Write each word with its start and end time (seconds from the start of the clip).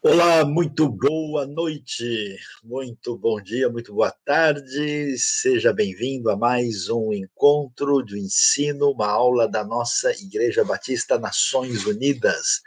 Olá, 0.00 0.44
muito 0.44 0.88
boa 0.88 1.44
noite, 1.44 2.36
muito 2.62 3.18
bom 3.18 3.42
dia, 3.42 3.68
muito 3.68 3.92
boa 3.92 4.14
tarde. 4.24 5.18
Seja 5.18 5.72
bem-vindo 5.72 6.30
a 6.30 6.36
mais 6.36 6.88
um 6.88 7.12
encontro 7.12 8.04
de 8.04 8.16
ensino, 8.16 8.92
uma 8.92 9.08
aula 9.08 9.48
da 9.48 9.64
nossa 9.64 10.12
Igreja 10.12 10.64
Batista 10.64 11.18
Nações 11.18 11.84
Unidas. 11.84 12.60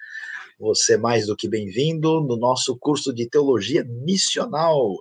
Você 0.60 0.96
é 0.96 0.98
mais 0.98 1.28
do 1.28 1.36
que 1.38 1.48
bem-vindo 1.48 2.20
no 2.20 2.36
nosso 2.36 2.78
curso 2.78 3.14
de 3.14 3.30
teologia 3.30 3.86
missional. 3.86 4.94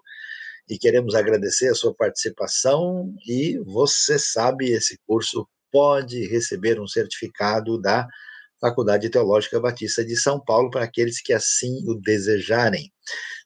E 0.69 0.79
queremos 0.79 1.17
agradecer 1.17 1.71
a 1.71 1.75
sua 1.75 1.93
participação 1.93 3.12
e 3.27 3.59
você 3.59 4.21
sabe, 4.21 4.71
esse 4.71 4.97
curso 5.05 5.49
pode 5.73 6.29
receber 6.29 6.81
um 6.81 6.87
certificado 6.87 7.77
da 7.77 8.07
Faculdade 8.61 9.09
Teológica 9.09 9.59
Batista 9.59 10.05
de 10.05 10.17
São 10.17 10.39
Paulo, 10.39 10.71
para 10.71 10.84
aqueles 10.84 11.21
que 11.23 11.33
assim 11.33 11.83
o 11.89 11.95
desejarem. 11.95 12.93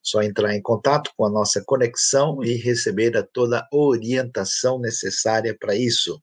Só 0.03 0.21
entrar 0.21 0.53
em 0.55 0.61
contato 0.61 1.11
com 1.17 1.25
a 1.25 1.29
nossa 1.29 1.63
conexão 1.65 2.43
e 2.43 2.55
receber 2.55 3.15
a 3.17 3.23
toda 3.23 3.59
a 3.59 3.67
orientação 3.75 4.79
necessária 4.79 5.55
para 5.59 5.75
isso. 5.75 6.21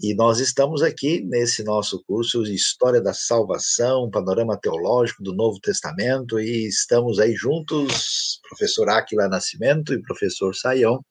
E 0.00 0.14
nós 0.14 0.38
estamos 0.38 0.80
aqui 0.80 1.24
nesse 1.24 1.64
nosso 1.64 2.04
curso 2.04 2.44
de 2.44 2.54
História 2.54 3.00
da 3.00 3.12
Salvação, 3.12 4.08
Panorama 4.08 4.56
Teológico 4.56 5.24
do 5.24 5.34
Novo 5.34 5.58
Testamento, 5.58 6.38
e 6.38 6.68
estamos 6.68 7.18
aí 7.18 7.34
juntos, 7.34 8.40
professor 8.48 8.88
Aquila 8.90 9.28
Nascimento 9.28 9.92
e 9.92 10.00
professor 10.00 10.54
Saião, 10.54 11.04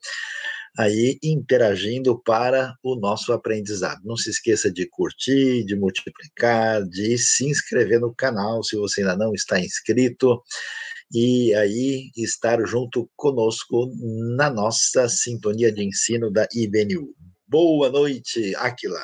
aí 0.78 1.18
interagindo 1.24 2.22
para 2.22 2.76
o 2.84 2.96
nosso 2.96 3.34
aprendizado. 3.34 4.00
Não 4.06 4.16
se 4.16 4.30
esqueça 4.30 4.72
de 4.72 4.88
curtir, 4.88 5.66
de 5.66 5.76
multiplicar, 5.76 6.84
de 6.84 7.18
se 7.18 7.50
inscrever 7.50 8.00
no 8.00 8.14
canal 8.14 8.64
se 8.64 8.76
você 8.76 9.02
ainda 9.02 9.18
não 9.18 9.34
está 9.34 9.60
inscrito 9.60 10.42
e 11.12 11.54
aí 11.56 12.12
estar 12.16 12.64
junto 12.66 13.10
conosco 13.16 13.90
na 14.36 14.50
nossa 14.50 15.08
sintonia 15.10 15.72
de 15.72 15.84
ensino 15.84 16.30
da 16.32 16.48
IBNU. 16.54 17.14
Boa 17.48 17.90
noite, 17.90 18.54
Aquila. 18.58 19.00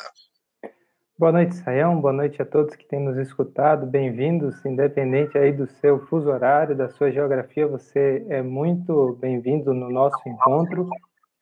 Boa 1.17 1.31
noite, 1.31 1.55
Sayão. 1.55 2.01
Boa 2.01 2.11
noite 2.11 2.41
a 2.41 2.45
todos 2.45 2.75
que 2.75 2.85
têm 2.87 2.99
nos 2.99 3.17
escutado. 3.17 3.85
Bem-vindos, 3.85 4.63
independente 4.65 5.37
aí 5.37 5.53
do 5.53 5.65
seu 5.79 6.05
fuso 6.07 6.29
horário, 6.29 6.75
da 6.75 6.89
sua 6.89 7.11
geografia, 7.11 7.65
você 7.65 8.25
é 8.27 8.41
muito 8.41 9.17
bem-vindo 9.21 9.73
no 9.73 9.89
nosso 9.89 10.17
encontro. 10.27 10.89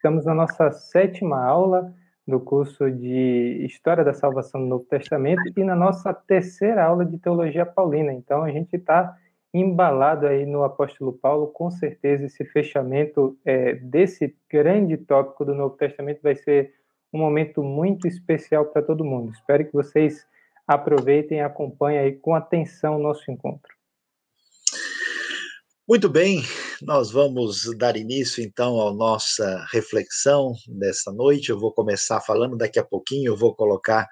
Estamos 0.02 0.26
na 0.26 0.34
nossa 0.34 0.72
sétima 0.72 1.46
aula 1.46 1.94
do 2.28 2.40
curso 2.40 2.90
de 2.90 3.64
História 3.64 4.04
da 4.04 4.16
Salvação 4.16 4.60
do 4.60 4.66
Novo 4.66 4.84
Testamento 4.86 5.44
e 5.56 5.64
na 5.64 5.76
nossa 5.76 6.12
terceira 6.12 6.84
aula 6.84 7.06
de 7.06 7.20
Teologia 7.20 7.68
Paulina. 7.68 8.12
Então, 8.12 8.42
a 8.42 8.50
gente 8.50 8.78
está 8.78 9.16
embalado 9.54 10.26
aí 10.26 10.44
no 10.44 10.64
apóstolo 10.64 11.14
Paulo, 11.14 11.50
com 11.50 11.70
certeza 11.70 12.26
esse 12.26 12.44
fechamento 12.46 13.38
é, 13.46 13.76
desse 13.76 14.36
grande 14.50 14.98
tópico 14.98 15.46
do 15.46 15.54
Novo 15.54 15.78
Testamento 15.78 16.20
vai 16.24 16.34
ser 16.34 16.74
um 17.14 17.20
momento 17.20 17.62
muito 17.62 18.08
especial 18.08 18.66
para 18.66 18.82
todo 18.82 19.06
mundo. 19.06 19.32
Espero 19.34 19.64
que 19.64 19.74
vocês 19.74 20.26
aproveitem 20.68 21.38
e 21.38 21.42
acompanhem 21.42 22.00
aí 22.00 22.14
com 22.14 22.34
atenção 22.34 22.96
o 22.96 23.04
nosso 23.04 23.30
encontro. 23.30 23.72
Muito 25.88 26.10
bem, 26.10 26.42
nós 26.82 27.12
vamos 27.12 27.64
dar 27.78 27.96
início 27.96 28.44
então 28.44 28.88
à 28.88 28.94
nossa 28.94 29.66
reflexão 29.72 30.54
desta 30.68 31.12
noite. 31.12 31.50
Eu 31.50 31.60
vou 31.60 31.74
começar 31.74 32.20
falando 32.22 32.58
daqui 32.58 32.80
a 32.80 32.84
pouquinho, 32.84 33.32
eu 33.32 33.38
vou 33.38 33.56
colocar 33.56 34.08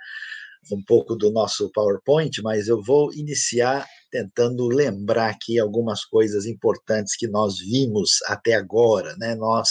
um 0.71 0.83
pouco 0.83 1.15
do 1.15 1.31
nosso 1.31 1.71
PowerPoint, 1.71 2.41
mas 2.43 2.67
eu 2.67 2.81
vou 2.81 3.13
iniciar 3.13 3.87
tentando 4.11 4.67
lembrar 4.67 5.29
aqui 5.29 5.57
algumas 5.57 6.05
coisas 6.05 6.45
importantes 6.45 7.15
que 7.15 7.27
nós 7.27 7.59
vimos 7.59 8.19
até 8.27 8.53
agora, 8.53 9.15
né? 9.17 9.35
Nós 9.35 9.69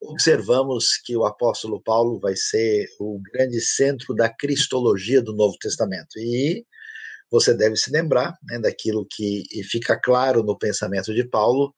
observamos 0.00 0.96
que 1.04 1.16
o 1.16 1.24
apóstolo 1.24 1.80
Paulo 1.82 2.18
vai 2.18 2.34
ser 2.34 2.86
o 2.98 3.20
grande 3.32 3.60
centro 3.60 4.14
da 4.14 4.28
cristologia 4.28 5.22
do 5.22 5.34
Novo 5.34 5.56
Testamento. 5.60 6.18
E 6.18 6.64
você 7.30 7.54
deve 7.54 7.76
se 7.76 7.90
lembrar 7.90 8.36
né, 8.44 8.58
daquilo 8.58 9.06
que 9.08 9.44
fica 9.70 9.98
claro 10.00 10.42
no 10.42 10.58
pensamento 10.58 11.12
de 11.14 11.24
Paulo, 11.24 11.74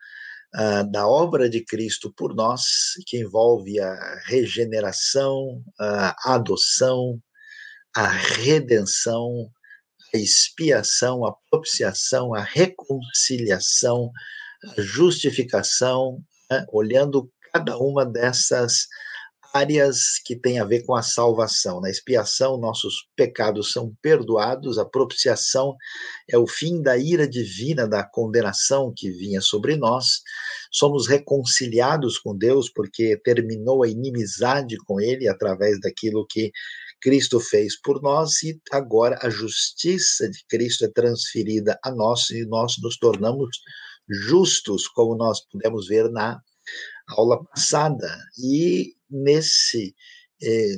uh, 0.55 0.91
da 0.91 1.07
obra 1.07 1.49
de 1.49 1.65
Cristo 1.65 2.13
por 2.17 2.35
nós, 2.35 2.93
que 3.07 3.19
envolve 3.19 3.81
a 3.81 4.21
regeneração, 4.27 5.63
a 5.79 6.35
adoção, 6.35 7.21
a 7.95 8.07
redenção, 8.07 9.51
a 10.15 10.19
expiação, 10.19 11.27
a 11.27 11.35
propiciação, 11.51 12.35
a 12.35 12.43
reconciliação, 12.43 14.11
a 14.65 14.81
justificação, 14.81 16.23
né, 16.51 16.65
olhando 16.73 17.31
cada 17.53 17.77
uma 17.79 18.05
dessas 18.05 18.87
áreas 19.59 20.19
que 20.25 20.37
têm 20.37 20.59
a 20.59 20.65
ver 20.65 20.85
com 20.85 20.95
a 20.95 21.03
salvação. 21.03 21.81
Na 21.81 21.91
expiação, 21.91 22.59
nossos 22.59 23.09
pecados 23.17 23.73
são 23.73 23.95
perdoados, 24.01 24.79
a 24.79 24.85
propiciação 24.85 25.77
é 26.29 26.39
o 26.39 26.47
fim 26.47 26.83
da 26.83 26.97
ira 26.97 27.29
divina, 27.29 27.87
da 27.87 28.05
condenação 28.05 28.93
que 28.97 29.11
vinha 29.11 29.41
sobre 29.41 29.77
nós. 29.77 30.21
Somos 30.71 31.07
reconciliados 31.07 32.19
com 32.19 32.37
Deus 32.37 32.71
porque 32.71 33.17
terminou 33.25 33.83
a 33.83 33.89
inimizade 33.89 34.77
com 34.87 35.01
Ele 35.01 35.29
através 35.29 35.81
daquilo 35.81 36.27
que 36.29 36.51
Cristo 37.01 37.39
fez 37.41 37.81
por 37.81 38.03
nós 38.03 38.43
e 38.43 38.61
agora 38.73 39.19
a 39.23 39.31
justiça 39.31 40.29
de 40.29 40.45
Cristo 40.49 40.85
é 40.85 40.89
transferida 40.89 41.79
a 41.85 41.91
nós 41.91 42.31
e 42.31 42.45
nós 42.47 42.75
nos 42.83 42.97
tornamos 42.99 43.49
justos, 44.09 44.89
como 44.89 45.17
nós 45.17 45.41
pudemos 45.49 45.87
ver 45.87 46.11
na 46.11 46.41
aula 47.09 47.45
passada. 47.45 48.09
E 48.43 48.98
nesse 49.11 49.95
é, 50.41 50.77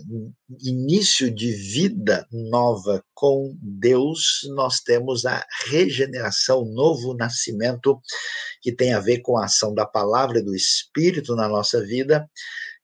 início 0.63 1.31
de 1.31 1.53
vida 1.53 2.27
nova 2.33 3.05
com 3.13 3.55
Deus, 3.61 4.41
nós 4.55 4.81
temos 4.81 5.27
a 5.27 5.45
regeneração, 5.67 6.65
novo 6.65 7.15
nascimento, 7.15 8.01
que 8.63 8.73
tem 8.73 8.95
a 8.95 9.01
ver 9.01 9.21
com 9.21 9.37
a 9.37 9.45
ação 9.45 9.75
da 9.75 9.85
palavra 9.85 10.39
e 10.39 10.45
do 10.45 10.55
Espírito 10.55 11.37
na 11.37 11.49
nossa 11.49 11.85
vida, 11.85 12.29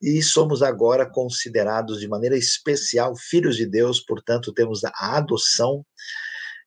e 0.03 0.23
somos 0.23 0.63
agora 0.63 1.09
considerados 1.11 1.99
de 1.99 2.09
maneira 2.09 2.37
especial 2.37 3.15
filhos 3.17 3.57
de 3.57 3.67
Deus, 3.67 4.01
portanto, 4.01 4.53
temos 4.53 4.85
a 4.85 5.17
adoção. 5.17 5.85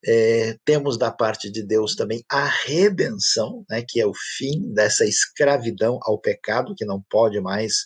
É, 0.04 0.58
temos 0.64 0.98
da 0.98 1.12
parte 1.12 1.52
de 1.52 1.62
Deus 1.62 1.94
também 1.94 2.24
a 2.30 2.46
redenção, 2.46 3.66
né, 3.70 3.84
que 3.86 4.00
é 4.00 4.08
o 4.08 4.14
fim 4.38 4.72
dessa 4.74 5.06
escravidão 5.06 6.00
ao 6.04 6.18
pecado, 6.18 6.74
que 6.74 6.86
não 6.86 7.04
pode 7.10 7.40
mais 7.42 7.86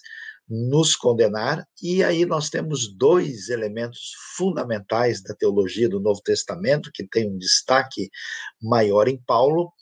nos 0.54 0.96
condenar, 0.96 1.68
e 1.82 2.04
aí 2.04 2.28
nós 2.28 2.48
temos 2.50 2.96
dois 2.96 3.50
elementos 3.50 4.12
fundamentais 4.38 5.24
da 5.24 5.34
teologia 5.34 5.90
do 5.90 6.00
Novo 6.00 6.22
Testamento, 6.22 6.92
que 6.94 7.08
tem 7.08 7.28
um 7.28 7.38
destaque 7.40 8.12
maior 8.62 9.08
em 9.08 9.18
Paulo, 9.26 9.74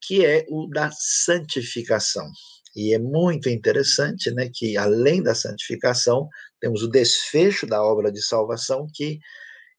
que 0.00 0.24
é 0.24 0.46
o 0.48 0.68
da 0.68 0.90
santificação. 0.92 2.30
E 2.76 2.94
é 2.94 2.98
muito 2.98 3.48
interessante 3.48 4.30
né, 4.30 4.48
que, 4.52 4.76
além 4.76 5.20
da 5.20 5.34
santificação, 5.34 6.28
temos 6.60 6.82
o 6.82 6.88
desfecho 6.88 7.66
da 7.66 7.82
obra 7.82 8.12
de 8.12 8.22
salvação 8.22 8.86
que 8.94 9.18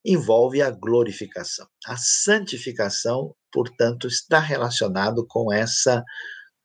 envolve 0.03 0.61
a 0.61 0.69
glorificação. 0.69 1.65
A 1.85 1.95
santificação, 1.97 3.33
portanto, 3.51 4.07
está 4.07 4.39
relacionado 4.39 5.25
com 5.27 5.51
essa 5.51 6.03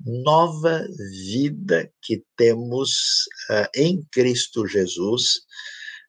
nova 0.04 0.86
vida 1.36 1.90
que 2.02 2.22
temos 2.36 2.90
uh, 3.50 3.68
em 3.74 4.02
Cristo 4.10 4.66
Jesus 4.66 5.36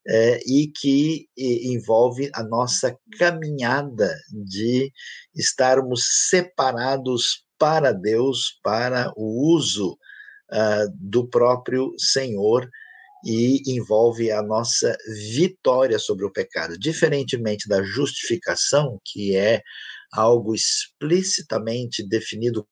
uh, 0.07 0.40
e 0.46 0.72
que 0.79 1.28
e, 1.38 1.74
envolve 1.74 2.29
a 2.34 2.44
nossa 2.44 2.96
caminhada 3.18 4.13
de 4.31 4.91
estarmos 5.35 6.05
separados 6.29 7.46
para 7.58 7.91
Deus, 7.91 8.59
para 8.64 9.11
o 9.16 9.53
uso 9.53 9.91
uh, 9.91 10.91
do 10.96 11.28
próprio 11.28 11.93
Senhor 11.97 12.70
e 13.23 13.61
envolve 13.67 14.32
a 14.32 14.41
nossa 14.41 14.97
vitória 15.35 15.99
sobre 15.99 16.26
o 16.26 16.32
pecado. 16.32 16.78
Diferentemente 16.78 17.67
da 17.67 17.84
justificação, 17.84 18.99
que 19.05 19.35
é 19.35 19.61
algo 20.11 20.55
explicitamente 20.55 22.08
definido 22.08 22.67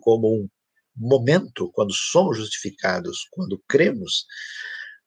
como 0.00 0.34
um 0.34 0.48
momento, 0.96 1.70
quando 1.72 1.92
somos 1.92 2.36
justificados, 2.36 3.26
quando 3.30 3.62
cremos, 3.68 4.26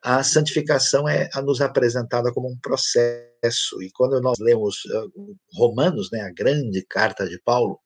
a 0.06 0.24
santificação 0.24 1.10
é 1.10 1.28
a 1.34 1.42
nos 1.42 1.62
apresentada 1.62 2.32
como 2.32 2.48
um 2.48 2.58
processo. 2.60 3.82
E 3.82 3.90
quando 3.92 4.22
nós 4.22 4.38
lemos 4.40 4.86
uh, 4.86 5.36
Romanos, 5.54 6.10
né, 6.12 6.22
a 6.22 6.32
grande 6.32 6.86
carta 6.88 7.28
de 7.28 7.42
Paulo, 7.44 7.80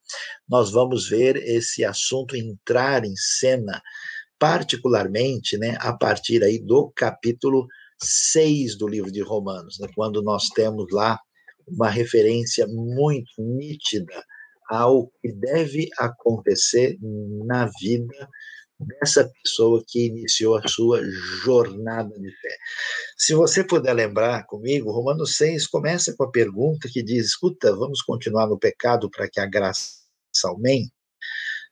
nós 0.46 0.70
vamos 0.70 1.08
ver 1.08 1.36
esse 1.36 1.82
assunto 1.82 2.36
entrar 2.36 3.06
em 3.06 3.14
cena, 3.16 3.80
particularmente 4.38 5.56
né, 5.56 5.78
a 5.80 5.94
partir 5.94 6.44
aí 6.44 6.58
do 6.58 6.92
capítulo 6.94 7.66
6 8.02 8.76
do 8.76 8.86
livro 8.86 9.10
de 9.10 9.22
Romanos, 9.22 9.78
né, 9.80 9.88
quando 9.94 10.22
nós 10.22 10.48
temos 10.48 10.92
lá 10.92 11.18
uma 11.66 11.88
referência 11.88 12.66
muito 12.68 13.30
nítida 13.38 14.22
ao 14.70 15.08
que 15.20 15.32
deve 15.32 15.88
acontecer 15.98 16.96
na 17.44 17.68
vida 17.80 18.28
dessa 18.78 19.30
pessoa 19.42 19.82
que 19.86 20.06
iniciou 20.06 20.56
a 20.56 20.66
sua 20.66 21.02
jornada 21.42 22.18
de 22.18 22.30
fé. 22.30 22.56
Se 23.16 23.34
você 23.34 23.64
puder 23.64 23.92
lembrar 23.92 24.46
comigo, 24.46 24.92
Romanos 24.92 25.36
6 25.36 25.66
começa 25.66 26.14
com 26.16 26.22
a 26.24 26.30
pergunta 26.30 26.88
que 26.90 27.02
diz: 27.02 27.26
escuta, 27.26 27.74
vamos 27.74 28.00
continuar 28.00 28.46
no 28.46 28.58
pecado 28.58 29.10
para 29.10 29.28
que 29.28 29.40
a 29.40 29.46
graça 29.46 29.90
aumente? 30.44 30.92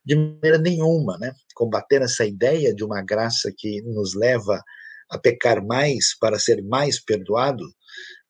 De 0.04 0.16
maneira 0.16 0.58
nenhuma, 0.58 1.16
né? 1.18 1.32
Combater 1.54 2.02
essa 2.02 2.26
ideia 2.26 2.74
de 2.74 2.84
uma 2.84 3.00
graça 3.02 3.52
que 3.56 3.80
nos 3.82 4.14
leva 4.14 4.62
a 5.10 5.18
pecar 5.18 5.64
mais 5.64 6.16
para 6.18 6.38
ser 6.38 6.62
mais 6.62 7.02
perdoado, 7.02 7.64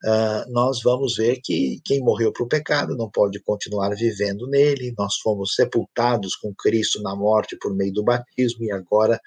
uh, 0.04 0.50
nós 0.52 0.82
vamos 0.82 1.16
ver 1.16 1.40
que 1.42 1.80
quem 1.84 2.00
morreu 2.00 2.32
para 2.32 2.44
o 2.44 2.48
pecado 2.48 2.96
não 2.96 3.10
pode 3.10 3.40
continuar 3.40 3.94
vivendo 3.94 4.46
nele. 4.46 4.94
Nós 4.96 5.16
fomos 5.16 5.54
sepultados 5.54 6.36
com 6.36 6.54
Cristo 6.54 7.02
na 7.02 7.14
morte 7.14 7.56
por 7.60 7.74
meio 7.74 7.92
do 7.92 8.04
batismo 8.04 8.64
e 8.64 8.72
agora 8.72 9.20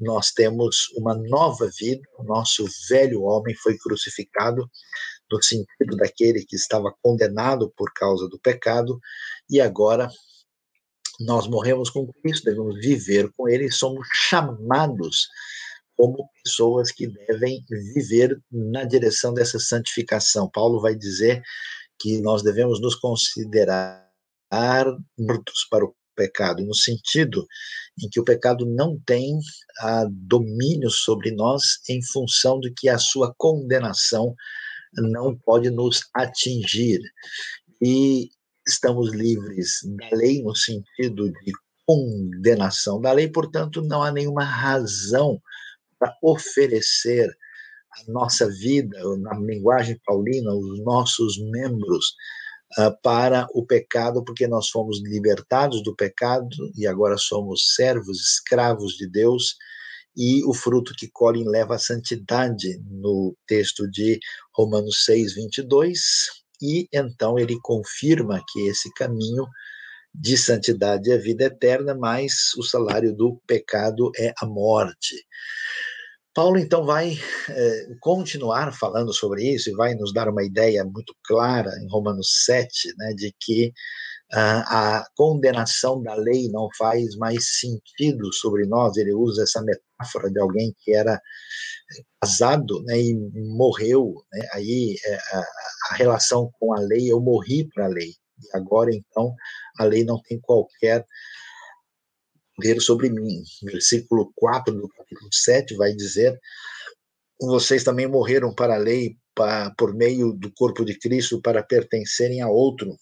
nós 0.00 0.30
temos 0.30 0.88
uma 0.96 1.14
nova 1.14 1.70
vida. 1.78 2.02
O 2.18 2.24
nosso 2.24 2.64
velho 2.88 3.22
homem 3.22 3.54
foi 3.54 3.76
crucificado 3.78 4.68
no 5.30 5.42
sentido 5.42 5.96
daquele 5.96 6.44
que 6.44 6.56
estava 6.56 6.94
condenado 7.02 7.72
por 7.76 7.92
causa 7.92 8.28
do 8.28 8.38
pecado 8.38 8.98
e 9.50 9.60
agora 9.60 10.08
nós 11.20 11.48
morremos 11.48 11.88
com 11.90 12.06
Cristo, 12.22 12.44
devemos 12.44 12.78
viver 12.78 13.30
com 13.36 13.48
Ele, 13.48 13.70
somos 13.70 14.06
chamados 14.12 15.28
como 15.96 16.28
pessoas 16.44 16.92
que 16.92 17.06
devem 17.06 17.64
viver 17.94 18.38
na 18.50 18.84
direção 18.84 19.32
dessa 19.32 19.58
santificação. 19.58 20.50
Paulo 20.50 20.80
vai 20.80 20.94
dizer 20.94 21.42
que 21.98 22.20
nós 22.20 22.42
devemos 22.42 22.80
nos 22.80 22.94
considerar 22.94 24.06
mortos 25.18 25.66
para 25.70 25.84
o 25.84 25.94
pecado, 26.14 26.64
no 26.64 26.74
sentido 26.74 27.46
em 28.02 28.08
que 28.08 28.20
o 28.20 28.24
pecado 28.24 28.66
não 28.66 28.98
tem 29.06 29.38
a 29.80 30.06
domínio 30.10 30.90
sobre 30.90 31.30
nós 31.32 31.78
em 31.88 32.02
função 32.02 32.58
de 32.60 32.72
que 32.72 32.88
a 32.88 32.98
sua 32.98 33.34
condenação 33.36 34.34
não 34.94 35.36
pode 35.36 35.70
nos 35.70 36.00
atingir. 36.14 37.00
E 37.82 38.30
estamos 38.66 39.12
livres 39.12 39.80
da 39.84 40.16
lei 40.16 40.42
no 40.42 40.54
sentido 40.54 41.30
de 41.30 41.52
condenação 41.86 43.00
da 43.00 43.12
lei, 43.12 43.28
portanto, 43.28 43.82
não 43.82 44.02
há 44.02 44.10
nenhuma 44.10 44.42
razão 44.42 45.40
para 45.98 46.16
oferecer 46.22 47.28
a 47.92 48.10
nossa 48.10 48.48
vida, 48.50 48.98
na 49.18 49.38
linguagem 49.38 49.98
paulina, 50.04 50.52
os 50.52 50.84
nossos 50.84 51.38
membros 51.50 52.14
uh, 52.78 52.94
para 53.02 53.46
o 53.54 53.64
pecado, 53.64 54.24
porque 54.24 54.46
nós 54.46 54.68
fomos 54.68 55.00
libertados 55.02 55.82
do 55.82 55.94
pecado 55.94 56.48
e 56.76 56.86
agora 56.86 57.16
somos 57.16 57.74
servos, 57.74 58.20
escravos 58.20 58.94
de 58.94 59.08
Deus, 59.08 59.56
e 60.16 60.42
o 60.44 60.54
fruto 60.54 60.94
que 60.96 61.10
colhem 61.10 61.46
leva 61.46 61.74
à 61.74 61.78
santidade, 61.78 62.80
no 62.90 63.36
texto 63.46 63.88
de 63.90 64.18
Romanos 64.54 65.04
6, 65.04 65.34
22, 65.34 66.00
e 66.62 66.88
então 66.92 67.38
ele 67.38 67.58
confirma 67.62 68.42
que 68.48 68.66
esse 68.66 68.92
caminho 68.94 69.46
de 70.18 70.36
santidade 70.36 71.10
é 71.10 71.14
a 71.14 71.20
vida 71.20 71.44
eterna, 71.44 71.94
mas 71.94 72.54
o 72.56 72.62
salário 72.62 73.14
do 73.14 73.40
pecado 73.46 74.10
é 74.18 74.32
a 74.40 74.46
morte. 74.46 75.16
Paulo 76.34 76.58
então 76.58 76.84
vai 76.84 77.18
é, 77.48 77.86
continuar 78.00 78.70
falando 78.72 79.12
sobre 79.12 79.54
isso 79.54 79.70
e 79.70 79.74
vai 79.74 79.94
nos 79.94 80.12
dar 80.12 80.28
uma 80.28 80.44
ideia 80.44 80.84
muito 80.84 81.14
clara 81.24 81.70
em 81.82 81.88
Romanos 81.90 82.44
7, 82.44 82.94
né, 82.98 83.14
de 83.14 83.34
que 83.40 83.68
uh, 84.34 84.62
a 84.66 85.06
condenação 85.16 86.02
da 86.02 86.14
lei 86.14 86.48
não 86.50 86.68
faz 86.76 87.16
mais 87.16 87.58
sentido 87.58 88.30
sobre 88.34 88.66
nós. 88.66 88.98
Ele 88.98 89.14
usa 89.14 89.44
essa 89.44 89.62
metáfora 89.62 90.30
de 90.30 90.38
alguém 90.38 90.74
que 90.84 90.94
era 90.94 91.18
casado 92.20 92.82
né, 92.84 93.00
e 93.00 93.14
morreu. 93.56 94.14
Né, 94.30 94.46
aí 94.52 94.96
é, 95.06 95.14
a, 95.14 95.44
a 95.92 95.94
relação 95.94 96.50
com 96.60 96.74
a 96.74 96.80
lei, 96.80 97.10
eu 97.10 97.18
morri 97.18 97.66
para 97.74 97.86
a 97.86 97.88
lei. 97.88 98.12
Agora, 98.52 98.94
então, 98.94 99.34
a 99.78 99.84
lei 99.84 100.04
não 100.04 100.20
tem 100.20 100.40
qualquer 100.40 101.04
poder 102.56 102.80
sobre 102.80 103.10
mim. 103.10 103.42
Versículo 103.62 104.32
4 104.34 104.74
do 104.74 104.88
capítulo 104.88 105.28
7 105.32 105.76
vai 105.76 105.92
dizer: 105.92 106.38
Vocês 107.40 107.84
também 107.84 108.06
morreram 108.06 108.54
para 108.54 108.74
a 108.74 108.78
lei 108.78 109.16
por 109.76 109.94
meio 109.94 110.32
do 110.32 110.50
corpo 110.52 110.84
de 110.84 110.98
Cristo 110.98 111.40
para 111.42 111.62
pertencerem 111.62 112.40
a 112.40 112.48
outro, 112.48 112.96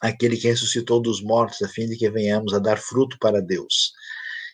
aquele 0.00 0.36
que 0.36 0.48
ressuscitou 0.48 1.00
dos 1.00 1.22
mortos, 1.22 1.62
a 1.62 1.68
fim 1.68 1.86
de 1.86 1.96
que 1.96 2.10
venhamos 2.10 2.52
a 2.52 2.58
dar 2.58 2.78
fruto 2.78 3.16
para 3.20 3.40
Deus. 3.40 3.92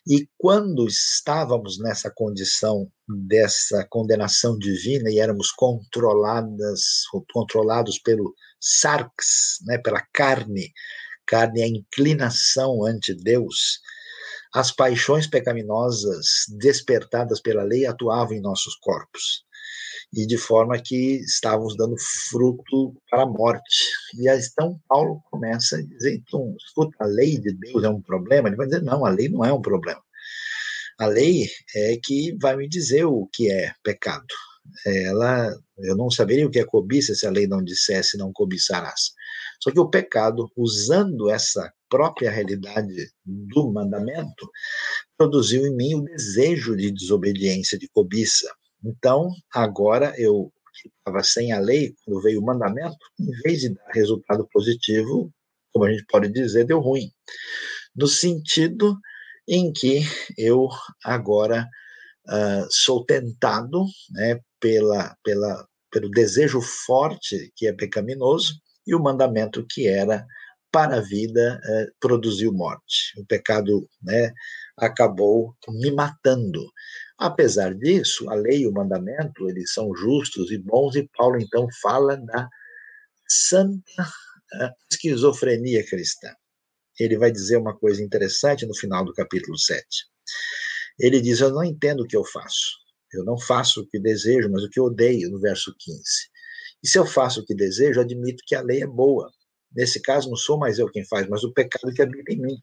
E 0.07 0.29
quando 0.37 0.87
estávamos 0.87 1.79
nessa 1.79 2.11
condição 2.11 2.91
dessa 3.27 3.87
condenação 3.89 4.59
divina 4.59 5.11
e 5.11 5.19
éramos 5.19 5.51
controladas, 5.51 7.05
controlados 7.33 7.99
pelo 7.99 8.35
sarx, 8.61 9.59
né, 9.67 9.79
pela 9.79 10.03
carne, 10.13 10.73
carne 11.27 11.63
é 11.63 11.65
a 11.65 11.69
inclinação 11.69 12.85
ante 12.85 13.15
Deus, 13.15 13.81
as 14.55 14.71
paixões 14.71 15.27
pecaminosas 15.27 16.27
despertadas 16.59 17.41
pela 17.41 17.63
lei 17.63 17.87
atuavam 17.87 18.35
em 18.35 18.43
nossos 18.43 18.77
corpos 18.77 19.45
e 20.13 20.27
de 20.27 20.37
forma 20.37 20.81
que 20.81 21.17
estávamos 21.21 21.77
dando 21.77 21.97
fruto 22.31 22.95
para 23.11 23.23
a 23.23 23.27
morte. 23.27 23.91
E 24.19 24.29
então 24.29 24.81
Paulo 24.89 25.21
começa 25.31 25.77
a 25.77 25.83
dizer, 25.83 26.15
então, 26.15 26.55
escuta, 26.59 26.97
a 27.01 27.07
lei 27.07 27.39
de 27.39 27.53
Deus 27.53 27.85
é 27.85 27.89
um 27.89 28.01
problema? 28.01 28.49
Ele 28.49 28.57
vai 28.57 28.67
dizer, 28.67 28.83
não, 28.83 29.05
a 29.05 29.11
lei 29.11 29.29
não 29.29 29.45
é 29.45 29.53
um 29.53 29.63
problema. 29.63 30.03
A 30.99 31.07
lei 31.07 31.49
é 31.75 31.99
que 32.03 32.37
vai 32.41 32.57
me 32.57 32.69
dizer 32.69 33.05
o 33.05 33.29
que 33.33 33.51
é 33.51 33.73
pecado. 33.83 34.27
Ela, 34.87 35.55
eu 35.79 35.97
não 35.97 36.11
saberia 36.11 36.47
o 36.47 36.51
que 36.51 36.59
é 36.59 36.65
cobiça 36.65 37.15
se 37.15 37.27
a 37.27 37.31
lei 37.31 37.47
não 37.47 37.63
dissesse 37.63 38.17
não 38.17 38.33
cobiçarás. 38.33 39.13
Só 39.63 39.71
que 39.71 39.81
o 39.81 39.89
pecado, 39.89 40.51
usando 40.57 41.31
essa 41.31 41.73
própria 41.89 42.31
realidade 42.31 43.11
do 43.25 43.73
mandamento, 43.73 44.51
produziu 45.17 45.67
em 45.67 45.75
mim 45.75 45.95
o 45.95 46.05
desejo 46.05 46.77
de 46.77 46.91
desobediência, 46.91 47.79
de 47.79 47.89
cobiça. 47.89 48.51
Então, 48.85 49.31
agora 49.53 50.15
eu 50.19 50.53
estava 50.85 51.23
sem 51.23 51.53
a 51.53 51.59
lei, 51.59 51.95
quando 52.05 52.23
veio 52.23 52.41
o 52.41 52.45
mandamento, 52.45 52.97
em 53.19 53.31
vez 53.43 53.61
de 53.61 53.71
dar 53.71 53.91
resultado 53.93 54.47
positivo, 54.53 55.33
como 55.73 55.87
a 55.87 55.91
gente 55.91 56.05
pode 56.07 56.31
dizer, 56.31 56.67
deu 56.67 56.81
ruim. 56.81 57.11
No 57.95 58.07
sentido 58.07 58.99
em 59.49 59.73
que 59.73 60.01
eu 60.37 60.69
agora 61.05 61.69
uh, 62.29 62.67
sou 62.71 63.05
tentado 63.05 63.85
né, 64.11 64.41
pela, 64.61 65.17
pela, 65.23 65.67
pelo 65.91 66.11
desejo 66.11 66.61
forte 66.61 67.53
que 67.57 67.67
é 67.67 67.73
pecaminoso 67.73 68.55
e 68.87 68.95
o 68.95 69.03
mandamento 69.03 69.65
que 69.69 69.87
era 69.87 70.27
para 70.73 70.97
a 70.97 71.01
vida 71.01 71.61
uh, 71.65 71.93
produziu 72.01 72.53
morte. 72.53 73.13
O 73.19 73.27
pecado 73.27 73.89
né, 74.03 74.33
acabou 74.77 75.55
me 75.69 75.91
matando. 75.91 76.65
Apesar 77.19 77.75
disso, 77.75 78.29
a 78.29 78.35
lei 78.35 78.63
e 78.63 78.67
o 78.67 78.73
mandamento, 78.73 79.49
eles 79.49 79.73
são 79.73 79.95
justos 79.95 80.51
e 80.51 80.59
bons, 80.59 80.97
e 80.97 81.09
Paulo 81.17 81.39
então 81.41 81.67
fala 81.81 82.17
da 82.17 82.49
santa 83.29 84.03
uh, 84.03 84.71
esquizofrenia 84.91 85.87
cristã. 85.87 86.29
Ele 86.99 87.17
vai 87.17 87.31
dizer 87.31 87.57
uma 87.57 87.77
coisa 87.77 88.03
interessante 88.03 88.67
no 88.67 88.75
final 88.75 89.05
do 89.05 89.13
capítulo 89.13 89.59
7. 89.59 89.87
Ele 90.99 91.21
diz: 91.21 91.41
Eu 91.41 91.51
não 91.51 91.65
entendo 91.65 92.01
o 92.03 92.07
que 92.07 92.17
eu 92.17 92.25
faço. 92.25 92.85
Eu 93.13 93.25
não 93.25 93.39
faço 93.39 93.81
o 93.83 93.87
que 93.87 93.99
desejo, 93.99 94.51
mas 94.51 94.63
o 94.63 94.69
que 94.69 94.81
odeio, 94.81 95.31
no 95.31 95.41
verso 95.41 95.75
15. 95.79 96.01
E 96.83 96.89
se 96.89 96.99
eu 96.99 97.07
faço 97.07 97.41
o 97.41 97.45
que 97.45 97.55
desejo, 97.55 98.01
admito 98.01 98.43
que 98.47 98.55
a 98.55 98.61
lei 98.61 98.83
é 98.83 98.87
boa. 98.87 99.31
Nesse 99.75 100.01
caso, 100.01 100.29
não 100.29 100.37
sou 100.37 100.59
mais 100.59 100.79
eu 100.79 100.91
quem 100.91 101.05
faz, 101.05 101.29
mas 101.29 101.43
o 101.43 101.53
pecado 101.53 101.93
que 101.93 102.03
habita 102.03 102.33
em 102.33 102.41
mim. 102.41 102.57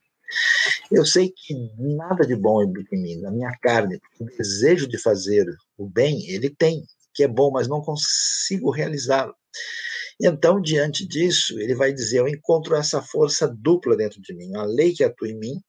Eu 0.92 1.06
sei 1.06 1.30
que 1.30 1.54
nada 1.78 2.28
de 2.28 2.36
bom 2.36 2.62
habita 2.62 2.96
em 2.96 3.02
mim, 3.02 3.22
na 3.22 3.32
minha 3.32 3.52
carne. 3.62 4.00
O 4.20 4.26
desejo 4.26 4.88
de 4.88 4.98
fazer 4.98 5.46
o 5.78 5.88
bem, 5.88 6.28
ele 6.30 6.50
tem, 6.50 6.84
que 7.14 7.24
é 7.24 7.28
bom, 7.28 7.50
mas 7.50 7.68
não 7.68 7.82
consigo 7.82 8.70
realizá-lo. 8.70 9.34
Então, 10.22 10.62
diante 10.62 11.08
disso, 11.08 11.58
ele 11.60 11.74
vai 11.74 11.94
dizer: 11.94 12.20
Eu 12.20 12.28
encontro 12.28 12.76
essa 12.76 13.02
força 13.02 13.48
dupla 13.48 13.96
dentro 13.96 14.22
de 14.22 14.36
mim, 14.36 14.54
a 14.56 14.64
lei 14.64 14.94
que 14.94 15.04
atua 15.04 15.30
em 15.30 15.40
mim, 15.40 15.62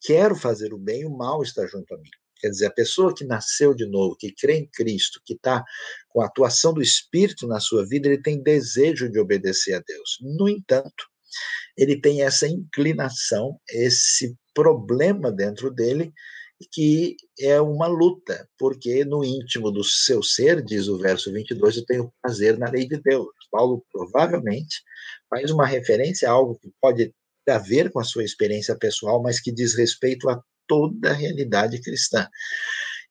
quero 0.00 0.34
fazer 0.34 0.72
o 0.72 0.78
bem, 0.78 1.04
o 1.04 1.16
mal 1.16 1.42
está 1.42 1.66
junto 1.66 1.94
a 1.94 1.98
mim. 1.98 2.10
Quer 2.40 2.50
dizer, 2.50 2.66
a 2.66 2.72
pessoa 2.72 3.14
que 3.14 3.24
nasceu 3.24 3.74
de 3.74 3.84
novo, 3.86 4.16
que 4.16 4.32
crê 4.32 4.58
em 4.58 4.70
Cristo, 4.72 5.20
que 5.24 5.34
está 5.34 5.64
com 6.08 6.22
a 6.22 6.26
atuação 6.26 6.72
do 6.72 6.80
Espírito 6.80 7.46
na 7.48 7.58
sua 7.60 7.86
vida, 7.86 8.08
ele 8.08 8.22
tem 8.22 8.40
desejo 8.40 9.10
de 9.10 9.18
obedecer 9.18 9.74
a 9.74 9.82
Deus. 9.84 10.18
No 10.20 10.48
entanto, 10.48 11.08
ele 11.76 12.00
tem 12.00 12.22
essa 12.22 12.46
inclinação, 12.46 13.58
esse 13.68 14.36
problema 14.54 15.30
dentro 15.30 15.70
dele, 15.70 16.12
que 16.72 17.16
é 17.38 17.60
uma 17.60 17.86
luta, 17.86 18.48
porque 18.58 19.04
no 19.04 19.24
íntimo 19.24 19.70
do 19.70 19.84
seu 19.84 20.22
ser, 20.22 20.62
diz 20.64 20.88
o 20.88 20.98
verso 20.98 21.32
22, 21.32 21.76
eu 21.76 21.84
tenho 21.84 22.12
prazer 22.20 22.58
na 22.58 22.68
lei 22.68 22.86
de 22.88 23.00
Deus. 23.00 23.28
Paulo 23.50 23.84
provavelmente 23.92 24.82
faz 25.30 25.50
uma 25.50 25.64
referência 25.64 26.28
a 26.28 26.32
algo 26.32 26.58
que 26.58 26.70
pode 26.80 27.14
a 27.48 27.58
ver 27.58 27.90
com 27.90 28.00
a 28.00 28.04
sua 28.04 28.24
experiência 28.24 28.76
pessoal, 28.76 29.22
mas 29.22 29.40
que 29.40 29.52
diz 29.52 29.74
respeito 29.74 30.28
a 30.28 30.42
toda 30.66 31.10
a 31.10 31.14
realidade 31.14 31.80
cristã. 31.80 32.28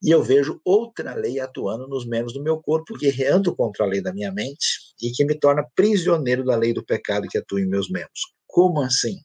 E 0.04 0.12
eu 0.12 0.22
vejo 0.22 0.62
outra 0.64 1.16
lei 1.16 1.40
atuando 1.40 1.88
nos 1.88 2.06
membros 2.06 2.34
do 2.34 2.44
meu 2.44 2.62
corpo, 2.62 2.98
guerreando 2.98 3.56
contra 3.56 3.84
a 3.84 3.88
lei 3.88 4.02
da 4.02 4.14
minha 4.14 4.32
mente 4.32 4.87
e 5.01 5.12
que 5.12 5.25
me 5.25 5.38
torna 5.38 5.68
prisioneiro 5.75 6.44
da 6.44 6.56
lei 6.56 6.74
do 6.74 6.86
pecado 6.86 7.27
que 7.27 7.38
atua 7.38 7.62
em 7.62 7.68
meus 7.68 7.89
membros. 7.89 8.22
Como 8.46 8.82
assim? 8.82 9.20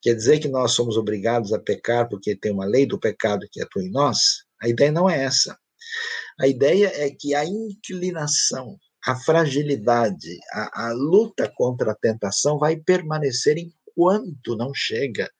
Quer 0.00 0.14
dizer 0.14 0.40
que 0.40 0.48
nós 0.48 0.72
somos 0.72 0.96
obrigados 0.96 1.52
a 1.52 1.60
pecar 1.60 2.08
porque 2.08 2.36
tem 2.36 2.52
uma 2.52 2.64
lei 2.64 2.86
do 2.86 2.98
pecado 2.98 3.46
que 3.50 3.62
atua 3.62 3.82
em 3.82 3.90
nós? 3.90 4.44
A 4.60 4.68
ideia 4.68 4.90
não 4.90 5.08
é 5.08 5.22
essa. 5.22 5.56
A 6.40 6.46
ideia 6.46 6.90
é 6.94 7.10
que 7.10 7.34
a 7.34 7.44
inclinação, 7.44 8.76
a 9.06 9.14
fragilidade, 9.14 10.38
a, 10.52 10.88
a 10.88 10.92
luta 10.92 11.50
contra 11.54 11.92
a 11.92 11.94
tentação 11.94 12.58
vai 12.58 12.76
permanecer 12.76 13.56
enquanto 13.58 14.56
não 14.56 14.72
chega 14.74 15.30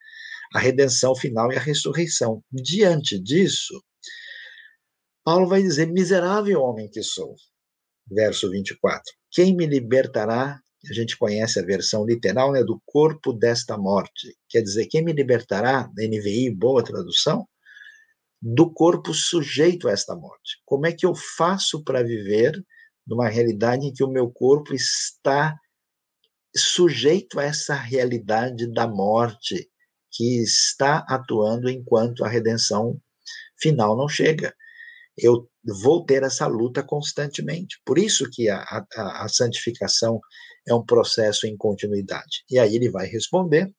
a 0.54 0.58
redenção 0.58 1.16
final 1.16 1.52
e 1.52 1.56
a 1.56 1.60
ressurreição. 1.60 2.42
Diante 2.52 3.18
disso, 3.18 3.82
Paulo 5.24 5.48
vai 5.48 5.62
dizer: 5.62 5.86
Miserável 5.86 6.60
homem 6.60 6.88
que 6.88 7.02
sou. 7.02 7.34
Verso 8.10 8.50
24. 8.50 9.02
Quem 9.30 9.56
me 9.56 9.66
libertará? 9.66 10.60
A 10.90 10.92
gente 10.92 11.16
conhece 11.16 11.60
a 11.60 11.64
versão 11.64 12.04
literal 12.04 12.52
né, 12.52 12.64
do 12.64 12.80
corpo 12.84 13.32
desta 13.32 13.78
morte. 13.78 14.36
Quer 14.48 14.62
dizer, 14.62 14.86
quem 14.86 15.04
me 15.04 15.12
libertará? 15.12 15.88
NVI, 15.96 16.50
boa 16.50 16.82
tradução. 16.82 17.46
Do 18.40 18.72
corpo 18.72 19.14
sujeito 19.14 19.88
a 19.88 19.92
esta 19.92 20.16
morte. 20.16 20.60
Como 20.64 20.86
é 20.86 20.92
que 20.92 21.06
eu 21.06 21.14
faço 21.14 21.84
para 21.84 22.02
viver 22.02 22.60
numa 23.06 23.28
realidade 23.28 23.86
em 23.86 23.92
que 23.92 24.02
o 24.02 24.10
meu 24.10 24.28
corpo 24.30 24.74
está 24.74 25.56
sujeito 26.54 27.38
a 27.38 27.44
essa 27.44 27.74
realidade 27.74 28.70
da 28.72 28.86
morte 28.86 29.70
que 30.10 30.42
está 30.42 31.04
atuando 31.08 31.70
enquanto 31.70 32.24
a 32.24 32.28
redenção 32.28 33.00
final 33.56 33.96
não 33.96 34.08
chega 34.08 34.54
eu 35.16 35.48
vou 35.64 36.04
ter 36.04 36.22
essa 36.22 36.46
luta 36.46 36.82
constantemente. 36.82 37.80
Por 37.84 37.98
isso 37.98 38.28
que 38.30 38.48
a, 38.48 38.58
a, 38.58 39.24
a 39.24 39.28
santificação 39.28 40.20
é 40.66 40.74
um 40.74 40.84
processo 40.84 41.46
em 41.46 41.56
continuidade. 41.56 42.44
E 42.50 42.58
aí 42.58 42.74
ele 42.74 42.90
vai 42.90 43.06
responder, 43.06 43.72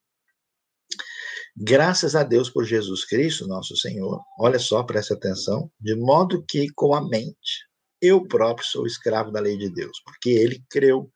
graças 1.56 2.16
a 2.16 2.24
Deus 2.24 2.50
por 2.50 2.66
Jesus 2.66 3.06
Cristo, 3.06 3.48
nosso 3.48 3.75
Senhor, 3.75 4.22
olha 4.40 4.60
só, 4.60 4.84
presta 4.84 5.13
atenção, 5.13 5.72
de 5.80 5.96
modo 5.96 6.44
que 6.48 6.68
com 6.75 6.94
a 6.94 7.08
mente 7.08 7.68
eu 8.02 8.28
próprio 8.28 8.68
sou 8.68 8.86
escravo 8.86 9.32
da 9.32 9.40
lei 9.40 9.58
de 9.58 9.70
Deus, 9.70 10.02
porque 10.04 10.30
ele 10.30 10.62
creu, 10.70 11.10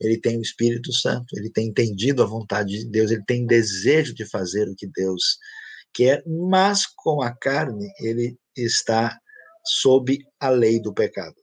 ele 0.00 0.20
tem 0.20 0.38
o 0.38 0.42
Espírito 0.42 0.92
Santo, 0.92 1.36
ele 1.36 1.50
tem 1.50 1.66
entendido 1.66 2.22
a 2.22 2.26
vontade 2.26 2.78
de 2.78 2.88
Deus, 2.88 3.10
ele 3.10 3.24
tem 3.26 3.44
desejo 3.44 4.14
de 4.14 4.24
fazer 4.24 4.68
o 4.68 4.76
que 4.76 4.86
Deus 4.86 5.36
quer, 5.92 6.22
mas 6.26 6.86
com 6.86 7.20
a 7.20 7.34
carne 7.34 7.88
ele 7.98 8.38
está 8.56 9.18
sob 9.68 10.18
a 10.40 10.48
lei 10.48 10.80
do 10.80 10.92
pecado. 10.92 11.36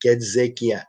Quer 0.00 0.16
dizer 0.16 0.50
que 0.50 0.72
a 0.72 0.86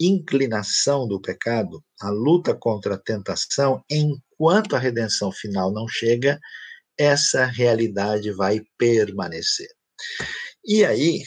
inclinação 0.00 1.06
do 1.06 1.20
pecado, 1.20 1.82
a 2.00 2.10
luta 2.10 2.54
contra 2.54 2.94
a 2.94 2.98
tentação, 2.98 3.82
enquanto 3.90 4.74
a 4.74 4.78
redenção 4.78 5.30
final 5.30 5.72
não 5.72 5.86
chega, 5.88 6.38
essa 6.98 7.44
realidade 7.44 8.30
vai 8.32 8.60
permanecer. 8.78 9.68
E 10.64 10.84
aí 10.84 11.22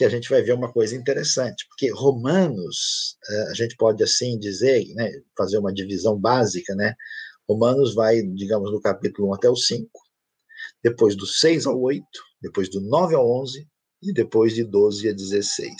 que 0.00 0.04
a 0.06 0.08
gente 0.08 0.30
vai 0.30 0.40
ver 0.40 0.54
uma 0.54 0.72
coisa 0.72 0.96
interessante, 0.96 1.66
porque 1.68 1.92
Romanos, 1.92 3.18
eh, 3.28 3.50
a 3.50 3.54
gente 3.54 3.76
pode 3.76 4.02
assim 4.02 4.38
dizer, 4.38 4.82
né, 4.94 5.10
fazer 5.36 5.58
uma 5.58 5.74
divisão 5.74 6.18
básica, 6.18 6.74
né? 6.74 6.94
Romanos 7.46 7.94
vai, 7.94 8.22
digamos, 8.22 8.70
do 8.70 8.80
capítulo 8.80 9.28
1 9.28 9.34
até 9.34 9.50
o 9.50 9.56
5, 9.56 9.90
depois 10.82 11.14
do 11.14 11.26
6 11.26 11.66
ao 11.66 11.78
8, 11.78 12.02
depois 12.40 12.70
do 12.70 12.80
9 12.80 13.14
ao 13.14 13.30
11, 13.42 13.68
e 14.02 14.12
depois 14.12 14.54
de 14.54 14.64
12 14.64 15.08
a 15.08 15.12
16. 15.12 15.72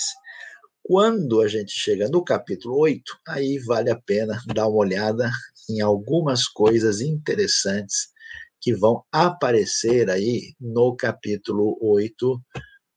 Quando 0.83 1.41
a 1.41 1.49
gente 1.49 1.73
chega 1.73 2.09
no 2.09 2.25
capítulo 2.25 2.79
8, 2.79 3.03
aí 3.29 3.59
vale 3.59 3.91
a 3.91 4.01
pena 4.01 4.41
dar 4.55 4.67
uma 4.67 4.79
olhada 4.79 5.31
em 5.69 5.81
algumas 5.81 6.49
coisas 6.49 7.01
interessantes 7.01 8.09
que 8.61 8.75
vão 8.75 9.03
aparecer 9.11 10.11
aí 10.11 10.55
no 10.61 10.95
capítulo 10.97 11.79
8 11.81 12.41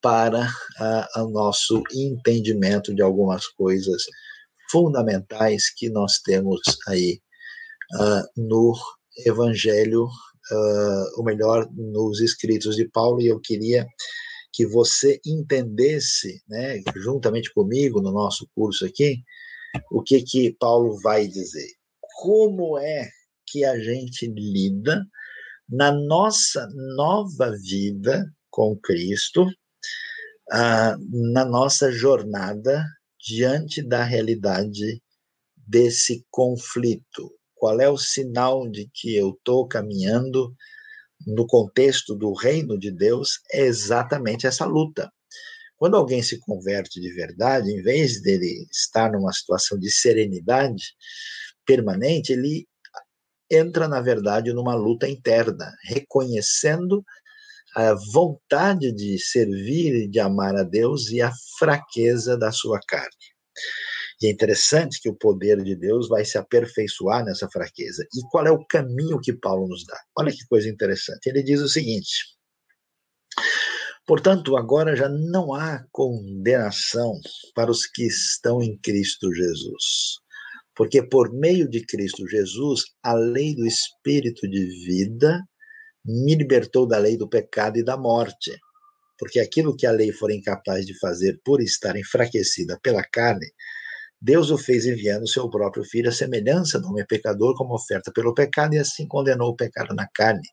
para 0.02 0.50
o 1.18 1.30
nosso 1.30 1.82
entendimento 1.94 2.94
de 2.94 3.02
algumas 3.02 3.48
coisas 3.48 4.04
fundamentais 4.70 5.70
que 5.70 5.90
nós 5.90 6.20
temos 6.20 6.60
aí 6.88 7.22
uh, 7.96 8.42
no 8.42 8.74
Evangelho, 9.26 10.06
uh, 10.06 11.18
ou 11.18 11.24
melhor, 11.24 11.70
nos 11.72 12.20
escritos 12.20 12.76
de 12.76 12.90
Paulo, 12.90 13.22
e 13.22 13.28
eu 13.28 13.40
queria 13.40 13.88
que 14.54 14.68
você 14.68 15.20
entendesse, 15.26 16.44
né, 16.48 16.80
juntamente 16.96 17.52
comigo 17.52 18.00
no 18.00 18.12
nosso 18.12 18.48
curso 18.56 18.86
aqui, 18.86 19.24
o 19.92 20.04
que 20.04 20.22
que 20.22 20.56
Paulo 20.60 21.00
vai 21.02 21.28
dizer. 21.28 21.68
Como 22.22 22.78
é 22.78 23.10
que 23.48 23.66
a 23.66 23.80
gente 23.80 24.28
lida 24.28 25.04
na 25.68 25.92
nossa 25.92 26.68
nova 26.96 27.52
vida 27.58 28.32
com 28.52 28.78
Cristo, 28.78 29.48
ah, 30.52 30.96
na 31.10 31.44
nossa 31.44 31.92
jornada 31.92 32.86
diante 33.28 33.82
da 33.82 34.04
realidade 34.04 35.02
desse 35.58 36.24
conflito? 36.30 37.34
Qual 37.56 37.80
é 37.82 37.90
o 37.90 37.98
sinal 37.98 38.70
de 38.70 38.88
que 38.94 39.16
eu 39.16 39.32
estou 39.32 39.68
caminhando 39.68 40.54
no 41.28 41.46
contexto 41.46 42.16
do 42.16 42.34
reino 42.34 42.78
de 42.78 42.92
Deus 42.92 43.40
é 43.52 43.62
exatamente 43.62 44.48
essa 44.48 44.66
luta. 44.66 45.12
Quando 45.78 45.98
alguém 45.98 46.22
se 46.24 46.40
converte 46.40 47.02
de 47.02 47.12
verdade, 47.14 47.70
em 47.70 47.82
vez 47.82 48.22
dele 48.22 48.66
estar 48.72 49.12
numa 49.12 49.34
situação 49.34 49.78
de 49.78 49.92
serenidade 49.92 50.84
permanente, 51.66 52.34
ele 52.34 52.68
entra, 53.50 53.88
na 53.88 54.02
verdade, 54.02 54.54
numa 54.54 54.76
luta 54.76 55.08
interna, 55.08 55.72
reconhecendo 55.84 57.04
a 57.76 57.96
vontade 58.14 58.92
de 58.92 59.18
servir 59.20 60.04
e 60.04 60.08
de 60.08 60.20
amar 60.20 60.56
a 60.56 60.64
Deus 60.64 61.10
e 61.10 61.22
a 61.22 61.32
fraqueza 61.58 62.38
da 62.38 62.52
sua 62.52 62.80
carne. 62.88 63.10
E 64.24 64.28
é 64.28 64.32
interessante 64.32 65.02
que 65.02 65.10
o 65.10 65.16
poder 65.16 65.62
de 65.62 65.76
Deus 65.76 66.08
vai 66.08 66.24
se 66.24 66.38
aperfeiçoar 66.38 67.26
nessa 67.26 67.50
fraqueza. 67.50 68.08
E 68.16 68.22
qual 68.32 68.48
é 68.48 68.52
o 68.52 68.66
caminho 68.66 69.20
que 69.20 69.34
Paulo 69.34 69.68
nos 69.68 69.86
dá? 69.86 70.00
Olha 70.18 70.32
que 70.32 70.48
coisa 70.48 70.70
interessante. 70.70 71.28
Ele 71.28 71.44
diz 71.44 71.60
o 71.60 71.68
seguinte: 71.68 72.24
Portanto, 74.08 74.56
agora 74.56 74.96
já 74.96 75.10
não 75.10 75.54
há 75.54 75.86
condenação 75.92 77.20
para 77.54 77.70
os 77.70 77.86
que 77.86 78.04
estão 78.04 78.64
em 78.64 78.78
Cristo 78.78 79.34
Jesus. 79.34 80.20
Porque 80.74 81.04
por 81.04 81.34
meio 81.34 81.70
de 81.70 81.86
Cristo 81.86 82.26
Jesus, 82.26 82.84
a 83.04 83.14
lei 83.14 83.54
do 83.54 83.68
Espírito 83.68 84.50
de 84.50 84.66
vida 84.86 85.38
me 86.06 86.34
libertou 86.34 86.88
da 86.88 86.98
lei 86.98 87.18
do 87.18 87.28
pecado 87.28 87.78
e 87.78 87.84
da 87.84 87.98
morte. 87.98 88.58
Porque 89.20 89.42
aquilo 89.42 89.76
que 89.76 89.86
a 89.86 89.92
lei 89.92 90.14
for 90.14 90.32
incapaz 90.32 90.86
de 90.86 90.98
fazer 90.98 91.42
por 91.44 91.62
estar 91.62 91.98
enfraquecida 91.98 92.80
pela 92.82 93.04
carne, 93.04 93.48
Deus 94.24 94.50
o 94.52 94.58
fez 94.58 94.86
enviando 94.86 95.24
o 95.24 95.28
seu 95.28 95.50
próprio 95.50 95.84
filho, 95.84 96.08
a 96.08 96.14
semelhança 96.14 96.80
do 96.80 96.88
homem 96.88 97.06
pecador, 97.06 97.54
como 97.58 97.76
oferta 97.76 98.10
pelo 98.10 98.34
pecado, 98.34 98.74
e 98.74 98.80
assim 98.80 99.06
condenou 99.06 99.50
o 99.50 99.56
pecado 99.56 99.94
na 99.94 100.08
carne, 100.16 100.48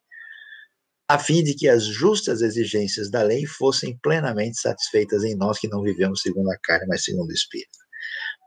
a 1.08 1.16
fim 1.16 1.44
de 1.44 1.54
que 1.54 1.68
as 1.68 1.86
justas 1.86 2.40
exigências 2.40 3.08
da 3.08 3.22
lei 3.22 3.46
fossem 3.46 3.96
plenamente 4.02 4.60
satisfeitas 4.60 5.22
em 5.22 5.36
nós 5.36 5.60
que 5.60 5.68
não 5.68 5.82
vivemos 5.82 6.20
segundo 6.20 6.50
a 6.50 6.58
carne, 6.60 6.88
mas 6.88 7.04
segundo 7.04 7.28
o 7.30 7.32
Espírito. 7.32 7.78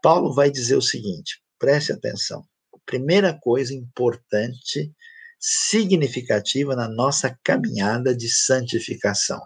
Paulo 0.01 0.33
vai 0.33 0.51
dizer 0.51 0.75
o 0.75 0.81
seguinte: 0.81 1.41
preste 1.57 1.93
atenção. 1.93 2.43
Primeira 2.85 3.33
coisa 3.41 3.73
importante, 3.73 4.91
significativa 5.39 6.75
na 6.75 6.89
nossa 6.89 7.33
caminhada 7.45 8.13
de 8.13 8.29
santificação 8.29 9.39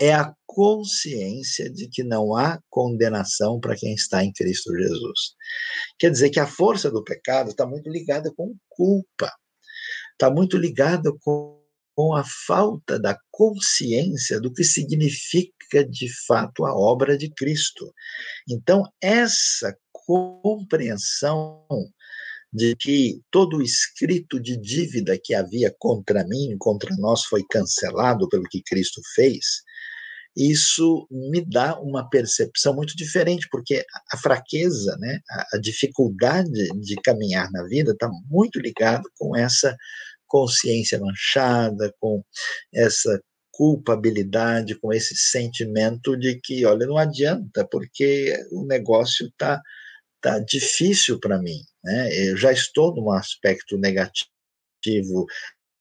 é 0.00 0.12
a 0.12 0.34
consciência 0.46 1.70
de 1.70 1.88
que 1.88 2.02
não 2.02 2.34
há 2.36 2.60
condenação 2.68 3.60
para 3.60 3.76
quem 3.76 3.94
está 3.94 4.24
em 4.24 4.32
Cristo 4.32 4.74
Jesus. 4.76 5.34
Quer 5.98 6.10
dizer 6.10 6.30
que 6.30 6.40
a 6.40 6.46
força 6.46 6.90
do 6.90 7.04
pecado 7.04 7.50
está 7.50 7.66
muito 7.66 7.88
ligada 7.90 8.32
com 8.36 8.54
culpa, 8.68 9.30
está 10.12 10.30
muito 10.30 10.56
ligada 10.56 11.12
com, 11.20 11.60
com 11.94 12.14
a 12.14 12.24
falta 12.46 12.98
da 12.98 13.16
consciência 13.30 14.40
do 14.40 14.52
que 14.52 14.64
significa 14.64 15.84
de 15.88 16.08
fato 16.26 16.64
a 16.64 16.74
obra 16.74 17.16
de 17.16 17.30
Cristo. 17.30 17.92
Então, 18.48 18.84
essa 19.00 19.76
compreensão 19.92 21.66
de 22.52 22.76
que 22.76 23.20
todo 23.32 23.56
o 23.56 23.62
escrito 23.62 24.40
de 24.40 24.56
dívida 24.56 25.18
que 25.22 25.34
havia 25.34 25.74
contra 25.76 26.24
mim, 26.24 26.56
contra 26.58 26.94
nós, 26.98 27.24
foi 27.24 27.42
cancelado 27.50 28.28
pelo 28.28 28.44
que 28.44 28.62
Cristo 28.62 29.00
fez, 29.14 29.62
isso 30.36 31.06
me 31.10 31.44
dá 31.44 31.78
uma 31.80 32.08
percepção 32.08 32.74
muito 32.74 32.96
diferente, 32.96 33.46
porque 33.50 33.84
a 34.10 34.16
fraqueza, 34.16 34.96
né, 34.98 35.20
a, 35.52 35.58
dificuldade 35.58 36.68
de 36.80 36.96
caminhar 36.96 37.50
na 37.52 37.64
vida 37.64 37.92
está 37.92 38.10
muito 38.28 38.58
ligado 38.58 39.04
com 39.16 39.36
essa 39.36 39.76
consciência 40.26 40.98
manchada, 40.98 41.94
com 42.00 42.22
essa 42.72 43.20
culpabilidade, 43.52 44.74
com 44.80 44.92
esse 44.92 45.14
sentimento 45.16 46.16
de 46.16 46.40
que, 46.40 46.64
olha, 46.66 46.86
não 46.86 46.98
adianta, 46.98 47.66
porque 47.70 48.34
o 48.50 48.66
negócio 48.66 49.28
está 49.28 49.62
tá 50.20 50.40
difícil 50.40 51.20
para 51.20 51.40
mim, 51.40 51.60
né? 51.84 52.08
Eu 52.28 52.36
já 52.36 52.50
estou 52.50 52.92
num 52.94 53.12
aspecto 53.12 53.78
negativo 53.78 55.26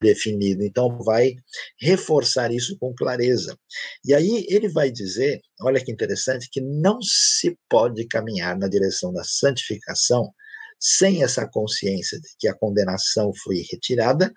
definido, 0.04 0.64
então 0.64 0.98
vai 1.04 1.34
reforçar 1.80 2.52
isso 2.52 2.78
com 2.78 2.94
clareza. 2.94 3.58
E 4.06 4.14
aí 4.14 4.46
ele 4.50 4.70
vai 4.70 4.92
dizer, 4.92 5.42
olha 5.62 5.84
que 5.84 5.92
interessante, 5.92 6.50
que 6.52 6.62
não 6.62 7.02
se 7.02 7.58
pode 7.70 8.06
caminhar 8.08 8.58
na 8.58 8.68
direção 8.68 9.12
da 9.12 9.24
santificação 9.24 10.32
sem 10.80 11.24
essa 11.24 11.48
consciência 11.48 12.20
de 12.20 12.28
que 12.38 12.48
a 12.48 12.54
condenação 12.54 13.32
foi 13.44 13.66
retirada 13.72 14.32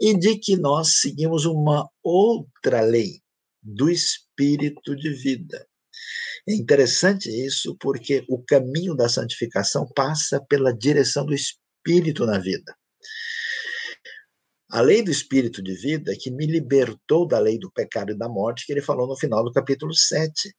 e 0.00 0.18
de 0.18 0.36
que 0.36 0.56
nós 0.56 1.00
seguimos 1.00 1.46
uma 1.46 1.88
outra 2.02 2.80
lei 2.80 3.20
do 3.62 3.88
espírito 3.88 4.96
de 4.96 5.10
vida. 5.10 5.64
É 6.48 6.54
interessante 6.54 7.28
isso 7.28 7.76
porque 7.80 8.24
o 8.28 8.42
caminho 8.42 8.94
da 8.94 9.08
santificação 9.08 9.86
passa 9.94 10.40
pela 10.48 10.76
direção 10.76 11.24
do 11.24 11.34
espírito 11.34 12.26
na 12.26 12.38
vida. 12.38 12.74
A 14.70 14.80
lei 14.80 15.02
do 15.02 15.10
espírito 15.10 15.62
de 15.62 15.74
vida 15.74 16.16
que 16.18 16.30
me 16.30 16.46
libertou 16.46 17.26
da 17.26 17.38
lei 17.38 17.58
do 17.58 17.70
pecado 17.70 18.12
e 18.12 18.18
da 18.18 18.28
morte, 18.28 18.66
que 18.66 18.72
ele 18.72 18.82
falou 18.82 19.06
no 19.06 19.16
final 19.16 19.44
do 19.44 19.52
capítulo 19.52 19.94
7. 19.94 20.54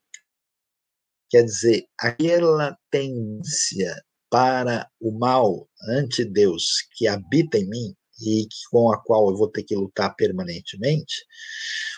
Quer 1.29 1.43
dizer, 1.43 1.85
aquela 1.99 2.77
tendência 2.89 4.01
para 4.29 4.89
o 4.99 5.11
mal 5.17 5.69
ante 5.89 6.23
Deus 6.23 6.87
que 6.95 7.07
habita 7.07 7.57
em 7.57 7.67
mim, 7.67 7.95
e 8.21 8.47
com 8.71 8.91
a 8.91 9.01
qual 9.03 9.29
eu 9.29 9.37
vou 9.37 9.49
ter 9.49 9.63
que 9.63 9.75
lutar 9.75 10.15
permanentemente, 10.15 11.23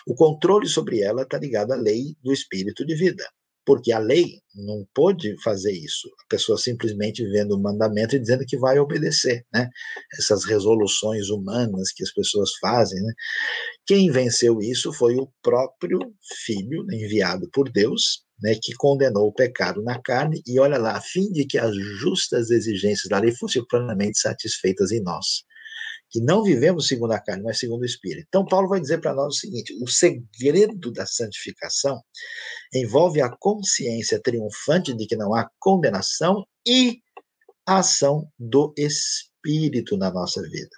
o 0.06 0.14
controle 0.14 0.66
sobre 0.66 1.00
ela 1.00 1.22
está 1.22 1.38
ligado 1.38 1.72
à 1.72 1.76
lei 1.76 2.16
do 2.22 2.32
espírito 2.32 2.84
de 2.84 2.94
vida. 2.94 3.24
Porque 3.64 3.92
a 3.92 3.98
lei 3.98 4.40
não 4.54 4.86
pode 4.94 5.34
fazer 5.42 5.72
isso. 5.72 6.08
A 6.24 6.28
pessoa 6.28 6.58
simplesmente 6.58 7.24
vendo 7.30 7.56
o 7.56 7.60
mandamento 7.62 8.16
e 8.16 8.18
dizendo 8.18 8.44
que 8.46 8.58
vai 8.58 8.78
obedecer, 8.78 9.44
né? 9.52 9.68
Essas 10.18 10.44
resoluções 10.44 11.28
humanas 11.28 11.92
que 11.94 12.02
as 12.02 12.12
pessoas 12.12 12.50
fazem, 12.60 13.00
né? 13.02 13.12
Quem 13.86 14.10
venceu 14.10 14.60
isso 14.60 14.92
foi 14.92 15.16
o 15.16 15.28
próprio 15.42 15.98
Filho 16.44 16.84
enviado 16.92 17.48
por 17.52 17.70
Deus, 17.70 18.24
né, 18.42 18.54
que 18.62 18.72
condenou 18.74 19.28
o 19.28 19.34
pecado 19.34 19.82
na 19.82 20.00
carne, 20.00 20.42
e 20.46 20.58
olha 20.58 20.78
lá, 20.78 20.96
a 20.96 21.00
fim 21.00 21.30
de 21.30 21.44
que 21.46 21.58
as 21.58 21.74
justas 22.00 22.50
exigências 22.50 23.08
da 23.08 23.18
lei 23.18 23.32
fossem 23.36 23.64
plenamente 23.66 24.18
satisfeitas 24.18 24.90
em 24.92 25.02
nós 25.02 25.44
que 26.10 26.20
não 26.20 26.42
vivemos 26.42 26.88
segundo 26.88 27.12
a 27.12 27.20
carne, 27.20 27.44
mas 27.44 27.58
segundo 27.58 27.82
o 27.82 27.86
Espírito. 27.86 28.26
Então, 28.28 28.44
Paulo 28.44 28.68
vai 28.68 28.80
dizer 28.80 29.00
para 29.00 29.14
nós 29.14 29.36
o 29.36 29.38
seguinte: 29.38 29.74
o 29.82 29.88
segredo 29.88 30.92
da 30.92 31.06
santificação 31.06 32.00
envolve 32.74 33.20
a 33.20 33.30
consciência 33.30 34.20
triunfante 34.20 34.94
de 34.94 35.06
que 35.06 35.16
não 35.16 35.34
há 35.34 35.48
condenação 35.58 36.44
e 36.66 37.00
a 37.66 37.78
ação 37.78 38.28
do 38.38 38.74
Espírito 38.76 39.96
na 39.96 40.10
nossa 40.10 40.42
vida. 40.42 40.70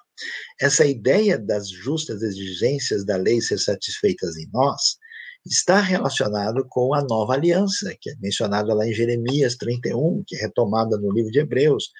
Essa 0.60 0.84
ideia 0.84 1.38
das 1.38 1.68
justas 1.68 2.22
exigências 2.22 3.04
da 3.04 3.16
lei 3.16 3.40
ser 3.40 3.58
satisfeitas 3.58 4.36
em 4.36 4.48
nós 4.52 4.98
está 5.44 5.80
relacionado 5.80 6.64
com 6.68 6.94
a 6.94 7.02
nova 7.02 7.34
aliança, 7.34 7.96
que 8.00 8.10
é 8.10 8.14
mencionada 8.20 8.72
lá 8.74 8.86
em 8.86 8.92
Jeremias 8.92 9.56
31, 9.56 10.22
que 10.26 10.36
é 10.36 10.42
retomada 10.42 10.96
no 10.98 11.10
livro 11.10 11.32
de 11.32 11.40
Hebreus, 11.40 11.90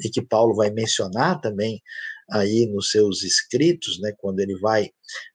e 0.00 0.08
que 0.08 0.22
Paulo 0.22 0.54
vai 0.54 0.70
mencionar 0.70 1.40
também 1.40 1.82
aí 2.32 2.66
nos 2.66 2.90
seus 2.90 3.22
escritos, 3.22 4.00
né, 4.00 4.12
quando 4.18 4.40
ele 4.40 4.58
vai 4.58 4.90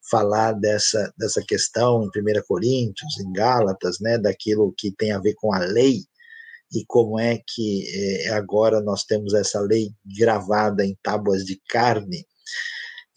falar 0.10 0.54
dessa, 0.54 1.14
dessa 1.18 1.44
questão 1.48 2.04
em 2.04 2.08
1 2.08 2.44
Coríntios, 2.48 3.20
em 3.20 3.32
Gálatas, 3.32 3.98
né, 4.02 4.18
daquilo 4.18 4.74
que 4.78 4.92
tem 4.92 5.12
a 5.12 5.20
ver 5.20 5.36
com 5.36 5.54
a 5.54 5.60
lei, 5.60 6.02
e 6.74 6.84
como 6.86 7.18
é 7.18 7.40
que 7.48 7.86
eh, 7.88 8.30
agora 8.30 8.82
nós 8.82 9.06
temos 9.06 9.34
essa 9.34 9.60
lei 9.62 9.90
gravada 10.18 10.86
em 10.86 10.98
tábuas 11.02 11.46
de 11.46 11.62
carne. 11.70 12.26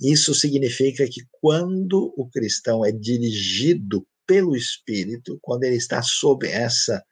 Isso 0.00 0.32
significa 0.34 1.04
que 1.06 1.22
quando 1.32 2.14
o 2.16 2.28
cristão 2.30 2.84
é 2.84 2.92
dirigido 2.92 4.06
pelo 4.24 4.54
Espírito, 4.54 5.38
quando 5.42 5.64
ele 5.64 5.76
está 5.76 6.00
sob 6.00 6.46
essa 6.46 7.02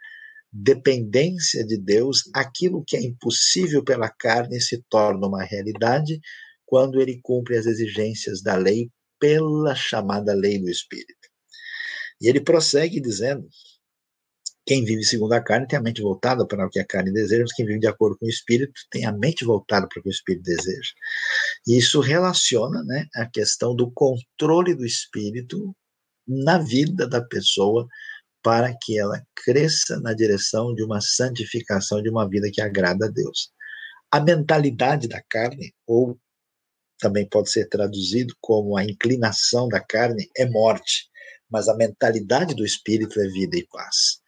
dependência 0.52 1.66
de 1.66 1.76
Deus, 1.76 2.22
aquilo 2.33 2.85
que 2.87 2.96
é 2.96 3.02
impossível 3.02 3.83
pela 3.83 4.09
carne 4.09 4.61
se 4.61 4.83
torna 4.88 5.26
uma 5.26 5.42
realidade 5.42 6.20
quando 6.68 7.00
ele 7.00 7.18
cumpre 7.22 7.57
as 7.57 7.64
exigências 7.64 8.42
da 8.42 8.54
lei 8.54 8.90
pela 9.18 9.74
chamada 9.74 10.35
lei 10.35 10.59
do 10.59 10.68
Espírito. 10.68 11.14
E 12.20 12.28
ele 12.28 12.40
prossegue 12.40 13.00
dizendo: 13.00 13.48
quem 14.66 14.85
vive 14.85 15.02
segundo 15.02 15.33
a 15.33 15.40
carne 15.40 15.66
tem 15.66 15.78
a 15.78 15.83
mente 15.83 16.02
voltada 16.02 16.46
para 16.46 16.66
o 16.66 16.68
que 16.68 16.78
a 16.78 16.85
carne 16.85 17.11
deseja, 17.11 17.40
mas 17.40 17.54
quem 17.54 17.64
vive 17.64 17.81
de 17.81 17.87
acordo 17.87 18.18
com 18.18 18.26
o 18.26 18.28
Espírito 18.28 18.74
tem 18.90 19.07
a 19.07 19.12
mente 19.12 19.42
voltada 19.42 19.88
para 19.88 19.98
o 19.98 20.02
que 20.02 20.11
o 20.11 20.12
Espírito 20.12 20.42
deseja. 20.42 20.92
E 21.66 21.78
isso 21.78 22.00
relaciona 22.00 22.85
né, 22.85 23.07
a 23.14 23.24
questão 23.24 23.74
do 23.74 23.90
controle 23.90 24.74
do 24.74 24.85
Espírito 24.85 25.74
na 26.26 26.59
vida 26.59 27.09
da 27.09 27.22
pessoa 27.22 27.88
para 28.42 28.76
que 28.83 28.98
ela 28.98 29.22
cresça 29.35 29.98
na 30.00 30.12
direção 30.12 30.74
de 30.74 30.85
uma 30.85 31.00
santificação, 31.00 32.02
de 32.02 32.11
uma 32.11 32.28
vida 32.28 32.50
que 32.52 32.61
agrada 32.61 33.07
a 33.07 33.11
Deus. 33.11 33.50
A 34.11 34.20
mentalidade 34.20 35.09
da 35.09 35.22
carne, 35.31 35.72
ou 35.87 36.18
também 36.98 37.28
pode 37.28 37.50
ser 37.50 37.68
traduzido 37.68 38.34
como 38.40 38.76
a 38.76 38.84
inclinação 38.84 39.68
da 39.68 39.80
carne, 39.80 40.28
é 40.37 40.46
morte, 40.46 41.08
mas 41.50 41.68
a 41.68 41.76
mentalidade 41.76 42.54
do 42.54 42.64
espírito 42.64 43.20
é 43.20 43.28
vida 43.28 43.56
e 43.56 43.66
paz. 43.66 44.20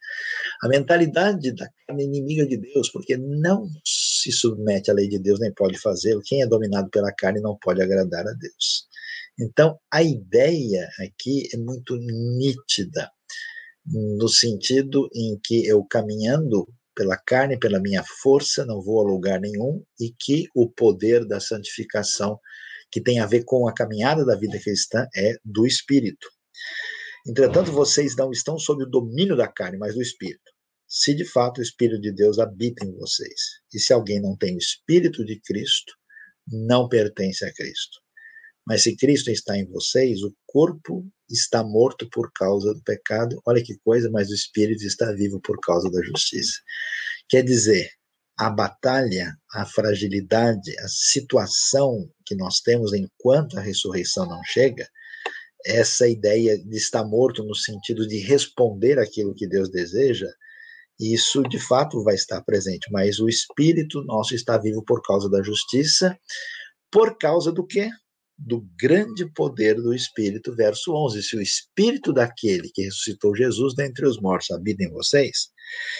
A 0.63 0.67
mentalidade 0.67 1.51
da 1.53 1.69
carne 1.87 2.03
é 2.03 2.05
inimiga 2.05 2.45
de 2.45 2.57
Deus, 2.57 2.89
porque 2.89 3.17
não 3.17 3.67
se 3.85 4.31
submete 4.31 4.91
à 4.91 4.93
lei 4.93 5.07
de 5.07 5.19
Deus, 5.19 5.39
nem 5.39 5.53
pode 5.53 5.77
fazê-lo. 5.79 6.21
Quem 6.25 6.41
é 6.41 6.47
dominado 6.47 6.89
pela 6.89 7.13
carne 7.13 7.41
não 7.41 7.57
pode 7.57 7.81
agradar 7.81 8.27
a 8.27 8.33
Deus. 8.33 8.87
Então, 9.39 9.79
a 9.91 10.03
ideia 10.03 10.87
aqui 10.99 11.47
é 11.53 11.57
muito 11.57 11.97
nítida, 11.97 13.09
no 13.85 14.27
sentido 14.27 15.09
em 15.15 15.39
que 15.43 15.65
eu 15.65 15.83
caminhando 15.85 16.67
pela 16.95 17.17
carne, 17.17 17.57
pela 17.57 17.79
minha 17.79 18.03
força, 18.21 18.65
não 18.65 18.81
vou 18.81 18.99
a 18.99 19.09
lugar 19.09 19.39
nenhum, 19.39 19.83
e 19.99 20.13
que 20.19 20.47
o 20.53 20.69
poder 20.69 21.25
da 21.25 21.39
santificação, 21.39 22.39
que 22.91 23.01
tem 23.01 23.19
a 23.19 23.25
ver 23.25 23.43
com 23.45 23.67
a 23.67 23.73
caminhada 23.73 24.25
da 24.25 24.35
vida 24.35 24.59
cristã, 24.59 25.07
é 25.15 25.35
do 25.43 25.65
Espírito. 25.65 26.27
Entretanto, 27.27 27.71
vocês 27.71 28.15
não 28.15 28.31
estão 28.31 28.57
sob 28.57 28.83
o 28.83 28.89
domínio 28.89 29.35
da 29.35 29.47
carne, 29.47 29.77
mas 29.77 29.93
do 29.93 30.01
Espírito. 30.01 30.51
Se 30.87 31.13
de 31.13 31.23
fato 31.23 31.59
o 31.59 31.61
Espírito 31.61 32.01
de 32.01 32.11
Deus 32.11 32.39
habita 32.39 32.85
em 32.85 32.91
vocês. 32.93 33.39
E 33.73 33.79
se 33.79 33.93
alguém 33.93 34.21
não 34.21 34.35
tem 34.35 34.55
o 34.55 34.59
Espírito 34.59 35.23
de 35.23 35.39
Cristo, 35.39 35.93
não 36.47 36.89
pertence 36.89 37.45
a 37.45 37.53
Cristo. 37.53 38.01
Mas 38.65 38.83
se 38.83 38.95
Cristo 38.95 39.31
está 39.31 39.57
em 39.57 39.65
vocês, 39.65 40.21
o 40.21 40.33
corpo 40.45 41.07
está 41.29 41.63
morto 41.63 42.07
por 42.09 42.31
causa 42.33 42.73
do 42.73 42.83
pecado. 42.83 43.41
Olha 43.45 43.63
que 43.63 43.77
coisa, 43.83 44.09
mas 44.11 44.29
o 44.29 44.33
espírito 44.33 44.83
está 44.85 45.11
vivo 45.13 45.39
por 45.41 45.59
causa 45.59 45.89
da 45.89 46.01
justiça. 46.03 46.59
Quer 47.27 47.43
dizer, 47.43 47.89
a 48.41 48.49
batalha, 48.49 49.37
a 49.53 49.67
fragilidade, 49.67 50.75
a 50.79 50.87
situação 50.87 52.09
que 52.25 52.33
nós 52.33 52.59
temos 52.59 52.91
enquanto 52.91 53.55
a 53.55 53.61
ressurreição 53.61 54.25
não 54.25 54.41
chega, 54.43 54.89
essa 55.63 56.07
ideia 56.07 56.57
de 56.57 56.75
estar 56.75 57.03
morto 57.03 57.43
no 57.43 57.53
sentido 57.53 58.07
de 58.07 58.17
responder 58.17 58.97
aquilo 58.97 59.35
que 59.35 59.47
Deus 59.47 59.69
deseja, 59.69 60.25
isso 60.99 61.43
de 61.43 61.59
fato 61.59 62.03
vai 62.03 62.15
estar 62.15 62.41
presente, 62.41 62.91
mas 62.91 63.19
o 63.19 63.29
espírito 63.29 64.03
nosso 64.05 64.33
está 64.33 64.57
vivo 64.57 64.83
por 64.83 65.03
causa 65.03 65.29
da 65.29 65.43
justiça, 65.43 66.17
por 66.91 67.19
causa 67.19 67.51
do 67.51 67.63
quê? 67.63 67.91
Do 68.43 68.67
grande 68.79 69.31
poder 69.33 69.75
do 69.75 69.93
Espírito, 69.93 70.55
verso 70.55 70.93
11. 70.93 71.21
Se 71.21 71.35
o 71.35 71.41
Espírito 71.41 72.11
daquele 72.11 72.69
que 72.73 72.83
ressuscitou 72.83 73.35
Jesus 73.35 73.75
dentre 73.75 74.05
os 74.05 74.19
mortos 74.19 74.49
habita 74.51 74.83
em 74.83 74.89
vocês, 74.89 75.49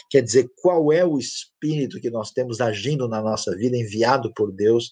quer 0.10 0.21
dizer, 0.21 0.49
qual 0.58 0.91
é 0.91 1.06
o 1.06 1.19
Espírito 1.19 2.01
que 2.01 2.10
nós 2.10 2.32
temos 2.32 2.60
agindo 2.60 3.08
na 3.08 3.21
nossa 3.21 3.56
vida, 3.56 3.77
enviado 3.77 4.34
por 4.34 4.51
Deus 4.51 4.91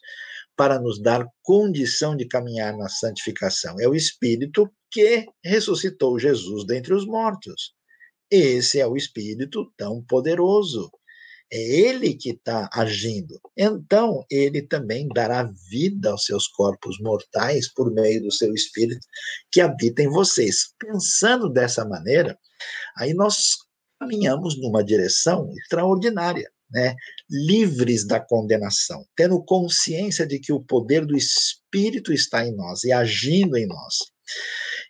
para 0.55 0.79
nos 0.79 1.01
dar 1.01 1.25
condição 1.41 2.15
de 2.15 2.27
caminhar 2.27 2.77
na 2.77 2.87
santificação? 2.87 3.75
É 3.79 3.87
o 3.87 3.95
Espírito 3.95 4.69
que 4.91 5.25
ressuscitou 5.43 6.19
Jesus 6.19 6.65
dentre 6.65 6.93
os 6.93 7.05
mortos. 7.05 7.73
Esse 8.29 8.79
é 8.79 8.85
o 8.85 8.95
Espírito 8.95 9.71
tão 9.75 10.03
poderoso 10.03 10.91
É 11.51 11.57
ele 11.57 12.13
que 12.13 12.31
está 12.31 12.69
agindo. 12.71 13.39
Então, 13.57 14.23
ele 14.29 14.61
também 14.61 15.07
dará 15.07 15.51
vida 15.69 16.11
aos 16.11 16.25
seus 16.25 16.47
corpos 16.47 16.99
mortais 16.99 17.71
por 17.73 17.91
meio 17.91 18.21
do 18.21 18.31
seu 18.31 18.53
espírito 18.53 19.05
que 19.51 19.59
habita 19.59 20.03
em 20.03 20.09
vocês. 20.09 20.73
Pensando 20.79 21.49
dessa 21.49 21.83
maneira, 21.85 22.37
aí 22.97 23.13
nós 23.13 23.55
caminhamos 23.99 24.59
numa 24.61 24.83
direção 24.83 25.51
extraordinária. 25.57 26.49
Né, 26.71 26.93
livres 27.27 28.05
da 28.05 28.19
condenação, 28.19 29.03
tendo 29.15 29.43
consciência 29.43 30.23
de 30.27 30.37
que 30.37 30.53
o 30.53 30.61
poder 30.61 31.03
do 31.03 31.17
Espírito 31.17 32.13
está 32.13 32.45
em 32.45 32.55
nós 32.55 32.83
e 32.83 32.91
agindo 32.91 33.57
em 33.57 33.65
nós. 33.65 33.95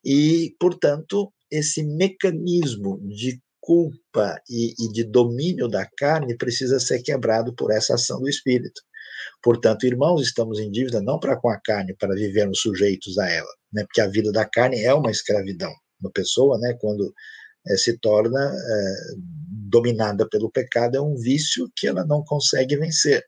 E, 0.03 0.53
portanto, 0.59 1.31
esse 1.49 1.83
mecanismo 1.83 2.99
de 3.07 3.41
culpa 3.69 4.41
e, 4.49 4.73
e, 4.79 4.91
de 4.91 5.03
domínio 5.03 5.67
da 5.67 5.87
carne 5.95 6.35
precisa 6.35 6.79
ser 6.79 7.03
quebrado 7.03 7.53
por 7.53 7.71
essa 7.71 7.93
ação 7.93 8.19
do 8.19 8.27
Espírito. 8.27 8.81
Portanto, 9.43 9.85
irmãos, 9.85 10.23
estamos 10.23 10.57
em 10.57 10.71
dívida 10.71 10.99
não 11.03 11.19
para 11.19 11.39
com 11.39 11.49
a 11.49 11.61
carne, 11.61 11.95
para 11.95 12.15
vivermos 12.15 12.61
sujeitos 12.61 13.19
a 13.19 13.29
ela, 13.29 13.53
né? 13.71 13.83
porque 13.83 14.01
a 14.01 14.07
vida 14.07 14.31
da 14.31 14.43
carne 14.43 14.81
é 14.81 14.91
uma 14.91 15.11
escravidão. 15.11 15.71
Uma 16.01 16.09
pessoa, 16.11 16.57
né, 16.57 16.75
quando 16.81 17.13
é, 17.67 17.77
se 17.77 17.95
torna 17.99 18.39
é, 18.43 18.95
dominada 19.69 20.27
pelo 20.27 20.49
pecado, 20.49 20.97
é 20.97 21.01
um 21.01 21.15
vício 21.15 21.69
que 21.75 21.85
ela 21.85 22.03
não 22.03 22.23
consegue 22.23 22.75
vencer. 22.75 23.23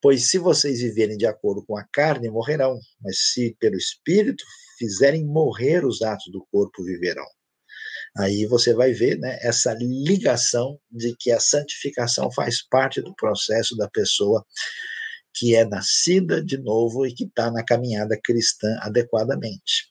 Pois 0.00 0.30
se 0.30 0.38
vocês 0.38 0.80
viverem 0.80 1.18
de 1.18 1.26
acordo 1.26 1.62
com 1.66 1.76
a 1.76 1.84
carne, 1.92 2.30
morrerão, 2.30 2.78
mas 3.02 3.18
se 3.34 3.54
pelo 3.60 3.76
Espírito 3.76 4.44
fizerem 4.78 5.26
morrer 5.26 5.84
os 5.84 6.00
atos 6.00 6.32
do 6.32 6.42
corpo, 6.50 6.82
viverão. 6.82 7.26
Aí 8.16 8.46
você 8.46 8.74
vai 8.74 8.92
ver 8.92 9.18
né, 9.18 9.38
essa 9.40 9.74
ligação 9.80 10.78
de 10.90 11.14
que 11.18 11.30
a 11.30 11.40
santificação 11.40 12.30
faz 12.32 12.66
parte 12.68 13.00
do 13.00 13.14
processo 13.14 13.76
da 13.76 13.88
pessoa 13.88 14.44
que 15.34 15.54
é 15.54 15.64
nascida 15.64 16.44
de 16.44 16.58
novo 16.58 17.06
e 17.06 17.14
que 17.14 17.24
está 17.24 17.50
na 17.50 17.64
caminhada 17.64 18.18
cristã 18.22 18.68
adequadamente. 18.80 19.90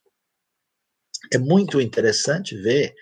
É 1.33 1.37
muito 1.39 1.81
interessante 1.81 2.55
ver 2.55 2.93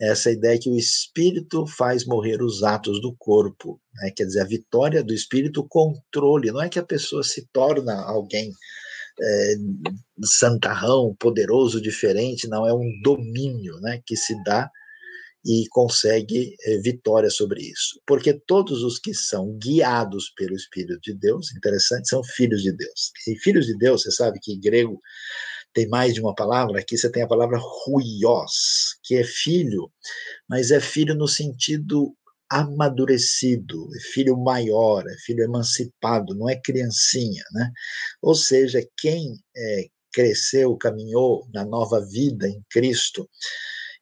essa 0.00 0.30
ideia 0.30 0.58
que 0.58 0.68
o 0.68 0.76
espírito 0.76 1.66
faz 1.66 2.04
morrer 2.04 2.42
os 2.42 2.64
atos 2.64 3.00
do 3.00 3.14
corpo, 3.16 3.80
né? 3.94 4.10
quer 4.14 4.24
dizer, 4.24 4.40
a 4.40 4.46
vitória 4.46 5.04
do 5.04 5.14
espírito, 5.14 5.60
o 5.60 5.68
controle, 5.68 6.50
não 6.50 6.62
é 6.62 6.68
que 6.68 6.80
a 6.80 6.84
pessoa 6.84 7.22
se 7.22 7.46
torna 7.52 7.94
alguém 8.02 8.52
é, 9.20 9.54
santarrão, 10.24 11.14
poderoso, 11.18 11.80
diferente, 11.80 12.48
não, 12.48 12.66
é 12.66 12.72
um 12.72 12.90
domínio 13.02 13.78
né, 13.80 14.00
que 14.04 14.16
se 14.16 14.34
dá 14.44 14.70
e 15.44 15.66
consegue 15.68 16.56
é, 16.64 16.78
vitória 16.78 17.28
sobre 17.28 17.62
isso. 17.62 18.00
Porque 18.06 18.32
todos 18.32 18.82
os 18.82 18.98
que 18.98 19.12
são 19.12 19.58
guiados 19.58 20.32
pelo 20.36 20.54
Espírito 20.54 21.00
de 21.02 21.14
Deus, 21.14 21.54
interessante, 21.54 22.08
são 22.08 22.24
filhos 22.24 22.62
de 22.62 22.72
Deus. 22.72 23.12
E 23.28 23.36
filhos 23.38 23.66
de 23.66 23.76
Deus, 23.76 24.02
você 24.02 24.10
sabe 24.10 24.38
que 24.40 24.52
em 24.52 24.60
grego 24.60 25.00
tem 25.74 25.88
mais 25.88 26.14
de 26.14 26.20
uma 26.20 26.34
palavra, 26.34 26.78
aqui 26.78 26.96
você 26.96 27.10
tem 27.10 27.22
a 27.22 27.28
palavra 27.28 27.58
ruios, 27.58 28.96
que 29.02 29.16
é 29.16 29.24
filho, 29.24 29.90
mas 30.48 30.70
é 30.70 30.80
filho 30.80 31.14
no 31.14 31.26
sentido 31.26 32.16
amadurecido, 32.50 33.88
é 33.96 34.00
filho 34.12 34.36
maior, 34.36 35.04
é 35.08 35.14
filho 35.24 35.42
emancipado, 35.42 36.34
não 36.34 36.48
é 36.48 36.60
criancinha, 36.60 37.42
né? 37.52 37.70
Ou 38.22 38.34
seja, 38.34 38.86
quem 38.98 39.34
é, 39.56 39.86
cresceu, 40.12 40.76
caminhou 40.76 41.46
na 41.52 41.64
nova 41.64 42.00
vida 42.06 42.48
em 42.48 42.62
Cristo 42.70 43.28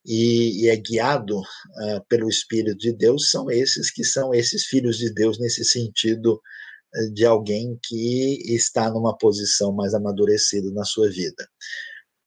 e, 0.04 0.64
e 0.64 0.68
é 0.68 0.76
guiado 0.76 1.38
uh, 1.38 2.04
pelo 2.08 2.28
Espírito 2.28 2.76
de 2.76 2.92
Deus, 2.92 3.30
são 3.30 3.50
esses 3.50 3.90
que 3.90 4.04
são 4.04 4.34
esses 4.34 4.66
filhos 4.66 4.98
de 4.98 5.12
Deus 5.12 5.38
nesse 5.38 5.64
sentido 5.64 6.34
uh, 6.34 7.14
de 7.14 7.24
alguém 7.24 7.78
que 7.82 8.54
está 8.54 8.90
numa 8.90 9.16
posição 9.16 9.72
mais 9.72 9.94
amadurecida 9.94 10.70
na 10.72 10.84
sua 10.84 11.08
vida. 11.08 11.48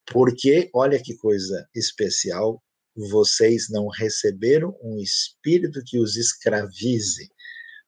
Porque, 0.08 0.70
olha 0.74 1.02
que 1.02 1.16
coisa 1.18 1.68
especial, 1.76 2.62
vocês 2.96 3.70
não 3.70 3.88
receberam 3.88 4.78
um 4.82 4.98
espírito 5.00 5.84
que 5.86 6.00
os 6.00 6.16
escravize, 6.16 7.30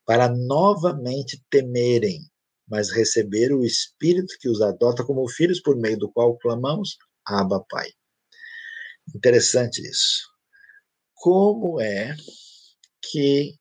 para 0.06 0.30
novamente 0.30 1.44
temerem, 1.50 2.22
mas 2.68 2.92
receberam 2.92 3.60
o 3.60 3.66
espírito 3.66 4.36
que 4.40 4.50
os 4.50 4.62
adota 4.62 5.04
como 5.04 5.28
filhos, 5.30 5.62
por 5.62 5.78
meio 5.78 5.98
do 5.98 6.12
qual 6.12 6.38
clamamos, 6.38 6.98
Abba, 7.26 7.64
Pai. 7.70 7.90
Interessante 9.16 9.82
isso. 9.82 10.28
Como 11.14 11.80
é 11.80 12.16
que 13.02 13.56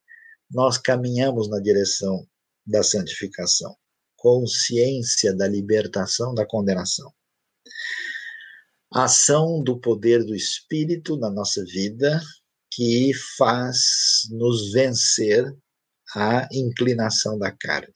nós 0.50 0.78
caminhamos 0.78 1.48
na 1.48 1.60
direção 1.60 2.26
da 2.66 2.82
santificação? 2.82 3.76
Consciência 4.16 5.34
da 5.34 5.46
libertação 5.46 6.34
da 6.34 6.44
condenação 6.44 7.12
a 8.92 9.04
ação 9.04 9.62
do 9.62 9.78
poder 9.80 10.24
do 10.24 10.34
Espírito 10.34 11.16
na 11.16 11.30
nossa 11.30 11.64
vida 11.64 12.20
que 12.72 13.12
faz 13.36 14.28
nos 14.30 14.72
vencer 14.72 15.44
a 16.14 16.48
inclinação 16.52 17.38
da 17.38 17.50
carne. 17.50 17.92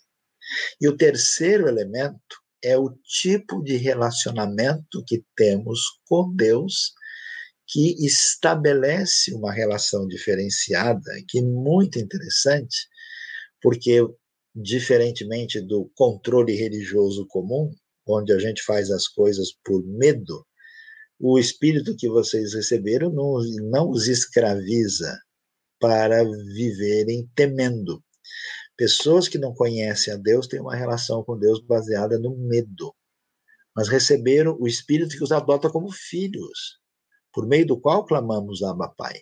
E 0.80 0.88
o 0.88 0.96
terceiro 0.96 1.68
elemento 1.68 2.18
é 2.62 2.76
o 2.76 2.90
tipo 3.04 3.62
de 3.62 3.76
relacionamento 3.76 5.02
que 5.06 5.24
temos 5.36 5.80
com 6.06 6.34
Deus, 6.34 6.92
que 7.68 7.94
estabelece 8.04 9.32
uma 9.32 9.52
relação 9.52 10.06
diferenciada, 10.08 11.10
que 11.28 11.38
é 11.38 11.42
muito 11.42 11.98
interessante, 11.98 12.88
porque, 13.62 14.00
diferentemente 14.54 15.60
do 15.60 15.90
controle 15.94 16.54
religioso 16.54 17.26
comum, 17.28 17.70
onde 18.06 18.32
a 18.32 18.38
gente 18.38 18.62
faz 18.62 18.90
as 18.90 19.06
coisas 19.06 19.50
por 19.64 19.84
medo, 19.86 20.44
o 21.20 21.38
espírito 21.38 21.94
que 21.96 22.08
vocês 22.08 22.54
receberam 22.54 23.10
não, 23.10 23.34
não 23.70 23.90
os 23.90 24.08
escraviza 24.08 25.20
para 25.78 26.24
viverem 26.24 27.30
temendo. 27.34 28.02
Pessoas 28.74 29.28
que 29.28 29.36
não 29.36 29.52
conhecem 29.52 30.14
a 30.14 30.16
Deus 30.16 30.46
têm 30.46 30.60
uma 30.60 30.74
relação 30.74 31.22
com 31.22 31.38
Deus 31.38 31.60
baseada 31.60 32.18
no 32.18 32.34
medo, 32.34 32.94
mas 33.76 33.88
receberam 33.88 34.56
o 34.58 34.66
espírito 34.66 35.14
que 35.14 35.22
os 35.22 35.30
adota 35.30 35.68
como 35.68 35.92
filhos, 35.92 36.78
por 37.34 37.46
meio 37.46 37.66
do 37.66 37.78
qual 37.78 38.06
clamamos 38.06 38.62
Abba 38.62 38.88
Pai. 38.96 39.20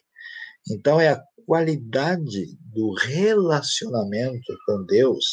Então 0.70 1.00
é 1.00 1.08
a 1.08 1.22
qualidade 1.44 2.56
do 2.60 2.92
relacionamento 2.92 4.56
com 4.66 4.84
Deus 4.84 5.32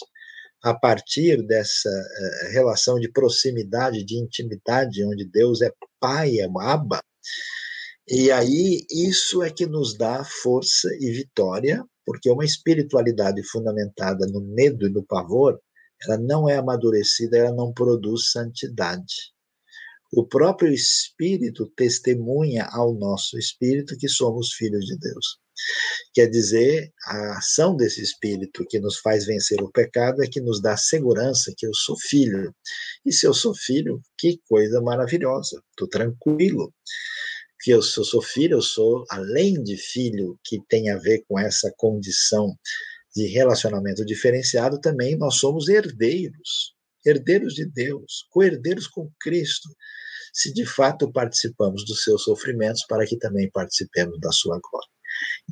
a 0.63 0.73
partir 0.73 1.45
dessa 1.45 1.89
uh, 1.89 2.51
relação 2.51 2.99
de 2.99 3.11
proximidade, 3.11 4.03
de 4.03 4.17
intimidade, 4.17 5.05
onde 5.05 5.23
Deus 5.25 5.61
é 5.61 5.71
Pai, 6.05 6.37
é 6.37 6.47
Abba, 6.59 7.01
e 8.07 8.31
aí 8.31 8.85
isso 8.91 9.41
é 9.41 9.49
que 9.49 9.65
nos 9.65 9.97
dá 9.97 10.23
força 10.23 10.87
e 10.99 11.11
vitória, 11.11 11.83
porque 12.05 12.29
uma 12.29 12.45
espiritualidade 12.45 13.41
fundamentada 13.49 14.27
no 14.27 14.39
medo 14.39 14.85
e 14.85 14.91
no 14.91 15.03
pavor, 15.03 15.59
ela 16.03 16.15
não 16.19 16.47
é 16.47 16.57
amadurecida, 16.57 17.37
ela 17.37 17.55
não 17.55 17.73
produz 17.73 18.29
santidade. 18.29 19.33
O 20.13 20.27
próprio 20.27 20.71
Espírito 20.71 21.65
testemunha 21.75 22.67
ao 22.71 22.93
nosso 22.93 23.35
espírito 23.39 23.97
que 23.97 24.07
somos 24.07 24.53
filhos 24.53 24.85
de 24.85 24.99
Deus. 24.99 25.39
Quer 26.13 26.27
dizer, 26.27 26.91
a 27.05 27.37
ação 27.37 27.75
desse 27.75 28.01
Espírito 28.01 28.65
que 28.69 28.79
nos 28.79 28.97
faz 28.99 29.25
vencer 29.25 29.61
o 29.61 29.71
pecado 29.71 30.23
é 30.23 30.27
que 30.27 30.41
nos 30.41 30.61
dá 30.61 30.77
segurança 30.77 31.53
que 31.57 31.65
eu 31.65 31.73
sou 31.73 31.97
filho. 31.99 32.55
E 33.05 33.11
se 33.11 33.25
eu 33.25 33.33
sou 33.33 33.53
filho, 33.53 34.01
que 34.17 34.39
coisa 34.47 34.81
maravilhosa, 34.81 35.61
estou 35.71 35.87
tranquilo. 35.87 36.73
Que 37.61 37.71
eu, 37.71 37.77
eu 37.77 37.81
sou 37.81 38.21
filho, 38.21 38.57
eu 38.57 38.61
sou, 38.61 39.05
além 39.09 39.61
de 39.63 39.75
filho, 39.75 40.39
que 40.43 40.61
tem 40.69 40.89
a 40.89 40.97
ver 40.97 41.23
com 41.27 41.39
essa 41.39 41.73
condição 41.77 42.55
de 43.15 43.27
relacionamento 43.27 44.05
diferenciado, 44.05 44.79
também 44.79 45.17
nós 45.17 45.35
somos 45.35 45.69
herdeiros, 45.69 46.75
herdeiros 47.05 47.53
de 47.53 47.65
Deus, 47.65 48.25
co-herdeiros 48.29 48.87
com 48.87 49.09
Cristo, 49.19 49.69
se 50.33 50.53
de 50.53 50.65
fato 50.65 51.11
participamos 51.11 51.85
dos 51.85 52.03
seus 52.03 52.23
sofrimentos, 52.23 52.85
para 52.87 53.05
que 53.05 53.17
também 53.17 53.49
participemos 53.51 54.19
da 54.19 54.31
sua 54.31 54.59
glória. 54.59 54.94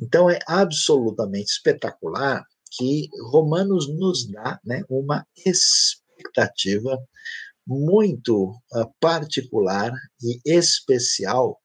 Então 0.02 0.28
é 0.28 0.38
absolutamente 0.46 1.50
espetacular 1.52 2.44
que 2.70 3.08
Romanos 3.30 3.88
nos 3.88 4.26
dá 4.30 4.60
né, 4.64 4.82
uma 4.88 5.26
expectativa 5.36 6.98
muito 7.66 8.50
uh, 8.50 8.92
particular 9.00 9.92
e 10.22 10.40
especial 10.44 11.58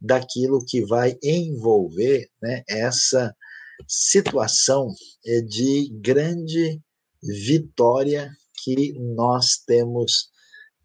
daquilo 0.00 0.64
que 0.64 0.84
vai 0.84 1.16
envolver 1.22 2.28
né, 2.42 2.62
essa 2.68 3.34
situação 3.88 4.92
eh, 5.26 5.40
de 5.40 5.90
grande 5.94 6.80
vitória 7.22 8.30
que 8.62 8.92
nós 8.98 9.56
temos 9.66 10.30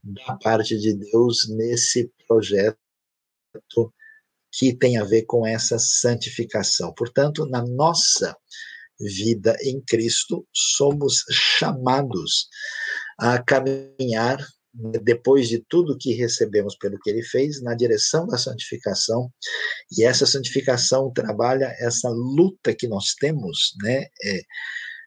da 0.04 0.38
parte 0.38 0.78
de 0.78 0.94
Deus 0.94 1.48
nesse 1.50 2.12
projeto 2.28 2.78
que 4.60 4.76
tem 4.76 4.98
a 4.98 5.06
ver 5.06 5.24
com 5.24 5.48
essa 5.48 5.80
santificação. 5.80 6.94
Portanto, 6.94 7.46
na 7.46 7.66
nossa 7.66 8.36
vida 9.00 9.56
em 9.62 9.80
Cristo, 9.80 10.46
somos 10.54 11.24
chamados 11.32 12.50
a 13.18 13.42
caminhar 13.42 14.46
depois 15.02 15.48
de 15.48 15.64
tudo 15.70 15.98
que 15.98 16.14
recebemos 16.14 16.76
pelo 16.76 17.00
que 17.00 17.10
ele 17.10 17.24
fez, 17.24 17.62
na 17.62 17.74
direção 17.74 18.28
da 18.28 18.38
santificação, 18.38 19.32
e 19.98 20.04
essa 20.04 20.26
santificação 20.26 21.10
trabalha 21.14 21.74
essa 21.80 22.10
luta 22.10 22.76
que 22.76 22.88
nós 22.88 23.14
temos, 23.18 23.74
né, 23.82 24.08
é, 24.26 24.42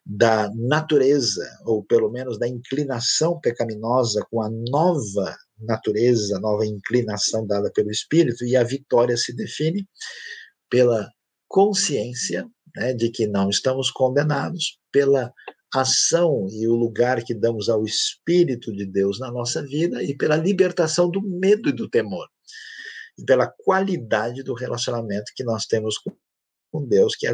da 0.05 0.51
natureza, 0.55 1.47
ou 1.67 1.85
pelo 1.85 2.11
menos 2.11 2.39
da 2.39 2.49
inclinação 2.49 3.39
pecaminosa 3.39 4.27
com 4.31 4.41
a 4.41 4.49
nova 4.71 5.37
natureza, 5.63 6.39
nova 6.41 6.67
inclinação 6.67 7.47
dada 7.47 7.71
pelo 7.73 7.91
Espírito, 7.91 8.45
e 8.45 8.57
a 8.57 8.63
vitória 8.65 9.17
se 9.17 9.35
define 9.35 9.87
pela 10.71 11.09
consciência 11.49 12.47
né, 12.77 12.95
de 12.95 13.11
que 13.11 13.27
não 13.27 13.51
estamos 13.51 13.91
condenados, 13.91 14.79
pela 14.91 15.33
ação 15.75 16.47
e 16.51 16.69
o 16.69 16.75
lugar 16.75 17.25
que 17.25 17.35
damos 17.35 17.69
ao 17.69 17.85
Espírito 17.85 18.73
de 18.73 18.85
Deus 18.85 19.19
na 19.19 19.31
nossa 19.31 19.63
vida 19.63 20.03
e 20.03 20.17
pela 20.17 20.37
libertação 20.37 21.11
do 21.11 21.23
medo 21.23 21.71
e 21.71 21.73
do 21.73 21.89
temor, 21.89 22.29
e 23.19 23.25
pela 23.25 23.47
qualidade 23.47 24.43
do 24.43 24.55
relacionamento 24.55 25.33
que 25.35 25.45
nós 25.45 25.67
temos 25.67 25.97
com 26.71 26.87
Deus, 26.87 27.15
que 27.17 27.27
é 27.27 27.33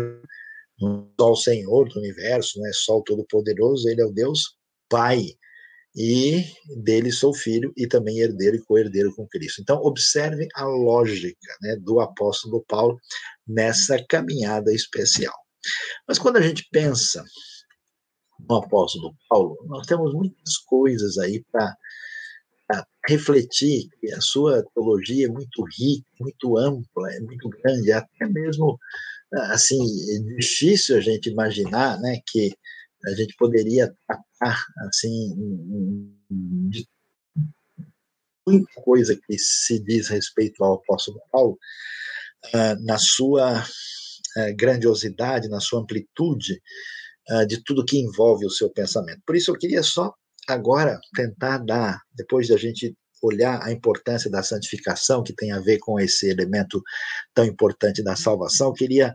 só 1.19 1.33
o 1.33 1.37
Senhor 1.37 1.89
do 1.89 1.99
universo, 1.99 2.59
não 2.59 2.67
é 2.67 2.73
só 2.73 2.99
o 2.99 3.03
Todo-Poderoso, 3.03 3.89
ele 3.89 4.01
é 4.01 4.05
o 4.05 4.13
Deus 4.13 4.57
Pai, 4.89 5.27
e 5.95 6.45
dele 6.83 7.11
sou 7.11 7.35
filho 7.35 7.73
e 7.77 7.87
também 7.87 8.19
herdeiro 8.21 8.57
e 8.57 8.63
co-herdeiro 8.63 9.15
com 9.15 9.27
Cristo. 9.27 9.61
Então, 9.61 9.79
observe 9.79 10.47
a 10.55 10.65
lógica 10.65 11.57
né, 11.61 11.77
do 11.77 12.01
apóstolo 12.01 12.65
Paulo 12.69 12.99
nessa 13.47 14.03
caminhada 14.09 14.73
especial. 14.73 15.35
Mas 16.07 16.19
quando 16.19 16.37
a 16.37 16.43
gente 16.43 16.67
pensa 16.71 17.25
no 18.49 18.57
apóstolo 18.57 19.15
Paulo, 19.29 19.57
nós 19.67 19.87
temos 19.87 20.15
muitas 20.15 20.57
coisas 20.59 21.19
aí 21.19 21.45
para 21.51 21.77
refletir 23.09 23.89
que 23.99 24.13
a 24.13 24.21
sua 24.21 24.63
teologia 24.75 25.27
é 25.27 25.31
muito 25.31 25.65
rica, 25.79 26.09
muito 26.21 26.59
ampla, 26.59 27.13
é 27.13 27.21
muito 27.21 27.49
grande, 27.49 27.91
é 27.91 27.95
até 27.95 28.29
mesmo 28.29 28.79
assim 29.51 29.79
difícil 30.37 30.97
a 30.97 31.01
gente 31.01 31.29
imaginar, 31.29 31.99
né, 32.01 32.21
que 32.27 32.55
a 33.07 33.11
gente 33.15 33.35
poderia 33.37 33.95
tratar 34.07 34.65
assim 34.87 35.35
de 36.69 36.87
muita 38.47 38.81
coisa 38.83 39.19
que 39.27 39.39
se 39.39 39.79
diz 39.81 40.09
respeito 40.09 40.63
ao 40.65 40.75
apóstolo 40.75 41.21
Paulo 41.31 41.59
uh, 42.47 42.85
na 42.85 42.99
sua 42.99 43.63
uh, 43.63 44.57
grandiosidade, 44.57 45.49
na 45.49 45.61
sua 45.61 45.81
amplitude, 45.81 46.61
uh, 47.31 47.47
de 47.47 47.63
tudo 47.63 47.85
que 47.85 47.99
envolve 47.99 48.47
o 48.47 48.51
seu 48.51 48.71
pensamento. 48.71 49.21
Por 49.27 49.37
isso 49.37 49.51
eu 49.51 49.59
queria 49.59 49.83
só 49.83 50.13
agora 50.49 50.99
tentar 51.15 51.59
dar, 51.59 52.01
depois 52.15 52.47
de 52.47 52.55
a 52.55 52.57
gente 52.57 52.97
olhar 53.23 53.63
a 53.63 53.73
importância 53.73 54.31
da 54.31 54.43
santificação, 54.43 55.23
que 55.23 55.35
tem 55.35 55.53
a 55.53 55.61
ver 55.61 55.79
com 55.79 55.99
esse 56.01 56.29
elemento 56.29 56.83
tão 57.35 57.45
importante 57.45 58.03
da 58.03 58.17
salvação, 58.17 58.73
queria 58.73 59.13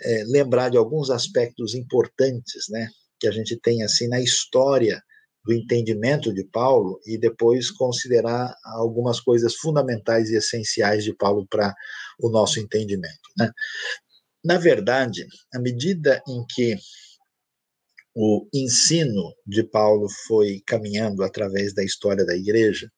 é, 0.00 0.24
lembrar 0.26 0.68
de 0.70 0.76
alguns 0.76 1.08
aspectos 1.08 1.74
importantes, 1.74 2.66
né, 2.68 2.88
que 3.18 3.26
a 3.26 3.32
gente 3.32 3.58
tem 3.60 3.82
assim 3.82 4.08
na 4.08 4.20
história 4.20 5.02
do 5.44 5.54
entendimento 5.54 6.32
de 6.32 6.44
Paulo 6.44 7.00
e 7.06 7.18
depois 7.18 7.70
considerar 7.70 8.54
algumas 8.64 9.18
coisas 9.18 9.54
fundamentais 9.54 10.28
e 10.28 10.36
essenciais 10.36 11.04
de 11.04 11.14
Paulo 11.14 11.46
para 11.48 11.74
o 12.20 12.28
nosso 12.28 12.60
entendimento. 12.60 13.30
Né? 13.36 13.50
Na 14.44 14.58
verdade, 14.58 15.26
à 15.54 15.58
medida 15.58 16.22
em 16.28 16.44
que 16.48 16.76
o 18.14 18.46
ensino 18.52 19.32
de 19.46 19.62
Paulo 19.62 20.08
foi 20.26 20.62
caminhando 20.66 21.22
através 21.22 21.72
da 21.72 21.84
história 21.84 22.26
da 22.26 22.36
igreja, 22.36 22.90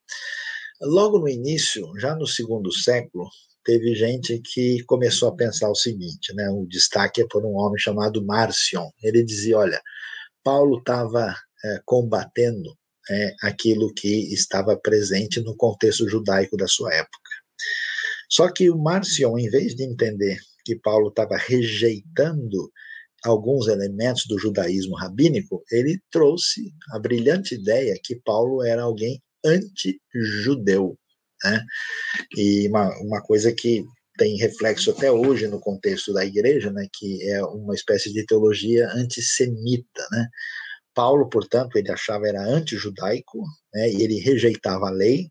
logo 0.80 1.18
no 1.18 1.28
início, 1.28 1.86
já 1.98 2.16
no 2.16 2.26
segundo 2.26 2.72
século, 2.72 3.28
teve 3.64 3.94
gente 3.94 4.40
que 4.40 4.82
começou 4.84 5.28
a 5.28 5.36
pensar 5.36 5.70
o 5.70 5.74
seguinte, 5.74 6.34
né? 6.34 6.48
O 6.48 6.66
destaque 6.66 7.20
é 7.20 7.26
por 7.28 7.44
um 7.44 7.54
homem 7.56 7.78
chamado 7.78 8.24
Marcion. 8.24 8.88
Ele 9.02 9.22
dizia, 9.22 9.58
olha, 9.58 9.80
Paulo 10.42 10.78
estava 10.78 11.34
é, 11.64 11.80
combatendo 11.84 12.76
é, 13.10 13.34
aquilo 13.42 13.92
que 13.92 14.32
estava 14.32 14.76
presente 14.76 15.40
no 15.40 15.56
contexto 15.56 16.08
judaico 16.08 16.56
da 16.56 16.68
sua 16.68 16.92
época. 16.94 17.30
Só 18.28 18.50
que 18.50 18.70
o 18.70 18.78
Marcion, 18.78 19.38
em 19.38 19.50
vez 19.50 19.74
de 19.74 19.84
entender 19.84 20.38
que 20.64 20.76
Paulo 20.76 21.08
estava 21.08 21.36
rejeitando 21.36 22.70
alguns 23.24 23.66
elementos 23.68 24.24
do 24.26 24.38
judaísmo 24.38 24.96
rabínico, 24.96 25.62
ele 25.70 26.00
trouxe 26.10 26.72
a 26.92 26.98
brilhante 26.98 27.54
ideia 27.54 27.98
que 28.02 28.16
Paulo 28.24 28.62
era 28.62 28.82
alguém 28.82 29.20
anti-judeu. 29.44 30.96
Né? 31.44 31.64
E 32.36 32.68
uma, 32.68 32.88
uma 33.00 33.22
coisa 33.22 33.52
que 33.52 33.84
tem 34.20 34.36
reflexo 34.36 34.90
até 34.90 35.10
hoje 35.10 35.48
no 35.48 35.58
contexto 35.58 36.12
da 36.12 36.22
igreja, 36.22 36.70
né, 36.70 36.86
que 36.92 37.26
é 37.26 37.42
uma 37.42 37.74
espécie 37.74 38.12
de 38.12 38.26
teologia 38.26 38.86
antissemita, 38.90 40.06
né? 40.12 40.28
Paulo, 40.94 41.30
portanto, 41.30 41.76
ele 41.76 41.90
achava 41.90 42.28
era 42.28 42.42
anti-judaico, 42.42 43.42
né, 43.72 43.90
e 43.90 44.02
ele 44.02 44.20
rejeitava 44.20 44.88
a 44.88 44.90
lei, 44.90 45.30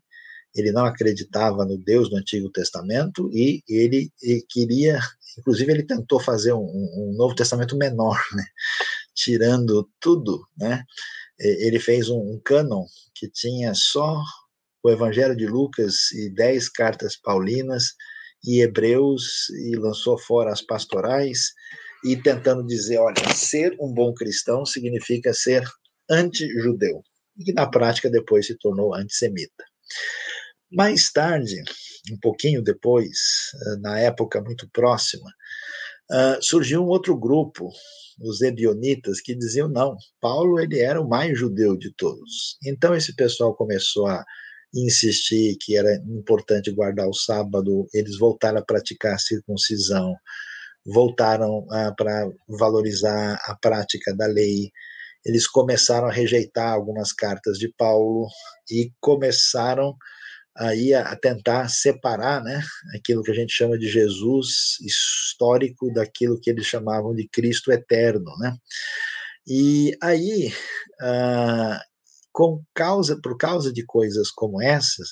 ele 0.56 0.72
não 0.72 0.84
acreditava 0.84 1.64
no 1.64 1.78
Deus 1.78 2.10
do 2.10 2.16
Antigo 2.16 2.50
Testamento 2.50 3.30
e 3.32 3.62
ele, 3.68 4.10
queria, 4.48 4.98
inclusive 5.38 5.70
ele 5.70 5.86
tentou 5.86 6.18
fazer 6.18 6.52
um, 6.52 6.64
um, 6.64 7.14
Novo 7.16 7.36
Testamento 7.36 7.76
menor, 7.76 8.20
né, 8.34 8.44
tirando 9.14 9.88
tudo, 10.00 10.44
né, 10.58 10.82
ele 11.38 11.78
fez 11.78 12.08
um, 12.08 12.18
um 12.18 12.40
cânon 12.44 12.84
que 13.14 13.30
tinha 13.30 13.72
só 13.72 14.20
o 14.82 14.90
Evangelho 14.90 15.36
de 15.36 15.46
Lucas 15.46 16.10
e 16.10 16.28
dez 16.28 16.68
cartas 16.68 17.16
paulinas 17.16 17.94
e 18.44 18.62
Hebreus 18.62 19.48
e 19.50 19.76
lançou 19.76 20.18
fora 20.18 20.52
as 20.52 20.62
pastorais 20.62 21.52
e 22.04 22.16
tentando 22.16 22.66
dizer, 22.66 22.98
olha, 22.98 23.34
ser 23.34 23.76
um 23.80 23.92
bom 23.92 24.14
cristão 24.14 24.64
significa 24.64 25.32
ser 25.34 25.62
anti-judeu, 26.10 27.02
e 27.38 27.44
que 27.44 27.52
na 27.52 27.68
prática 27.68 28.10
depois 28.10 28.46
se 28.46 28.56
tornou 28.58 28.94
antissemita. 28.94 29.64
Mais 30.72 31.10
tarde, 31.10 31.56
um 32.12 32.18
pouquinho 32.20 32.62
depois, 32.62 33.18
na 33.80 33.98
época 33.98 34.40
muito 34.40 34.68
próxima, 34.72 35.28
uh, 36.10 36.42
surgiu 36.42 36.82
um 36.82 36.88
outro 36.88 37.16
grupo, 37.16 37.68
os 38.20 38.40
ebionitas, 38.40 39.20
que 39.20 39.34
diziam 39.34 39.68
não, 39.68 39.96
Paulo 40.20 40.60
ele 40.60 40.78
era 40.78 41.00
o 41.00 41.08
mais 41.08 41.38
judeu 41.38 41.76
de 41.76 41.92
todos. 41.94 42.56
Então 42.64 42.94
esse 42.94 43.14
pessoal 43.14 43.54
começou 43.54 44.06
a 44.06 44.24
insistir 44.74 45.56
que 45.60 45.76
era 45.76 45.96
importante 46.06 46.70
guardar 46.70 47.08
o 47.08 47.14
sábado, 47.14 47.86
eles 47.92 48.18
voltaram 48.18 48.58
a 48.58 48.64
praticar 48.64 49.14
a 49.14 49.18
circuncisão, 49.18 50.14
voltaram 50.86 51.66
para 51.96 52.28
valorizar 52.48 53.38
a 53.44 53.56
prática 53.56 54.14
da 54.14 54.26
lei, 54.26 54.70
eles 55.24 55.46
começaram 55.46 56.08
a 56.08 56.12
rejeitar 56.12 56.72
algumas 56.72 57.12
cartas 57.12 57.58
de 57.58 57.72
Paulo 57.76 58.26
e 58.70 58.92
começaram 59.00 59.96
aí 60.56 60.94
a, 60.94 61.02
a 61.02 61.16
tentar 61.16 61.68
separar, 61.68 62.42
né, 62.42 62.62
aquilo 62.94 63.22
que 63.22 63.30
a 63.30 63.34
gente 63.34 63.52
chama 63.52 63.78
de 63.78 63.88
Jesus 63.88 64.78
histórico 64.80 65.92
daquilo 65.92 66.40
que 66.40 66.50
eles 66.50 66.66
chamavam 66.66 67.14
de 67.14 67.28
Cristo 67.28 67.70
eterno, 67.72 68.36
né? 68.38 68.56
E 69.46 69.96
aí, 70.02 70.52
ah, 71.00 71.80
com 72.32 72.62
causa, 72.74 73.18
por 73.22 73.36
causa 73.36 73.72
de 73.72 73.84
coisas 73.84 74.30
como 74.30 74.62
essas, 74.62 75.10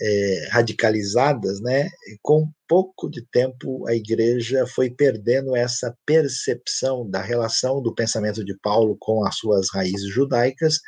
é, 0.00 0.48
radicalizadas, 0.50 1.60
né, 1.60 1.88
com 2.22 2.48
pouco 2.68 3.10
de 3.10 3.26
tempo 3.32 3.86
a 3.88 3.94
igreja 3.94 4.66
foi 4.66 4.90
perdendo 4.90 5.56
essa 5.56 5.96
percepção 6.06 7.08
da 7.08 7.20
relação 7.20 7.82
do 7.82 7.94
pensamento 7.94 8.44
de 8.44 8.56
Paulo 8.60 8.96
com 9.00 9.26
as 9.26 9.36
suas 9.36 9.68
raízes 9.72 10.08
judaicas, 10.08 10.78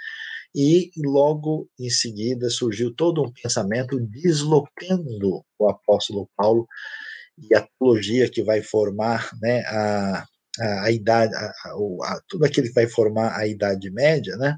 e 0.54 0.90
logo 0.96 1.68
em 1.78 1.90
seguida 1.90 2.50
surgiu 2.50 2.94
todo 2.94 3.22
um 3.22 3.32
pensamento 3.32 4.00
deslocando 4.00 5.44
o 5.58 5.68
apóstolo 5.68 6.28
Paulo 6.36 6.66
e 7.38 7.54
a 7.54 7.66
teologia 7.78 8.28
que 8.28 8.42
vai 8.42 8.60
formar 8.60 9.30
né, 9.40 9.60
a, 9.66 10.24
a, 10.60 10.84
a 10.84 10.90
idade, 10.90 11.34
a, 11.34 11.46
a, 11.46 12.20
tudo 12.28 12.44
aquilo 12.44 12.66
que 12.66 12.74
vai 12.74 12.88
formar 12.88 13.36
a 13.36 13.46
Idade 13.46 13.90
Média, 13.90 14.36
né, 14.36 14.56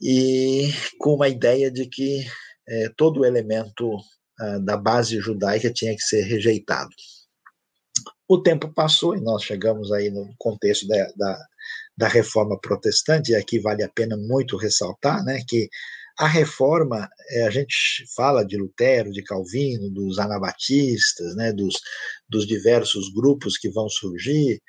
e 0.00 0.70
com 0.98 1.14
uma 1.14 1.28
ideia 1.28 1.70
de 1.70 1.86
que 1.86 2.26
é, 2.68 2.88
todo 2.96 3.24
elemento 3.24 3.90
ah, 4.38 4.58
da 4.58 4.76
base 4.76 5.20
judaica 5.20 5.72
tinha 5.72 5.94
que 5.94 6.02
ser 6.02 6.22
rejeitado. 6.22 6.90
O 8.28 8.42
tempo 8.42 8.72
passou 8.72 9.16
e 9.16 9.20
nós 9.20 9.42
chegamos 9.42 9.92
aí 9.92 10.10
no 10.10 10.32
contexto 10.38 10.86
da, 10.86 11.06
da, 11.16 11.38
da 11.96 12.08
reforma 12.08 12.58
protestante, 12.60 13.32
e 13.32 13.34
aqui 13.34 13.58
vale 13.58 13.82
a 13.82 13.88
pena 13.88 14.16
muito 14.16 14.56
ressaltar 14.56 15.22
né, 15.24 15.42
que 15.48 15.68
a 16.18 16.26
reforma, 16.26 17.08
é, 17.30 17.46
a 17.46 17.50
gente 17.50 18.04
fala 18.14 18.44
de 18.44 18.56
Lutero, 18.56 19.10
de 19.10 19.22
Calvino, 19.22 19.90
dos 19.90 20.18
anabatistas, 20.18 21.34
né, 21.34 21.52
dos, 21.52 21.74
dos 22.28 22.46
diversos 22.46 23.12
grupos 23.12 23.56
que 23.58 23.70
vão 23.70 23.88
surgir, 23.88 24.60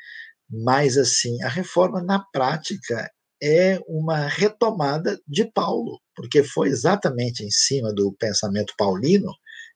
Mas, 0.50 0.98
assim, 0.98 1.42
a 1.44 1.50
reforma, 1.50 2.02
na 2.02 2.20
prática, 2.34 3.10
é 3.42 3.80
uma 3.88 4.28
retomada 4.28 5.20
de 5.28 5.46
Paulo, 5.46 6.00
porque 6.16 6.44
foi 6.44 6.70
exatamente 6.70 7.44
em 7.44 7.52
cima 7.52 7.94
do 7.94 8.14
pensamento 8.20 8.74
paulino 8.78 9.32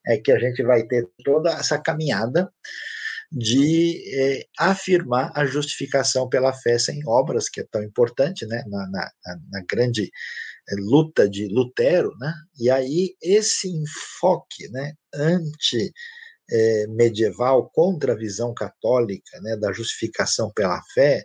é 0.07 0.17
que 0.17 0.31
a 0.31 0.39
gente 0.39 0.61
vai 0.63 0.83
ter 0.83 1.07
toda 1.23 1.49
essa 1.51 1.79
caminhada 1.79 2.49
de 3.31 4.01
é, 4.13 4.45
afirmar 4.59 5.31
a 5.35 5.45
justificação 5.45 6.29
pela 6.29 6.53
fé 6.53 6.77
sem 6.77 7.01
obras, 7.07 7.49
que 7.49 7.61
é 7.61 7.65
tão 7.71 7.83
importante 7.83 8.45
né, 8.45 8.63
na, 8.67 8.87
na, 8.89 9.11
na 9.51 9.61
grande 9.69 10.03
é, 10.03 10.75
luta 10.77 11.27
de 11.27 11.47
Lutero, 11.47 12.11
né? 12.19 12.33
E 12.59 12.69
aí 12.69 13.15
esse 13.21 13.67
enfoque, 13.67 14.69
né, 14.69 14.93
anti 15.13 15.91
é, 16.51 16.87
medieval 16.87 17.69
contra 17.73 18.13
a 18.13 18.17
visão 18.17 18.53
católica, 18.53 19.39
né, 19.41 19.57
da 19.57 19.73
justificação 19.73 20.51
pela 20.55 20.81
fé, 20.93 21.23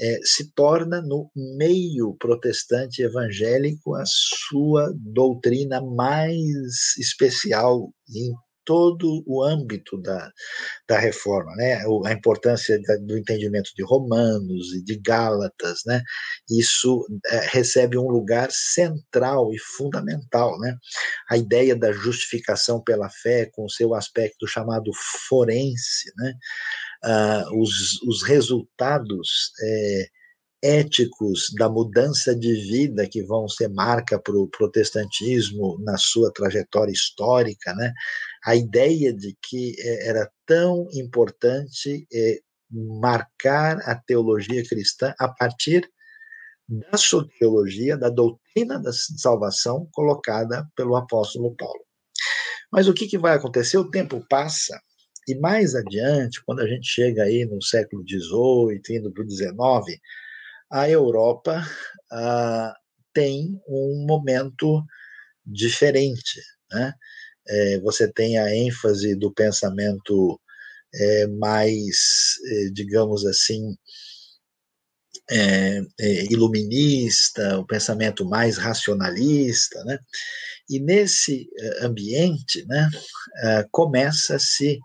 é, 0.00 0.18
se 0.22 0.52
torna 0.52 1.00
no 1.02 1.30
meio 1.34 2.16
protestante 2.18 3.02
evangélico 3.02 3.94
a 3.94 4.04
sua 4.06 4.92
doutrina 4.96 5.80
mais 5.80 6.96
especial 6.98 7.92
em 8.08 8.32
todo 8.64 9.22
o 9.26 9.42
âmbito 9.42 10.00
da, 10.00 10.30
da 10.88 10.98
reforma, 10.98 11.54
né? 11.56 11.82
a 12.06 12.12
importância 12.12 12.80
do 13.02 13.16
entendimento 13.16 13.70
de 13.76 13.84
Romanos 13.84 14.72
e 14.74 14.82
de 14.82 14.96
Gálatas, 14.96 15.80
né? 15.86 16.02
isso 16.50 17.04
é, 17.26 17.46
recebe 17.52 17.98
um 17.98 18.08
lugar 18.08 18.50
central 18.50 19.52
e 19.52 19.58
fundamental. 19.58 20.58
Né? 20.58 20.76
A 21.30 21.36
ideia 21.36 21.76
da 21.76 21.92
justificação 21.92 22.82
pela 22.82 23.10
fé, 23.10 23.50
com 23.52 23.68
seu 23.68 23.94
aspecto 23.94 24.46
chamado 24.46 24.90
forense, 25.28 26.12
né? 26.16 26.34
Uh, 27.04 27.60
os, 27.60 28.00
os 28.02 28.22
resultados 28.22 29.52
é, 29.62 30.08
éticos 30.64 31.52
da 31.58 31.68
mudança 31.68 32.34
de 32.34 32.54
vida 32.54 33.06
que 33.06 33.22
vão 33.22 33.46
ser 33.46 33.68
marca 33.68 34.18
para 34.18 34.34
o 34.34 34.48
protestantismo 34.48 35.78
na 35.80 35.98
sua 35.98 36.32
trajetória 36.32 36.90
histórica, 36.90 37.74
né? 37.74 37.92
A 38.46 38.56
ideia 38.56 39.12
de 39.12 39.36
que 39.46 39.74
é, 39.78 40.08
era 40.08 40.30
tão 40.46 40.88
importante 40.94 42.06
é, 42.10 42.38
marcar 42.70 43.78
a 43.82 43.94
teologia 43.94 44.66
cristã 44.66 45.14
a 45.18 45.28
partir 45.28 45.86
da 46.66 46.96
soteriologia, 46.96 47.98
da 47.98 48.08
doutrina 48.08 48.80
da 48.80 48.90
salvação 48.92 49.86
colocada 49.92 50.66
pelo 50.74 50.96
apóstolo 50.96 51.54
Paulo. 51.56 51.84
Mas 52.72 52.88
o 52.88 52.94
que, 52.94 53.06
que 53.06 53.18
vai 53.18 53.36
acontecer? 53.36 53.76
O 53.76 53.90
tempo 53.90 54.24
passa 54.30 54.80
e 55.28 55.34
mais 55.36 55.74
adiante, 55.74 56.42
quando 56.44 56.60
a 56.60 56.66
gente 56.66 56.86
chega 56.86 57.24
aí 57.24 57.44
no 57.44 57.62
século 57.62 58.04
XVIII, 58.06 58.98
indo 58.98 59.12
para 59.12 59.24
o 59.24 59.30
XIX, 59.30 60.00
a 60.70 60.88
Europa 60.88 61.64
ah, 62.10 62.74
tem 63.12 63.60
um 63.68 64.04
momento 64.06 64.84
diferente. 65.46 66.40
Né? 66.70 66.92
É, 67.46 67.80
você 67.80 68.10
tem 68.10 68.38
a 68.38 68.54
ênfase 68.54 69.14
do 69.14 69.32
pensamento 69.32 70.40
é, 70.94 71.26
mais, 71.26 72.36
é, 72.46 72.70
digamos 72.72 73.26
assim, 73.26 73.76
é, 75.30 75.80
é, 76.00 76.24
iluminista, 76.32 77.58
o 77.58 77.66
pensamento 77.66 78.26
mais 78.26 78.58
racionalista, 78.58 79.82
né? 79.84 79.98
E 80.68 80.78
nesse 80.80 81.48
é, 81.58 81.86
ambiente, 81.86 82.64
né, 82.66 82.88
começa-se 83.70 84.78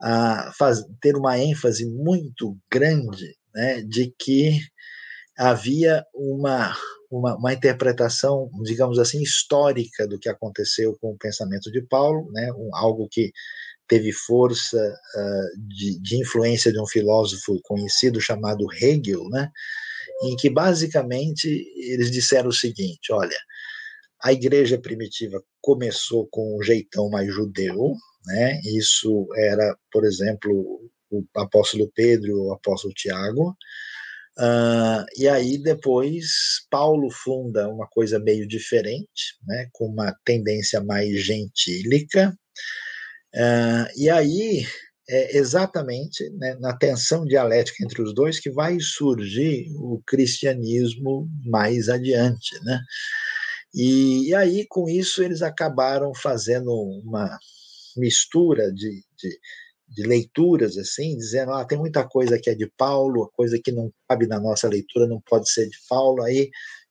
a 0.00 0.52
faz, 0.56 0.84
ter 1.00 1.16
uma 1.16 1.38
ênfase 1.38 1.86
muito 1.86 2.56
grande 2.70 3.36
né, 3.54 3.82
de 3.82 4.14
que 4.18 4.60
havia 5.36 6.04
uma, 6.14 6.76
uma, 7.10 7.36
uma, 7.36 7.52
interpretação, 7.52 8.50
digamos 8.64 8.98
assim, 8.98 9.22
histórica 9.22 10.06
do 10.06 10.18
que 10.18 10.28
aconteceu 10.28 10.96
com 11.00 11.12
o 11.12 11.18
pensamento 11.18 11.70
de 11.70 11.82
Paulo, 11.82 12.30
né, 12.32 12.52
um, 12.52 12.74
algo 12.74 13.08
que 13.10 13.32
teve 13.88 14.12
força 14.12 14.76
uh, 14.76 15.60
de, 15.68 16.00
de, 16.00 16.20
influência 16.20 16.70
de 16.72 16.80
um 16.80 16.86
filósofo 16.86 17.58
conhecido 17.62 18.20
chamado 18.20 18.66
Hegel, 18.72 19.28
né, 19.30 19.50
em 20.24 20.36
que 20.36 20.50
basicamente 20.50 21.48
eles 21.76 22.10
disseram 22.10 22.48
o 22.48 22.52
seguinte: 22.52 23.12
olha, 23.12 23.38
a 24.22 24.32
igreja 24.32 24.78
primitiva 24.78 25.42
começou 25.60 26.28
com 26.30 26.58
um 26.58 26.62
jeitão 26.62 27.08
mais 27.08 27.32
judeu, 27.32 27.94
né, 28.28 28.60
isso 28.64 29.28
era, 29.36 29.76
por 29.92 30.04
exemplo, 30.04 30.90
o 31.10 31.24
apóstolo 31.34 31.90
Pedro 31.94 32.44
o 32.44 32.52
apóstolo 32.52 32.94
Tiago, 32.94 33.56
Uh, 34.38 35.02
e 35.16 35.26
aí 35.26 35.58
depois 35.58 36.64
Paulo 36.70 37.10
funda 37.10 37.68
uma 37.68 37.88
coisa 37.88 38.20
meio 38.20 38.46
diferente, 38.46 39.36
né, 39.44 39.68
com 39.72 39.86
uma 39.86 40.14
tendência 40.24 40.80
mais 40.80 41.24
gentílica. 41.24 42.38
Uh, 43.34 43.90
e 43.96 44.08
aí 44.08 44.64
é 45.08 45.36
exatamente 45.36 46.30
né, 46.38 46.56
na 46.60 46.76
tensão 46.76 47.24
dialética 47.24 47.82
entre 47.82 48.00
os 48.00 48.14
dois 48.14 48.38
que 48.38 48.48
vai 48.48 48.78
surgir 48.78 49.72
o 49.74 50.00
cristianismo 50.06 51.28
mais 51.44 51.88
adiante, 51.88 52.62
né? 52.62 52.80
E, 53.74 54.28
e 54.28 54.34
aí 54.34 54.66
com 54.68 54.88
isso 54.88 55.22
eles 55.22 55.42
acabaram 55.42 56.14
fazendo 56.14 56.70
uma 57.04 57.38
mistura 57.98 58.72
de, 58.72 59.02
de 59.16 59.38
de 59.88 60.02
leituras, 60.06 60.76
assim, 60.76 61.16
dizendo, 61.16 61.52
ah, 61.52 61.64
tem 61.64 61.78
muita 61.78 62.06
coisa 62.06 62.38
que 62.38 62.50
é 62.50 62.54
de 62.54 62.70
Paulo, 62.76 63.30
coisa 63.34 63.58
que 63.62 63.72
não 63.72 63.90
cabe 64.08 64.26
na 64.26 64.38
nossa 64.38 64.68
leitura, 64.68 65.06
não 65.06 65.20
pode 65.20 65.50
ser 65.50 65.66
de 65.68 65.76
Paulo, 65.88 66.22
aí 66.22 66.50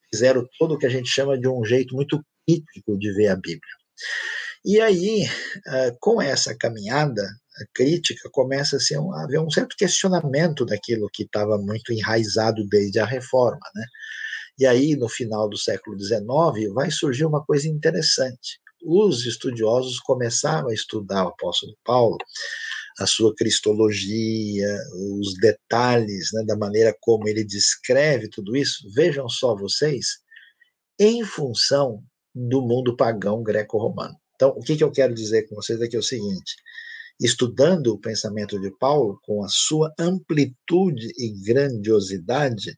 fizeram 0.10 0.44
todo 0.58 0.74
o 0.74 0.78
que 0.78 0.86
a 0.86 0.90
gente 0.90 1.08
chama 1.08 1.38
de 1.38 1.48
um 1.48 1.64
jeito 1.64 1.96
muito 1.96 2.20
crítico 2.46 2.98
de 2.98 3.14
ver 3.14 3.28
a 3.28 3.36
Bíblia. 3.36 3.62
E 4.66 4.82
aí, 4.82 5.26
ah, 5.68 5.92
com 6.00 6.22
essa 6.22 6.56
caminhada 6.58 7.24
crítica, 7.74 8.30
começa-se 8.32 8.96
a 8.96 9.00
haver 9.24 9.40
um 9.40 9.50
certo 9.50 9.76
questionamento 9.78 10.66
daquilo 10.66 11.10
que 11.12 11.24
estava 11.24 11.58
muito 11.58 11.92
enraizado 11.94 12.68
desde 12.68 13.00
a 13.00 13.06
reforma, 13.06 13.60
né? 13.76 13.84
E 14.60 14.66
aí, 14.66 14.96
no 14.96 15.08
final 15.08 15.48
do 15.48 15.58
século 15.58 16.00
XIX, 16.00 16.74
vai 16.74 16.90
surgir 16.90 17.26
uma 17.26 17.44
coisa 17.46 17.68
interessante. 17.68 18.60
Os 18.84 19.26
estudiosos 19.26 20.00
começaram 20.00 20.70
a 20.70 20.74
estudar 20.74 21.26
o 21.26 21.30
apóstolo 21.30 21.76
Paulo 21.84 22.18
a 23.00 23.06
sua 23.06 23.34
cristologia, 23.36 24.76
os 25.20 25.36
detalhes 25.36 26.30
né, 26.34 26.44
da 26.46 26.58
maneira 26.58 26.96
como 27.00 27.28
ele 27.28 27.44
descreve 27.44 28.28
tudo 28.30 28.56
isso, 28.56 28.90
vejam 28.94 29.30
só 29.30 29.56
vocês, 29.56 30.18
em 31.00 31.24
função 31.24 32.04
do 32.34 32.62
mundo 32.62 32.96
pagão 32.96 33.44
greco-romano. 33.44 34.16
Então, 34.36 34.50
o 34.50 34.62
que, 34.62 34.76
que 34.76 34.84
eu 34.84 34.92
quero 34.92 35.14
dizer 35.14 35.48
com 35.48 35.56
vocês 35.56 35.80
aqui 35.82 35.96
é 35.96 36.00
o 36.00 36.04
seguinte: 36.04 36.56
estudando 37.20 37.88
o 37.88 38.00
pensamento 38.00 38.60
de 38.60 38.72
Paulo, 38.78 39.20
com 39.24 39.44
a 39.44 39.48
sua 39.48 39.94
amplitude 40.00 41.08
e 41.18 41.34
grandiosidade, 41.44 42.78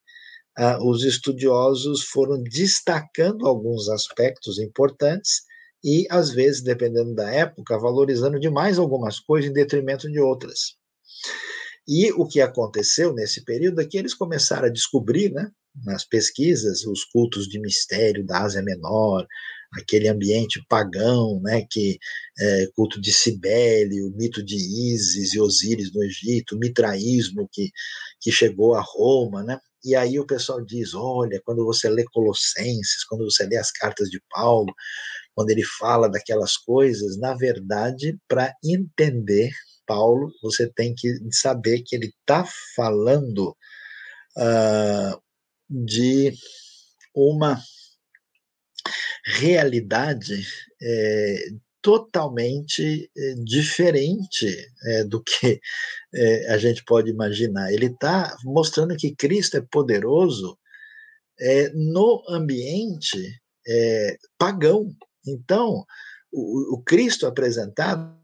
ah, 0.58 0.80
os 0.82 1.04
estudiosos 1.04 2.04
foram 2.04 2.42
destacando 2.44 3.48
alguns 3.48 3.88
aspectos 3.88 4.60
importantes 4.60 5.44
e, 5.84 6.06
às 6.10 6.32
vezes, 6.32 6.62
dependendo 6.62 7.14
da 7.14 7.30
época, 7.32 7.78
valorizando 7.80 8.40
demais 8.40 8.78
algumas 8.78 9.20
coisas 9.20 9.50
em 9.50 9.54
detrimento 9.54 10.10
de 10.12 10.20
outras. 10.20 10.78
E 11.88 12.12
o 12.14 12.28
que 12.28 12.42
aconteceu 12.42 13.14
nesse 13.14 13.44
período 13.44 13.82
é 13.82 13.86
que 13.86 13.98
eles 13.98 14.14
começaram 14.14 14.68
a 14.68 14.72
descobrir, 14.72 15.32
né, 15.32 15.50
nas 15.84 16.06
pesquisas, 16.06 16.86
os 16.86 17.04
cultos 17.06 17.48
de 17.48 17.60
mistério 17.60 18.26
da 18.26 18.42
Ásia 18.42 18.62
Menor, 18.62 19.26
aquele 19.74 20.08
ambiente 20.08 20.64
pagão, 20.68 21.40
né, 21.42 21.66
que 21.70 21.98
é, 22.40 22.68
culto 22.76 23.00
de 23.00 23.12
Cibele, 23.14 24.04
o 24.04 24.12
mito 24.12 24.44
de 24.44 24.56
Ísis 24.56 25.34
e 25.34 25.40
Osíris 25.40 25.94
no 25.94 26.04
Egito, 26.04 26.56
o 26.56 26.60
mitraísmo 26.60 27.48
que, 27.52 27.70
que 28.20 28.32
chegou 28.32 28.76
a 28.76 28.82
Roma, 28.82 29.44
né, 29.44 29.60
e 29.84 29.96
aí 29.96 30.20
o 30.20 30.26
pessoal 30.26 30.64
diz, 30.64 30.94
olha, 30.94 31.42
quando 31.46 31.64
você 31.64 31.90
lê 31.90 32.04
Colossenses, 32.12 33.06
quando 33.08 33.24
você 33.24 33.46
lê 33.46 33.56
as 33.58 33.72
cartas 33.72 34.10
de 34.10 34.22
Paulo, 34.30 34.74
quando 35.40 35.52
ele 35.52 35.64
fala 35.64 36.10
daquelas 36.10 36.58
coisas, 36.58 37.18
na 37.18 37.34
verdade, 37.34 38.20
para 38.28 38.54
entender 38.62 39.50
Paulo, 39.88 40.34
você 40.44 40.70
tem 40.70 40.94
que 40.94 41.18
saber 41.32 41.82
que 41.82 41.96
ele 41.96 42.08
está 42.08 42.46
falando 42.76 43.56
uh, 44.38 45.22
de 45.70 46.34
uma 47.16 47.58
realidade 49.38 50.46
é, 50.82 51.38
totalmente 51.82 53.10
é, 53.18 53.34
diferente 53.36 54.46
é, 54.88 55.06
do 55.06 55.24
que 55.24 55.62
é, 56.14 56.52
a 56.52 56.58
gente 56.58 56.84
pode 56.84 57.10
imaginar. 57.10 57.72
Ele 57.72 57.86
está 57.86 58.36
mostrando 58.44 58.98
que 58.98 59.16
Cristo 59.16 59.56
é 59.56 59.62
poderoso 59.62 60.60
é, 61.40 61.70
no 61.70 62.26
ambiente 62.28 63.42
é, 63.66 64.18
pagão, 64.38 64.90
então, 65.26 65.86
o, 66.32 66.76
o 66.76 66.84
Cristo 66.84 67.26
apresentado 67.26 68.18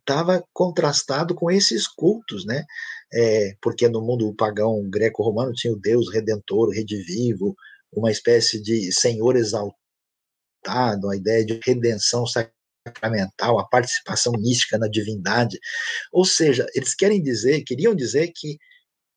estava 0.00 0.44
contrastado 0.52 1.34
com 1.34 1.50
esses 1.50 1.86
cultos, 1.86 2.44
né? 2.44 2.64
É, 3.12 3.54
porque 3.62 3.88
no 3.88 4.00
mundo 4.00 4.34
pagão 4.34 4.88
greco-romano 4.90 5.52
tinha 5.52 5.72
o 5.72 5.80
Deus 5.80 6.12
redentor, 6.12 6.70
redivivo, 6.70 7.54
uma 7.92 8.10
espécie 8.10 8.60
de 8.60 8.92
Senhor 8.92 9.36
exaltado, 9.36 11.08
a 11.10 11.16
ideia 11.16 11.44
de 11.44 11.60
redenção 11.64 12.24
sacramental, 12.26 13.58
a 13.58 13.68
participação 13.68 14.32
mística 14.32 14.78
na 14.78 14.88
divindade. 14.88 15.58
Ou 16.12 16.24
seja, 16.24 16.66
eles 16.74 16.94
querem 16.94 17.22
dizer, 17.22 17.62
queriam 17.62 17.94
dizer 17.94 18.32
que 18.34 18.58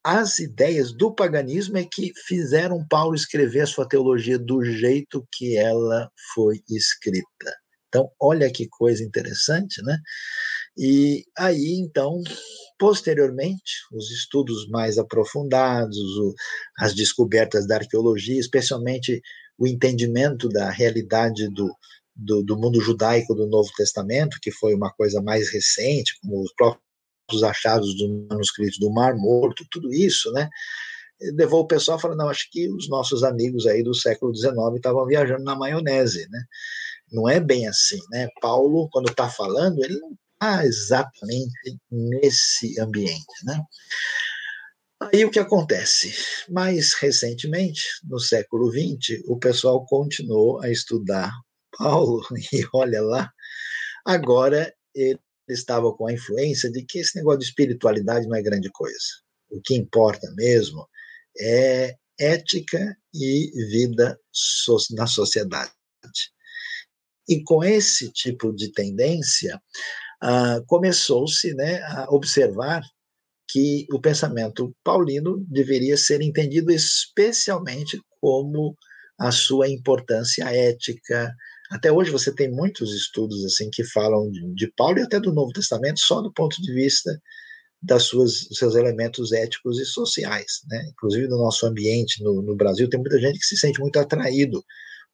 as 0.03 0.39
ideias 0.39 0.91
do 0.91 1.13
paganismo 1.13 1.77
é 1.77 1.85
que 1.85 2.11
fizeram 2.25 2.85
Paulo 2.87 3.15
escrever 3.15 3.61
a 3.61 3.67
sua 3.67 3.87
teologia 3.87 4.39
do 4.39 4.63
jeito 4.63 5.27
que 5.31 5.57
ela 5.57 6.09
foi 6.33 6.61
escrita. 6.69 7.55
Então, 7.87 8.09
olha 8.19 8.51
que 8.51 8.67
coisa 8.69 9.03
interessante, 9.03 9.81
né? 9.83 9.97
E 10.77 11.25
aí, 11.37 11.75
então, 11.77 12.23
posteriormente, 12.79 13.73
os 13.91 14.09
estudos 14.11 14.67
mais 14.69 14.97
aprofundados, 14.97 15.97
as 16.79 16.95
descobertas 16.95 17.67
da 17.67 17.75
arqueologia, 17.75 18.39
especialmente 18.39 19.21
o 19.57 19.67
entendimento 19.67 20.47
da 20.47 20.71
realidade 20.71 21.49
do, 21.49 21.69
do, 22.15 22.41
do, 22.43 22.57
mundo 22.57 22.79
judaico 22.79 23.35
do 23.35 23.45
Novo 23.47 23.69
Testamento, 23.75 24.39
que 24.41 24.51
foi 24.51 24.73
uma 24.73 24.91
coisa 24.93 25.21
mais 25.21 25.51
recente, 25.51 26.17
como 26.21 26.41
os 26.41 26.53
próprios 26.55 26.90
achados 27.43 27.95
dos 27.95 28.27
manuscritos 28.29 28.77
do 28.79 28.91
Mar 28.91 29.15
Morto, 29.15 29.65
tudo 29.71 29.93
isso, 29.93 30.31
né? 30.31 30.49
Levou 31.35 31.61
o 31.61 31.67
pessoal 31.67 31.99
falar, 31.99 32.15
não, 32.15 32.29
acho 32.29 32.49
que 32.51 32.67
os 32.69 32.89
nossos 32.89 33.23
amigos 33.23 33.67
aí 33.67 33.83
do 33.83 33.93
século 33.93 34.35
XIX 34.35 34.55
estavam 34.75 35.05
viajando 35.05 35.43
na 35.43 35.55
maionese, 35.55 36.27
né? 36.29 36.43
Não 37.11 37.29
é 37.29 37.39
bem 37.39 37.67
assim, 37.67 37.99
né? 38.09 38.27
Paulo, 38.41 38.89
quando 38.91 39.09
está 39.09 39.29
falando, 39.29 39.83
ele 39.83 39.99
não 39.99 40.11
está 40.33 40.65
exatamente 40.65 41.53
nesse 41.91 42.79
ambiente, 42.79 43.45
né? 43.45 43.61
Aí 45.01 45.25
o 45.25 45.31
que 45.31 45.39
acontece? 45.39 46.13
Mais 46.49 46.93
recentemente, 46.93 47.83
no 48.03 48.19
século 48.19 48.71
XX, 48.71 49.23
o 49.27 49.37
pessoal 49.37 49.85
continuou 49.85 50.61
a 50.61 50.69
estudar 50.69 51.31
Paulo, 51.77 52.21
e 52.53 52.63
olha 52.73 53.01
lá, 53.01 53.31
agora 54.05 54.73
ele 54.93 55.19
estava 55.53 55.93
com 55.93 56.07
a 56.07 56.13
influência 56.13 56.71
de 56.71 56.83
que 56.83 56.99
esse 56.99 57.15
negócio 57.15 57.39
de 57.39 57.45
espiritualidade 57.45 58.27
não 58.27 58.35
é 58.35 58.41
grande 58.41 58.69
coisa. 58.71 58.97
O 59.49 59.61
que 59.61 59.75
importa 59.75 60.31
mesmo 60.35 60.87
é 61.39 61.95
ética 62.19 62.95
e 63.13 63.51
vida 63.69 64.17
na 64.91 65.07
sociedade. 65.07 65.71
E 67.27 67.43
com 67.43 67.63
esse 67.63 68.11
tipo 68.11 68.53
de 68.53 68.71
tendência, 68.71 69.61
ah, 70.21 70.61
começou-se 70.67 71.53
né, 71.55 71.81
a 71.83 72.07
observar 72.09 72.81
que 73.49 73.85
o 73.91 73.99
pensamento 73.99 74.73
paulino 74.83 75.45
deveria 75.49 75.97
ser 75.97 76.21
entendido 76.21 76.71
especialmente 76.71 77.99
como 78.19 78.77
a 79.19 79.31
sua 79.31 79.67
importância 79.67 80.45
ética. 80.45 81.33
Até 81.71 81.91
hoje 81.91 82.11
você 82.11 82.33
tem 82.33 82.51
muitos 82.51 82.93
estudos 82.93 83.45
assim 83.45 83.69
que 83.71 83.83
falam 83.83 84.29
de, 84.29 84.53
de 84.53 84.67
Paulo 84.75 84.99
e 84.99 85.03
até 85.03 85.19
do 85.19 85.33
Novo 85.33 85.53
Testamento 85.53 85.99
só 85.99 86.21
do 86.21 86.31
ponto 86.33 86.61
de 86.61 86.73
vista 86.73 87.09
das 87.81 88.03
suas 88.03 88.47
seus 88.51 88.75
elementos 88.75 89.31
éticos 89.31 89.79
e 89.79 89.85
sociais, 89.85 90.61
né? 90.67 90.89
Inclusive 90.91 91.27
no 91.27 91.37
nosso 91.37 91.65
ambiente 91.65 92.23
no, 92.23 92.41
no 92.41 92.55
Brasil 92.55 92.89
tem 92.89 92.99
muita 92.99 93.19
gente 93.19 93.39
que 93.39 93.45
se 93.45 93.57
sente 93.57 93.79
muito 93.79 93.97
atraído 93.97 94.63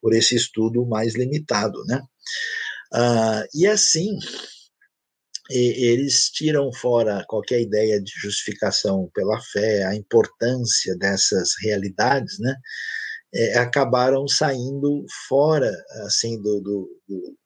por 0.01 0.14
esse 0.14 0.36
estudo 0.36 0.86
mais 0.86 1.16
limitado, 1.16 1.84
né? 1.86 2.01
Ah, 2.93 3.43
e 3.53 3.68
assim, 3.68 4.18
eles 5.49 6.30
tiram 6.30 6.72
fora 6.74 7.24
qualquer 7.28 7.62
ideia 7.62 8.01
de 8.01 8.12
justificação 8.16 9.10
pela 9.14 9.39
fé, 9.41 9.86
a 9.86 9.95
importância 9.95 10.95
dessas 10.97 11.51
realidades, 11.62 12.39
né? 12.39 12.55
É, 13.34 13.59
acabaram 13.59 14.28
saindo 14.28 15.05
fora, 15.28 15.71
assim, 16.05 16.41
do, 16.41 16.61
do, 16.61 16.89
do 17.07 17.38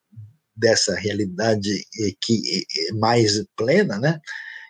dessa 0.56 0.96
realidade 0.96 1.86
que 2.22 2.66
mais 3.00 3.44
plena, 3.56 3.98
né? 3.98 4.20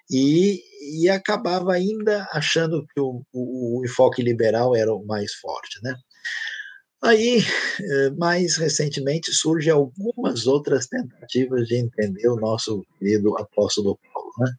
E, 0.09 0.61
e 1.01 1.09
acabava 1.09 1.73
ainda 1.73 2.27
achando 2.31 2.85
que 2.93 2.99
o, 2.99 3.23
o, 3.33 3.79
o 3.79 3.85
enfoque 3.85 4.21
liberal 4.21 4.75
era 4.75 4.93
o 4.93 5.05
mais 5.05 5.33
forte, 5.35 5.79
né? 5.83 5.95
Aí, 7.03 7.39
eh, 7.81 8.09
mais 8.11 8.57
recentemente, 8.57 9.33
surgem 9.33 9.73
algumas 9.73 10.45
outras 10.45 10.85
tentativas 10.85 11.67
de 11.67 11.77
entender 11.77 12.27
o 12.29 12.35
nosso 12.35 12.85
querido 12.99 13.35
apóstolo 13.39 13.97
Paulo. 14.13 14.31
Né? 14.39 14.51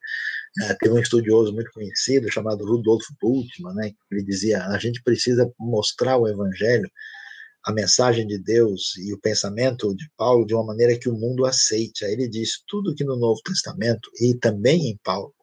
É, 0.60 0.74
tem 0.74 0.92
um 0.92 0.98
estudioso 0.98 1.52
muito 1.52 1.70
conhecido 1.72 2.30
chamado 2.30 2.66
Rudolf 2.66 3.04
Bultmann, 3.20 3.74
né? 3.74 3.92
ele 4.10 4.22
dizia: 4.22 4.66
a 4.66 4.78
gente 4.78 5.02
precisa 5.02 5.50
mostrar 5.58 6.18
o 6.18 6.28
evangelho, 6.28 6.90
a 7.64 7.72
mensagem 7.72 8.26
de 8.26 8.38
Deus 8.38 8.96
e 8.98 9.14
o 9.14 9.20
pensamento 9.20 9.94
de 9.94 10.04
Paulo 10.16 10.44
de 10.44 10.54
uma 10.54 10.64
maneira 10.64 10.98
que 10.98 11.08
o 11.08 11.16
mundo 11.16 11.46
aceite. 11.46 12.04
Aí 12.04 12.12
ele 12.12 12.28
diz: 12.28 12.62
tudo 12.66 12.94
que 12.94 13.04
no 13.04 13.16
Novo 13.16 13.40
Testamento 13.42 14.10
e 14.20 14.36
também 14.38 14.90
em 14.90 14.98
Paulo 15.02 15.34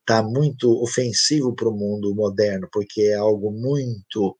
está 0.00 0.22
muito 0.22 0.70
ofensivo 0.82 1.54
para 1.54 1.68
o 1.68 1.76
mundo 1.76 2.14
moderno, 2.14 2.68
porque 2.70 3.02
é 3.02 3.14
algo 3.14 3.50
muito 3.50 4.36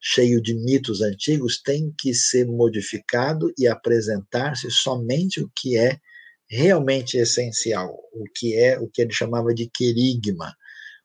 cheio 0.00 0.40
de 0.40 0.54
mitos 0.54 1.02
antigos, 1.02 1.60
tem 1.60 1.92
que 1.98 2.14
ser 2.14 2.46
modificado 2.46 3.52
e 3.58 3.66
apresentar-se 3.66 4.70
somente 4.70 5.42
o 5.42 5.50
que 5.54 5.76
é 5.76 5.98
realmente 6.50 7.16
essencial, 7.16 7.96
o 8.12 8.24
que 8.34 8.56
é 8.56 8.78
o 8.78 8.88
que 8.88 9.02
ele 9.02 9.12
chamava 9.12 9.54
de 9.54 9.70
querigma, 9.72 10.52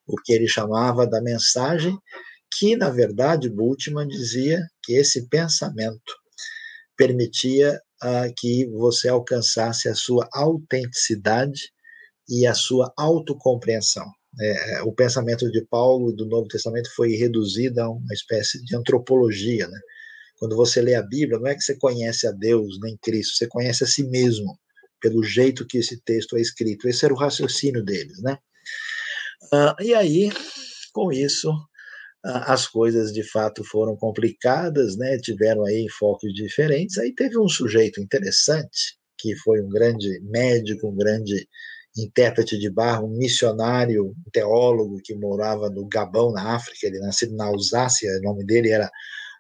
o 0.08 0.16
que 0.24 0.34
ele 0.34 0.48
chamava 0.48 1.06
da 1.06 1.22
mensagem, 1.22 1.96
que 2.58 2.76
na 2.76 2.90
verdade 2.90 3.50
Bultmann 3.50 4.08
dizia 4.08 4.60
que 4.84 4.94
esse 4.94 5.28
pensamento 5.30 6.14
permitia 6.98 7.80
uh, 8.04 8.34
que 8.38 8.66
você 8.68 9.08
alcançasse 9.08 9.88
a 9.88 9.94
sua 9.94 10.28
autenticidade 10.34 11.70
e 12.28 12.48
a 12.48 12.54
sua 12.54 12.92
autocompreensão. 12.98 14.06
É, 14.40 14.76
é, 14.76 14.82
o 14.84 14.92
pensamento 14.92 15.50
de 15.50 15.66
Paulo 15.66 16.12
do 16.12 16.26
Novo 16.26 16.48
Testamento 16.48 16.90
foi 16.96 17.16
reduzido 17.16 17.80
a 17.82 17.90
uma 17.90 18.14
espécie 18.14 18.62
de 18.64 18.76
antropologia. 18.76 19.68
Né? 19.68 19.80
Quando 20.38 20.56
você 20.56 20.82
lê 20.82 20.96
a 20.96 21.02
Bíblia, 21.02 21.40
não 21.40 21.48
é 21.48 21.56
que 21.56 21.62
você 21.62 21.78
conhece 21.78 22.28
a 22.28 22.32
Deus 22.32 22.80
nem 22.82 22.98
Cristo, 22.98 23.38
você 23.38 23.48
conhece 23.48 23.84
a 23.84 23.88
si 23.88 24.04
mesmo, 24.04 24.58
pelo 25.06 25.22
jeito 25.22 25.68
que 25.68 25.78
esse 25.78 26.02
texto 26.02 26.36
é 26.36 26.42
escrito. 26.42 26.90
Esse 26.90 27.06
era 27.06 27.14
o 27.14 27.18
raciocínio 27.18 27.84
deles. 27.84 28.24
Né? 28.24 28.36
Ah, 29.54 29.76
e 29.80 29.94
aí, 29.94 30.32
com 30.92 31.12
isso, 31.12 31.54
as 32.24 32.68
coisas 32.68 33.14
de 33.14 33.22
fato 33.22 33.64
foram 33.64 33.96
complicadas, 33.96 34.98
né? 34.98 35.20
tiveram 35.20 35.64
aí 35.64 35.88
focos 36.00 36.34
diferentes. 36.34 36.98
Aí 36.98 37.14
teve 37.14 37.38
um 37.38 37.48
sujeito 37.48 38.02
interessante, 38.02 38.98
que 39.16 39.36
foi 39.36 39.62
um 39.62 39.70
grande 39.70 40.20
médico, 40.24 40.88
um 40.88 40.96
grande 40.96 41.48
intérprete 41.96 42.58
de 42.58 42.72
barro, 42.72 43.06
um 43.06 43.16
missionário, 43.16 44.08
um 44.08 44.30
teólogo 44.32 44.98
que 45.04 45.14
morava 45.14 45.70
no 45.70 45.88
Gabão, 45.88 46.32
na 46.32 46.56
África, 46.56 46.88
ele 46.88 46.98
nascido 46.98 47.36
na 47.36 47.46
Alsácia, 47.46 48.10
o 48.18 48.22
nome 48.24 48.44
dele 48.44 48.72
era 48.72 48.90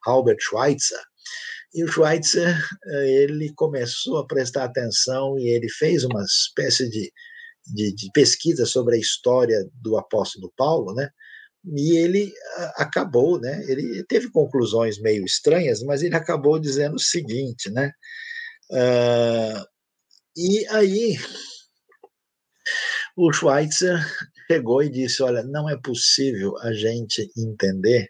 Albert 0.05 0.37
Schweitzer. 0.41 1.01
E 1.75 1.83
o 1.83 1.87
Schweitzer, 1.89 2.57
eh, 2.87 3.23
ele 3.23 3.53
começou 3.53 4.17
a 4.17 4.25
prestar 4.25 4.63
atenção 4.63 5.37
e 5.37 5.49
ele 5.49 5.67
fez 5.69 6.05
uma 6.05 6.23
espécie 6.23 6.89
de, 6.89 7.11
de, 7.67 7.93
de 7.93 8.09
pesquisa 8.13 8.65
sobre 8.65 8.95
a 8.95 8.99
história 8.99 9.57
do 9.81 9.97
apóstolo 9.97 10.53
Paulo, 10.55 10.93
né? 10.95 11.09
E 11.75 11.97
ele 11.97 12.31
acabou, 12.77 13.41
né? 13.41 13.61
Ele 13.67 14.05
teve 14.05 14.29
conclusões 14.31 15.01
meio 15.01 15.25
estranhas, 15.25 15.81
mas 15.83 16.01
ele 16.01 16.15
acabou 16.15 16.57
dizendo 16.59 16.95
o 16.95 16.99
seguinte, 16.99 17.69
né? 17.69 17.91
Uh, 18.71 19.65
e 20.37 20.65
aí 20.69 21.17
o 23.17 23.33
Schweitzer 23.33 23.99
chegou 24.49 24.81
e 24.81 24.89
disse: 24.89 25.21
Olha, 25.21 25.43
não 25.43 25.69
é 25.69 25.77
possível 25.77 26.57
a 26.59 26.71
gente 26.71 27.29
entender 27.37 28.09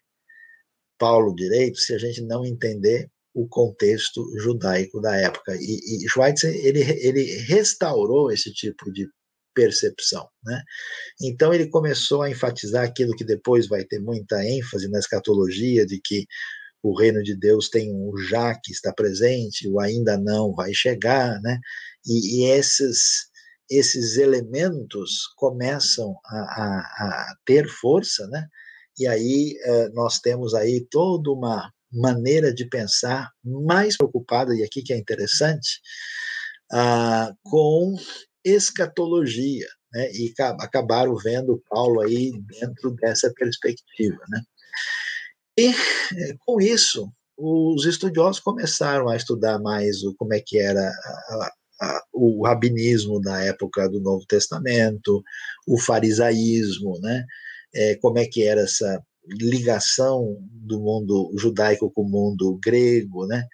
Paulo 0.99 1.33
direito 1.33 1.79
se 1.79 1.95
a 1.95 1.97
gente 1.97 2.21
não 2.21 2.45
entender 2.45 3.09
o 3.35 3.47
contexto 3.49 4.23
judaico 4.39 5.01
da 5.01 5.15
época. 5.17 5.55
E, 5.59 6.05
e 6.05 6.09
Schweitzer 6.09 6.55
ele, 6.55 6.79
ele 6.81 7.23
restaurou 7.41 8.31
esse 8.31 8.51
tipo 8.53 8.91
de 8.93 9.07
percepção. 9.53 10.27
Né? 10.43 10.61
Então 11.21 11.53
ele 11.53 11.67
começou 11.67 12.21
a 12.21 12.29
enfatizar 12.29 12.85
aquilo 12.85 13.15
que 13.15 13.25
depois 13.25 13.67
vai 13.67 13.83
ter 13.83 13.99
muita 13.99 14.41
ênfase 14.43 14.89
na 14.89 14.99
escatologia, 14.99 15.85
de 15.85 15.99
que 16.01 16.25
o 16.81 16.97
reino 16.97 17.21
de 17.21 17.35
Deus 17.35 17.69
tem 17.69 17.91
um 17.93 18.15
já 18.17 18.55
que 18.55 18.71
está 18.71 18.93
presente, 18.93 19.67
o 19.67 19.79
ainda 19.81 20.17
não 20.17 20.53
vai 20.53 20.73
chegar, 20.73 21.41
né? 21.41 21.59
E, 22.05 22.43
e 22.43 22.51
esses 22.51 23.33
esses 23.67 24.17
elementos 24.17 25.27
começam 25.37 26.15
a, 26.23 26.37
a, 26.37 26.79
a 26.99 27.35
ter 27.43 27.67
força, 27.67 28.27
né? 28.27 28.47
E 28.99 29.07
aí 29.07 29.57
eh, 29.63 29.89
nós 29.89 30.19
temos 30.19 30.53
aí 30.53 30.85
toda 30.89 31.31
uma 31.31 31.73
maneira 31.91 32.53
de 32.53 32.65
pensar 32.67 33.31
mais 33.43 33.97
preocupada, 33.97 34.55
e 34.55 34.63
aqui 34.63 34.81
que 34.81 34.93
é 34.93 34.97
interessante, 34.97 35.79
ah, 36.71 37.31
com 37.43 37.95
escatologia, 38.43 39.67
né? 39.91 40.11
E 40.11 40.33
acabaram 40.59 41.15
vendo 41.15 41.63
Paulo 41.69 42.01
aí 42.01 42.31
dentro 42.59 42.91
dessa 42.91 43.31
perspectiva, 43.33 44.19
né? 44.29 44.41
E 45.57 45.73
com 46.45 46.59
isso, 46.59 47.09
os 47.37 47.85
estudiosos 47.85 48.41
começaram 48.41 49.09
a 49.09 49.15
estudar 49.15 49.59
mais 49.59 50.03
o, 50.03 50.13
como 50.15 50.33
é 50.33 50.39
que 50.39 50.59
era 50.59 50.81
a, 50.81 51.51
a, 51.81 52.03
o 52.13 52.45
rabinismo 52.45 53.21
da 53.21 53.41
época 53.41 53.89
do 53.89 53.99
Novo 54.01 54.25
Testamento, 54.27 55.23
o 55.67 55.79
farisaísmo, 55.79 56.99
né? 56.99 57.25
É, 57.73 57.95
como 57.95 58.19
é 58.19 58.25
que 58.25 58.43
era 58.43 58.61
essa 58.61 59.01
ligação 59.29 60.37
do 60.51 60.79
mundo 60.79 61.31
judaico 61.37 61.91
com 61.91 62.03
o 62.03 62.09
mundo 62.09 62.59
grego, 62.63 63.25
né? 63.27 63.47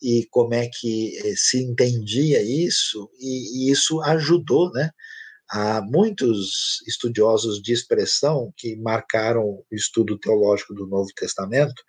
E 0.00 0.26
como 0.30 0.54
é 0.54 0.68
que 0.68 1.16
eh, 1.18 1.34
se 1.36 1.62
entendia 1.62 2.40
isso, 2.42 3.10
e, 3.18 3.68
e 3.68 3.72
isso 3.72 4.00
ajudou, 4.02 4.70
né? 4.72 4.90
Há 5.50 5.80
muitos 5.82 6.82
estudiosos 6.86 7.60
de 7.62 7.72
expressão 7.72 8.52
que 8.56 8.76
marcaram 8.76 9.42
o 9.42 9.64
estudo 9.72 10.18
teológico 10.18 10.74
do 10.74 10.86
Novo 10.86 11.08
Testamento 11.16 11.82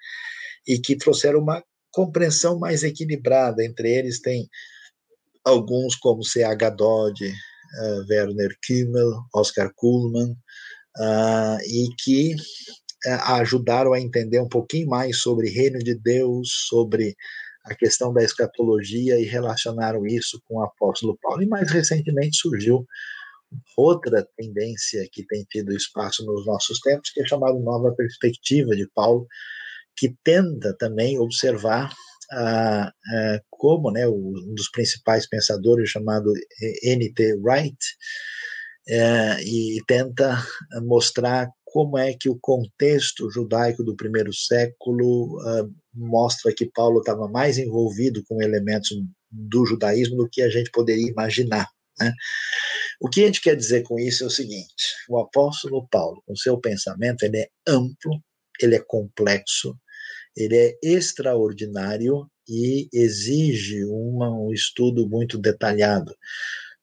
e 0.66 0.80
que 0.80 0.96
trouxeram 0.96 1.40
uma 1.40 1.62
compreensão 1.92 2.58
mais 2.58 2.84
equilibrada. 2.84 3.64
Entre 3.64 3.92
eles 3.92 4.22
tem 4.22 4.48
alguns 5.44 5.96
como 5.96 6.24
C.H. 6.24 6.70
Dodd, 6.72 7.22
uh, 7.26 8.06
Werner 8.10 8.58
Kimmel, 8.62 9.12
Oscar 9.34 9.72
Kuhlmann, 9.76 10.32
uh, 10.98 11.60
e 11.66 11.90
que 11.98 12.36
uh, 13.06 13.34
ajudaram 13.36 13.93
a 13.93 14.00
entender 14.00 14.39
um 14.39 14.50
pouquinho 14.50 14.89
mais 14.89 15.22
sobre 15.22 15.50
reino 15.50 15.80
de 15.80 15.95
Deus, 15.95 16.50
sobre 16.68 17.16
a 17.66 17.76
questão 17.76 18.14
da 18.14 18.24
escatologia 18.24 19.20
e 19.20 19.26
relacionaram 19.26 20.06
isso 20.06 20.41
com 20.45 20.58
o 20.58 20.64
apóstolo 20.64 21.18
Paulo. 21.22 21.43
E 21.43 21.47
mais 21.47 21.72
recentemente 21.72 22.38
surgiu 22.38 22.86
outra 23.76 24.28
tendência 24.38 25.08
que 25.12 25.26
tem 25.26 25.43
tido 25.50 25.76
espaço 25.76 26.26
nos 26.26 26.45
nossos 26.45 26.80
tempos, 26.80 27.10
que 27.12 27.22
é 27.22 27.28
chamada 27.28 27.58
Nova 27.60 27.93
Perspectiva 27.95 28.76
de 28.76 28.88
Paulo, 28.93 29.28
que 29.95 30.16
tenta 30.24 30.76
também 30.78 31.20
observar 31.20 31.93
ah, 32.32 32.91
ah, 33.14 33.41
como 33.50 33.91
né, 33.91 34.08
um 34.08 34.54
dos 34.56 34.70
principais 34.72 35.28
pensadores, 35.28 35.89
chamado 35.89 36.32
N.T. 36.84 37.36
Wright, 37.41 37.78
é, 38.88 39.43
e 39.43 39.84
tenta 39.88 40.43
mostrar 40.82 41.52
como 41.72 41.97
é 41.97 42.13
que 42.13 42.30
o 42.30 42.39
contexto 42.39 43.30
judaico 43.30 43.84
do 43.84 43.95
primeiro 43.95 44.34
século 44.34 45.39
uh, 45.39 45.74
mostra 45.93 46.53
que 46.53 46.65
Paulo 46.65 46.99
estava 46.99 47.28
mais 47.28 47.57
envolvido 47.57 48.24
com 48.28 48.41
elementos 48.41 48.89
do 49.32 49.65
judaísmo 49.65 50.17
do 50.17 50.30
que 50.30 50.41
a 50.41 50.49
gente 50.49 50.72
poderia 50.72 51.07
imaginar. 51.07 51.67
Né? 51.99 52.11
O 52.99 53.07
que 53.07 53.22
a 53.22 53.26
gente 53.28 53.41
quer 53.41 53.55
dizer 53.55 53.84
com 53.84 53.99
isso 53.99 54.24
é 54.24 54.28
o 54.28 54.32
seguinte: 54.32 54.95
o 55.07 55.20
apóstolo 55.20 55.88
Paulo, 55.89 56.22
com 56.26 56.36
seu 56.36 56.59
pensamento, 56.59 57.24
ele 57.24 57.38
é 57.38 57.49
amplo, 57.67 58.20
ele 58.59 58.76
é 58.76 58.80
complexo, 58.80 59.78
ele 60.36 60.55
é 60.55 60.78
extraordinário 60.82 62.28
e 62.47 62.89
exige 62.91 63.86
uma, 63.86 64.32
um 64.32 64.51
estudo 64.51 65.07
muito 65.07 65.38
detalhado. 65.38 66.15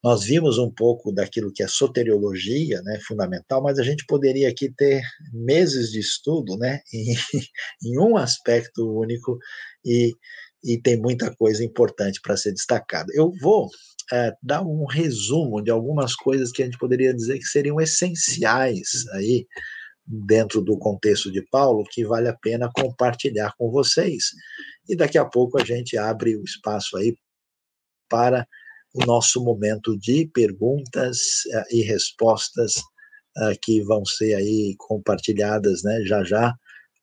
Nós 0.07 0.23
vimos 0.23 0.57
um 0.57 0.71
pouco 0.71 1.11
daquilo 1.11 1.53
que 1.53 1.65
é 1.65 1.67
soteriologia, 1.67 2.81
né, 2.83 3.01
fundamental, 3.05 3.61
mas 3.61 3.77
a 3.77 3.83
gente 3.83 4.07
poderia 4.07 4.49
aqui 4.49 4.73
ter 4.73 5.03
meses 5.33 5.91
de 5.91 5.99
estudo, 5.99 6.57
né, 6.57 6.81
em, 6.95 7.17
em 7.83 7.99
um 7.99 8.17
aspecto 8.17 8.89
único 8.89 9.37
e, 9.85 10.13
e 10.63 10.81
tem 10.81 10.97
muita 10.97 11.35
coisa 11.35 11.65
importante 11.65 12.21
para 12.23 12.37
ser 12.37 12.53
destacada. 12.53 13.13
Eu 13.17 13.33
vou 13.43 13.69
é, 14.13 14.33
dar 14.41 14.63
um 14.63 14.87
resumo 14.87 15.61
de 15.61 15.73
algumas 15.73 16.15
coisas 16.15 16.53
que 16.53 16.63
a 16.63 16.67
gente 16.67 16.79
poderia 16.79 17.13
dizer 17.13 17.41
que 17.41 17.47
seriam 17.47 17.81
essenciais 17.81 19.09
aí 19.15 19.45
dentro 20.07 20.63
do 20.63 20.79
contexto 20.79 21.33
de 21.33 21.43
Paulo 21.51 21.83
que 21.91 22.07
vale 22.07 22.29
a 22.29 22.37
pena 22.41 22.71
compartilhar 22.73 23.53
com 23.59 23.73
vocês. 23.73 24.27
E 24.89 24.95
daqui 24.95 25.19
a 25.19 25.25
pouco 25.25 25.61
a 25.61 25.65
gente 25.65 25.99
abre 25.99 26.37
o 26.37 26.45
espaço 26.45 26.97
aí 26.97 27.13
para 28.09 28.47
o 28.97 29.07
nosso 29.07 29.43
momento 29.45 29.97
de 29.99 30.29
perguntas 30.33 31.19
uh, 31.55 31.65
e 31.71 31.83
respostas 31.83 32.77
uh, 32.77 33.59
que 33.63 33.83
vão 33.83 34.05
ser 34.05 34.35
aí 34.35 34.75
compartilhadas, 34.79 35.83
né? 35.83 36.03
Já 36.05 36.25
já 36.25 36.55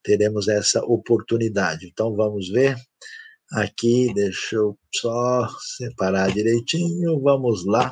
teremos 0.03 0.47
essa 0.47 0.83
oportunidade. 0.83 1.87
Então 1.87 2.15
vamos 2.15 2.49
ver 2.49 2.75
aqui, 3.51 4.11
deixa 4.13 4.55
eu 4.55 4.77
só 4.93 5.47
separar 5.77 6.33
direitinho, 6.33 7.21
vamos 7.21 7.65
lá. 7.65 7.91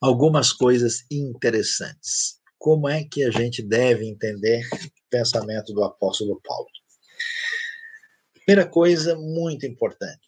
Algumas 0.00 0.52
coisas 0.52 1.04
interessantes 1.10 2.42
como 2.62 2.88
é 2.88 3.02
que 3.02 3.24
a 3.24 3.30
gente 3.32 3.60
deve 3.60 4.08
entender 4.08 4.64
o 4.72 4.78
pensamento 5.10 5.74
do 5.74 5.82
apóstolo 5.82 6.40
Paulo. 6.44 6.68
Primeira 8.34 8.70
coisa 8.70 9.16
muito 9.16 9.66
importante: 9.66 10.20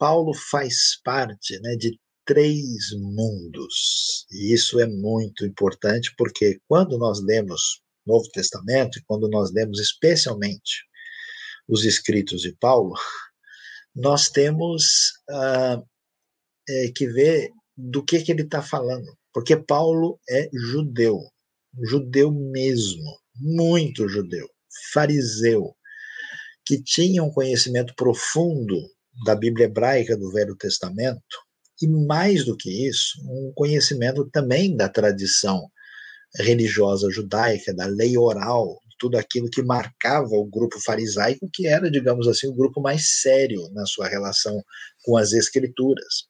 Paulo 0.00 0.32
faz 0.34 1.00
parte 1.04 1.60
né, 1.60 1.76
de 1.76 1.96
três 2.24 2.90
mundos. 2.98 4.26
E 4.32 4.52
isso 4.52 4.80
é 4.80 4.86
muito 4.86 5.46
importante 5.46 6.12
porque 6.16 6.58
quando 6.66 6.98
nós 6.98 7.22
lemos 7.22 7.80
Novo 8.04 8.28
Testamento 8.30 8.98
e 8.98 9.04
quando 9.04 9.28
nós 9.28 9.52
lemos 9.52 9.78
especialmente 9.78 10.84
os 11.68 11.84
escritos 11.84 12.40
de 12.40 12.56
Paulo, 12.56 12.94
nós 13.94 14.28
temos 14.28 14.84
uh, 15.30 15.86
é, 16.68 16.92
que 16.96 17.06
ver 17.06 17.50
do 17.76 18.02
que, 18.02 18.22
que 18.22 18.32
ele 18.32 18.42
está 18.42 18.62
falando. 18.62 19.06
Porque 19.32 19.56
Paulo 19.56 20.18
é 20.28 20.48
judeu 20.52 21.20
judeu 21.78 22.32
mesmo, 22.32 23.18
muito 23.36 24.08
judeu, 24.08 24.48
fariseu, 24.92 25.74
que 26.64 26.82
tinha 26.82 27.22
um 27.22 27.30
conhecimento 27.30 27.94
profundo 27.94 28.76
da 29.24 29.34
Bíblia 29.34 29.66
hebraica 29.66 30.16
do 30.16 30.30
Velho 30.30 30.56
Testamento, 30.56 31.20
e 31.82 31.88
mais 31.88 32.44
do 32.44 32.56
que 32.56 32.88
isso, 32.88 33.18
um 33.22 33.52
conhecimento 33.54 34.28
também 34.30 34.76
da 34.76 34.88
tradição 34.88 35.70
religiosa 36.36 37.10
judaica, 37.10 37.74
da 37.74 37.86
lei 37.86 38.16
oral, 38.16 38.78
tudo 38.98 39.16
aquilo 39.16 39.48
que 39.48 39.62
marcava 39.62 40.34
o 40.34 40.44
grupo 40.44 40.78
farisaico, 40.78 41.48
que 41.52 41.66
era, 41.66 41.90
digamos 41.90 42.28
assim, 42.28 42.46
o 42.48 42.54
grupo 42.54 42.80
mais 42.80 43.20
sério 43.20 43.68
na 43.72 43.86
sua 43.86 44.06
relação 44.06 44.62
com 45.02 45.16
as 45.16 45.32
escrituras. 45.32 46.28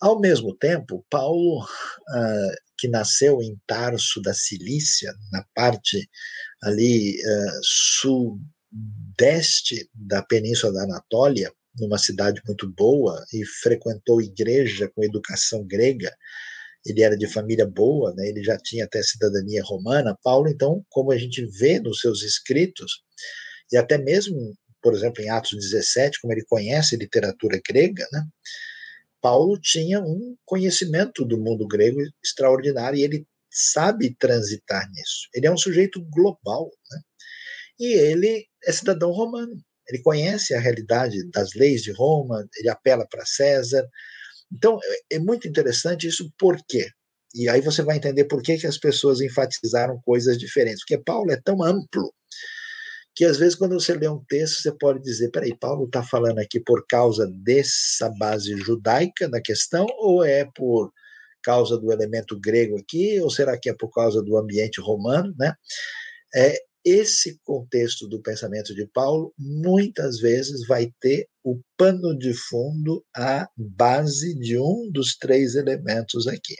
Ao 0.00 0.20
mesmo 0.20 0.54
tempo, 0.56 1.04
Paulo 1.08 1.62
uh, 1.64 2.54
que 2.76 2.88
nasceu 2.88 3.40
em 3.40 3.58
Tarso 3.66 4.20
da 4.20 4.34
Cilícia, 4.34 5.14
na 5.30 5.44
parte 5.54 6.10
ali 6.62 7.16
uh, 7.16 7.60
sudeste 9.14 9.88
da 9.94 10.22
península 10.22 10.72
da 10.72 10.82
Anatólia, 10.82 11.52
numa 11.78 11.98
cidade 11.98 12.40
muito 12.46 12.70
boa, 12.70 13.24
e 13.32 13.44
frequentou 13.44 14.20
igreja 14.20 14.90
com 14.94 15.04
educação 15.04 15.64
grega. 15.66 16.14
Ele 16.84 17.02
era 17.02 17.16
de 17.16 17.26
família 17.26 17.66
boa, 17.66 18.12
né? 18.14 18.28
ele 18.28 18.42
já 18.42 18.58
tinha 18.58 18.84
até 18.84 19.02
cidadania 19.02 19.62
romana. 19.64 20.18
Paulo, 20.22 20.48
então, 20.48 20.84
como 20.90 21.12
a 21.12 21.18
gente 21.18 21.44
vê 21.46 21.78
nos 21.78 22.00
seus 22.00 22.22
escritos, 22.22 23.02
e 23.72 23.76
até 23.76 23.96
mesmo, 23.96 24.54
por 24.82 24.92
exemplo, 24.94 25.22
em 25.22 25.30
Atos 25.30 25.58
17, 25.58 26.20
como 26.20 26.32
ele 26.32 26.44
conhece 26.44 26.96
literatura 26.96 27.60
grega, 27.66 28.06
né? 28.12 28.26
Paulo 29.20 29.56
tinha 29.58 30.00
um 30.00 30.36
conhecimento 30.44 31.24
do 31.24 31.38
mundo 31.38 31.66
grego 31.66 32.00
extraordinário 32.22 32.98
e 32.98 33.02
ele 33.02 33.26
sabe 33.48 34.14
transitar 34.18 34.90
nisso. 34.90 35.28
Ele 35.32 35.46
é 35.46 35.50
um 35.50 35.56
sujeito 35.56 36.02
global, 36.10 36.70
né? 36.90 37.00
E 37.78 37.92
ele 37.94 38.46
é 38.64 38.72
cidadão 38.72 39.12
romano. 39.12 39.62
Ele 39.92 40.02
conhece 40.02 40.54
a 40.54 40.60
realidade 40.60 41.18
das 41.30 41.52
leis 41.54 41.82
de 41.82 41.92
Roma, 41.92 42.48
ele 42.56 42.70
apela 42.70 43.06
para 43.08 43.26
César. 43.26 43.86
Então, 44.50 44.78
é, 44.82 45.16
é 45.16 45.18
muito 45.18 45.46
interessante 45.46 46.06
isso, 46.06 46.32
por 46.38 46.56
quê? 46.66 46.88
E 47.34 47.48
aí 47.48 47.60
você 47.60 47.82
vai 47.82 47.96
entender 47.96 48.24
por 48.24 48.42
que, 48.42 48.56
que 48.56 48.66
as 48.66 48.78
pessoas 48.78 49.20
enfatizaram 49.20 50.00
coisas 50.04 50.38
diferentes. 50.38 50.80
Porque 50.80 50.98
Paulo 50.98 51.30
é 51.30 51.40
tão 51.42 51.62
amplo 51.62 52.12
que 53.14 53.24
às 53.24 53.38
vezes 53.38 53.54
quando 53.54 53.78
você 53.78 53.94
lê 53.94 54.08
um 54.08 54.24
texto 54.24 54.62
você 54.62 54.72
pode 54.72 55.02
dizer, 55.02 55.30
peraí, 55.30 55.54
Paulo 55.56 55.84
está 55.84 56.02
falando 56.02 56.38
aqui 56.38 56.58
por 56.58 56.86
causa 56.86 57.30
dessa 57.42 58.10
base 58.18 58.56
judaica 58.56 59.28
da 59.28 59.40
questão 59.40 59.86
ou 59.98 60.24
é 60.24 60.48
por 60.54 60.90
causa 61.42 61.76
do 61.76 61.92
elemento 61.92 62.38
grego 62.40 62.78
aqui 62.78 63.20
ou 63.20 63.28
será 63.28 63.58
que 63.58 63.68
é 63.68 63.74
por 63.74 63.90
causa 63.90 64.22
do 64.22 64.38
ambiente 64.38 64.80
romano, 64.80 65.34
né? 65.38 65.54
É, 66.34 66.56
esse 66.84 67.38
contexto 67.44 68.08
do 68.08 68.20
pensamento 68.20 68.74
de 68.74 68.86
Paulo 68.86 69.32
muitas 69.38 70.18
vezes 70.18 70.66
vai 70.66 70.92
ter 71.00 71.28
o 71.44 71.60
pano 71.76 72.16
de 72.16 72.34
fundo, 72.34 73.04
a 73.14 73.48
base 73.56 74.34
de 74.38 74.58
um 74.58 74.90
dos 74.90 75.16
três 75.16 75.54
elementos 75.54 76.26
aqui. 76.26 76.56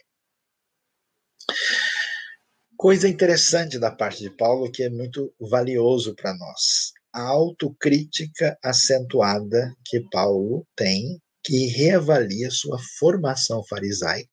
Coisa 2.76 3.08
interessante 3.08 3.78
da 3.78 3.90
parte 3.90 4.22
de 4.22 4.30
Paulo 4.36 4.70
que 4.70 4.82
é 4.82 4.90
muito 4.90 5.32
valioso 5.38 6.14
para 6.14 6.34
nós. 6.36 6.92
A 7.12 7.22
autocrítica 7.22 8.58
acentuada 8.62 9.74
que 9.84 10.00
Paulo 10.10 10.66
tem 10.76 11.20
que 11.44 11.66
reavalia 11.66 12.50
sua 12.50 12.78
formação 12.98 13.62
farisaica 13.64 14.31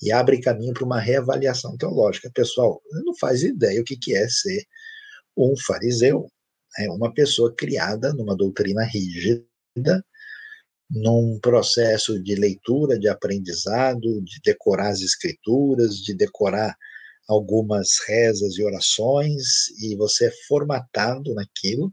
e 0.00 0.12
abre 0.12 0.40
caminho 0.40 0.72
para 0.72 0.84
uma 0.84 1.00
reavaliação 1.00 1.76
teológica. 1.76 2.30
Pessoal, 2.32 2.80
não 3.04 3.16
faz 3.16 3.42
ideia 3.42 3.80
o 3.80 3.84
que 3.84 4.14
é 4.14 4.28
ser 4.28 4.64
um 5.36 5.54
fariseu. 5.56 6.30
É 6.78 6.90
uma 6.90 7.12
pessoa 7.12 7.52
criada 7.54 8.12
numa 8.12 8.36
doutrina 8.36 8.84
rígida, 8.84 9.44
num 10.90 11.38
processo 11.40 12.22
de 12.22 12.34
leitura, 12.34 12.98
de 12.98 13.08
aprendizado, 13.08 14.22
de 14.22 14.40
decorar 14.44 14.90
as 14.90 15.00
escrituras, 15.00 15.96
de 15.96 16.14
decorar 16.14 16.76
algumas 17.28 17.98
rezas 18.06 18.56
e 18.56 18.64
orações, 18.64 19.68
e 19.82 19.94
você 19.96 20.26
é 20.26 20.32
formatado 20.48 21.34
naquilo, 21.34 21.92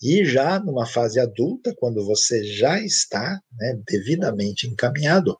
e 0.00 0.24
já 0.24 0.60
numa 0.60 0.86
fase 0.86 1.18
adulta, 1.18 1.74
quando 1.76 2.04
você 2.06 2.44
já 2.44 2.80
está 2.80 3.38
né, 3.52 3.78
devidamente 3.86 4.66
encaminhado, 4.66 5.36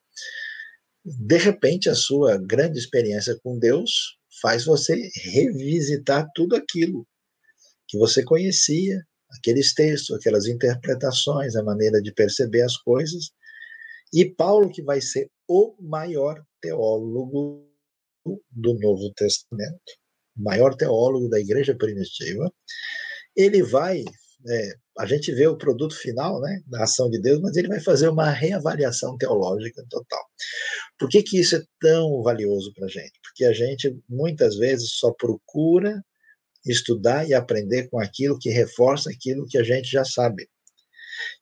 de 1.05 1.36
repente 1.38 1.88
a 1.88 1.94
sua 1.94 2.36
grande 2.38 2.78
experiência 2.78 3.38
com 3.42 3.59
Deus 3.59 4.18
faz 4.40 4.64
você 4.64 4.94
revisitar 5.32 6.28
tudo 6.34 6.57
aquilo 6.57 7.07
que 7.88 7.98
você 7.98 8.22
conhecia, 8.22 9.03
aqueles 9.38 9.74
textos, 9.74 10.16
aquelas 10.16 10.46
interpretações, 10.46 11.57
a 11.57 11.62
maneira 11.62 12.01
de 12.01 12.12
perceber 12.12 12.62
as 12.62 12.76
coisas. 12.76 13.30
E 14.12 14.24
Paulo, 14.24 14.70
que 14.70 14.82
vai 14.82 15.01
ser 15.01 15.28
o 15.48 15.74
maior 15.80 16.40
teólogo 16.61 17.68
do 18.51 18.74
Novo 18.74 19.12
Testamento, 19.14 19.92
maior 20.36 20.74
teólogo 20.76 21.28
da 21.28 21.40
igreja 21.40 21.74
primitiva, 21.76 22.53
ele 23.36 23.62
vai, 23.62 24.05
é, 24.48 24.72
a 25.01 25.07
gente 25.07 25.32
vê 25.32 25.46
o 25.46 25.57
produto 25.57 25.96
final 25.96 26.40
né, 26.42 26.61
da 26.66 26.84
ação 26.84 27.09
de 27.09 27.18
Deus, 27.18 27.40
mas 27.40 27.57
ele 27.57 27.68
vai 27.68 27.80
fazer 27.80 28.09
uma 28.09 28.30
reavaliação 28.30 29.16
teológica 29.16 29.82
total. 29.88 30.22
Por 30.98 31.09
que, 31.09 31.22
que 31.22 31.40
isso 31.40 31.57
é 31.57 31.62
tão 31.80 32.22
valioso 32.22 32.70
para 32.74 32.84
a 32.84 32.88
gente? 32.88 33.12
Porque 33.22 33.46
a 33.46 33.53
gente 33.53 33.98
muitas 34.07 34.57
vezes 34.59 34.92
só 34.92 35.11
procura 35.12 36.05
estudar 36.66 37.26
e 37.26 37.32
aprender 37.32 37.88
com 37.88 37.98
aquilo 37.98 38.38
que 38.38 38.51
reforça 38.51 39.09
aquilo 39.09 39.46
que 39.48 39.57
a 39.57 39.62
gente 39.62 39.90
já 39.90 40.05
sabe, 40.05 40.46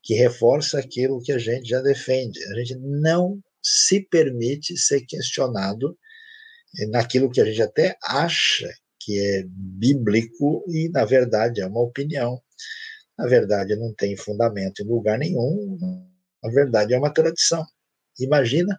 que 0.04 0.14
reforça 0.14 0.78
aquilo 0.78 1.20
que 1.20 1.32
a 1.32 1.38
gente 1.38 1.68
já 1.68 1.80
defende. 1.80 2.38
A 2.52 2.58
gente 2.60 2.76
não 2.78 3.40
se 3.60 4.00
permite 4.08 4.76
ser 4.76 5.00
questionado 5.00 5.98
naquilo 6.90 7.28
que 7.28 7.40
a 7.40 7.44
gente 7.44 7.60
até 7.60 7.96
acha 8.04 8.72
que 9.00 9.18
é 9.18 9.42
bíblico 9.48 10.64
e, 10.68 10.88
na 10.90 11.04
verdade, 11.04 11.60
é 11.60 11.66
uma 11.66 11.80
opinião. 11.80 12.40
Na 13.18 13.26
verdade, 13.26 13.74
não 13.76 13.92
tem 13.94 14.16
fundamento 14.16 14.80
em 14.80 14.86
lugar 14.86 15.18
nenhum, 15.18 15.76
na 16.42 16.50
verdade, 16.50 16.94
é 16.94 16.98
uma 16.98 17.12
tradição. 17.12 17.64
Imagina 18.18 18.78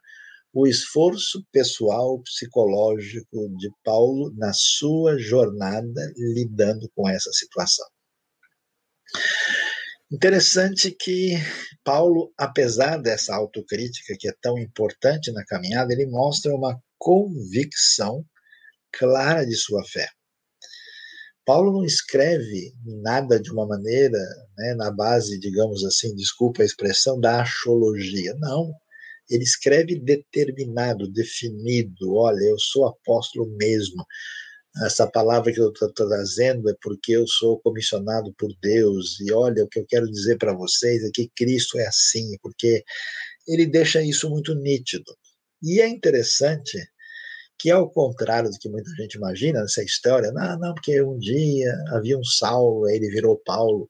o 0.54 0.66
esforço 0.66 1.46
pessoal 1.52 2.20
psicológico 2.24 3.50
de 3.58 3.70
Paulo 3.84 4.34
na 4.36 4.52
sua 4.54 5.18
jornada 5.18 6.02
lidando 6.18 6.90
com 6.96 7.08
essa 7.08 7.32
situação. 7.34 7.86
Interessante 10.12 10.90
que 10.90 11.36
Paulo, 11.84 12.34
apesar 12.38 12.98
dessa 12.98 13.36
autocrítica 13.36 14.16
que 14.20 14.28
é 14.28 14.34
tão 14.42 14.58
importante 14.58 15.32
na 15.32 15.46
caminhada, 15.46 15.94
ele 15.94 16.08
mostra 16.08 16.54
uma 16.54 16.82
convicção 16.98 18.26
clara 18.92 19.46
de 19.46 19.56
sua 19.56 19.84
fé. 19.86 20.08
Paulo 21.50 21.72
não 21.72 21.84
escreve 21.84 22.76
nada 23.02 23.40
de 23.40 23.52
uma 23.52 23.66
maneira, 23.66 24.20
né, 24.56 24.76
na 24.76 24.92
base, 24.92 25.40
digamos 25.40 25.84
assim, 25.84 26.14
desculpa 26.14 26.62
a 26.62 26.66
expressão, 26.66 27.20
da 27.20 27.42
axologia. 27.42 28.36
Não 28.36 28.72
ele 29.28 29.44
escreve 29.44 30.00
determinado, 30.00 31.12
definido. 31.12 32.14
Olha, 32.14 32.44
eu 32.44 32.60
sou 32.60 32.86
apóstolo 32.86 33.48
mesmo. 33.58 34.06
Essa 34.86 35.08
palavra 35.08 35.52
que 35.52 35.60
eu 35.60 35.72
estou 35.72 35.92
trazendo 35.92 36.70
é 36.70 36.76
porque 36.84 37.14
eu 37.14 37.26
sou 37.28 37.60
comissionado 37.62 38.32
por 38.38 38.52
Deus. 38.62 39.20
E 39.20 39.32
olha, 39.32 39.64
o 39.64 39.68
que 39.68 39.80
eu 39.80 39.86
quero 39.88 40.06
dizer 40.06 40.38
para 40.38 40.54
vocês 40.54 41.04
é 41.04 41.10
que 41.12 41.32
Cristo 41.36 41.80
é 41.80 41.88
assim, 41.88 42.38
porque 42.44 42.84
ele 43.48 43.66
deixa 43.66 44.04
isso 44.04 44.30
muito 44.30 44.54
nítido. 44.54 45.12
E 45.64 45.82
é 45.82 45.88
interessante 45.88 46.78
que, 47.60 47.70
ao 47.70 47.90
contrário 47.92 48.50
do 48.50 48.58
que 48.58 48.70
muita 48.70 48.90
gente 48.96 49.16
imagina 49.16 49.62
nessa 49.62 49.84
história, 49.84 50.32
não, 50.32 50.58
não, 50.58 50.74
porque 50.74 51.02
um 51.02 51.20
dia 51.20 51.76
havia 51.90 52.18
um 52.18 52.24
Saulo, 52.24 52.86
aí 52.86 52.96
ele 52.96 53.10
virou 53.10 53.38
Paulo. 53.46 53.90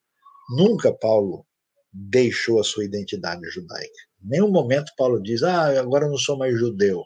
Nunca 0.58 0.92
Paulo 0.92 1.46
deixou 1.94 2.60
a 2.60 2.64
sua 2.64 2.84
identidade 2.84 3.42
judaica. 3.52 3.94
Em 4.24 4.30
nenhum 4.30 4.50
momento 4.52 4.92
Paulo 4.98 5.22
diz: 5.22 5.44
Ah, 5.44 5.80
agora 5.80 6.06
eu 6.06 6.10
não 6.10 6.18
sou 6.18 6.36
mais 6.38 6.58
judeu, 6.58 7.04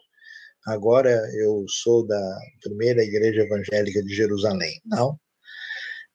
agora 0.66 1.10
eu 1.34 1.64
sou 1.68 2.06
da 2.06 2.38
primeira 2.62 3.04
igreja 3.04 3.42
evangélica 3.42 4.02
de 4.02 4.14
Jerusalém. 4.14 4.80
Não. 4.86 5.18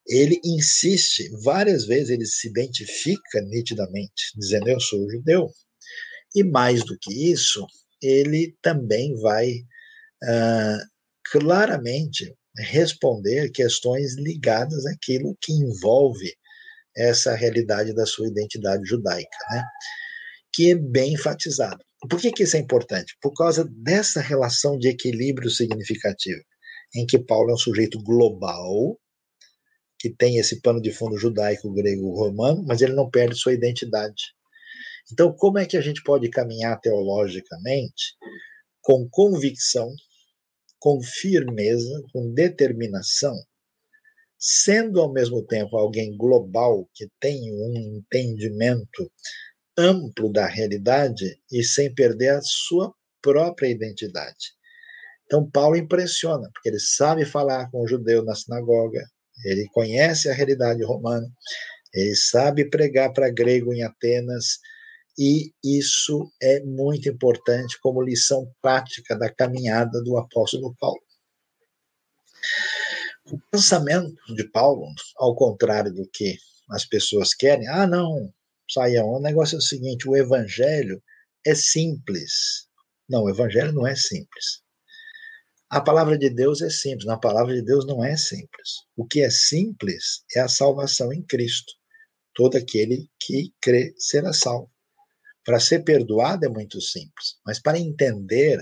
Ele 0.08 0.42
insiste, 0.44 1.30
várias 1.44 1.86
vezes 1.86 2.10
ele 2.10 2.26
se 2.26 2.48
identifica 2.48 3.42
nitidamente, 3.42 4.34
dizendo: 4.36 4.68
Eu 4.68 4.80
sou 4.80 5.08
judeu. 5.12 5.48
E 6.36 6.44
mais 6.44 6.84
do 6.84 6.98
que 7.00 7.32
isso, 7.32 7.66
ele 8.02 8.56
também 8.62 9.16
vai 9.16 9.48
uh, 10.24 10.88
claramente 11.32 12.34
responder 12.58 13.52
questões 13.52 14.16
ligadas 14.18 14.86
àquilo 14.86 15.38
que 15.42 15.54
envolve 15.54 16.34
essa 16.96 17.34
realidade 17.36 17.94
da 17.94 18.06
sua 18.06 18.28
identidade 18.28 18.84
judaica, 18.86 19.38
né? 19.52 19.64
que 20.54 20.72
é 20.72 20.76
bem 20.76 21.14
enfatizado. 21.14 21.84
Por 22.10 22.20
que, 22.20 22.32
que 22.32 22.44
isso 22.44 22.58
é 22.58 22.60
importante? 22.60 23.16
Por 23.22 23.34
causa 23.34 23.70
dessa 23.72 24.22
relação 24.22 24.78
de 24.78 24.90
equilíbrio 24.90 25.50
significativo, 25.50 26.42
em 26.96 27.06
que 27.06 27.20
Paulo 27.20 27.52
é 27.52 27.54
um 27.54 27.58
sujeito 27.58 28.02
global, 28.02 29.00
que 30.00 30.10
tem 30.10 30.38
esse 30.38 30.62
pano 30.62 30.82
de 30.82 30.92
fundo 30.92 31.18
judaico, 31.18 31.74
grego, 31.74 32.16
romano, 32.16 32.64
mas 32.66 32.82
ele 32.82 32.94
não 32.94 33.10
perde 33.10 33.36
sua 33.36 33.54
identidade. 33.54 34.34
Então, 35.12 35.34
como 35.34 35.58
é 35.58 35.66
que 35.66 35.76
a 35.76 35.82
gente 35.82 36.02
pode 36.04 36.30
caminhar 36.30 36.80
teologicamente 36.80 38.16
com 38.82 39.08
convicção, 39.10 39.94
com 40.80 41.02
firmeza, 41.02 42.02
com 42.14 42.34
determinação, 42.34 43.36
sendo 44.38 45.02
ao 45.02 45.12
mesmo 45.12 45.46
tempo 45.46 45.78
alguém 45.78 46.16
global 46.16 46.90
que 46.94 47.08
tem 47.20 47.52
um 47.54 47.78
entendimento 47.78 49.12
amplo 49.78 50.32
da 50.32 50.46
realidade 50.46 51.40
e 51.52 51.64
sem 51.64 51.94
perder 51.94 52.30
a 52.30 52.42
sua 52.42 52.94
própria 53.22 53.68
identidade. 53.68 54.58
Então, 55.26 55.50
Paulo 55.50 55.76
impressiona, 55.76 56.50
porque 56.54 56.70
ele 56.70 56.80
sabe 56.80 57.26
falar 57.26 57.70
com 57.70 57.84
o 57.84 57.88
judeu 57.88 58.24
na 58.24 58.34
sinagoga, 58.34 59.06
ele 59.46 59.68
conhece 59.72 60.30
a 60.30 60.34
realidade 60.34 60.84
romana, 60.84 61.28
ele 61.94 62.16
sabe 62.16 62.70
pregar 62.70 63.14
para 63.14 63.30
grego 63.30 63.74
em 63.74 63.84
Atenas, 63.84 64.60
e 65.22 65.54
isso 65.62 66.32
é 66.42 66.64
muito 66.64 67.10
importante 67.10 67.78
como 67.82 68.02
lição 68.02 68.50
prática 68.62 69.18
da 69.18 69.30
caminhada 69.30 70.02
do 70.02 70.18
apóstolo 70.18 70.74
Paulo. 70.80 71.02
O 73.26 73.38
pensamento 73.52 74.34
de 74.34 74.50
Paulo, 74.50 74.88
ao 75.18 75.36
contrário 75.36 75.94
do 75.94 76.08
que 76.08 76.38
as 76.72 76.86
pessoas 76.86 77.34
querem, 77.34 77.68
ah, 77.68 77.86
não, 77.86 78.34
Saião, 78.72 79.10
o 79.10 79.20
negócio 79.20 79.56
é 79.56 79.58
o 79.58 79.62
seguinte: 79.62 80.08
o 80.08 80.16
evangelho 80.16 81.04
é 81.46 81.54
simples. 81.54 82.70
Não, 83.10 83.24
o 83.24 83.30
evangelho 83.30 83.74
não 83.74 83.86
é 83.86 83.98
simples. 83.98 84.64
A 85.70 85.82
palavra 85.82 86.18
de 86.18 86.30
Deus 86.30 86.62
é 86.62 86.70
simples, 86.70 87.06
na 87.06 87.20
palavra 87.20 87.54
de 87.54 87.62
Deus 87.62 87.86
não 87.86 88.06
é 88.06 88.16
simples. 88.16 88.86
O 88.96 89.06
que 89.06 89.22
é 89.22 89.30
simples 89.30 90.24
é 90.34 90.40
a 90.40 90.48
salvação 90.48 91.12
em 91.12 91.22
Cristo. 91.24 91.74
Todo 92.34 92.56
aquele 92.56 93.10
que 93.20 93.54
crê 93.60 93.94
será 93.98 94.32
salvo. 94.32 94.72
Para 95.50 95.60
ser 95.60 95.84
perdoado 95.84 96.46
é 96.46 96.48
muito 96.48 96.80
simples, 96.80 97.40
mas 97.44 97.60
para 97.60 97.80
entender 97.80 98.60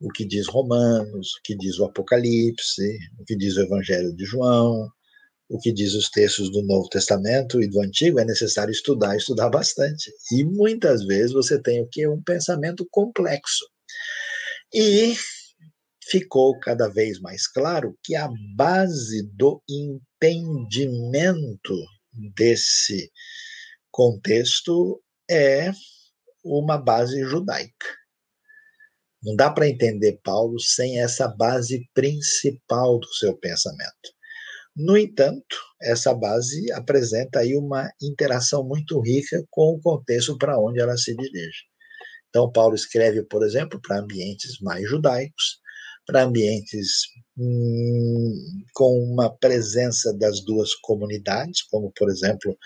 o 0.00 0.08
que 0.08 0.24
diz 0.24 0.46
Romanos, 0.46 1.34
o 1.34 1.42
que 1.44 1.54
diz 1.54 1.78
o 1.78 1.84
Apocalipse, 1.84 2.98
o 3.18 3.24
que 3.26 3.36
diz 3.36 3.58
o 3.58 3.60
Evangelho 3.60 4.16
de 4.16 4.24
João, 4.24 4.90
o 5.50 5.58
que 5.58 5.70
diz 5.70 5.92
os 5.92 6.08
textos 6.08 6.50
do 6.50 6.62
Novo 6.62 6.88
Testamento 6.88 7.62
e 7.62 7.68
do 7.68 7.82
Antigo, 7.82 8.18
é 8.18 8.24
necessário 8.24 8.72
estudar, 8.72 9.18
estudar 9.18 9.50
bastante. 9.50 10.10
E 10.32 10.46
muitas 10.46 11.04
vezes 11.04 11.34
você 11.34 11.60
tem 11.60 11.82
o 11.82 11.86
que? 11.86 12.08
Um 12.08 12.22
pensamento 12.22 12.88
complexo. 12.90 13.66
E 14.72 15.14
ficou 16.04 16.58
cada 16.58 16.88
vez 16.88 17.20
mais 17.20 17.46
claro 17.46 17.94
que 18.02 18.16
a 18.16 18.30
base 18.56 19.30
do 19.34 19.62
entendimento 19.68 21.76
desse 22.34 23.12
contexto 23.90 25.02
é 25.30 25.70
uma 26.48 26.78
base 26.78 27.22
judaica. 27.22 27.86
Não 29.22 29.34
dá 29.34 29.50
para 29.50 29.68
entender 29.68 30.20
Paulo 30.22 30.58
sem 30.60 31.00
essa 31.00 31.28
base 31.28 31.88
principal 31.92 32.98
do 32.98 33.12
seu 33.14 33.36
pensamento. 33.36 34.18
No 34.76 34.96
entanto, 34.96 35.56
essa 35.82 36.14
base 36.14 36.70
apresenta 36.70 37.40
aí 37.40 37.56
uma 37.56 37.90
interação 38.00 38.62
muito 38.62 39.00
rica 39.00 39.44
com 39.50 39.74
o 39.74 39.80
contexto 39.80 40.38
para 40.38 40.58
onde 40.58 40.80
ela 40.80 40.96
se 40.96 41.16
dirige. 41.16 41.64
Então, 42.28 42.50
Paulo 42.52 42.76
escreve, 42.76 43.24
por 43.24 43.44
exemplo, 43.44 43.80
para 43.82 43.98
ambientes 43.98 44.60
mais 44.60 44.88
judaicos, 44.88 45.58
para 46.06 46.22
ambientes 46.22 47.02
hum, 47.36 48.62
com 48.72 48.98
uma 49.02 49.30
presença 49.36 50.16
das 50.16 50.44
duas 50.44 50.74
comunidades, 50.76 51.62
como, 51.62 51.92
por 51.96 52.08
exemplo, 52.08 52.56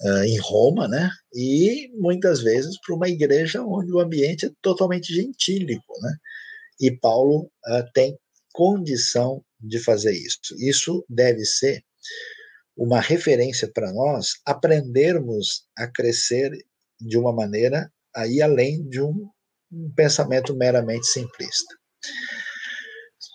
uh, 0.00 0.24
em 0.24 0.38
Roma, 0.38 0.88
né? 0.88 1.10
e 1.34 1.90
muitas 1.94 2.42
vezes 2.42 2.78
para 2.80 2.94
uma 2.94 3.08
igreja 3.08 3.62
onde 3.62 3.92
o 3.92 4.00
ambiente 4.00 4.46
é 4.46 4.50
totalmente 4.62 5.14
gentílico. 5.14 5.92
Né? 6.00 6.16
E 6.80 6.90
Paulo 6.90 7.50
uh, 7.66 7.92
tem 7.94 8.18
condição 8.52 9.44
de 9.60 9.78
fazer 9.78 10.12
isso. 10.12 10.54
Isso 10.58 11.04
deve 11.08 11.44
ser 11.44 11.82
uma 12.76 13.00
referência 13.00 13.70
para 13.72 13.92
nós 13.92 14.34
aprendermos 14.44 15.66
a 15.76 15.86
crescer 15.86 16.52
de 17.00 17.16
uma 17.16 17.32
maneira 17.32 17.90
aí 18.14 18.40
além 18.40 18.86
de 18.88 19.00
um, 19.00 19.28
um 19.72 19.92
pensamento 19.94 20.54
meramente 20.54 21.06
simplista. 21.06 21.74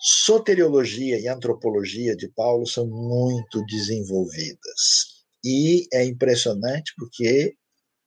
Soteriologia 0.04 1.20
e 1.20 1.28
antropologia 1.28 2.16
de 2.16 2.28
Paulo 2.28 2.66
são 2.66 2.86
muito 2.86 3.64
desenvolvidas. 3.66 5.11
E 5.44 5.86
é 5.92 6.04
impressionante 6.04 6.92
porque 6.96 7.54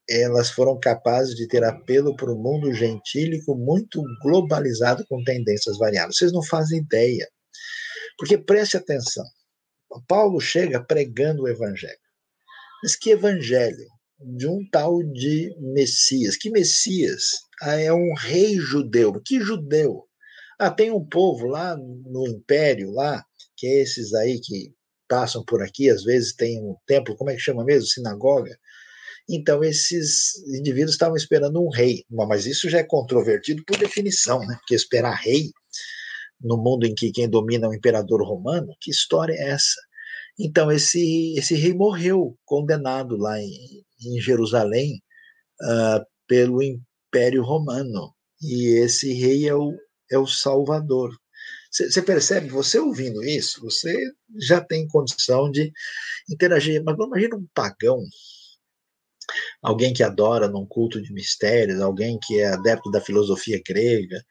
elas 0.09 0.49
foram 0.51 0.79
capazes 0.79 1.35
de 1.35 1.47
ter 1.47 1.63
apelo 1.63 2.15
para 2.15 2.31
o 2.31 2.37
mundo 2.37 2.71
gentílico 2.73 3.55
muito 3.55 4.01
globalizado 4.21 5.05
com 5.07 5.23
tendências 5.23 5.77
variadas. 5.77 6.17
Vocês 6.17 6.31
não 6.31 6.43
fazem 6.43 6.79
ideia. 6.79 7.27
Porque 8.17 8.37
preste 8.37 8.77
atenção. 8.77 9.25
Paulo 10.07 10.39
chega 10.39 10.83
pregando 10.83 11.43
o 11.43 11.47
evangelho. 11.47 11.97
Mas 12.83 12.95
que 12.95 13.11
evangelho? 13.11 13.87
De 14.37 14.47
um 14.47 14.59
tal 14.71 15.01
de 15.03 15.53
Messias. 15.73 16.37
Que 16.37 16.49
Messias? 16.49 17.23
Ah, 17.61 17.79
é 17.79 17.91
um 17.91 18.13
rei 18.13 18.57
judeu. 18.57 19.19
Que 19.25 19.39
judeu? 19.39 20.03
Ah, 20.59 20.71
tem 20.71 20.91
um 20.91 21.05
povo 21.05 21.47
lá 21.47 21.75
no 21.75 22.27
império, 22.27 22.91
lá, 22.91 23.25
que 23.57 23.67
é 23.67 23.81
esses 23.81 24.13
aí 24.13 24.39
que 24.39 24.73
passam 25.07 25.43
por 25.45 25.61
aqui, 25.61 25.89
às 25.89 26.03
vezes 26.03 26.33
tem 26.33 26.61
um 26.61 26.75
templo, 26.85 27.15
como 27.15 27.29
é 27.29 27.35
que 27.35 27.41
chama 27.41 27.63
mesmo? 27.63 27.87
Sinagoga. 27.87 28.57
Então, 29.27 29.63
esses 29.63 30.37
indivíduos 30.47 30.91
estavam 30.91 31.15
esperando 31.15 31.61
um 31.61 31.69
rei, 31.69 32.03
mas 32.09 32.45
isso 32.45 32.69
já 32.69 32.79
é 32.79 32.83
controvertido 32.83 33.63
por 33.65 33.77
definição, 33.77 34.39
né? 34.39 34.55
Porque 34.59 34.75
esperar 34.75 35.15
rei 35.15 35.51
no 36.39 36.57
mundo 36.57 36.85
em 36.85 36.93
que 36.93 37.11
quem 37.11 37.27
domina 37.27 37.65
é 37.65 37.69
o 37.69 37.73
imperador 37.73 38.21
romano, 38.23 38.75
que 38.79 38.91
história 38.91 39.33
é 39.33 39.49
essa? 39.49 39.81
Então, 40.37 40.71
esse, 40.71 41.33
esse 41.37 41.55
rei 41.55 41.73
morreu, 41.73 42.37
condenado 42.45 43.17
lá 43.17 43.39
em, 43.41 43.83
em 44.05 44.19
Jerusalém 44.21 45.01
uh, 45.61 46.05
pelo 46.27 46.61
Império 46.61 47.41
Romano. 47.41 48.13
E 48.41 48.77
esse 48.79 49.13
rei 49.13 49.47
é 49.47 49.55
o, 49.55 49.73
é 50.11 50.17
o 50.17 50.27
Salvador. 50.27 51.09
Você 51.75 52.01
percebe, 52.01 52.47
você 52.47 52.79
ouvindo 52.79 53.21
isso, 53.21 53.59
você 53.59 53.93
já 54.39 54.61
tem 54.61 54.87
condição 54.87 55.51
de 55.51 55.73
interagir. 56.29 56.81
Mas 56.81 56.95
imagina 56.95 57.35
um 57.35 57.45
pagão, 57.53 58.01
alguém 59.61 59.93
que 59.93 60.01
adora 60.01 60.47
num 60.47 60.65
culto 60.65 61.01
de 61.01 61.11
mistérios, 61.11 61.81
alguém 61.81 62.17
que 62.25 62.39
é 62.39 62.47
adepto 62.47 62.89
da 62.89 63.01
filosofia 63.01 63.61
grega, 63.65 64.23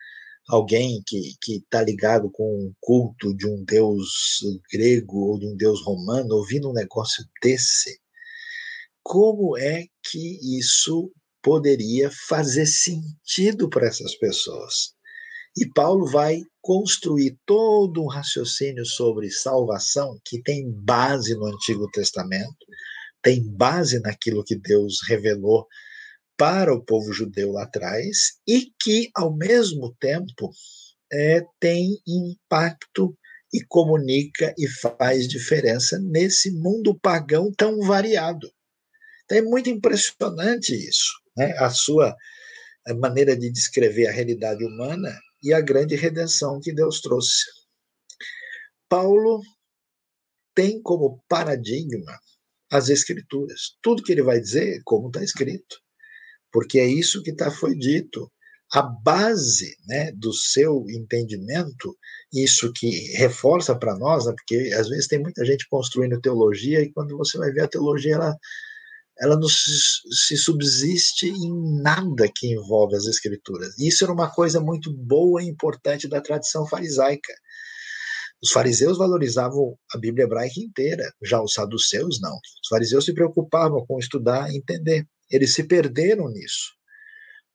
alguém 0.49 1.03
que 1.07 1.37
está 1.49 1.83
ligado 1.83 2.31
com 2.31 2.45
um 2.45 2.73
culto 2.81 3.37
de 3.37 3.47
um 3.47 3.63
deus 3.63 4.39
grego 4.73 5.33
ou 5.33 5.39
de 5.39 5.47
um 5.47 5.55
deus 5.55 5.83
romano, 5.85 6.37
ouvindo 6.37 6.71
um 6.71 6.75
negócio 6.75 7.23
desse. 7.43 8.01
Como 9.03 9.59
é 9.59 9.85
que 10.03 10.59
isso 10.59 11.13
poderia 11.43 12.11
fazer 12.27 12.65
sentido 12.65 13.69
para 13.69 13.87
essas 13.87 14.15
pessoas? 14.15 14.95
E 15.57 15.67
Paulo 15.73 16.07
vai 16.07 16.43
construir 16.61 17.39
todo 17.47 18.03
um 18.03 18.09
raciocínio 18.09 18.85
sobre 18.85 19.31
salvação 19.31 20.19
que 20.25 20.43
tem 20.43 20.69
base 20.71 21.35
no 21.35 21.47
Antigo 21.47 21.89
Testamento, 21.91 22.67
tem 23.23 23.43
base 23.43 24.01
naquilo 24.01 24.45
que 24.45 24.57
Deus 24.57 24.99
revelou 25.09 25.67
para 26.37 26.75
o 26.75 26.85
povo 26.85 27.13
judeu 27.13 27.53
lá 27.53 27.63
atrás 27.63 28.33
e 28.47 28.73
que, 28.81 29.11
ao 29.15 29.37
mesmo 29.37 29.95
tempo, 30.01 30.51
é, 31.13 31.43
tem 31.61 31.97
impacto 32.07 33.17
e 33.53 33.65
comunica 33.69 34.53
e 34.59 34.67
faz 34.69 35.29
diferença 35.29 35.99
nesse 36.01 36.51
mundo 36.51 36.99
pagão 37.01 37.53
tão 37.57 37.81
variado. 37.83 38.51
Então 39.25 39.39
é 39.39 39.43
muito 39.43 39.71
impressionante 39.71 40.75
isso, 40.75 41.13
né? 41.37 41.55
a 41.59 41.71
sua 41.71 42.17
maneira 43.01 43.37
de 43.37 43.51
descrever 43.51 44.09
a 44.09 44.13
realidade 44.13 44.65
humana 44.65 45.17
e 45.45 45.53
a 45.53 45.61
grande 45.61 45.95
redenção 45.95 46.59
que 46.59 46.73
Deus 46.73 47.01
trouxe. 47.01 47.45
Paulo 48.89 49.43
tem 50.55 50.81
como 50.83 51.23
paradigma 51.29 52.19
as 52.71 52.89
Escrituras. 52.89 53.77
Tudo 53.83 54.03
que 54.03 54.11
ele 54.11 54.23
vai 54.23 54.41
dizer, 54.41 54.81
como 54.85 55.09
está 55.09 55.23
escrito, 55.23 55.77
porque 56.51 56.79
é 56.79 56.87
isso 56.87 57.23
que 57.23 57.35
tá, 57.35 57.51
foi 57.51 57.77
dito. 57.77 58.31
A 58.73 58.83
base 58.83 59.77
né, 59.87 60.11
do 60.13 60.33
seu 60.33 60.85
entendimento, 60.89 61.97
isso 62.33 62.73
que 62.73 62.89
reforça 63.17 63.79
para 63.79 63.97
nós, 63.97 64.27
né, 64.27 64.33
porque 64.33 64.73
às 64.75 64.89
vezes 64.89 65.07
tem 65.07 65.21
muita 65.21 65.45
gente 65.45 65.69
construindo 65.69 66.21
teologia 66.21 66.81
e 66.81 66.91
quando 66.93 67.17
você 67.17 67.37
vai 67.39 67.53
ver 67.53 67.63
a 67.63 67.69
teologia, 67.69 68.15
ela 68.15 68.37
ela 69.19 69.37
não 69.37 69.49
se, 69.49 70.37
subsiste 70.37 71.29
em 71.29 71.83
nada 71.83 72.29
que 72.35 72.53
envolve 72.53 72.97
as 72.97 73.07
escrituras. 73.07 73.79
Isso 73.79 74.05
era 74.05 74.13
uma 74.13 74.31
coisa 74.31 74.61
muito 74.61 74.93
boa 74.93 75.43
e 75.43 75.47
importante 75.47 76.09
da 76.09 76.21
tradição 76.21 76.67
farisaica. 76.67 77.33
Os 78.43 78.51
fariseus 78.51 78.99
valorizavam 78.99 79.79
a 79.95 79.99
Bíblia 79.99 80.25
hebraica 80.25 80.61
inteira, 80.61 81.13
já 81.23 81.41
os 81.41 81.55
saduceus 81.55 82.21
não. 82.21 82.35
Os 82.35 82.69
fariseus 82.69 83.05
se 83.05 83.15
preocupavam 83.15 83.87
com 83.87 83.99
estudar 83.99 84.51
e 84.53 84.57
entender. 84.57 85.07
Eles 85.31 85.55
se 85.55 85.65
perderam 85.65 86.29
nisso. 86.29 86.75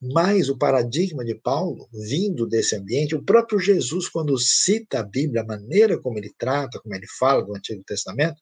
Mas 0.02 0.48
o 0.48 0.56
paradigma 0.56 1.22
de 1.22 1.34
Paulo, 1.34 1.86
vindo 1.92 2.46
desse 2.46 2.74
ambiente, 2.74 3.14
o 3.14 3.22
próprio 3.22 3.58
Jesus, 3.58 4.08
quando 4.08 4.38
cita 4.38 5.00
a 5.00 5.02
Bíblia, 5.02 5.42
a 5.42 5.46
maneira 5.46 6.00
como 6.00 6.16
ele 6.16 6.32
trata, 6.38 6.80
como 6.80 6.94
ele 6.94 7.06
fala 7.18 7.44
do 7.44 7.54
Antigo 7.54 7.82
Testamento, 7.84 8.40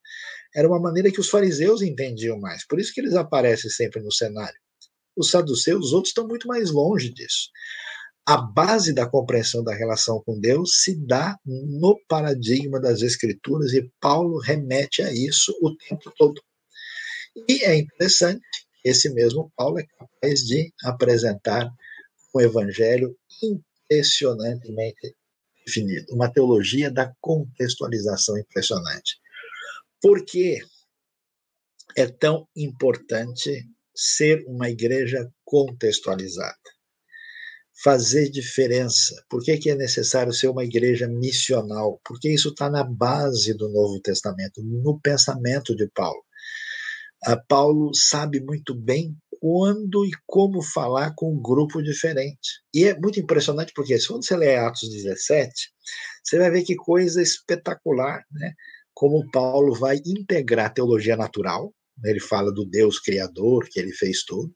era 0.55 0.69
uma 0.69 0.81
maneira 0.81 1.11
que 1.11 1.21
os 1.21 1.29
fariseus 1.29 1.83
entendiam 1.83 2.39
mais. 2.39 2.65
Por 2.65 2.79
isso 2.79 2.95
que 2.95 3.01
eles 3.01 3.15
aparecem 3.15 3.69
sempre 3.71 4.01
no 4.01 4.13
cenário. 4.13 4.59
Os 5.17 5.31
saduceus, 5.31 5.87
os 5.87 5.93
outros 5.93 6.11
estão 6.11 6.29
muito 6.29 6.47
mais 6.47 6.71
longe 6.71 7.13
disso. 7.13 7.51
A 8.25 8.37
base 8.37 8.93
da 8.93 9.09
compreensão 9.09 9.65
da 9.65 9.75
relação 9.75 10.23
com 10.25 10.39
Deus 10.39 10.83
se 10.83 10.95
dá 10.95 11.37
no 11.45 11.99
paradigma 12.07 12.81
das 12.81 13.03
Escrituras 13.03 13.73
e 13.73 13.91
Paulo 14.01 14.39
remete 14.39 15.03
a 15.03 15.13
isso 15.13 15.53
o 15.61 15.75
tempo 15.77 16.13
todo. 16.17 16.41
E 17.49 17.65
é 17.65 17.77
interessante 17.77 18.68
esse 18.85 19.13
mesmo 19.13 19.53
Paulo 19.57 19.79
é 19.79 19.87
capaz 19.87 20.41
de 20.41 20.73
apresentar 20.83 21.69
um 22.35 22.41
evangelho 22.41 23.17
impressionantemente 23.43 25.17
definido, 25.65 26.15
uma 26.15 26.33
teologia 26.33 26.91
da 26.91 27.13
contextualização 27.21 28.39
impressionante. 28.39 29.19
Por 30.01 30.25
que 30.25 30.61
é 31.97 32.07
tão 32.07 32.47
importante 32.57 33.67
ser 33.95 34.45
uma 34.47 34.71
igreja 34.71 35.29
contextualizada? 35.45 36.57
Fazer 37.83 38.29
diferença. 38.29 39.15
Por 39.29 39.43
que, 39.43 39.57
que 39.57 39.71
é 39.71 39.75
necessário 39.75 40.33
ser 40.33 40.49
uma 40.49 40.65
igreja 40.65 41.09
missional? 41.09 42.01
Porque 42.05 42.29
isso 42.29 42.49
está 42.51 42.69
na 42.69 42.83
base 42.83 43.55
do 43.55 43.69
Novo 43.69 44.01
Testamento, 44.01 44.63
no 44.65 45.01
pensamento 45.01 45.77
de 45.77 45.89
Paulo. 45.91 46.23
Paulo 47.49 47.91
sabe 47.95 48.41
muito 48.41 48.75
bem 48.75 49.17
quando 49.41 50.05
e 50.05 50.11
como 50.27 50.63
falar 50.63 51.15
com 51.15 51.33
um 51.33 51.41
grupo 51.41 51.83
diferente. 51.83 52.61
E 52.75 52.85
é 52.85 52.99
muito 52.99 53.21
impressionante 53.21 53.73
porque 53.75 53.97
quando 54.07 54.25
você 54.25 54.37
lê 54.37 54.57
Atos 54.57 54.91
17, 54.91 55.53
você 56.25 56.39
vai 56.39 56.51
ver 56.51 56.65
que 56.65 56.77
coisa 56.77 57.23
espetacular, 57.23 58.25
né? 58.31 58.53
Como 58.93 59.31
Paulo 59.31 59.75
vai 59.75 60.01
integrar 60.05 60.67
a 60.67 60.71
teologia 60.71 61.17
natural, 61.17 61.73
né? 61.99 62.11
ele 62.11 62.21
fala 62.21 62.53
do 62.53 62.65
Deus 62.65 62.99
criador, 62.99 63.69
que 63.71 63.79
ele 63.79 63.93
fez 63.93 64.25
tudo, 64.25 64.53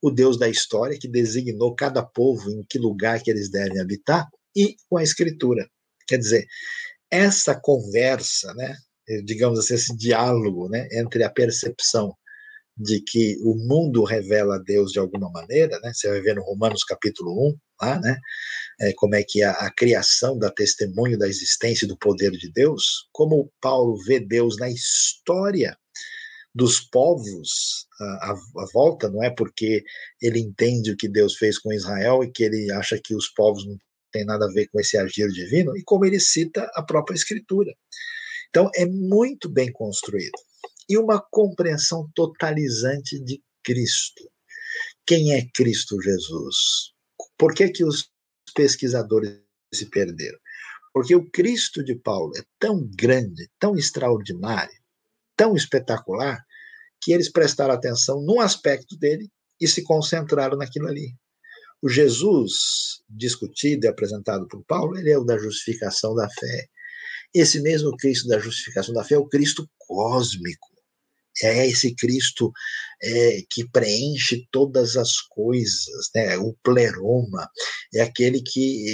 o 0.00 0.10
Deus 0.10 0.38
da 0.38 0.48
história, 0.48 0.98
que 0.98 1.08
designou 1.08 1.74
cada 1.74 2.02
povo 2.02 2.50
em 2.50 2.64
que 2.68 2.78
lugar 2.78 3.20
que 3.20 3.30
eles 3.30 3.50
devem 3.50 3.80
habitar, 3.80 4.28
e 4.54 4.76
com 4.88 4.96
a 4.98 5.02
escritura. 5.02 5.68
Quer 6.06 6.18
dizer, 6.18 6.46
essa 7.10 7.58
conversa, 7.58 8.54
né, 8.54 8.76
digamos 9.24 9.58
assim, 9.58 9.74
esse 9.74 9.96
diálogo 9.96 10.68
né, 10.68 10.88
entre 10.92 11.24
a 11.24 11.30
percepção 11.30 12.14
de 12.76 13.00
que 13.00 13.36
o 13.42 13.54
mundo 13.54 14.02
revela 14.02 14.62
Deus 14.64 14.92
de 14.92 14.98
alguma 14.98 15.30
maneira, 15.30 15.78
né? 15.80 15.92
Você 15.92 16.08
vai 16.08 16.22
ver 16.22 16.36
no 16.36 16.42
Romanos 16.42 16.82
capítulo 16.84 17.48
1, 17.48 17.58
lá, 17.82 18.00
né? 18.00 18.18
é, 18.80 18.92
como 18.94 19.14
é 19.14 19.22
que 19.22 19.42
a, 19.42 19.52
a 19.52 19.70
criação 19.70 20.38
da 20.38 20.50
testemunho 20.50 21.18
da 21.18 21.28
existência 21.28 21.84
e 21.84 21.88
do 21.88 21.96
poder 21.96 22.30
de 22.32 22.50
Deus, 22.50 23.08
como 23.12 23.52
Paulo 23.60 23.96
vê 24.04 24.18
Deus 24.18 24.56
na 24.58 24.70
história 24.70 25.76
dos 26.54 26.80
povos 26.80 27.86
à, 28.00 28.34
volta, 28.74 29.08
não 29.08 29.22
é 29.22 29.30
porque 29.30 29.82
ele 30.20 30.38
entende 30.38 30.90
o 30.90 30.96
que 30.96 31.08
Deus 31.08 31.36
fez 31.36 31.58
com 31.58 31.72
Israel 31.72 32.22
e 32.22 32.30
que 32.30 32.42
ele 32.42 32.70
acha 32.72 33.00
que 33.02 33.14
os 33.14 33.28
povos 33.28 33.66
não 33.66 33.78
têm 34.12 34.24
nada 34.24 34.44
a 34.44 34.52
ver 34.52 34.68
com 34.68 34.78
esse 34.78 34.98
agir 34.98 35.28
divino, 35.28 35.74
e 35.74 35.82
como 35.82 36.04
ele 36.04 36.20
cita 36.20 36.70
a 36.74 36.82
própria 36.82 37.14
Escritura. 37.14 37.72
Então, 38.52 38.70
é 38.74 38.84
muito 38.84 39.48
bem 39.48 39.72
construído. 39.72 40.38
E 40.86 40.98
uma 40.98 41.18
compreensão 41.30 42.06
totalizante 42.14 43.18
de 43.18 43.42
Cristo. 43.64 44.30
Quem 45.06 45.32
é 45.32 45.48
Cristo 45.54 45.98
Jesus? 46.02 46.92
Por 47.38 47.54
que, 47.54 47.70
que 47.70 47.82
os 47.82 48.10
pesquisadores 48.54 49.40
se 49.72 49.86
perderam? 49.86 50.38
Porque 50.92 51.16
o 51.16 51.30
Cristo 51.30 51.82
de 51.82 51.94
Paulo 51.94 52.30
é 52.36 52.42
tão 52.58 52.86
grande, 52.94 53.50
tão 53.58 53.74
extraordinário, 53.74 54.78
tão 55.34 55.56
espetacular, 55.56 56.44
que 57.00 57.10
eles 57.10 57.32
prestaram 57.32 57.72
atenção 57.72 58.20
num 58.20 58.38
aspecto 58.38 58.98
dele 58.98 59.30
e 59.58 59.66
se 59.66 59.82
concentraram 59.82 60.58
naquilo 60.58 60.88
ali. 60.88 61.16
O 61.80 61.88
Jesus 61.88 63.02
discutido 63.08 63.86
e 63.86 63.88
apresentado 63.88 64.46
por 64.46 64.62
Paulo, 64.64 64.98
ele 64.98 65.10
é 65.10 65.18
o 65.18 65.24
da 65.24 65.38
justificação 65.38 66.14
da 66.14 66.28
fé. 66.28 66.68
Esse 67.34 67.60
mesmo 67.60 67.96
Cristo 67.96 68.28
da 68.28 68.38
justificação 68.38 68.94
da 68.94 69.04
fé 69.04 69.14
é 69.14 69.18
o 69.18 69.28
Cristo 69.28 69.68
cósmico. 69.78 70.68
É 71.42 71.66
esse 71.66 71.94
Cristo 71.94 72.52
é, 73.02 73.42
que 73.50 73.66
preenche 73.70 74.46
todas 74.50 74.96
as 74.96 75.20
coisas, 75.20 76.10
né? 76.14 76.36
o 76.36 76.54
pleroma, 76.62 77.48
é 77.94 78.02
aquele 78.02 78.42
que 78.42 78.84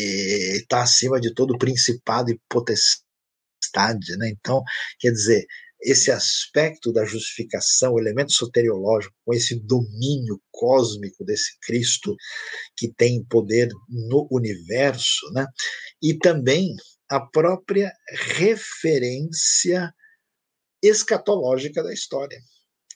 está 0.57 0.82
acima 0.82 1.20
de 1.20 1.34
todo 1.34 1.59
principado 1.59 2.30
e 2.30 2.41
potestade. 2.49 4.16
Né? 4.18 4.28
Então, 4.28 4.62
quer 5.01 5.11
dizer, 5.11 5.45
esse 5.80 6.11
aspecto 6.11 6.93
da 6.93 7.05
justificação, 7.05 7.95
o 7.95 8.01
elemento 8.01 8.32
soteriológico, 8.32 9.14
com 9.24 9.34
esse 9.34 9.59
domínio 9.61 10.41
cósmico 10.51 11.24
desse 11.24 11.59
Cristo 11.61 12.16
que 12.76 12.93
tem 12.93 13.24
poder 13.24 13.68
no 13.89 14.28
universo, 14.30 15.30
né? 15.32 15.47
e 16.03 16.14
também 16.14 16.76
a 17.09 17.21
própria 17.21 17.93
referência 18.37 19.93
escatológica 20.83 21.83
da 21.83 21.93
história, 21.93 22.39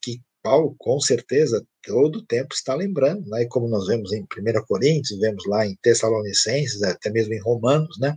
que 0.03 0.21
Paulo, 0.43 0.75
com 0.79 1.01
certeza, 1.01 1.65
todo 1.83 2.17
o 2.17 2.27
tempo 2.27 2.55
está 2.55 2.75
lembrando, 2.75 3.29
né? 3.29 3.47
como 3.47 3.69
nós 3.69 3.87
vemos 3.87 4.13
em 4.13 4.23
1 4.23 4.27
Coríntios, 4.67 5.19
vemos 5.21 5.45
lá 5.47 5.67
em 5.67 5.77
Tessalonicenses, 5.83 6.83
até 6.83 7.11
mesmo 7.11 7.35
em 7.35 7.41
Romanos, 7.41 7.99
né? 7.99 8.17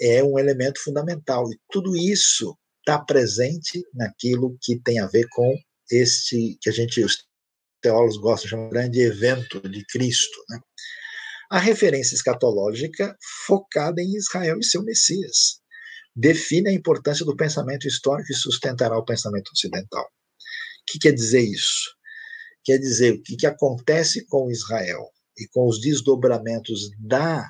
é 0.00 0.22
um 0.24 0.38
elemento 0.38 0.82
fundamental. 0.82 1.50
E 1.52 1.58
tudo 1.70 1.96
isso 1.96 2.56
está 2.78 2.98
presente 2.98 3.84
naquilo 3.92 4.56
que 4.60 4.80
tem 4.80 4.98
a 4.98 5.06
ver 5.06 5.26
com 5.30 5.54
este 5.90 6.56
que 6.60 6.70
a 6.70 6.72
gente, 6.72 7.04
os 7.04 7.26
teólogos 7.82 8.16
gostam 8.16 8.44
de 8.44 8.50
chamar 8.50 8.68
de 8.68 8.70
grande 8.70 9.00
evento 9.00 9.68
de 9.68 9.84
Cristo. 9.86 10.38
Né? 10.48 10.60
A 11.50 11.58
referência 11.58 12.14
escatológica 12.14 13.16
focada 13.44 14.00
em 14.00 14.14
Israel 14.14 14.60
e 14.60 14.64
seu 14.64 14.84
Messias 14.84 15.60
define 16.14 16.70
a 16.70 16.72
importância 16.72 17.24
do 17.24 17.36
pensamento 17.36 17.88
histórico 17.88 18.30
e 18.30 18.36
sustentará 18.36 18.96
o 18.96 19.04
pensamento 19.04 19.50
ocidental. 19.52 20.04
O 20.04 20.92
que 20.92 21.00
quer 21.00 21.12
dizer 21.12 21.40
isso? 21.40 21.90
Quer 22.62 22.78
dizer 22.78 23.14
o 23.14 23.22
que, 23.22 23.34
que 23.34 23.46
acontece 23.46 24.24
com 24.26 24.48
Israel 24.48 25.10
e 25.36 25.48
com 25.48 25.66
os 25.66 25.80
desdobramentos 25.80 26.88
da 27.00 27.44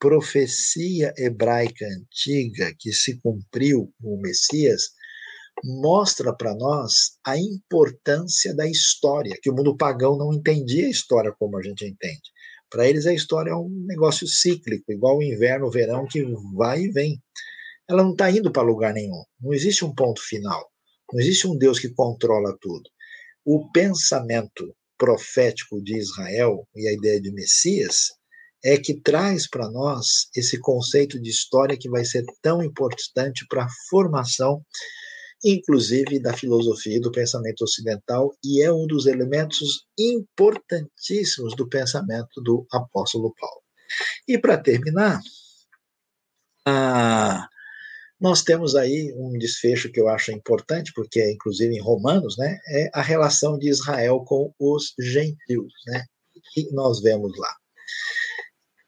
profecia 0.00 1.14
hebraica 1.16 1.86
antiga 1.86 2.74
que 2.76 2.92
se 2.92 3.20
cumpriu 3.20 3.88
com 4.02 4.16
o 4.16 4.20
Messias 4.20 4.82
mostra 5.62 6.34
para 6.34 6.54
nós 6.56 7.18
a 7.24 7.38
importância 7.38 8.52
da 8.52 8.68
história, 8.68 9.38
que 9.40 9.48
o 9.48 9.54
mundo 9.54 9.76
pagão 9.76 10.18
não 10.18 10.32
entendia 10.32 10.86
a 10.86 10.90
história 10.90 11.32
como 11.38 11.56
a 11.56 11.62
gente 11.62 11.86
entende. 11.86 12.33
Para 12.74 12.88
eles 12.88 13.06
a 13.06 13.14
história 13.14 13.52
é 13.52 13.54
um 13.54 13.68
negócio 13.86 14.26
cíclico, 14.26 14.90
igual 14.90 15.18
o 15.18 15.22
inverno, 15.22 15.68
o 15.68 15.70
verão 15.70 16.08
que 16.08 16.24
vai 16.56 16.80
e 16.80 16.90
vem. 16.90 17.22
Ela 17.88 18.02
não 18.02 18.10
está 18.10 18.28
indo 18.28 18.50
para 18.50 18.64
lugar 18.64 18.92
nenhum. 18.92 19.22
Não 19.40 19.54
existe 19.54 19.84
um 19.84 19.94
ponto 19.94 20.20
final. 20.20 20.72
Não 21.12 21.20
existe 21.20 21.46
um 21.46 21.56
Deus 21.56 21.78
que 21.78 21.90
controla 21.90 22.58
tudo. 22.60 22.90
O 23.44 23.70
pensamento 23.70 24.74
profético 24.98 25.80
de 25.80 25.96
Israel 25.96 26.66
e 26.74 26.88
a 26.88 26.92
ideia 26.92 27.20
de 27.20 27.30
Messias 27.30 28.08
é 28.64 28.76
que 28.76 29.00
traz 29.00 29.48
para 29.48 29.70
nós 29.70 30.26
esse 30.34 30.58
conceito 30.58 31.22
de 31.22 31.30
história 31.30 31.78
que 31.78 31.88
vai 31.88 32.04
ser 32.04 32.24
tão 32.42 32.60
importante 32.60 33.46
para 33.48 33.66
a 33.66 33.70
formação, 33.88 34.60
inclusive 35.44 36.18
da 36.18 36.32
filosofia 36.32 36.96
e 36.96 37.00
do 37.00 37.12
pensamento 37.12 37.62
ocidental, 37.62 38.34
e 38.42 38.62
é 38.62 38.72
um 38.72 38.86
dos 38.86 39.06
elementos 39.06 39.84
importantíssimos 39.98 41.54
do 41.54 41.68
pensamento 41.68 42.40
do 42.42 42.66
apóstolo 42.72 43.34
Paulo. 43.38 43.62
E 44.26 44.38
para 44.38 44.56
terminar, 44.56 45.20
ah, 46.66 47.46
nós 48.18 48.42
temos 48.42 48.74
aí 48.74 49.12
um 49.16 49.36
desfecho 49.38 49.92
que 49.92 50.00
eu 50.00 50.08
acho 50.08 50.32
importante, 50.32 50.92
porque 50.94 51.20
é 51.20 51.30
inclusive 51.30 51.74
em 51.74 51.80
Romanos, 51.82 52.38
né, 52.38 52.58
é 52.68 52.90
a 52.94 53.02
relação 53.02 53.58
de 53.58 53.68
Israel 53.68 54.20
com 54.20 54.52
os 54.58 54.94
gentios, 54.98 55.72
né, 55.86 56.04
que 56.54 56.72
nós 56.72 57.02
vemos 57.02 57.36
lá. 57.38 57.54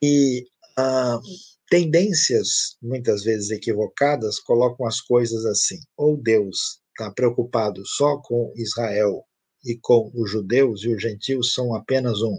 E 0.02 0.46
ah, 0.78 1.20
tendências, 1.68 2.76
muitas 2.82 3.24
vezes 3.24 3.50
equivocadas, 3.50 4.38
colocam 4.40 4.86
as 4.86 5.00
coisas 5.00 5.44
assim: 5.46 5.78
ou 5.96 6.16
Deus 6.16 6.80
está 6.90 7.10
preocupado 7.12 7.82
só 7.86 8.18
com 8.18 8.52
Israel 8.56 9.24
e 9.64 9.78
com 9.80 10.10
os 10.14 10.30
judeus, 10.30 10.84
e 10.84 10.94
os 10.94 11.02
gentios 11.02 11.52
são 11.52 11.74
apenas 11.74 12.22
um, 12.22 12.38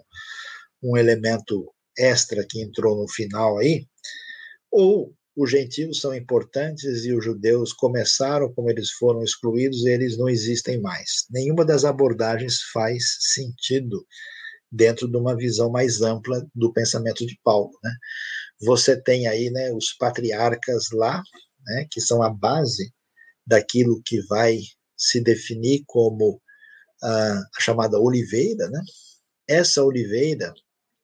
um 0.84 0.98
elemento 0.98 1.72
extra 1.98 2.46
que 2.48 2.62
entrou 2.62 2.96
no 2.96 3.08
final 3.10 3.58
aí, 3.58 3.86
ou 4.72 5.14
os 5.36 5.52
gentios 5.52 6.02
são 6.02 6.16
importantes 6.16 7.06
e 7.06 7.14
os 7.14 7.24
judeus 7.24 7.72
começaram 7.72 8.52
como 8.54 8.72
eles 8.72 8.90
foram 8.92 9.22
excluídos 9.22 9.86
eles 9.86 10.18
não 10.18 10.28
existem 10.28 10.82
mais. 10.82 11.26
Nenhuma 11.30 11.64
das 11.64 11.86
abordagens 11.86 12.60
faz 12.74 13.18
sentido 13.20 14.04
dentro 14.72 15.08
de 15.08 15.16
uma 15.16 15.38
visão 15.38 15.70
mais 15.70 16.02
ampla 16.02 16.44
do 16.56 16.74
pensamento 16.74 17.24
de 17.26 17.40
Paulo. 17.44 17.70
Né? 17.84 17.92
Você 18.62 19.00
tem 19.02 19.28
aí 19.28 19.50
né, 19.50 19.72
os 19.72 19.94
patriarcas 19.94 20.90
lá, 20.92 21.22
né, 21.66 21.88
que 21.92 22.02
são 22.02 22.24
a 22.24 22.30
base 22.30 22.92
daquilo 23.46 24.02
que 24.06 24.22
vai 24.28 24.60
se 24.98 25.22
definir 25.22 25.84
como 25.86 26.42
a, 27.02 27.34
a 27.34 27.60
chamada 27.60 28.00
oliveira. 28.00 28.70
Né? 28.70 28.82
Essa 29.48 29.84
oliveira, 29.84 30.54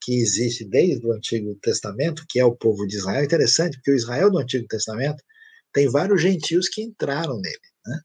que 0.02 0.16
existe 0.16 0.66
desde 0.66 1.06
o 1.06 1.14
Antigo 1.14 1.56
Testamento, 1.62 2.26
que 2.28 2.40
é 2.40 2.46
o 2.46 2.56
povo 2.56 2.86
de 2.86 2.98
Israel, 2.98 3.22
é 3.22 3.26
interessante, 3.26 3.78
porque 3.78 3.92
o 3.92 3.96
Israel 3.96 4.30
do 4.30 4.40
Antigo 4.40 4.68
Testamento 4.68 5.24
tem 5.72 5.88
vários 5.88 6.22
gentios 6.22 6.68
que 6.68 6.82
entraram 6.82 7.40
nele. 7.40 7.58
Né? 7.86 8.02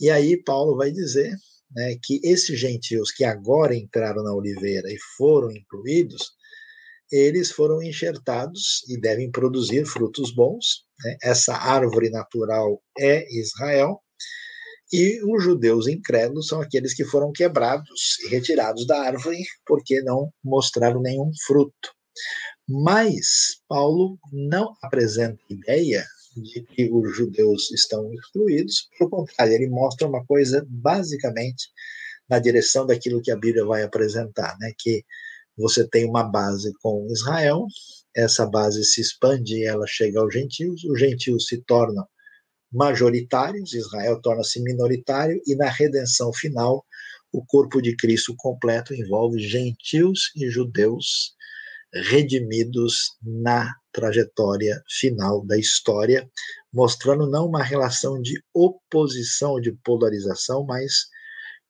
E 0.00 0.10
aí 0.10 0.42
Paulo 0.42 0.76
vai 0.76 0.92
dizer 0.92 1.34
né, 1.72 1.96
que 2.02 2.20
esses 2.22 2.58
gentios 2.58 3.10
que 3.10 3.24
agora 3.24 3.74
entraram 3.74 4.22
na 4.22 4.32
oliveira 4.32 4.90
e 4.90 4.96
foram 5.16 5.50
incluídos, 5.50 6.32
eles 7.10 7.50
foram 7.50 7.82
enxertados 7.82 8.84
e 8.88 9.00
devem 9.00 9.30
produzir 9.30 9.86
frutos 9.86 10.32
bons. 10.32 10.84
Né? 11.04 11.16
Essa 11.22 11.54
árvore 11.54 12.10
natural 12.10 12.82
é 12.98 13.24
Israel, 13.32 14.00
e 14.92 15.20
os 15.22 15.44
judeus 15.44 15.86
incrédulos 15.86 16.48
são 16.48 16.60
aqueles 16.60 16.94
que 16.94 17.04
foram 17.04 17.30
quebrados 17.30 18.18
e 18.24 18.28
retirados 18.28 18.86
da 18.86 19.02
árvore 19.02 19.44
porque 19.66 20.00
não 20.00 20.32
mostraram 20.42 21.00
nenhum 21.02 21.30
fruto. 21.46 21.92
Mas 22.66 23.60
Paulo 23.68 24.18
não 24.32 24.74
apresenta 24.82 25.38
ideia 25.50 26.04
de 26.36 26.62
que 26.62 26.90
os 26.90 27.16
judeus 27.16 27.70
estão 27.70 28.12
excluídos. 28.14 28.88
Pelo 28.98 29.10
contrário, 29.10 29.52
ele 29.52 29.68
mostra 29.68 30.08
uma 30.08 30.24
coisa 30.24 30.66
basicamente 30.68 31.68
na 32.28 32.38
direção 32.38 32.86
daquilo 32.86 33.22
que 33.22 33.30
a 33.30 33.36
Bíblia 33.36 33.64
vai 33.64 33.82
apresentar, 33.82 34.56
né? 34.58 34.72
Que 34.78 35.04
você 35.58 35.86
tem 35.86 36.08
uma 36.08 36.22
base 36.22 36.72
com 36.80 37.06
Israel, 37.10 37.66
essa 38.14 38.46
base 38.46 38.84
se 38.84 39.00
expande 39.00 39.56
e 39.56 39.64
ela 39.64 39.86
chega 39.86 40.20
aos 40.20 40.32
gentios, 40.32 40.84
os 40.84 40.98
gentios 40.98 41.46
se 41.46 41.58
tornam 41.62 42.06
majoritários, 42.72 43.72
Israel 43.72 44.20
torna-se 44.20 44.62
minoritário 44.62 45.40
e 45.46 45.56
na 45.56 45.68
redenção 45.68 46.32
final 46.32 46.84
o 47.32 47.44
corpo 47.44 47.82
de 47.82 47.96
Cristo 47.96 48.34
completo 48.36 48.94
envolve 48.94 49.38
gentios 49.40 50.30
e 50.36 50.48
judeus 50.48 51.34
redimidos 51.92 53.16
na 53.22 53.74
trajetória 53.92 54.82
final 54.88 55.44
da 55.44 55.58
história, 55.58 56.28
mostrando 56.72 57.28
não 57.28 57.46
uma 57.46 57.62
relação 57.62 58.20
de 58.20 58.40
oposição, 58.54 59.60
de 59.60 59.72
polarização, 59.84 60.64
mas 60.64 61.08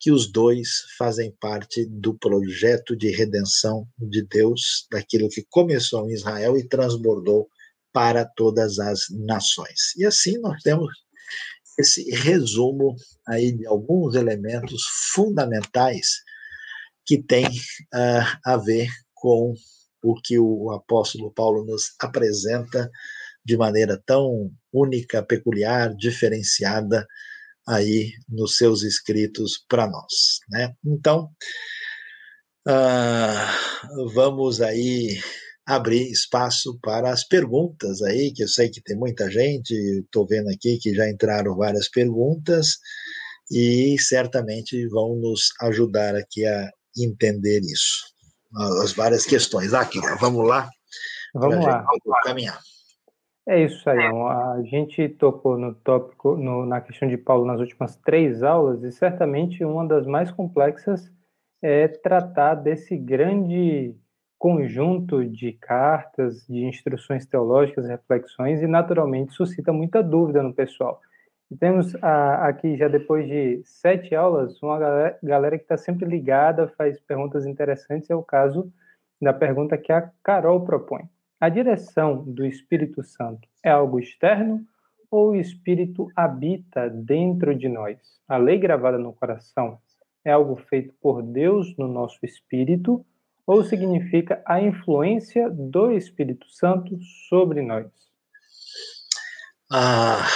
que 0.00 0.12
os 0.12 0.30
dois 0.30 0.68
fazem 0.96 1.34
parte 1.40 1.84
do 1.86 2.16
projeto 2.16 2.96
de 2.96 3.10
redenção 3.10 3.86
de 3.98 4.22
Deus, 4.22 4.86
daquilo 4.90 5.28
que 5.28 5.44
começou 5.50 6.08
em 6.08 6.12
Israel 6.12 6.56
e 6.56 6.68
transbordou 6.68 7.48
para 7.92 8.24
todas 8.24 8.78
as 8.78 9.00
nações. 9.10 9.96
E 9.96 10.04
assim 10.04 10.38
nós 10.38 10.62
temos 10.62 10.88
esse 11.78 12.10
resumo 12.10 12.94
aí 13.26 13.52
de 13.52 13.66
alguns 13.66 14.14
elementos 14.14 14.82
fundamentais 15.12 16.06
que 17.04 17.22
têm 17.22 17.46
uh, 17.46 18.38
a 18.44 18.56
ver 18.56 18.88
com 19.14 19.54
o 20.02 20.14
que 20.20 20.38
o 20.38 20.70
apóstolo 20.70 21.32
Paulo 21.32 21.64
nos 21.64 21.94
apresenta 22.00 22.90
de 23.44 23.56
maneira 23.56 24.00
tão 24.04 24.52
única, 24.72 25.22
peculiar, 25.22 25.94
diferenciada 25.94 27.06
aí 27.68 28.12
nos 28.28 28.56
seus 28.56 28.82
escritos 28.82 29.64
para 29.68 29.86
nós, 29.86 30.40
né? 30.48 30.72
Então, 30.84 31.30
uh, 32.66 34.08
vamos 34.14 34.60
aí 34.60 35.20
abrir 35.66 36.10
espaço 36.10 36.78
para 36.80 37.10
as 37.10 37.24
perguntas 37.24 38.00
aí, 38.00 38.32
que 38.32 38.42
eu 38.42 38.48
sei 38.48 38.70
que 38.70 38.80
tem 38.80 38.96
muita 38.96 39.30
gente, 39.30 39.74
estou 39.74 40.26
vendo 40.26 40.48
aqui 40.48 40.78
que 40.78 40.94
já 40.94 41.08
entraram 41.08 41.54
várias 41.54 41.90
perguntas 41.90 42.78
e 43.50 43.96
certamente 43.98 44.88
vão 44.88 45.16
nos 45.16 45.50
ajudar 45.60 46.16
aqui 46.16 46.46
a 46.46 46.70
entender 46.96 47.60
isso, 47.60 48.02
as 48.82 48.92
várias 48.92 49.26
questões. 49.26 49.74
Aqui, 49.74 50.00
vamos 50.18 50.46
lá. 50.46 50.70
Vamos 51.34 51.64
lá. 51.64 51.84
Caminhar. 52.24 52.58
É 53.48 53.64
isso 53.64 53.88
aí. 53.88 53.98
A 53.98 54.60
gente 54.62 55.08
tocou 55.08 55.56
no 55.56 55.74
tópico, 55.74 56.36
no, 56.36 56.66
na 56.66 56.82
questão 56.82 57.08
de 57.08 57.16
Paulo 57.16 57.46
nas 57.46 57.58
últimas 57.58 57.96
três 57.96 58.42
aulas, 58.42 58.82
e 58.82 58.92
certamente 58.92 59.64
uma 59.64 59.88
das 59.88 60.06
mais 60.06 60.30
complexas 60.30 61.10
é 61.62 61.88
tratar 61.88 62.56
desse 62.56 62.94
grande 62.94 63.96
conjunto 64.38 65.24
de 65.24 65.54
cartas, 65.54 66.46
de 66.46 66.62
instruções 66.66 67.24
teológicas, 67.24 67.88
reflexões, 67.88 68.60
e 68.60 68.66
naturalmente 68.66 69.32
suscita 69.32 69.72
muita 69.72 70.02
dúvida 70.02 70.42
no 70.42 70.52
pessoal. 70.52 71.00
E 71.50 71.56
temos 71.56 71.94
a, 72.02 72.48
aqui, 72.48 72.76
já 72.76 72.86
depois 72.86 73.26
de 73.26 73.62
sete 73.64 74.14
aulas, 74.14 74.62
uma 74.62 74.78
galera, 74.78 75.18
galera 75.22 75.56
que 75.56 75.64
está 75.64 75.78
sempre 75.78 76.06
ligada, 76.06 76.68
faz 76.76 77.00
perguntas 77.00 77.46
interessantes, 77.46 78.10
é 78.10 78.14
o 78.14 78.22
caso 78.22 78.70
da 79.22 79.32
pergunta 79.32 79.78
que 79.78 79.90
a 79.90 80.10
Carol 80.22 80.66
propõe. 80.66 81.08
A 81.40 81.48
direção 81.48 82.24
do 82.24 82.44
Espírito 82.44 83.04
Santo 83.04 83.46
é 83.64 83.70
algo 83.70 84.00
externo 84.00 84.66
ou 85.08 85.30
o 85.30 85.36
Espírito 85.36 86.08
habita 86.16 86.90
dentro 86.90 87.54
de 87.54 87.68
nós? 87.68 87.96
A 88.26 88.36
lei 88.36 88.58
gravada 88.58 88.98
no 88.98 89.12
coração 89.12 89.78
é 90.24 90.32
algo 90.32 90.56
feito 90.56 90.92
por 91.00 91.22
Deus 91.22 91.76
no 91.76 91.86
nosso 91.86 92.18
espírito 92.24 93.06
ou 93.46 93.62
significa 93.62 94.42
a 94.44 94.60
influência 94.60 95.48
do 95.48 95.92
Espírito 95.92 96.50
Santo 96.50 96.98
sobre 97.28 97.62
nós? 97.62 97.86
Ah, 99.70 100.26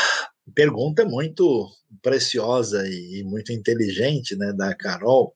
pergunta 0.55 1.05
muito 1.05 1.68
preciosa 2.00 2.80
e 2.86 3.24
muito 3.24 3.53
inteligente, 3.53 4.36
né, 4.36 4.53
da 4.53 4.72
Carol 4.72 5.34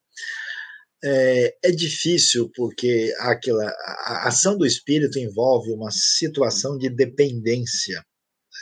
é, 1.03 1.55
é 1.63 1.71
difícil 1.71 2.51
porque 2.55 3.13
aquela, 3.19 3.65
a 4.05 4.27
ação 4.27 4.57
do 4.57 4.65
espírito 4.65 5.19
envolve 5.19 5.71
uma 5.71 5.91
situação 5.91 6.77
de 6.77 6.89
dependência 6.89 8.03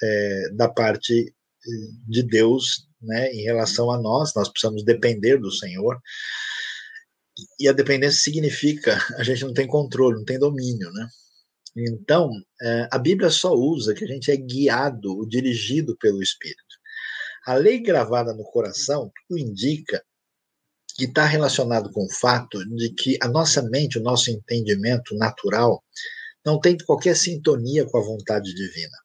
é, 0.04 0.50
da 0.54 0.70
parte 0.70 1.34
de 2.08 2.24
Deus 2.24 2.88
né, 3.02 3.32
em 3.32 3.44
relação 3.44 3.92
a 3.92 4.00
nós, 4.00 4.34
nós 4.36 4.50
precisamos 4.50 4.84
depender 4.84 5.38
do 5.38 5.52
Senhor. 5.52 6.00
E 7.60 7.68
a 7.68 7.74
dependência 7.74 8.22
significa 8.22 8.98
a 9.18 9.24
gente 9.24 9.44
não 9.44 9.54
tem 9.54 9.68
controle, 9.68 10.18
não 10.18 10.26
tem 10.26 10.40
domínio, 10.40 10.92
né? 10.92 11.08
Então, 11.78 12.32
é, 12.62 12.88
a 12.90 12.98
Bíblia 12.98 13.30
só 13.30 13.54
usa 13.54 13.94
que 13.94 14.06
a 14.06 14.08
gente 14.08 14.32
é 14.32 14.38
guiado, 14.38 15.28
dirigido 15.28 15.98
pelo 15.98 16.24
Espírito. 16.24 16.64
A 17.46 17.56
lei 17.56 17.80
gravada 17.80 18.34
no 18.34 18.46
coração 18.46 19.12
indica 19.30 20.02
que 20.96 21.06
está 21.06 21.26
relacionado 21.26 21.92
com 21.92 22.06
o 22.06 22.12
fato 22.12 22.58
de 22.76 22.90
que 22.94 23.18
a 23.22 23.28
nossa 23.28 23.62
mente, 23.62 24.00
o 24.00 24.04
nosso 24.04 24.32
entendimento 24.32 25.14
natural, 25.16 25.84
não 26.46 26.60
tem 26.60 26.78
qualquer 26.78 27.16
sintonia 27.18 27.86
com 27.86 27.98
a 27.98 28.04
vontade 28.04 28.54
divina. 28.54 28.98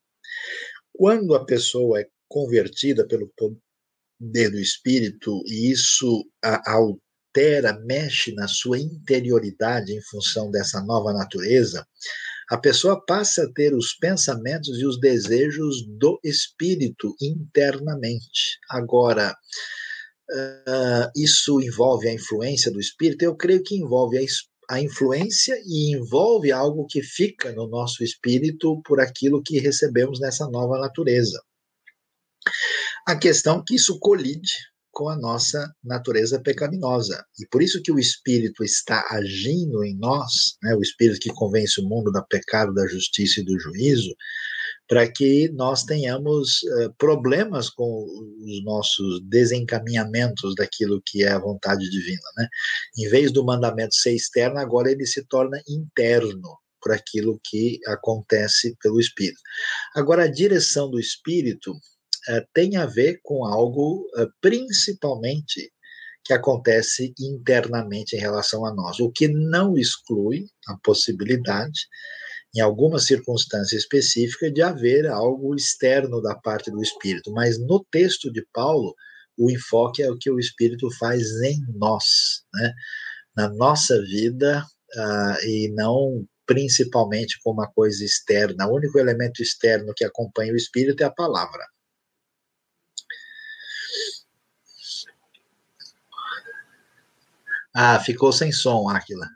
Quando 0.93 1.34
a 1.34 1.45
pessoa 1.45 2.01
é 2.01 2.07
convertida 2.28 3.07
pelo 3.07 3.32
poder 3.36 4.51
do 4.51 4.59
Espírito 4.59 5.43
e 5.47 5.70
isso 5.72 6.24
altera, 6.64 7.78
mexe 7.84 8.32
na 8.34 8.47
sua 8.47 8.78
interioridade 8.78 9.93
em 9.93 10.03
função 10.03 10.51
dessa 10.51 10.80
nova 10.82 11.12
natureza, 11.12 11.84
a 12.51 12.59
pessoa 12.59 13.05
passa 13.05 13.45
a 13.45 13.53
ter 13.53 13.74
os 13.74 13.95
pensamentos 13.95 14.78
e 14.78 14.84
os 14.84 15.01
desejos 15.01 15.86
do 15.99 16.20
Espírito 16.22 17.16
internamente. 17.20 18.59
Agora, 18.68 19.34
uh, 20.32 21.10
isso 21.16 21.60
envolve 21.60 22.08
a 22.08 22.12
influência 22.12 22.70
do 22.70 22.80
espírito? 22.80 23.22
Eu 23.22 23.36
creio 23.36 23.62
que 23.62 23.76
envolve 23.76 24.18
a, 24.18 24.74
a 24.74 24.80
influência 24.80 25.54
e 25.66 25.94
envolve 25.94 26.52
algo 26.52 26.86
que 26.86 27.02
fica 27.02 27.52
no 27.52 27.68
nosso 27.68 28.02
espírito 28.04 28.80
por 28.84 29.00
aquilo 29.00 29.42
que 29.42 29.58
recebemos 29.58 30.20
nessa 30.20 30.48
nova 30.48 30.78
natureza. 30.78 31.40
A 33.06 33.16
questão 33.16 33.60
é 33.60 33.62
que 33.66 33.74
isso 33.74 33.98
colide 33.98 34.56
com 34.92 35.08
a 35.08 35.16
nossa 35.16 35.72
natureza 35.82 36.40
pecaminosa. 36.40 37.24
E 37.38 37.46
por 37.46 37.62
isso 37.62 37.80
que 37.82 37.92
o 37.92 37.98
Espírito 37.98 38.64
está 38.64 39.06
agindo 39.10 39.84
em 39.84 39.96
nós, 39.96 40.56
né, 40.62 40.74
o 40.74 40.82
Espírito 40.82 41.20
que 41.20 41.32
convence 41.32 41.80
o 41.80 41.88
mundo 41.88 42.10
do 42.10 42.26
pecado, 42.26 42.74
da 42.74 42.86
justiça 42.86 43.40
e 43.40 43.44
do 43.44 43.58
juízo, 43.58 44.14
para 44.91 45.09
que 45.09 45.49
nós 45.51 45.84
tenhamos 45.84 46.64
uh, 46.64 46.93
problemas 46.99 47.70
com 47.70 48.05
os 48.41 48.64
nossos 48.64 49.20
desencaminhamentos 49.22 50.57
daquilo 50.57 51.01
que 51.07 51.22
é 51.22 51.28
a 51.28 51.38
vontade 51.38 51.88
divina. 51.88 52.20
Né? 52.36 52.49
Em 52.99 53.09
vez 53.09 53.30
do 53.30 53.45
mandamento 53.45 53.95
ser 53.95 54.16
externo, 54.16 54.59
agora 54.59 54.91
ele 54.91 55.07
se 55.07 55.24
torna 55.26 55.62
interno 55.68 56.59
por 56.82 56.91
aquilo 56.91 57.41
que 57.45 57.78
acontece 57.86 58.76
pelo 58.82 58.99
Espírito. 58.99 59.41
Agora, 59.95 60.24
a 60.24 60.30
direção 60.30 60.91
do 60.91 60.99
Espírito 60.99 61.70
uh, 61.70 62.45
tem 62.53 62.76
a 62.76 62.84
ver 62.84 63.20
com 63.22 63.45
algo 63.45 64.01
uh, 64.16 64.28
principalmente 64.41 65.72
que 66.24 66.32
acontece 66.32 67.14
internamente 67.16 68.16
em 68.16 68.18
relação 68.18 68.66
a 68.66 68.74
nós, 68.74 68.99
o 68.99 69.09
que 69.12 69.28
não 69.28 69.78
exclui 69.78 70.47
a 70.66 70.76
possibilidade 70.82 71.80
em 72.55 72.61
alguma 72.61 72.98
circunstância 72.98 73.76
específica, 73.76 74.51
de 74.51 74.62
haver 74.62 75.07
algo 75.07 75.55
externo 75.55 76.20
da 76.20 76.34
parte 76.34 76.70
do 76.70 76.82
Espírito. 76.82 77.30
Mas 77.32 77.59
no 77.59 77.84
texto 77.90 78.32
de 78.32 78.44
Paulo, 78.53 78.94
o 79.38 79.51
enfoque 79.51 80.03
é 80.03 80.11
o 80.11 80.18
que 80.18 80.30
o 80.30 80.38
Espírito 80.38 80.90
faz 80.98 81.22
em 81.42 81.64
nós, 81.74 82.42
né? 82.53 82.74
na 83.36 83.48
nossa 83.48 84.01
vida, 84.03 84.66
uh, 84.96 85.46
e 85.46 85.72
não 85.74 86.26
principalmente 86.44 87.38
como 87.42 87.61
uma 87.61 87.70
coisa 87.70 88.05
externa. 88.05 88.66
O 88.66 88.74
único 88.74 88.98
elemento 88.98 89.40
externo 89.40 89.94
que 89.94 90.05
acompanha 90.05 90.53
o 90.53 90.57
Espírito 90.57 91.03
é 91.03 91.07
a 91.07 91.11
palavra. 91.11 91.64
Ah, 97.72 98.01
ficou 98.01 98.32
sem 98.32 98.51
som, 98.51 98.88
Aquila. 98.88 99.28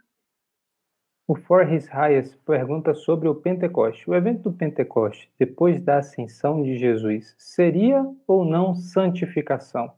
O 1.27 1.35
For 1.35 1.73
His 1.73 1.89
Highest 1.89 2.37
pergunta 2.45 2.93
sobre 2.93 3.29
o 3.29 3.35
Pentecoste. 3.35 4.11
O 4.11 4.15
evento 4.15 4.43
do 4.43 4.53
Pentecoste, 4.53 5.31
depois 5.39 5.83
da 5.83 5.99
ascensão 5.99 6.63
de 6.63 6.77
Jesus, 6.77 7.35
seria 7.39 8.05
ou 8.27 8.45
não 8.45 8.75
santificação? 8.75 9.91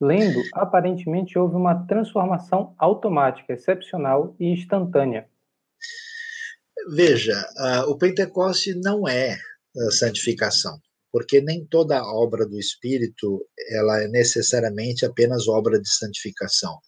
Lendo, 0.00 0.40
aparentemente 0.54 1.38
houve 1.38 1.54
uma 1.54 1.86
transformação 1.86 2.74
automática, 2.78 3.52
excepcional 3.52 4.34
e 4.40 4.46
instantânea. 4.46 5.28
Veja, 6.94 7.36
uh, 7.58 7.90
o 7.90 7.98
Pentecoste 7.98 8.74
não 8.74 9.06
é 9.06 9.36
uh, 9.76 9.90
santificação, 9.92 10.78
porque 11.12 11.42
nem 11.42 11.66
toda 11.66 12.02
obra 12.02 12.46
do 12.46 12.58
Espírito 12.58 13.46
ela 13.70 14.02
é 14.02 14.08
necessariamente 14.08 15.04
apenas 15.04 15.46
obra 15.46 15.78
de 15.78 15.90
santificação 15.90 16.80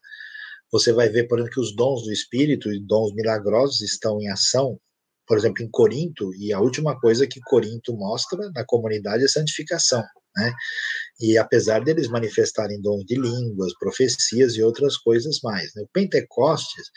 você 0.72 0.92
vai 0.92 1.08
ver, 1.10 1.28
por 1.28 1.38
exemplo, 1.38 1.54
que 1.54 1.60
os 1.60 1.76
dons 1.76 2.02
do 2.02 2.12
Espírito 2.12 2.72
e 2.72 2.80
dons 2.80 3.12
milagrosos 3.14 3.82
estão 3.82 4.18
em 4.20 4.28
ação, 4.28 4.80
por 5.26 5.36
exemplo, 5.36 5.62
em 5.62 5.70
Corinto, 5.70 6.34
e 6.34 6.52
a 6.52 6.60
última 6.60 6.98
coisa 6.98 7.26
que 7.26 7.40
Corinto 7.40 7.94
mostra 7.94 8.50
na 8.54 8.64
comunidade 8.64 9.22
é 9.22 9.28
santificação, 9.28 10.02
né? 10.34 10.52
E 11.20 11.36
apesar 11.36 11.84
deles 11.84 12.08
manifestarem 12.08 12.80
dons 12.80 13.04
de 13.04 13.14
línguas, 13.14 13.76
profecias 13.78 14.54
e 14.54 14.62
outras 14.62 14.96
coisas 14.96 15.40
mais, 15.42 15.72
né? 15.74 15.82
o 15.82 15.88
Pentecostes 15.92 16.90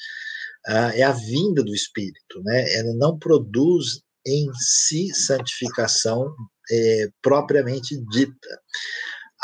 ah, 0.68 0.96
é 0.96 1.04
a 1.04 1.12
vinda 1.12 1.62
do 1.62 1.76
Espírito, 1.76 2.42
né? 2.44 2.74
Ela 2.74 2.94
não 2.96 3.20
produz 3.20 4.02
em 4.26 4.50
si 4.56 5.14
santificação 5.14 6.34
é, 6.72 7.10
propriamente 7.22 7.96
dita 8.10 8.60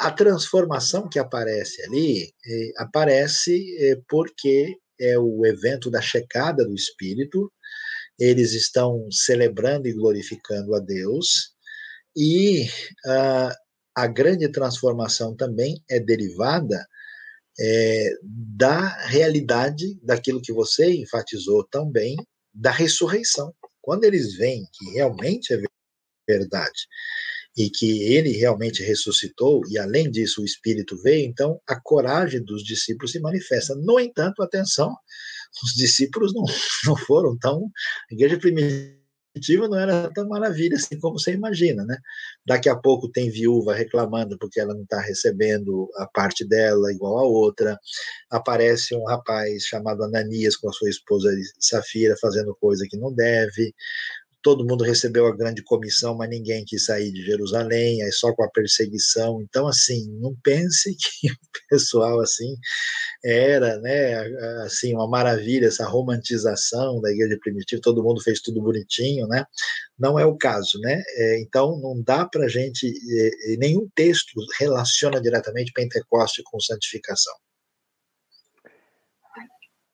a 0.02 0.12
transformação 0.12 1.08
que 1.08 1.20
aparece 1.20 1.80
ali 1.84 2.34
é, 2.43 2.72
aparece 2.78 3.78
é, 3.78 3.95
porque 4.10 4.76
é 4.99 5.18
o 5.20 5.45
evento 5.45 5.91
da 5.91 6.02
checada 6.02 6.66
do 6.66 6.74
Espírito, 6.74 7.52
eles 8.20 8.54
estão 8.54 9.08
celebrando 9.12 9.88
e 9.88 9.93
glorificando 9.93 10.76
a 10.76 10.80
Deus, 10.80 11.54
e 12.16 12.68
a 13.95 14.08
grande 14.08 14.52
transformação 14.52 15.36
também 15.36 15.82
é 15.89 15.99
derivada 15.99 16.86
é, 17.60 18.10
da 18.24 19.06
realidade 19.06 19.99
daquilo 20.04 20.41
que 20.41 20.52
você 20.52 20.93
enfatizou 20.95 21.64
também, 21.72 22.16
da 22.54 22.72
ressurreição. 22.72 23.54
Quando 23.82 24.04
eles 24.04 24.36
veem 24.36 24.66
que 24.74 24.91
realmente 24.91 25.54
é 25.54 25.62
verdade 26.28 26.88
e 27.58 27.70
que 27.70 28.04
ele 28.04 28.32
realmente 28.32 28.82
ressuscitou, 28.82 29.62
e 29.70 29.78
além 29.78 30.10
disso 30.10 30.41
o 30.41 30.45
Espírito 30.45 30.95
veio, 31.02 31.26
então 31.28 31.60
a 31.68 31.80
coragem 31.80 32.43
dos 32.43 32.64
discípulos 32.64 33.12
se 33.12 33.20
manifesta. 33.20 33.76
No 33.76 33.99
entanto, 33.99 34.41
atenção, 34.41 34.95
os 35.64 35.74
discípulos 35.74 36.34
não, 36.34 36.43
não 36.86 36.95
foram 36.95 37.38
tão. 37.38 37.70
A 38.10 38.14
igreja 38.14 38.38
primitiva 38.39 39.68
não 39.68 39.78
era 39.78 40.10
tão 40.14 40.28
maravilha 40.28 40.76
assim 40.76 40.99
como 40.99 41.18
você 41.20 41.34
imagina, 41.34 41.84
né? 41.86 41.97
Daqui 42.45 42.70
a 42.70 42.76
pouco 42.76 43.10
tem 43.10 43.30
viúva 43.30 43.74
reclamando 43.74 44.38
porque 44.38 44.60
ela 44.60 44.74
não 44.74 44.84
está 44.84 44.99
recebendo 45.02 45.89
a 45.97 46.06
parte 46.08 46.45
dela 46.45 46.91
igual 46.91 47.18
a 47.20 47.24
outra. 47.24 47.78
Aparece 48.30 48.95
um 48.95 49.04
rapaz 49.06 49.64
chamado 49.64 50.04
Ananias 50.04 50.56
com 50.56 50.70
a 50.70 50.74
sua 50.74 50.89
esposa 50.89 51.30
Safira 51.60 52.16
fazendo 52.22 52.56
coisa 52.60 52.86
que 52.89 52.97
não 52.97 53.14
deve 53.14 53.74
todo 54.42 54.66
mundo 54.66 54.84
recebeu 54.84 55.28
a 55.28 55.36
grande 55.36 55.64
comissão, 55.64 56.16
mas 56.16 56.30
ninguém 56.30 56.66
quis 56.66 56.86
sair 56.86 57.12
de 57.12 57.24
Jerusalém, 57.24 58.02
aí 58.04 58.12
só 58.12 58.34
com 58.34 58.44
a 58.44 58.50
perseguição. 58.50 59.42
Então, 59.42 59.68
assim, 59.68 60.12
não 60.20 60.36
pense 60.44 60.96
que 60.98 61.32
o 61.32 61.36
pessoal 61.70 62.20
assim 62.20 62.56
era, 63.24 63.78
né, 63.80 64.16
assim, 64.66 64.94
uma 64.94 65.08
maravilha 65.08 65.68
essa 65.68 65.86
romantização 65.86 67.00
da 67.02 67.12
igreja 67.12 67.38
primitiva, 67.42 67.82
todo 67.84 68.04
mundo 68.04 68.22
fez 68.22 68.42
tudo 68.42 68.62
bonitinho, 68.62 69.28
né? 69.28 69.46
Não 69.98 70.20
é 70.20 70.26
o 70.26 70.36
caso, 70.36 70.80
né? 70.80 71.02
É, 71.16 71.42
então, 71.42 71.80
não 71.80 72.02
dá 72.02 72.26
para 72.26 72.48
gente 72.48 72.88
é, 72.88 73.58
nenhum 73.58 73.88
texto 73.96 74.34
relaciona 74.60 75.22
diretamente 75.22 75.72
Pentecoste 75.74 76.42
com 76.44 76.60
santificação. 76.60 77.34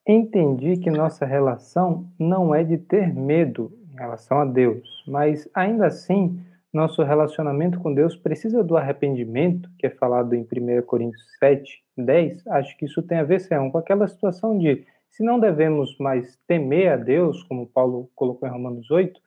Entendi 0.07 0.77
que 0.77 0.89
nossa 0.89 1.25
relação 1.25 2.09
não 2.17 2.55
é 2.55 2.63
de 2.63 2.77
ter 2.77 3.13
medo, 3.13 3.76
relação 3.97 4.39
a 4.39 4.45
Deus, 4.45 5.03
mas 5.07 5.49
ainda 5.53 5.87
assim, 5.87 6.39
nosso 6.73 7.03
relacionamento 7.03 7.79
com 7.79 7.93
Deus 7.93 8.15
precisa 8.15 8.63
do 8.63 8.77
arrependimento, 8.77 9.69
que 9.79 9.87
é 9.87 9.89
falado 9.89 10.33
em 10.33 10.41
1 10.41 10.81
Coríntios 10.83 11.23
7, 11.39 11.83
10. 11.97 12.47
Acho 12.47 12.77
que 12.77 12.85
isso 12.85 13.01
tem 13.01 13.17
a 13.17 13.23
ver, 13.23 13.39
Serrão, 13.39 13.71
com 13.71 13.77
aquela 13.77 14.07
situação 14.07 14.57
de 14.57 14.85
se 15.09 15.23
não 15.23 15.39
devemos 15.39 15.97
mais 15.97 16.37
temer 16.47 16.91
a 16.91 16.95
Deus, 16.95 17.41
como 17.43 17.67
Paulo 17.67 18.11
colocou 18.13 18.47
em 18.47 18.51
Romanos 18.51 18.91
8, 18.91 19.19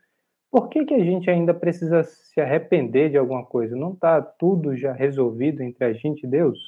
por 0.50 0.68
que, 0.68 0.84
que 0.84 0.94
a 0.94 1.04
gente 1.04 1.30
ainda 1.30 1.54
precisa 1.54 2.02
se 2.02 2.40
arrepender 2.40 3.10
de 3.10 3.16
alguma 3.16 3.44
coisa? 3.44 3.76
Não 3.76 3.92
está 3.92 4.20
tudo 4.20 4.76
já 4.76 4.92
resolvido 4.92 5.62
entre 5.62 5.84
a 5.84 5.92
gente 5.92 6.24
e 6.24 6.30
Deus? 6.30 6.58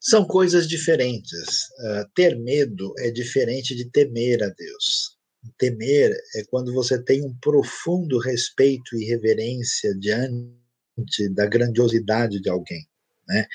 São 0.00 0.26
coisas 0.26 0.68
diferentes. 0.68 1.64
Uh, 1.78 2.10
ter 2.14 2.36
medo 2.36 2.92
é 2.98 3.10
diferente 3.10 3.74
de 3.74 3.90
temer 3.90 4.42
a 4.42 4.48
Deus. 4.48 5.13
Temer 5.58 6.12
é 6.36 6.44
quando 6.50 6.72
você 6.72 7.02
tem 7.02 7.24
um 7.24 7.34
profundo 7.40 8.18
respeito 8.18 8.96
e 8.96 9.04
reverência 9.04 9.94
diante 9.98 11.28
da 11.30 11.46
grandiosidade 11.46 12.40
de 12.40 12.48
alguém. 12.48 12.86
Né? 13.26 13.46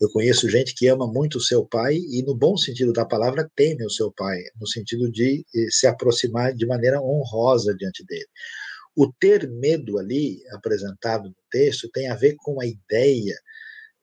Eu 0.00 0.10
conheço 0.10 0.48
gente 0.48 0.74
que 0.74 0.88
ama 0.88 1.06
muito 1.06 1.36
o 1.36 1.40
seu 1.40 1.64
pai 1.66 1.96
e, 1.96 2.22
no 2.22 2.34
bom 2.34 2.56
sentido 2.56 2.92
da 2.92 3.04
palavra, 3.04 3.50
teme 3.54 3.84
o 3.84 3.90
seu 3.90 4.12
pai, 4.12 4.38
no 4.58 4.66
sentido 4.66 5.10
de 5.10 5.44
eh, 5.54 5.66
se 5.70 5.86
aproximar 5.86 6.54
de 6.54 6.66
maneira 6.66 7.00
honrosa 7.00 7.74
diante 7.76 8.04
dele. 8.06 8.26
O 8.96 9.12
ter 9.12 9.48
medo 9.48 9.98
ali, 9.98 10.42
apresentado 10.52 11.28
no 11.28 11.36
texto, 11.50 11.90
tem 11.92 12.08
a 12.08 12.16
ver 12.16 12.34
com 12.38 12.60
a 12.60 12.66
ideia 12.66 13.36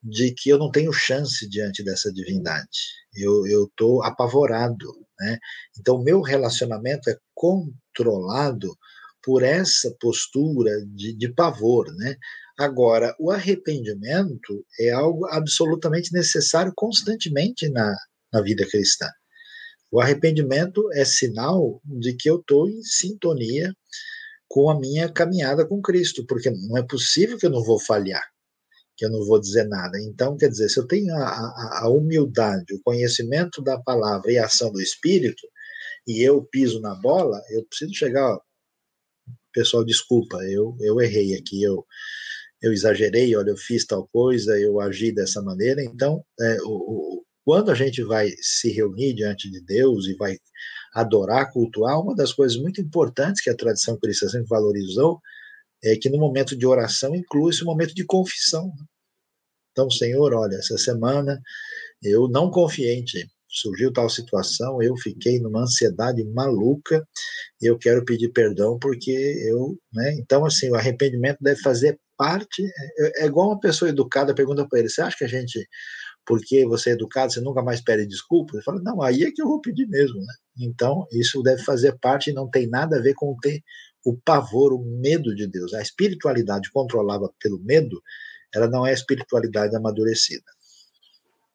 de 0.05 0.31
que 0.35 0.49
eu 0.49 0.59
não 0.59 0.69
tenho 0.69 0.93
chance 0.93 1.49
diante 1.49 1.83
dessa 1.83 2.13
divindade. 2.13 2.93
Eu 3.15 3.65
estou 3.65 4.03
apavorado. 4.03 4.93
Né? 5.19 5.39
Então, 5.79 6.03
meu 6.03 6.21
relacionamento 6.21 7.09
é 7.09 7.17
controlado 7.33 8.77
por 9.23 9.41
essa 9.41 9.91
postura 9.99 10.71
de, 10.93 11.13
de 11.13 11.33
pavor. 11.33 11.91
Né? 11.95 12.15
Agora, 12.55 13.15
o 13.19 13.31
arrependimento 13.31 14.63
é 14.79 14.91
algo 14.91 15.25
absolutamente 15.25 16.13
necessário 16.13 16.71
constantemente 16.75 17.67
na, 17.69 17.95
na 18.31 18.41
vida 18.41 18.63
cristã. 18.67 19.09
O 19.91 19.99
arrependimento 19.99 20.87
é 20.93 21.03
sinal 21.03 21.81
de 21.83 22.13
que 22.13 22.29
eu 22.29 22.39
estou 22.39 22.69
em 22.69 22.83
sintonia 22.83 23.73
com 24.47 24.69
a 24.69 24.79
minha 24.79 25.11
caminhada 25.11 25.65
com 25.65 25.81
Cristo, 25.81 26.23
porque 26.27 26.51
não 26.51 26.77
é 26.77 26.83
possível 26.83 27.39
que 27.39 27.47
eu 27.47 27.49
não 27.49 27.63
vou 27.63 27.79
falhar 27.79 28.23
que 28.97 29.05
eu 29.05 29.09
não 29.09 29.25
vou 29.25 29.39
dizer 29.39 29.67
nada. 29.67 29.99
Então, 30.01 30.37
quer 30.37 30.49
dizer, 30.49 30.69
se 30.69 30.79
eu 30.79 30.87
tenho 30.87 31.13
a, 31.15 31.23
a, 31.23 31.79
a, 31.83 31.89
humildade, 31.89 32.73
o 32.73 32.81
conhecimento 32.81 33.61
da 33.61 33.79
palavra 33.79 34.31
e 34.31 34.37
a 34.37 34.45
ação 34.45 34.71
do 34.71 34.81
Espírito, 34.81 35.47
e 36.07 36.21
eu 36.21 36.43
piso 36.43 36.79
na 36.79 36.95
bola, 36.95 37.41
eu 37.49 37.65
preciso 37.65 37.93
chegar, 37.93 38.35
ó, 38.35 38.39
pessoal, 39.53 39.83
desculpa, 39.83 40.37
eu, 40.43 40.77
eu 40.79 41.01
errei 41.01 41.35
aqui, 41.35 41.61
eu, 41.63 41.85
eu 42.61 42.71
exagerei, 42.71 43.35
olha, 43.35 43.49
eu 43.49 43.57
fiz 43.57 43.85
tal 43.85 44.07
coisa, 44.07 44.57
eu 44.59 44.79
agi 44.79 45.11
dessa 45.11 45.41
maneira. 45.41 45.83
Então, 45.83 46.23
é, 46.39 46.57
o, 46.63 46.69
o, 46.69 47.25
quando 47.43 47.71
a 47.71 47.75
gente 47.75 48.03
vai 48.03 48.31
se 48.41 48.71
reunir 48.71 49.13
diante 49.13 49.49
de 49.51 49.61
Deus 49.61 50.07
e 50.07 50.15
vai 50.15 50.37
adorar, 50.93 51.51
cultuar, 51.51 51.99
uma 51.99 52.15
das 52.15 52.31
coisas 52.31 52.57
muito 52.57 52.79
importantes 52.79 53.41
que 53.41 53.49
a 53.49 53.55
tradição 53.55 53.99
cristã 53.99 54.29
sempre 54.29 54.47
valorizou 54.47 55.19
é 55.85 55.95
que 55.95 56.09
no 56.09 56.17
momento 56.17 56.55
de 56.55 56.65
oração 56.65 57.15
inclui 57.15 57.51
esse 57.51 57.63
momento 57.63 57.93
de 57.93 58.05
confissão. 58.05 58.67
Né? 58.67 58.85
Então, 59.71 59.89
Senhor, 59.89 60.33
olha, 60.33 60.55
essa 60.55 60.77
semana 60.77 61.39
eu 62.01 62.27
não 62.27 62.49
confiei 62.49 62.95
em 62.95 63.03
Ti. 63.03 63.29
Surgiu 63.47 63.91
tal 63.93 64.09
situação, 64.09 64.81
eu 64.81 64.97
fiquei 64.97 65.39
numa 65.39 65.61
ansiedade 65.61 66.23
maluca, 66.25 67.07
eu 67.61 67.77
quero 67.77 68.03
pedir 68.03 68.29
perdão 68.29 68.77
porque 68.77 69.11
eu, 69.11 69.77
né? 69.93 70.13
Então, 70.19 70.45
assim, 70.45 70.69
o 70.69 70.75
arrependimento 70.75 71.37
deve 71.39 71.61
fazer 71.61 71.97
parte. 72.17 72.65
É, 72.97 73.23
é 73.23 73.25
igual 73.25 73.47
uma 73.49 73.59
pessoa 73.59 73.89
educada 73.89 74.35
pergunta 74.35 74.67
para 74.67 74.79
ele: 74.79 74.89
você 74.89 75.01
acha 75.01 75.17
que 75.17 75.23
a 75.23 75.27
gente, 75.27 75.65
porque 76.25 76.65
você 76.65 76.91
é 76.91 76.93
educado, 76.93 77.31
você 77.31 77.39
nunca 77.39 77.63
mais 77.63 77.81
pede 77.81 78.05
desculpa? 78.05 78.55
Ele 78.55 78.63
fala: 78.63 78.81
não, 78.81 79.01
aí 79.01 79.23
é 79.23 79.31
que 79.31 79.41
eu 79.41 79.47
vou 79.47 79.61
pedir 79.61 79.87
mesmo, 79.87 80.19
né? 80.19 80.33
Então, 80.59 81.07
isso 81.11 81.41
deve 81.41 81.63
fazer 81.63 81.97
parte 81.99 82.31
e 82.31 82.33
não 82.33 82.49
tem 82.49 82.67
nada 82.67 82.97
a 82.97 83.01
ver 83.01 83.13
com 83.13 83.35
ter 83.41 83.61
o 84.05 84.15
pavor, 84.15 84.71
o 84.71 84.79
medo 84.79 85.35
de 85.35 85.47
Deus. 85.47 85.73
A 85.73 85.81
espiritualidade 85.81 86.71
controlada 86.71 87.27
pelo 87.41 87.59
medo, 87.59 87.99
ela 88.53 88.67
não 88.67 88.85
é 88.85 88.93
espiritualidade 88.93 89.75
amadurecida. 89.75 90.45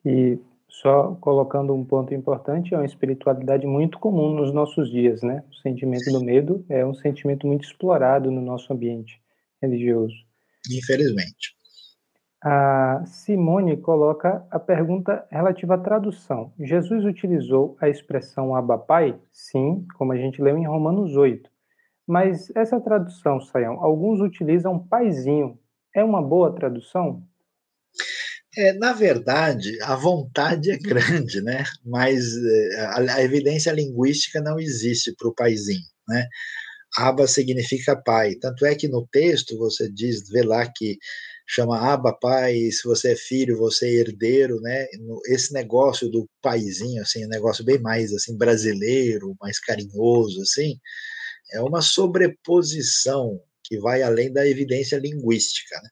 E 0.04 0.38
só 0.68 1.14
colocando 1.20 1.74
um 1.74 1.84
ponto 1.84 2.12
importante, 2.12 2.74
é 2.74 2.76
uma 2.76 2.86
espiritualidade 2.86 3.66
muito 3.66 3.98
comum 3.98 4.34
nos 4.34 4.52
nossos 4.52 4.90
dias, 4.90 5.22
né? 5.22 5.44
O 5.50 5.54
sentimento 5.56 6.10
do 6.10 6.24
medo 6.24 6.64
é 6.68 6.84
um 6.84 6.94
sentimento 6.94 7.46
muito 7.46 7.64
explorado 7.64 8.30
no 8.30 8.40
nosso 8.40 8.72
ambiente 8.72 9.20
religioso. 9.62 10.14
Infelizmente. 10.70 11.54
A 12.42 13.02
Simone 13.04 13.76
coloca 13.76 14.46
a 14.50 14.58
pergunta 14.58 15.26
relativa 15.30 15.74
à 15.74 15.78
tradução. 15.78 16.52
Jesus 16.58 17.04
utilizou 17.04 17.76
a 17.78 17.88
expressão 17.88 18.54
abapai? 18.54 19.18
Sim, 19.30 19.84
como 19.98 20.12
a 20.12 20.16
gente 20.16 20.40
leu 20.40 20.56
em 20.56 20.66
Romanos 20.66 21.16
8. 21.16 21.49
Mas 22.10 22.50
essa 22.56 22.80
tradução, 22.80 23.40
Sayão, 23.40 23.74
alguns 23.84 24.20
utilizam 24.20 24.84
paizinho. 24.84 25.56
É 25.94 26.02
uma 26.02 26.20
boa 26.20 26.52
tradução? 26.52 27.22
É, 28.56 28.72
na 28.72 28.92
verdade, 28.92 29.80
a 29.80 29.94
vontade 29.94 30.72
é 30.72 30.76
grande, 30.76 31.40
né? 31.40 31.62
mas 31.86 32.34
é, 32.34 32.80
a, 32.80 33.14
a 33.14 33.22
evidência 33.22 33.70
linguística 33.70 34.40
não 34.40 34.58
existe 34.58 35.14
para 35.16 35.28
o 35.28 35.34
paizinho. 35.34 35.86
Né? 36.08 36.26
Aba 36.96 37.28
significa 37.28 37.94
pai. 37.94 38.34
Tanto 38.34 38.66
é 38.66 38.74
que 38.74 38.88
no 38.88 39.06
texto 39.06 39.56
você 39.56 39.88
diz, 39.88 40.28
vê 40.28 40.42
lá 40.42 40.68
que 40.68 40.98
chama 41.46 41.78
Aba 41.78 42.12
pai, 42.12 42.72
se 42.72 42.82
você 42.88 43.12
é 43.12 43.16
filho, 43.16 43.56
você 43.56 43.86
é 43.86 44.00
herdeiro, 44.00 44.60
né? 44.60 44.86
Esse 45.26 45.52
negócio 45.52 46.10
do 46.10 46.28
paizinho, 46.42 47.02
assim, 47.02 47.24
um 47.24 47.28
negócio 47.28 47.64
bem 47.64 47.80
mais 47.80 48.12
assim 48.12 48.36
brasileiro, 48.36 49.36
mais 49.40 49.60
carinhoso, 49.60 50.42
assim, 50.42 50.74
é 51.52 51.60
uma 51.60 51.82
sobreposição 51.82 53.40
que 53.64 53.78
vai 53.78 54.02
além 54.02 54.32
da 54.32 54.46
evidência 54.46 54.98
linguística. 54.98 55.76
Né? 55.80 55.88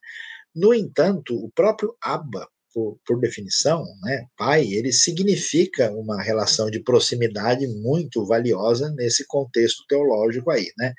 No 0.55 0.73
entanto, 0.73 1.35
o 1.35 1.49
próprio 1.51 1.95
Abba, 2.01 2.47
por, 2.73 2.99
por, 3.05 3.19
definição, 3.19 3.83
né, 4.03 4.25
pai, 4.37 4.65
ele 4.73 4.91
significa 4.91 5.91
uma 5.91 6.21
relação 6.21 6.69
de 6.69 6.83
proximidade 6.83 7.65
muito 7.67 8.25
valiosa 8.25 8.91
nesse 8.91 9.25
contexto 9.25 9.83
teológico 9.87 10.51
aí, 10.51 10.71
né? 10.77 10.93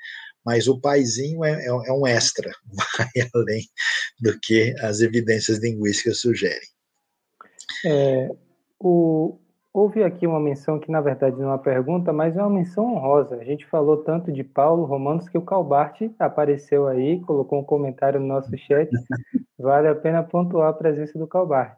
mas 0.45 0.67
o 0.67 0.79
paizinho 0.79 1.45
é, 1.45 1.51
é, 1.51 1.67
é 1.67 1.93
um 1.93 2.05
extra, 2.05 2.51
vai 2.97 3.29
além 3.33 3.63
do 4.19 4.37
que 4.39 4.73
as 4.79 4.99
evidências 5.01 5.59
linguísticas 5.59 6.19
sugerem. 6.19 6.67
É, 7.85 8.27
o, 8.79 9.39
houve 9.73 10.03
aqui 10.03 10.27
uma 10.27 10.39
menção 10.39 10.79
que, 10.79 10.91
na 10.91 11.01
verdade, 11.01 11.37
não 11.37 11.45
é 11.45 11.51
uma 11.51 11.57
pergunta, 11.57 12.11
mas 12.11 12.35
é 12.35 12.41
uma 12.41 12.49
menção 12.49 12.93
honrosa. 12.93 13.35
A 13.35 13.43
gente 13.43 13.65
falou 13.65 13.97
tanto 13.97 14.31
de 14.31 14.43
Paulo, 14.43 14.85
Romanos, 14.85 15.29
que 15.29 15.37
o 15.37 15.41
Calbart 15.41 16.01
apareceu 16.19 16.87
aí, 16.87 17.19
colocou 17.21 17.59
um 17.59 17.63
comentário 17.63 18.19
no 18.19 18.27
nosso 18.27 18.55
chat. 18.57 18.89
Vale 19.57 19.87
a 19.87 19.95
pena 19.95 20.23
pontuar 20.23 20.69
a 20.69 20.73
presença 20.73 21.17
do 21.17 21.27
Calbart. 21.27 21.77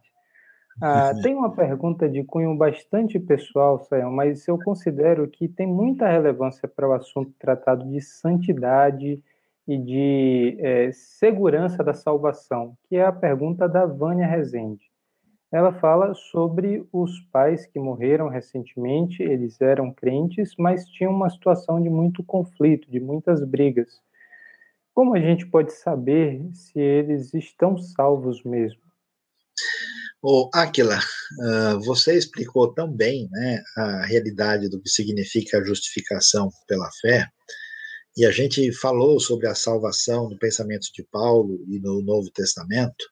Ah, 0.82 1.14
tem 1.22 1.36
uma 1.36 1.52
pergunta 1.52 2.10
de 2.10 2.24
cunho 2.24 2.56
bastante 2.56 3.20
pessoal, 3.20 3.80
Sayão, 3.80 4.12
mas 4.12 4.48
eu 4.48 4.58
considero 4.58 5.28
que 5.28 5.48
tem 5.48 5.68
muita 5.68 6.08
relevância 6.08 6.68
para 6.68 6.90
o 6.90 6.94
assunto 6.94 7.32
tratado 7.38 7.88
de 7.88 8.02
santidade 8.02 9.22
e 9.68 9.78
de 9.78 10.58
é, 10.60 10.92
segurança 10.92 11.84
da 11.84 11.94
salvação, 11.94 12.76
que 12.90 12.96
é 12.96 13.06
a 13.06 13.12
pergunta 13.12 13.70
da 13.70 13.86
Vânia 13.86 14.26
Rezende. 14.26 14.93
Ela 15.54 15.72
fala 15.72 16.16
sobre 16.16 16.84
os 16.92 17.20
pais 17.32 17.68
que 17.68 17.78
morreram 17.78 18.28
recentemente, 18.28 19.22
eles 19.22 19.62
eram 19.62 19.94
crentes, 19.94 20.56
mas 20.58 20.84
tinham 20.88 21.14
uma 21.14 21.30
situação 21.30 21.80
de 21.80 21.92
muito 21.92 22.24
conflito, 22.24 22.90
de 22.90 23.00
muitas 23.00 23.46
brigas. 23.46 24.02
Como 24.96 25.16
a 25.16 25.20
gente 25.20 25.46
pode 25.46 25.72
saber 25.72 26.42
se 26.56 26.80
eles 26.80 27.36
estão 27.36 27.78
salvos 27.78 28.44
mesmo? 28.44 28.82
Ô, 30.24 30.50
Aquila, 30.52 30.98
uh, 30.98 31.80
você 31.82 32.18
explicou 32.18 32.74
tão 32.74 32.92
bem 32.92 33.30
né, 33.32 33.62
a 33.78 34.06
realidade 34.06 34.68
do 34.70 34.82
que 34.82 34.90
significa 34.90 35.60
a 35.60 35.64
justificação 35.64 36.50
pela 36.68 36.90
fé, 37.00 37.28
e 38.18 38.26
a 38.26 38.32
gente 38.32 38.72
falou 38.74 39.20
sobre 39.20 39.48
a 39.48 39.54
salvação 39.54 40.30
no 40.30 40.40
pensamento 40.40 40.88
de 40.96 41.04
Paulo 41.12 41.64
e 41.68 41.80
no 41.80 42.02
Novo 42.02 42.32
Testamento, 42.32 43.06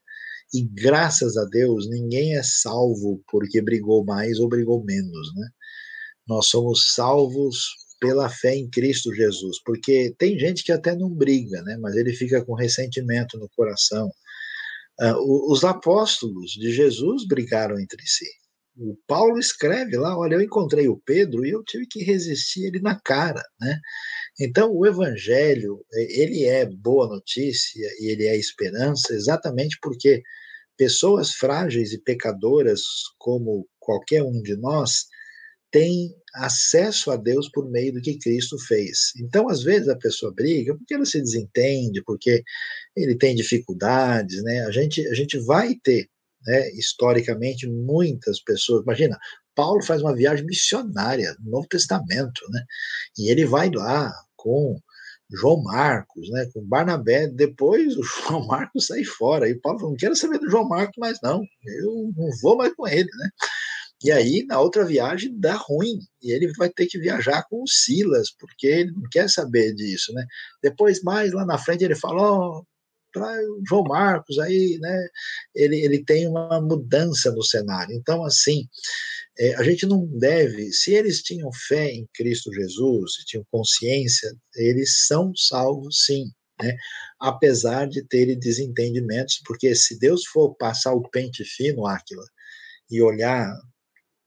e 0.53 0.63
graças 0.63 1.37
a 1.37 1.45
Deus 1.45 1.89
ninguém 1.89 2.35
é 2.35 2.43
salvo 2.43 3.23
porque 3.29 3.61
brigou 3.61 4.03
mais 4.03 4.39
ou 4.39 4.49
brigou 4.49 4.83
menos, 4.83 5.33
né? 5.35 5.47
Nós 6.27 6.47
somos 6.47 6.93
salvos 6.93 7.57
pela 7.99 8.29
fé 8.29 8.55
em 8.55 8.69
Cristo 8.69 9.13
Jesus, 9.13 9.61
porque 9.63 10.13
tem 10.17 10.37
gente 10.39 10.63
que 10.63 10.71
até 10.71 10.95
não 10.95 11.09
briga, 11.09 11.61
né? 11.63 11.77
Mas 11.79 11.95
ele 11.95 12.13
fica 12.13 12.43
com 12.43 12.53
ressentimento 12.53 13.37
no 13.37 13.49
coração 13.55 14.09
Uh, 15.01 15.51
os 15.51 15.63
apóstolos 15.63 16.51
de 16.51 16.71
Jesus 16.71 17.25
brigaram 17.25 17.79
entre 17.79 18.05
si. 18.05 18.27
O 18.77 18.95
Paulo 19.07 19.39
escreve 19.39 19.97
lá: 19.97 20.15
olha, 20.15 20.35
eu 20.35 20.41
encontrei 20.41 20.87
o 20.87 21.01
Pedro 21.03 21.43
e 21.43 21.49
eu 21.49 21.63
tive 21.63 21.87
que 21.87 22.03
resistir 22.03 22.65
ele 22.65 22.79
na 22.79 22.99
cara, 22.99 23.43
né? 23.59 23.79
Então, 24.39 24.71
o 24.71 24.85
evangelho, 24.85 25.83
ele 25.91 26.45
é 26.45 26.67
boa 26.67 27.07
notícia 27.07 27.87
e 27.99 28.11
ele 28.11 28.27
é 28.27 28.37
esperança 28.37 29.13
exatamente 29.13 29.77
porque 29.81 30.21
pessoas 30.81 31.33
frágeis 31.33 31.93
e 31.93 32.01
pecadoras 32.01 32.81
como 33.19 33.67
qualquer 33.79 34.23
um 34.23 34.41
de 34.41 34.55
nós 34.55 35.05
tem 35.69 36.11
acesso 36.33 37.11
a 37.11 37.15
Deus 37.15 37.47
por 37.51 37.69
meio 37.69 37.93
do 37.93 38.01
que 38.01 38.17
Cristo 38.17 38.57
fez. 38.65 39.11
Então, 39.19 39.47
às 39.47 39.61
vezes 39.61 39.87
a 39.89 39.95
pessoa 39.95 40.33
briga 40.33 40.75
porque 40.75 40.95
ela 40.95 41.05
se 41.05 41.21
desentende, 41.21 42.03
porque 42.03 42.41
ele 42.95 43.15
tem 43.15 43.35
dificuldades, 43.35 44.41
né? 44.41 44.61
A 44.61 44.71
gente, 44.71 45.07
a 45.07 45.13
gente 45.13 45.37
vai 45.37 45.75
ter, 45.83 46.09
né, 46.47 46.71
historicamente, 46.71 47.67
muitas 47.67 48.41
pessoas. 48.41 48.81
Imagina, 48.81 49.19
Paulo 49.53 49.83
faz 49.83 50.01
uma 50.01 50.15
viagem 50.15 50.47
missionária 50.47 51.35
no 51.41 51.51
Novo 51.51 51.67
Testamento, 51.67 52.41
né? 52.49 52.65
E 53.19 53.29
ele 53.29 53.45
vai 53.45 53.69
lá 53.69 54.11
com 54.35 54.81
João 55.31 55.61
Marcos, 55.63 56.29
né, 56.29 56.47
com 56.53 56.65
Barnabé, 56.65 57.27
depois 57.27 57.95
o 57.97 58.03
João 58.27 58.45
Marcos 58.47 58.87
sai 58.87 59.03
fora, 59.03 59.49
e 59.49 59.55
Paulo 59.55 59.79
falou, 59.79 59.91
não 59.91 59.97
quero 59.97 60.15
saber 60.15 60.39
do 60.39 60.49
João 60.49 60.67
Marcos 60.67 60.97
mais 60.97 61.17
não, 61.23 61.41
eu 61.65 62.11
não 62.15 62.29
vou 62.41 62.57
mais 62.57 62.73
com 62.73 62.87
ele, 62.87 63.09
né, 63.17 63.29
e 64.03 64.11
aí, 64.11 64.43
na 64.47 64.59
outra 64.59 64.83
viagem, 64.83 65.39
dá 65.39 65.53
ruim. 65.53 65.99
E 66.23 66.31
ele 66.31 66.51
vai 66.57 66.69
ter 66.69 66.87
que 66.87 66.97
viajar 66.97 67.45
com 67.47 67.61
o 67.61 67.67
Silas, 67.67 68.31
porque 68.31 68.65
ele 68.65 68.91
não 68.91 69.03
quer 69.11 69.29
saber 69.29 69.75
disso, 69.75 70.11
né? 70.13 70.25
Depois, 70.61 71.03
mais 71.03 71.31
lá 71.31 71.45
na 71.45 71.57
frente, 71.59 71.83
ele 71.83 71.95
falou, 71.95 72.61
oh, 72.61 72.65
para 73.11 73.35
João 73.67 73.83
Marcos, 73.83 74.39
aí, 74.39 74.77
né? 74.79 75.07
Ele, 75.55 75.79
ele 75.83 76.03
tem 76.03 76.27
uma 76.27 76.61
mudança 76.61 77.31
no 77.31 77.43
cenário. 77.43 77.95
Então, 77.95 78.23
assim, 78.23 78.67
é, 79.39 79.55
a 79.55 79.63
gente 79.63 79.85
não 79.85 80.05
deve, 80.05 80.71
se 80.71 80.93
eles 80.93 81.21
tinham 81.21 81.51
fé 81.51 81.89
em 81.91 82.07
Cristo 82.13 82.53
Jesus, 82.53 83.13
tinham 83.25 83.45
consciência, 83.51 84.31
eles 84.55 85.05
são 85.05 85.33
salvos 85.35 86.03
sim, 86.05 86.25
né? 86.61 86.75
apesar 87.19 87.87
de 87.87 88.03
terem 88.07 88.37
desentendimentos, 88.37 89.41
porque 89.45 89.73
se 89.75 89.97
Deus 89.99 90.25
for 90.25 90.55
passar 90.55 90.93
o 90.93 91.07
pente 91.09 91.43
fino, 91.43 91.87
Áquila, 91.87 92.25
e 92.89 93.01
olhar 93.01 93.51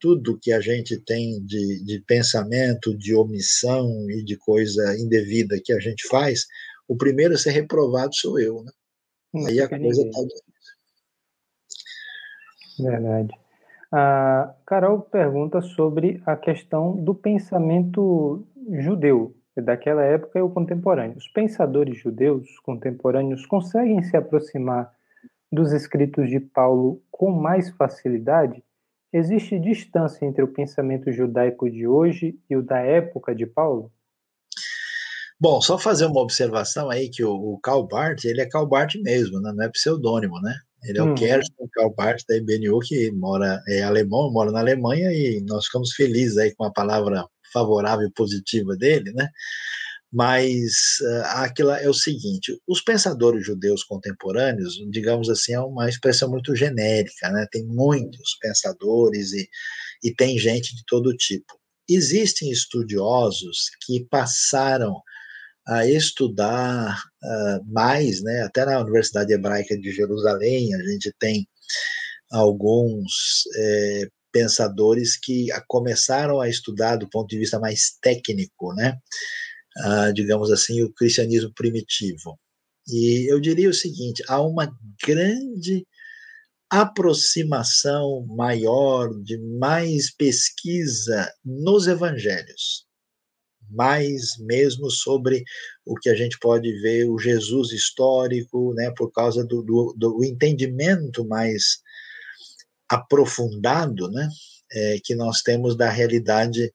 tudo 0.01 0.39
que 0.39 0.52
a 0.52 0.61
gente 0.61 0.98
tem 0.98 1.43
de, 1.44 1.82
de 1.85 2.01
pensamento, 2.06 2.97
de 2.97 3.15
omissão 3.15 3.89
e 4.11 4.23
de 4.23 4.36
coisa 4.36 4.97
indevida 4.98 5.61
que 5.62 5.73
a 5.73 5.81
gente 5.81 6.06
faz, 6.09 6.44
o 6.89 6.97
primeiro 6.97 7.35
a 7.35 7.39
ser 7.39 7.51
reprovado 7.51 8.15
sou 8.15 8.39
eu, 8.39 8.62
né? 8.62 8.73
Não 9.32 9.47
Aí 9.47 9.61
a 9.61 9.69
coisa 9.69 10.02
está 10.02 10.20
difícil. 10.23 10.55
Verdade. 12.78 13.32
A 13.93 14.55
Carol 14.66 15.01
pergunta 15.01 15.61
sobre 15.61 16.20
a 16.27 16.36
questão 16.36 16.97
do 16.97 17.15
pensamento 17.15 18.44
judeu, 18.81 19.35
daquela 19.56 20.02
época 20.02 20.39
e 20.39 20.43
o 20.43 20.51
contemporâneo. 20.51 21.16
Os 21.16 21.28
pensadores 21.28 21.97
judeus 21.97 22.59
contemporâneos 22.61 23.47
conseguem 23.47 24.02
se 24.02 24.16
aproximar 24.16 24.93
dos 25.52 25.73
escritos 25.73 26.28
de 26.28 26.40
Paulo 26.40 27.01
com 27.11 27.31
mais 27.31 27.70
facilidade? 27.70 28.65
Existe 29.12 29.61
distância 29.61 30.27
entre 30.27 30.43
o 30.43 30.48
pensamento 30.48 31.12
judaico 31.12 31.70
de 31.70 31.86
hoje 31.86 32.36
e 32.51 32.56
o 32.56 32.62
da 32.62 32.81
época 32.81 33.32
de 33.32 33.47
Paulo? 33.47 33.93
Bom, 35.44 35.60
só 35.60 35.78
fazer 35.78 36.06
uma 36.06 36.22
observação 36.22 36.88
aí 36.88 37.10
que 37.10 37.22
o, 37.22 37.30
o 37.30 37.60
Karl 37.60 37.86
Barth, 37.86 38.24
ele 38.24 38.40
é 38.40 38.48
Karl 38.48 38.66
Barth 38.66 38.94
mesmo, 39.02 39.38
né? 39.42 39.52
não 39.54 39.62
é 39.62 39.68
pseudônimo, 39.68 40.40
né? 40.40 40.54
Ele 40.82 40.98
é 40.98 41.02
hum. 41.02 41.12
o 41.12 41.14
Kerstin 41.14 41.68
Karl 41.70 41.94
Barth 41.94 42.22
da 42.26 42.38
IBNU, 42.38 42.78
que 42.78 43.10
mora, 43.12 43.62
é 43.68 43.82
alemão, 43.82 44.32
mora 44.32 44.50
na 44.50 44.60
Alemanha, 44.60 45.12
e 45.12 45.42
nós 45.42 45.66
ficamos 45.66 45.92
felizes 45.92 46.38
aí 46.38 46.54
com 46.54 46.64
a 46.64 46.72
palavra 46.72 47.26
favorável 47.52 48.08
e 48.08 48.12
positiva 48.12 48.74
dele, 48.74 49.12
né? 49.12 49.28
Mas 50.10 50.72
uh, 51.02 51.42
aquilo 51.42 51.72
é 51.72 51.90
o 51.90 51.92
seguinte: 51.92 52.58
os 52.66 52.80
pensadores 52.80 53.44
judeus 53.44 53.84
contemporâneos, 53.84 54.76
digamos 54.90 55.28
assim, 55.28 55.52
é 55.52 55.60
uma 55.60 55.90
expressão 55.90 56.30
muito 56.30 56.56
genérica, 56.56 57.28
né? 57.28 57.46
Tem 57.52 57.66
muitos 57.66 58.38
pensadores 58.40 59.34
e, 59.34 59.46
e 60.02 60.14
tem 60.14 60.38
gente 60.38 60.74
de 60.74 60.82
todo 60.86 61.14
tipo. 61.14 61.52
Existem 61.86 62.50
estudiosos 62.50 63.68
que 63.84 64.06
passaram 64.08 65.02
a 65.66 65.86
estudar 65.86 66.97
uh, 67.23 67.73
mais, 67.73 68.23
né? 68.23 68.43
Até 68.43 68.65
na 68.65 68.81
Universidade 68.81 69.32
Hebraica 69.32 69.77
de 69.78 69.91
Jerusalém, 69.93 70.74
a 70.74 70.82
gente 70.82 71.12
tem 71.19 71.47
alguns 72.31 73.45
é, 73.57 74.09
pensadores 74.32 75.16
que 75.16 75.47
começaram 75.69 76.41
a 76.41 76.49
estudar 76.49 76.97
do 76.97 77.09
ponto 77.09 77.28
de 77.28 77.39
vista 77.39 77.59
mais 77.59 77.97
técnico, 78.03 78.74
né? 78.74 78.99
uh, 79.78 80.12
digamos 80.12 80.51
assim, 80.51 80.82
o 80.82 80.93
cristianismo 80.93 81.53
primitivo. 81.55 82.39
E 82.86 83.31
eu 83.31 83.41
diria 83.41 83.70
o 83.70 83.74
seguinte: 83.74 84.23
há 84.28 84.41
uma 84.41 84.70
grande 85.05 85.86
aproximação 86.70 88.27
maior, 88.27 89.09
de 89.23 89.39
mais 89.59 90.15
pesquisa 90.15 91.31
nos 91.45 91.86
evangelhos, 91.86 92.86
mais 93.74 94.38
mesmo 94.40 94.90
sobre 94.90 95.42
o 95.84 95.94
que 95.94 96.09
a 96.09 96.14
gente 96.14 96.38
pode 96.38 96.70
ver, 96.80 97.09
o 97.09 97.18
Jesus 97.18 97.72
histórico, 97.72 98.72
né, 98.74 98.92
por 98.96 99.10
causa 99.10 99.44
do, 99.44 99.62
do, 99.62 99.94
do 99.96 100.24
entendimento 100.24 101.26
mais 101.26 101.82
aprofundado 102.88 104.10
né, 104.10 104.28
é, 104.72 104.98
que 105.02 105.14
nós 105.14 105.42
temos 105.42 105.76
da 105.76 105.90
realidade 105.90 106.72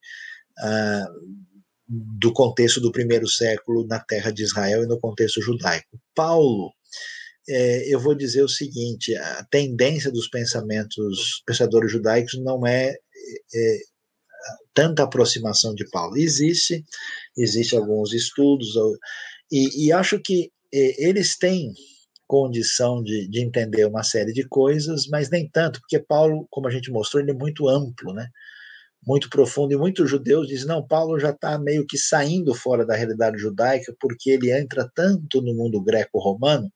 uh, 0.60 1.50
do 1.88 2.32
contexto 2.32 2.80
do 2.80 2.92
primeiro 2.92 3.28
século 3.28 3.86
na 3.88 4.00
terra 4.00 4.32
de 4.32 4.44
Israel 4.44 4.84
e 4.84 4.88
no 4.88 5.00
contexto 5.00 5.42
judaico. 5.42 6.00
Paulo, 6.14 6.72
é, 7.48 7.94
eu 7.94 8.00
vou 8.00 8.14
dizer 8.14 8.44
o 8.44 8.50
seguinte: 8.50 9.16
a 9.16 9.44
tendência 9.50 10.12
dos 10.12 10.28
pensamentos 10.28 11.42
pensadores 11.46 11.92
judaicos 11.92 12.40
não 12.44 12.66
é, 12.66 12.96
é 13.54 13.80
tanta 14.74 15.04
aproximação 15.04 15.74
de 15.74 15.88
Paulo. 15.90 16.18
Existe, 16.18 16.84
existe 17.38 17.76
alguns 17.76 18.14
estudos 18.14 18.76
e, 19.52 19.88
e 19.88 19.92
acho 19.92 20.20
que 20.20 20.52
é, 20.74 21.08
eles 21.08 21.38
têm 21.38 21.74
condição 22.28 23.02
de, 23.02 23.28
de, 23.28 23.42
entender 23.42 23.86
uma 23.86 24.04
série 24.04 24.32
de 24.32 24.48
coisas, 24.48 25.08
mas 25.08 25.32
nem 25.32 25.50
tanto, 25.50 25.80
porque 25.80 25.98
Paulo, 25.98 26.48
como 26.52 26.68
a 26.68 26.72
gente 26.72 26.92
mostrou, 26.92 27.22
ele 27.22 27.32
é 27.32 27.34
muito 27.34 27.68
amplo, 27.68 28.14
né? 28.14 28.30
muito 29.06 29.30
profundo, 29.30 29.74
e 29.74 29.78
muitos 29.78 30.10
judeus 30.10 30.48
dizem, 30.48 30.68
não, 30.68 30.86
Paulo 30.86 31.20
já 31.20 31.30
está 31.30 31.58
meio 31.58 31.86
que 31.88 31.98
saindo 31.98 32.54
fora 32.54 32.86
da 32.86 32.96
realidade 32.96 33.38
judaica, 33.38 33.96
porque 34.00 34.32
ele 34.32 34.52
entra 34.52 34.90
tanto 34.94 35.42
no 35.42 35.54
mundo 35.54 35.82
greco-romano, 35.82 36.72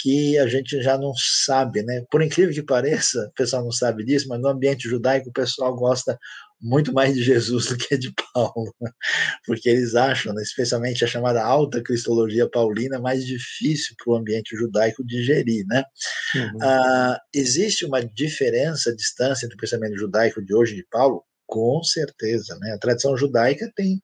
que 0.00 0.38
a 0.38 0.46
gente 0.46 0.80
já 0.80 0.96
não 0.96 1.12
sabe, 1.16 1.82
né? 1.82 2.04
Por 2.10 2.22
incrível 2.22 2.54
que 2.54 2.62
pareça, 2.62 3.26
o 3.28 3.32
pessoal 3.34 3.64
não 3.64 3.72
sabe 3.72 4.04
disso, 4.04 4.28
mas 4.28 4.40
no 4.40 4.48
ambiente 4.48 4.88
judaico 4.88 5.28
o 5.28 5.32
pessoal 5.32 5.74
gosta 5.74 6.16
muito 6.60 6.92
mais 6.92 7.14
de 7.14 7.22
Jesus 7.22 7.66
do 7.66 7.76
que 7.76 7.96
de 7.96 8.12
Paulo, 8.34 8.74
porque 9.46 9.68
eles 9.68 9.94
acham, 9.94 10.34
né, 10.34 10.42
especialmente 10.42 11.04
a 11.04 11.08
chamada 11.08 11.42
alta 11.42 11.82
cristologia 11.82 12.48
paulina, 12.48 12.98
mais 12.98 13.24
difícil 13.24 13.94
para 13.96 14.12
o 14.12 14.16
ambiente 14.16 14.56
judaico 14.56 15.04
digerir, 15.04 15.64
né? 15.66 15.84
Uhum. 16.34 16.58
Ah, 16.62 17.20
existe 17.32 17.84
uma 17.84 18.04
diferença, 18.04 18.94
distância 18.94 19.46
entre 19.46 19.56
o 19.56 19.60
pensamento 19.60 19.96
judaico 19.96 20.44
de 20.44 20.54
hoje 20.54 20.74
e 20.74 20.76
de 20.76 20.86
Paulo? 20.90 21.22
Com 21.46 21.82
certeza, 21.82 22.58
né? 22.60 22.72
A 22.72 22.78
tradição 22.78 23.16
judaica 23.16 23.70
tem 23.74 24.00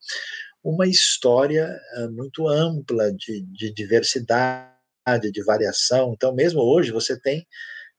uma 0.62 0.86
história 0.86 1.78
uh, 1.98 2.10
muito 2.12 2.48
ampla 2.48 3.12
de, 3.12 3.42
de 3.52 3.72
diversidade, 3.74 5.30
de 5.30 5.44
variação. 5.44 6.14
Então, 6.14 6.34
mesmo 6.34 6.62
hoje, 6.62 6.90
você 6.90 7.20
tem 7.20 7.46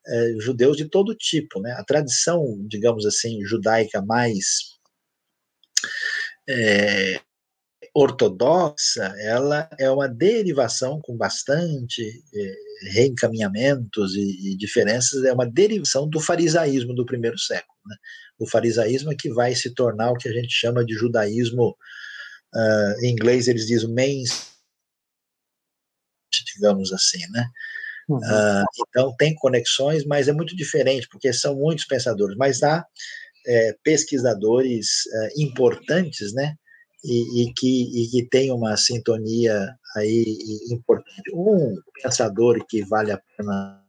uh, 0.07 0.41
judeus 0.41 0.77
de 0.77 0.86
todo 0.90 1.15
tipo, 1.15 1.60
né? 1.60 1.72
A 1.73 1.84
tradição, 1.84 2.44
digamos 2.68 3.06
assim, 3.06 3.44
judaica 3.45 4.02
mais 4.02 4.76
é, 6.48 7.19
ortodoxa, 7.94 9.14
ela 9.19 9.69
é 9.80 9.90
uma 9.90 10.07
derivação 10.07 10.99
com 11.02 11.15
bastante 11.15 12.02
é, 12.34 12.56
reencaminhamentos 12.91 14.15
e, 14.15 14.52
e, 14.52 14.57
diferenças, 14.57 15.23
é 15.23 15.34
uma 15.34 15.45
derivação 15.49 16.07
do 16.10 16.19
farisaísmo 16.19 16.94
do 16.94 17.06
primeiro 17.06 17.38
século. 17.38 17.76
Né? 17.86 17.95
o 18.40 18.48
farisaísmo 18.48 19.11
é 19.11 19.15
que 19.15 19.30
vai 19.30 19.56
se 19.56 19.73
tornar 19.73 20.11
o 20.11 20.18
que 20.18 20.27
a 20.27 20.34
gente 20.34 20.52
chama 20.52 20.84
de 20.86 20.94
judaísmo, 20.94 21.69
uh, 22.53 23.06
em 23.06 23.11
inglês 23.11 23.48
eles 23.48 23.65
dizem 23.65 23.94
main, 23.94 24.23
digamos 26.53 26.91
assim, 26.91 27.26
né? 27.32 27.49
Uhum. 28.07 28.18
Uh, 28.18 28.65
então 28.88 29.15
tem 29.18 29.34
conexões, 29.36 30.06
mas 30.06 30.27
é 30.27 30.34
muito 30.34 30.56
diferente, 30.56 31.07
porque 31.10 31.34
são 31.34 31.56
muitos 31.56 31.86
pensadores, 31.86 32.38
mas 32.38 32.61
há 32.61 32.86
é, 33.48 33.76
pesquisadores 33.84 34.88
é, 35.11 35.41
importantes, 35.41 36.34
né? 36.34 36.56
E, 37.03 37.44
e, 37.44 37.53
que, 37.53 38.02
e 38.03 38.07
que 38.10 38.27
tem 38.30 38.52
uma 38.52 38.76
sintonia 38.76 39.76
aí 39.95 40.40
importante. 40.72 41.32
Um 41.36 41.76
pensador 42.02 42.65
que 42.68 42.84
vale 42.84 43.11
a 43.11 43.22
pena 43.38 43.86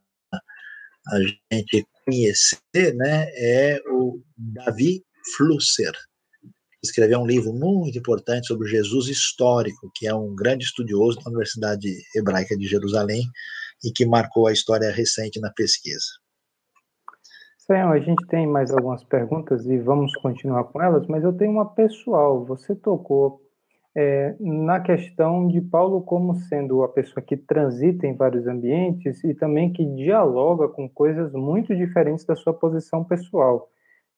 a 1.08 1.18
gente 1.52 1.86
conhecer, 2.04 2.94
né, 2.94 3.26
é 3.36 3.80
o 3.88 4.20
Davi 4.36 5.02
Flusser. 5.36 5.92
Escreveu 6.82 7.20
um 7.20 7.26
livro 7.26 7.52
muito 7.52 7.96
importante 7.98 8.48
sobre 8.48 8.68
Jesus 8.68 9.08
histórico, 9.08 9.90
que 9.94 10.06
é 10.06 10.14
um 10.14 10.34
grande 10.34 10.64
estudioso 10.64 11.18
da 11.18 11.30
Universidade 11.30 11.88
Hebraica 12.14 12.56
de 12.56 12.66
Jerusalém 12.66 13.22
e 13.86 13.92
que 13.92 14.04
marcou 14.04 14.48
a 14.48 14.52
história 14.52 14.90
recente 14.90 15.40
na 15.40 15.50
pesquisa. 15.52 16.06
Sam, 17.58 17.90
a 17.90 17.98
gente 18.00 18.26
tem 18.26 18.46
mais 18.46 18.72
algumas 18.72 19.04
perguntas 19.04 19.64
e 19.66 19.78
vamos 19.78 20.12
continuar 20.16 20.64
com 20.64 20.82
elas, 20.82 21.06
mas 21.06 21.22
eu 21.22 21.32
tenho 21.32 21.52
uma 21.52 21.66
pessoal. 21.66 22.44
Você 22.44 22.74
tocou 22.74 23.40
é, 23.96 24.34
na 24.40 24.80
questão 24.80 25.46
de 25.48 25.60
Paulo 25.60 26.02
como 26.02 26.34
sendo 26.34 26.82
a 26.82 26.88
pessoa 26.88 27.24
que 27.24 27.36
transita 27.36 28.06
em 28.06 28.14
vários 28.14 28.46
ambientes 28.46 29.22
e 29.24 29.34
também 29.34 29.72
que 29.72 29.84
dialoga 29.84 30.68
com 30.68 30.88
coisas 30.88 31.32
muito 31.32 31.74
diferentes 31.74 32.24
da 32.24 32.36
sua 32.36 32.52
posição 32.52 33.04
pessoal. 33.04 33.68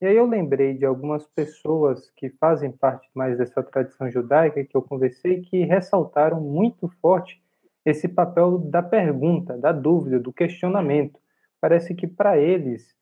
E 0.01 0.07
aí 0.07 0.17
eu 0.17 0.27
lembrei 0.27 0.75
de 0.75 0.85
algumas 0.85 1.27
pessoas 1.27 2.11
que 2.17 2.31
fazem 2.31 2.71
parte 2.71 3.09
mais 3.15 3.37
dessa 3.37 3.63
tradição 3.63 4.11
judaica 4.11 4.65
que 4.65 4.77
eu 4.77 4.83
conversei 4.83 5.41
que 5.43 5.65
ressaltaram 5.65 6.41
muito 6.41 6.89
forte 7.01 7.43
esse 7.89 8.09
papel 8.09 8.59
da 8.59 8.83
pergunta, 8.83 9.57
da 9.57 9.73
dúvida, 9.73 10.19
do 10.19 10.33
questionamento. 10.33 11.19
Parece 11.61 11.95
que 11.95 12.07
para 12.07 12.39
eles 12.39 12.95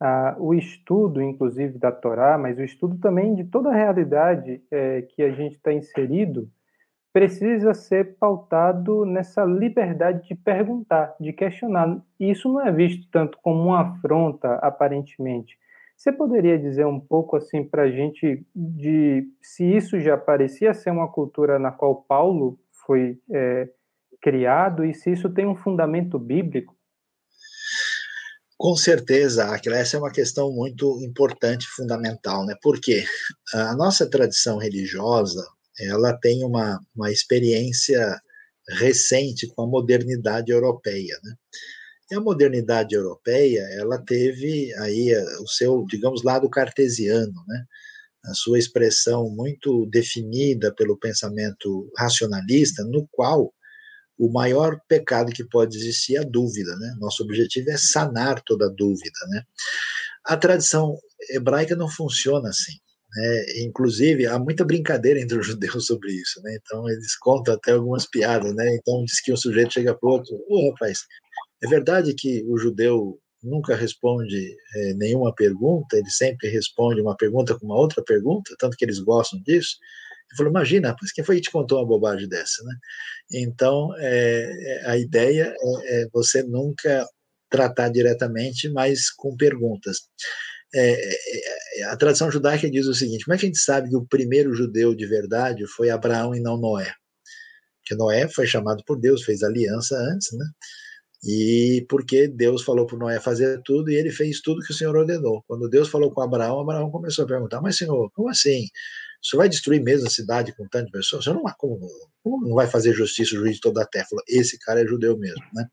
ah, 0.00 0.36
o 0.38 0.54
estudo, 0.54 1.22
inclusive, 1.22 1.78
da 1.78 1.90
Torá, 1.90 2.36
mas 2.36 2.58
o 2.58 2.62
estudo 2.62 2.98
também 2.98 3.34
de 3.34 3.44
toda 3.44 3.70
a 3.70 3.74
realidade 3.74 4.62
é, 4.70 5.02
que 5.02 5.22
a 5.22 5.30
gente 5.30 5.56
está 5.56 5.72
inserido, 5.72 6.48
precisa 7.12 7.72
ser 7.72 8.16
pautado 8.18 9.06
nessa 9.06 9.44
liberdade 9.44 10.26
de 10.26 10.34
perguntar, 10.34 11.14
de 11.20 11.32
questionar. 11.32 12.02
E 12.18 12.30
isso 12.30 12.52
não 12.52 12.60
é 12.60 12.72
visto 12.72 13.08
tanto 13.10 13.38
como 13.40 13.62
uma 13.62 13.80
afronta, 13.80 14.54
aparentemente. 14.56 15.56
Você 15.96 16.12
poderia 16.12 16.58
dizer 16.58 16.84
um 16.86 16.98
pouco 16.98 17.36
assim 17.36 17.62
para 17.62 17.82
a 17.82 17.90
gente 17.90 18.44
de 18.54 19.26
se 19.40 19.64
isso 19.64 19.98
já 20.00 20.18
parecia 20.18 20.74
ser 20.74 20.90
uma 20.90 21.08
cultura 21.08 21.56
na 21.56 21.70
qual 21.70 22.02
Paulo 22.02 22.58
foi 22.84 23.18
é, 23.30 23.68
criado 24.24 24.86
e 24.86 24.94
se 24.94 25.12
isso 25.12 25.28
tem 25.28 25.46
um 25.46 25.54
fundamento 25.54 26.18
bíblico? 26.18 26.74
Com 28.56 28.74
certeza, 28.74 29.44
Aquila, 29.52 29.76
essa 29.76 29.98
é 29.98 30.00
uma 30.00 30.10
questão 30.10 30.50
muito 30.50 30.98
importante, 31.02 31.66
fundamental, 31.66 32.46
né? 32.46 32.54
Porque 32.62 33.04
a 33.52 33.76
nossa 33.76 34.08
tradição 34.08 34.56
religiosa, 34.56 35.46
ela 35.78 36.16
tem 36.18 36.42
uma, 36.42 36.80
uma 36.96 37.12
experiência 37.12 38.18
recente 38.78 39.46
com 39.48 39.62
a 39.64 39.66
modernidade 39.66 40.50
europeia, 40.50 41.18
né? 41.22 41.34
E 42.10 42.14
a 42.14 42.20
modernidade 42.20 42.94
europeia, 42.94 43.60
ela 43.72 43.98
teve 43.98 44.72
aí 44.76 45.14
o 45.42 45.46
seu, 45.46 45.84
digamos, 45.86 46.22
lado 46.22 46.48
cartesiano, 46.48 47.44
né? 47.46 47.64
A 48.24 48.32
sua 48.32 48.58
expressão 48.58 49.28
muito 49.28 49.84
definida 49.90 50.74
pelo 50.74 50.98
pensamento 50.98 51.92
racionalista, 51.98 52.82
no 52.84 53.06
qual 53.12 53.52
o 54.18 54.30
maior 54.30 54.78
pecado 54.88 55.32
que 55.32 55.44
pode 55.44 55.76
existir 55.76 56.16
é 56.16 56.20
a 56.20 56.24
dúvida, 56.24 56.76
né? 56.76 56.94
Nosso 56.98 57.22
objetivo 57.22 57.70
é 57.70 57.76
sanar 57.76 58.42
toda 58.42 58.70
dúvida, 58.70 59.18
né? 59.28 59.42
A 60.24 60.36
tradição 60.36 60.96
hebraica 61.30 61.74
não 61.74 61.88
funciona 61.88 62.48
assim. 62.48 62.72
Né? 63.16 63.44
Inclusive, 63.62 64.26
há 64.26 64.38
muita 64.38 64.64
brincadeira 64.64 65.20
entre 65.20 65.38
os 65.38 65.46
judeus 65.46 65.86
sobre 65.86 66.12
isso, 66.12 66.40
né? 66.42 66.58
Então, 66.60 66.88
eles 66.88 67.16
contam 67.18 67.54
até 67.54 67.72
algumas 67.72 68.06
piadas, 68.08 68.54
né? 68.54 68.74
Então, 68.76 69.04
diz 69.04 69.20
que 69.20 69.32
um 69.32 69.36
sujeito 69.36 69.72
chega 69.72 69.94
para 69.94 70.08
o 70.08 70.12
outro, 70.12 70.34
ô 70.48 70.70
rapaz, 70.70 71.00
é 71.62 71.68
verdade 71.68 72.14
que 72.14 72.44
o 72.48 72.58
judeu 72.58 73.18
nunca 73.42 73.76
responde 73.76 74.56
é, 74.76 74.94
nenhuma 74.94 75.34
pergunta, 75.34 75.96
ele 75.96 76.10
sempre 76.10 76.48
responde 76.48 77.00
uma 77.00 77.16
pergunta 77.16 77.58
com 77.58 77.66
uma 77.66 77.76
outra 77.76 78.02
pergunta, 78.02 78.54
tanto 78.58 78.76
que 78.76 78.84
eles 78.84 78.98
gostam 78.98 79.40
disso. 79.42 79.76
Ele 80.34 80.36
falou, 80.36 80.50
imagina, 80.50 80.88
rapaz, 80.88 81.12
quem 81.12 81.24
foi 81.24 81.36
que 81.36 81.42
te 81.42 81.50
contou 81.50 81.78
uma 81.78 81.86
bobagem 81.86 82.28
dessa, 82.28 82.62
né? 82.64 82.74
Então, 83.32 83.94
é, 83.98 84.50
é, 84.50 84.90
a 84.90 84.98
ideia 84.98 85.54
é, 85.56 86.02
é, 86.02 86.08
você 86.12 86.42
nunca 86.42 87.06
tratar 87.48 87.88
diretamente, 87.88 88.68
mas 88.68 89.10
com 89.10 89.36
perguntas. 89.36 89.98
É, 90.74 91.80
é, 91.80 91.84
a 91.84 91.96
tradição 91.96 92.30
judaica 92.30 92.68
diz 92.68 92.86
o 92.86 92.94
seguinte: 92.94 93.24
como 93.24 93.34
é 93.34 93.38
que 93.38 93.46
a 93.46 93.48
gente 93.48 93.60
sabe 93.60 93.90
que 93.90 93.96
o 93.96 94.06
primeiro 94.06 94.52
judeu 94.54 94.94
de 94.94 95.06
verdade 95.06 95.66
foi 95.68 95.90
Abraão 95.90 96.34
e 96.34 96.40
não 96.40 96.58
Noé? 96.58 96.92
Porque 97.80 97.94
Noé 97.94 98.28
foi 98.28 98.46
chamado 98.46 98.82
por 98.86 98.98
Deus, 98.98 99.22
fez 99.22 99.42
aliança 99.42 99.96
antes, 99.96 100.32
né? 100.32 100.46
E 101.26 101.86
porque 101.88 102.28
Deus 102.28 102.62
falou 102.62 102.86
para 102.86 102.98
Noé 102.98 103.20
fazer 103.20 103.60
tudo 103.64 103.90
e 103.90 103.94
ele 103.94 104.10
fez 104.10 104.40
tudo 104.40 104.62
que 104.62 104.72
o 104.72 104.74
Senhor 104.74 104.94
ordenou. 104.94 105.42
Quando 105.46 105.70
Deus 105.70 105.88
falou 105.88 106.12
com 106.12 106.20
Abraão, 106.20 106.60
Abraão 106.60 106.90
começou 106.90 107.24
a 107.24 107.28
perguntar: 107.28 107.60
Mas, 107.62 107.76
Senhor, 107.76 108.10
como 108.12 108.28
assim? 108.28 108.66
Você 109.24 109.36
vai 109.36 109.48
destruir 109.48 109.82
mesmo 109.82 110.06
a 110.06 110.10
cidade 110.10 110.54
com 110.54 110.68
tantas 110.68 110.90
pessoas? 110.90 111.24
Você 111.24 111.32
não, 111.32 111.42
como, 111.56 111.80
como 112.22 112.46
não 112.46 112.54
vai 112.54 112.66
fazer 112.66 112.92
justiça 112.92 113.34
o 113.34 113.38
juiz 113.38 113.54
de 113.54 113.60
toda 113.60 113.82
a 113.82 113.86
terra? 113.86 114.06
Esse 114.28 114.58
cara 114.58 114.82
é 114.82 114.86
judeu 114.86 115.16
mesmo, 115.16 115.42
né? 115.54 115.66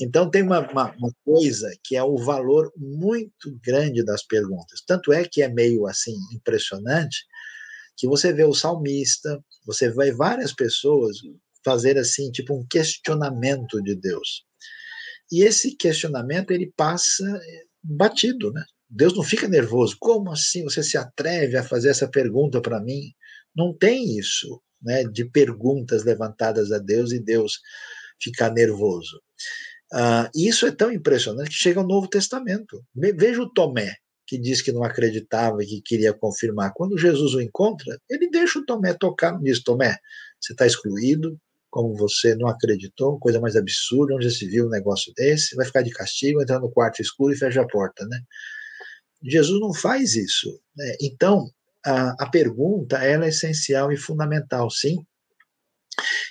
Então 0.00 0.28
tem 0.28 0.42
uma, 0.42 0.60
uma, 0.70 0.92
uma, 0.96 1.12
coisa 1.24 1.70
que 1.84 1.96
é 1.96 2.02
o 2.02 2.16
valor 2.16 2.72
muito 2.76 3.56
grande 3.64 4.04
das 4.04 4.24
perguntas. 4.24 4.82
Tanto 4.84 5.12
é 5.12 5.24
que 5.24 5.40
é 5.40 5.48
meio 5.48 5.86
assim 5.86 6.16
impressionante 6.32 7.24
que 7.96 8.08
você 8.08 8.32
vê 8.32 8.44
o 8.44 8.54
salmista, 8.54 9.38
você 9.64 9.88
vê 9.90 10.10
várias 10.12 10.52
pessoas 10.52 11.16
fazer 11.64 11.96
assim 11.96 12.30
tipo 12.32 12.54
um 12.54 12.66
questionamento 12.68 13.80
de 13.82 13.94
Deus. 13.94 14.44
E 15.30 15.44
esse 15.44 15.76
questionamento 15.76 16.50
ele 16.50 16.72
passa 16.76 17.24
batido, 17.82 18.52
né? 18.52 18.64
Deus 18.90 19.14
não 19.16 19.22
fica 19.22 19.46
nervoso. 19.46 19.96
Como 20.00 20.32
assim 20.32 20.64
você 20.64 20.82
se 20.82 20.98
atreve 20.98 21.56
a 21.56 21.62
fazer 21.62 21.90
essa 21.90 22.08
pergunta 22.08 22.60
para 22.60 22.80
mim? 22.80 23.14
Não 23.54 23.72
tem 23.72 24.18
isso, 24.18 24.60
né, 24.82 25.04
de 25.04 25.24
perguntas 25.24 26.04
levantadas 26.04 26.72
a 26.72 26.78
Deus 26.78 27.12
e 27.12 27.20
Deus 27.20 27.60
ficar 28.20 28.52
nervoso. 28.52 29.20
Uh, 29.92 30.30
isso 30.34 30.66
é 30.66 30.72
tão 30.72 30.92
impressionante 30.92 31.50
que 31.50 31.56
chega 31.56 31.80
ao 31.80 31.86
Novo 31.86 32.08
Testamento. 32.08 32.84
Veja 32.94 33.42
o 33.42 33.50
Tomé, 33.50 33.94
que 34.26 34.38
diz 34.38 34.62
que 34.62 34.72
não 34.72 34.84
acreditava 34.84 35.62
e 35.62 35.66
que 35.66 35.82
queria 35.82 36.12
confirmar. 36.12 36.72
Quando 36.74 36.98
Jesus 36.98 37.34
o 37.34 37.40
encontra, 37.40 37.98
ele 38.08 38.30
deixa 38.30 38.58
o 38.58 38.64
Tomé 38.64 38.94
tocar, 38.94 39.38
diz: 39.40 39.62
Tomé, 39.62 39.96
você 40.40 40.52
está 40.52 40.66
excluído, 40.66 41.36
como 41.68 41.94
você 41.94 42.34
não 42.36 42.48
acreditou, 42.48 43.18
coisa 43.18 43.40
mais 43.40 43.56
absurda, 43.56 44.14
onde 44.14 44.28
já 44.28 44.36
se 44.36 44.46
viu 44.46 44.66
um 44.66 44.70
negócio 44.70 45.12
desse, 45.16 45.56
vai 45.56 45.66
ficar 45.66 45.82
de 45.82 45.90
castigo, 45.90 46.40
entrar 46.40 46.60
no 46.60 46.70
quarto 46.70 47.00
escuro 47.02 47.32
e 47.32 47.36
fecha 47.36 47.60
a 47.60 47.66
porta, 47.66 48.06
né? 48.06 48.20
Jesus 49.22 49.60
não 49.60 49.72
faz 49.74 50.14
isso. 50.14 50.60
Né? 50.76 50.96
Então, 51.00 51.50
a, 51.84 52.24
a 52.24 52.30
pergunta 52.30 52.98
é 53.04 53.16
essencial 53.28 53.92
e 53.92 53.96
fundamental, 53.96 54.70
sim. 54.70 54.96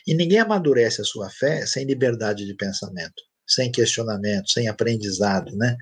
E 0.07 0.13
ninguém 0.13 0.39
amadurece 0.39 1.01
a 1.01 1.05
sua 1.05 1.29
fé 1.29 1.65
sem 1.65 1.85
liberdade 1.85 2.45
de 2.45 2.55
pensamento, 2.55 3.21
sem 3.47 3.71
questionamento, 3.71 4.49
sem 4.49 4.67
aprendizado, 4.67 5.55
né? 5.55 5.75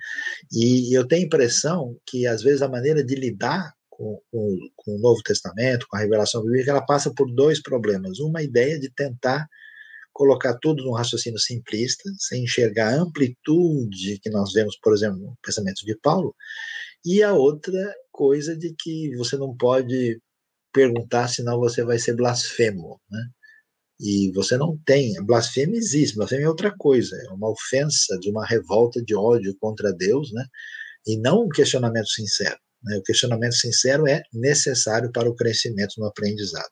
E 0.51 0.97
eu 0.97 1.07
tenho 1.07 1.23
a 1.23 1.25
impressão 1.25 1.97
que, 2.05 2.27
às 2.27 2.41
vezes, 2.41 2.61
a 2.61 2.67
maneira 2.67 3.03
de 3.03 3.15
lidar 3.15 3.73
com, 3.89 4.19
com, 4.29 4.57
com 4.75 4.95
o 4.95 4.99
Novo 4.99 5.21
Testamento, 5.23 5.88
com 5.89 5.97
a 5.97 5.99
revelação 5.99 6.43
bíblica, 6.43 6.71
ela 6.71 6.85
passa 6.85 7.13
por 7.13 7.31
dois 7.34 7.61
problemas. 7.61 8.19
Uma 8.19 8.43
ideia 8.43 8.79
de 8.79 8.89
tentar 8.93 9.47
colocar 10.18 10.57
tudo 10.60 10.84
num 10.84 10.94
raciocínio 10.94 11.38
simplista, 11.38 12.10
sem 12.18 12.44
enxergar 12.44 12.91
a 12.91 13.02
amplitude 13.02 14.19
que 14.19 14.31
nós 14.31 14.52
vemos, 14.52 14.76
por 14.81 14.91
exemplo, 14.91 15.19
no 15.19 15.38
pensamento 15.44 15.85
de 15.85 15.95
Paulo, 16.02 16.35
e 17.06 17.22
a 17.22 17.34
outra 17.34 17.94
coisa 18.11 18.57
de 18.57 18.73
que 18.80 19.15
você 19.15 19.38
não 19.38 19.56
pode 19.56 20.19
perguntar, 20.73 21.27
senão 21.27 21.60
você 21.60 21.84
vai 21.84 21.99
ser 21.99 22.15
blasfemo, 22.15 22.99
né? 23.11 23.19
E 23.99 24.31
você 24.34 24.57
não 24.57 24.76
tem, 24.85 25.14
blasfêmia 25.23 25.77
existe, 25.77 26.15
blasfêmia 26.15 26.45
é 26.45 26.49
outra 26.49 26.73
coisa, 26.76 27.15
é 27.15 27.31
uma 27.31 27.52
ofensa 27.52 28.18
de 28.19 28.31
uma 28.31 28.45
revolta 28.45 28.99
de 29.03 29.15
ódio 29.15 29.56
contra 29.60 29.94
Deus, 29.94 30.34
né? 30.34 30.44
E 31.06 31.15
não 31.19 31.44
um 31.44 31.49
questionamento 31.49 32.10
sincero. 32.10 32.57
Né? 32.84 32.98
O 32.98 33.03
questionamento 33.03 33.56
sincero 33.56 34.07
é 34.07 34.23
necessário 34.34 35.11
para 35.11 35.30
o 35.30 35.35
crescimento 35.35 35.94
no 35.99 36.07
aprendizado. 36.07 36.72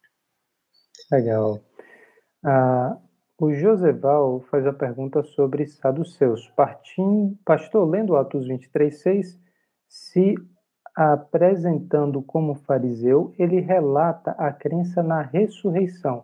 Legal. 1.12 1.64
Ah, 2.44 2.98
o 3.38 3.54
Joseval 3.54 4.46
faz 4.50 4.66
a 4.66 4.74
pergunta 4.74 5.22
sobre 5.24 5.68
saduceus. 5.68 6.50
Pastor, 7.44 7.90
lendo 7.90 8.16
Atos 8.16 8.48
23, 8.48 8.98
6, 8.98 9.40
se 9.90 10.36
apresentando 10.96 12.22
como 12.22 12.56
fariseu, 12.56 13.34
ele 13.38 13.60
relata 13.60 14.32
a 14.32 14.52
crença 14.52 15.04
na 15.04 15.22
ressurreição. 15.22 16.24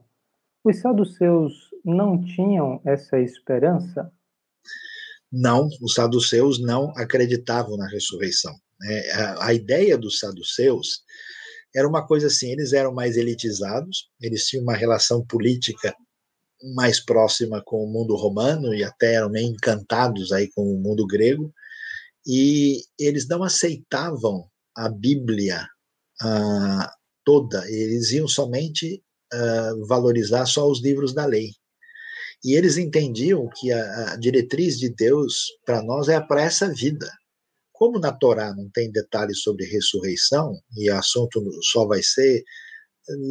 Os 0.64 0.80
saduceus 0.80 1.70
não 1.84 2.22
tinham 2.22 2.80
essa 2.86 3.20
esperança? 3.20 4.10
Não, 5.30 5.68
os 5.82 5.94
saduceus 5.94 6.62
não 6.62 6.94
acreditavam 6.96 7.76
na 7.76 7.90
ressurreição. 7.90 8.54
É, 8.84 9.12
a, 9.14 9.48
a 9.48 9.54
ideia 9.54 9.98
dos 9.98 10.20
saduceus 10.20 11.04
era 11.76 11.88
uma 11.88 12.06
coisa 12.06 12.28
assim: 12.28 12.52
eles 12.52 12.74
eram 12.74 12.94
mais 12.94 13.18
elitizados, 13.18 14.10
eles 14.22 14.46
tinham 14.48 14.64
uma 14.64 14.76
relação 14.76 15.26
política 15.26 15.94
mais 16.76 17.04
próxima 17.04 17.62
com 17.66 17.84
o 17.84 17.92
mundo 17.92 18.16
romano 18.16 18.74
e 18.74 18.84
até 18.84 19.16
eram 19.16 19.30
meio 19.30 19.48
encantados 19.48 20.32
aí 20.32 20.50
com 20.52 20.64
o 20.64 20.80
mundo 20.80 21.06
grego, 21.08 21.54
e 22.26 22.82
eles 23.00 23.28
não 23.28 23.44
aceitavam 23.44 24.46
a 24.76 24.88
Bíblia 24.90 25.68
uh, 26.22 26.88
toda, 27.26 27.64
eles 27.70 28.12
iam 28.12 28.28
somente 28.28 29.04
uh, 29.34 29.86
valorizar 29.88 30.46
só 30.46 30.70
os 30.70 30.82
livros 30.82 31.14
da 31.14 31.26
lei. 31.26 31.52
E 32.44 32.56
eles 32.56 32.78
entendiam 32.78 33.48
que 33.56 33.72
a, 33.72 34.14
a 34.14 34.16
diretriz 34.16 34.80
de 34.80 34.90
Deus 34.90 35.48
para 35.66 35.84
nós 35.84 36.10
é 36.10 36.20
para 36.20 36.42
essa 36.42 36.72
vida. 36.74 37.12
Como 37.72 38.00
na 38.00 38.12
Torá 38.12 38.54
não 38.56 38.70
tem 38.70 38.92
detalhes 38.92 39.42
sobre 39.42 39.66
ressurreição, 39.66 40.60
e 40.76 40.90
o 40.90 40.96
assunto 40.96 41.42
só 41.72 41.86
vai 41.86 42.02
ser 42.02 42.44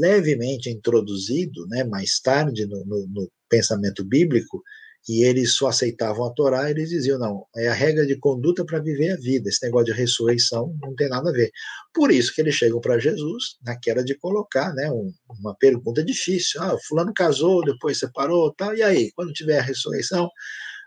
levemente 0.00 0.70
introduzido 0.70 1.66
né, 1.68 1.84
mais 1.84 2.20
tarde 2.20 2.66
no, 2.66 2.84
no, 2.84 3.06
no 3.08 3.30
pensamento 3.48 4.04
bíblico, 4.04 4.62
e 5.08 5.24
eles 5.24 5.54
só 5.54 5.68
aceitavam 5.68 6.26
a 6.26 6.34
Torá, 6.34 6.70
eles 6.70 6.90
diziam, 6.90 7.18
não, 7.18 7.46
é 7.56 7.68
a 7.68 7.72
regra 7.72 8.06
de 8.06 8.18
conduta 8.18 8.64
para 8.64 8.80
viver 8.80 9.12
a 9.12 9.16
vida, 9.16 9.48
esse 9.48 9.64
negócio 9.64 9.86
de 9.86 9.98
ressurreição 9.98 10.74
não 10.82 10.94
tem 10.94 11.08
nada 11.08 11.30
a 11.30 11.32
ver. 11.32 11.50
Por 11.94 12.12
isso 12.12 12.34
que 12.34 12.40
eles 12.40 12.54
chegam 12.54 12.80
para 12.80 12.98
Jesus, 12.98 13.56
naquela 13.64 14.04
de 14.04 14.14
colocar 14.14 14.74
né, 14.74 14.90
um, 14.90 15.10
uma 15.40 15.56
pergunta 15.56 16.04
difícil, 16.04 16.62
ah, 16.62 16.76
fulano 16.86 17.14
casou, 17.14 17.64
depois 17.64 17.98
separou, 17.98 18.52
tal, 18.54 18.74
e 18.74 18.82
aí, 18.82 19.10
quando 19.12 19.32
tiver 19.32 19.58
a 19.58 19.62
ressurreição, 19.62 20.28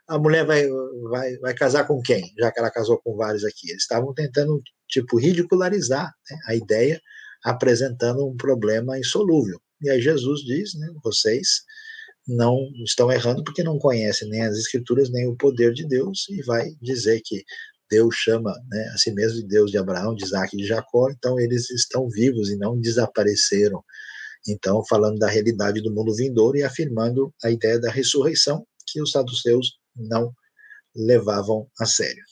a 0.07 0.19
mulher 0.19 0.45
vai, 0.45 0.67
vai, 1.09 1.37
vai 1.37 1.53
casar 1.53 1.85
com 1.87 2.01
quem? 2.01 2.33
Já 2.37 2.51
que 2.51 2.59
ela 2.59 2.69
casou 2.69 2.99
com 3.01 3.15
vários 3.15 3.43
aqui. 3.45 3.69
Eles 3.69 3.83
estavam 3.83 4.13
tentando, 4.13 4.61
tipo, 4.87 5.17
ridicularizar 5.17 6.13
né, 6.29 6.37
a 6.47 6.55
ideia, 6.55 7.01
apresentando 7.43 8.27
um 8.27 8.35
problema 8.35 8.97
insolúvel. 8.97 9.59
E 9.81 9.89
aí 9.89 10.01
Jesus 10.01 10.41
diz, 10.41 10.73
né, 10.75 10.87
vocês 11.03 11.63
não 12.27 12.57
estão 12.85 13.11
errando 13.11 13.43
porque 13.43 13.63
não 13.63 13.77
conhecem 13.77 14.29
nem 14.29 14.43
as 14.43 14.57
escrituras 14.57 15.09
nem 15.09 15.27
o 15.27 15.35
poder 15.35 15.73
de 15.73 15.85
Deus 15.85 16.25
e 16.29 16.41
vai 16.43 16.69
dizer 16.81 17.21
que 17.23 17.43
Deus 17.89 18.15
chama 18.15 18.51
né, 18.69 18.91
a 18.93 18.97
si 18.97 19.11
mesmo 19.11 19.41
de 19.41 19.47
Deus 19.47 19.69
de 19.69 19.77
Abraão, 19.77 20.15
de 20.15 20.23
Isaac 20.23 20.55
e 20.55 20.59
de 20.59 20.65
Jacó, 20.65 21.09
então 21.09 21.39
eles 21.39 21.69
estão 21.69 22.09
vivos 22.09 22.49
e 22.49 22.55
não 22.55 22.79
desapareceram. 22.79 23.83
Então, 24.47 24.83
falando 24.85 25.19
da 25.19 25.27
realidade 25.27 25.81
do 25.81 25.93
mundo 25.93 26.15
vindouro 26.15 26.57
e 26.57 26.63
afirmando 26.63 27.33
a 27.43 27.51
ideia 27.51 27.79
da 27.79 27.91
ressurreição 27.91 28.65
que 28.87 29.01
os 29.01 29.11
saduceus 29.11 29.77
não 29.95 30.33
levavam 30.95 31.67
a 31.79 31.85
sério. 31.85 32.23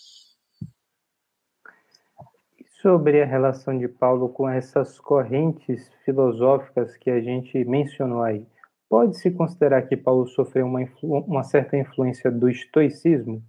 Sobre 2.82 3.22
a 3.22 3.26
relação 3.26 3.78
de 3.78 3.88
Paulo 3.88 4.30
com 4.30 4.50
essas 4.50 5.00
correntes 5.00 5.90
filosóficas 6.04 6.98
que 6.98 7.10
a 7.10 7.22
gente 7.22 7.64
mencionou 7.66 8.24
aí, 8.24 8.46
Pode-se 8.92 9.32
considerar 9.32 9.88
que 9.88 9.96
Paulo 9.96 10.28
sofreu 10.28 10.66
uma, 10.66 10.82
uma 11.02 11.46
certa 11.46 11.78
influência 11.78 12.30
do 12.30 12.50
estoicismo? 12.50 13.42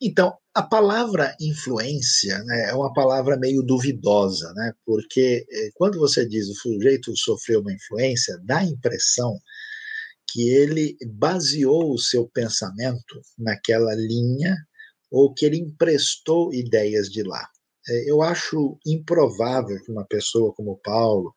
Então, 0.00 0.34
a 0.54 0.62
palavra 0.62 1.36
influência 1.38 2.42
né, 2.44 2.70
é 2.70 2.74
uma 2.74 2.94
palavra 2.94 3.36
meio 3.36 3.62
duvidosa, 3.62 4.50
né, 4.54 4.72
porque 4.86 5.44
eh, 5.50 5.70
quando 5.74 5.98
você 5.98 6.26
diz 6.26 6.48
o 6.48 6.54
sujeito 6.54 7.14
sofreu 7.14 7.60
uma 7.60 7.74
influência, 7.74 8.40
dá 8.42 8.60
a 8.60 8.64
impressão 8.64 9.38
que 10.30 10.48
ele 10.48 10.96
baseou 11.18 11.92
o 11.92 11.98
seu 11.98 12.26
pensamento 12.26 13.20
naquela 13.38 13.94
linha 13.94 14.56
ou 15.10 15.34
que 15.34 15.44
ele 15.44 15.58
emprestou 15.58 16.54
ideias 16.54 17.10
de 17.10 17.22
lá. 17.22 17.46
Eh, 17.88 18.10
eu 18.10 18.22
acho 18.22 18.78
improvável 18.86 19.82
que 19.84 19.92
uma 19.92 20.06
pessoa 20.06 20.52
como 20.54 20.80
Paulo, 20.82 21.32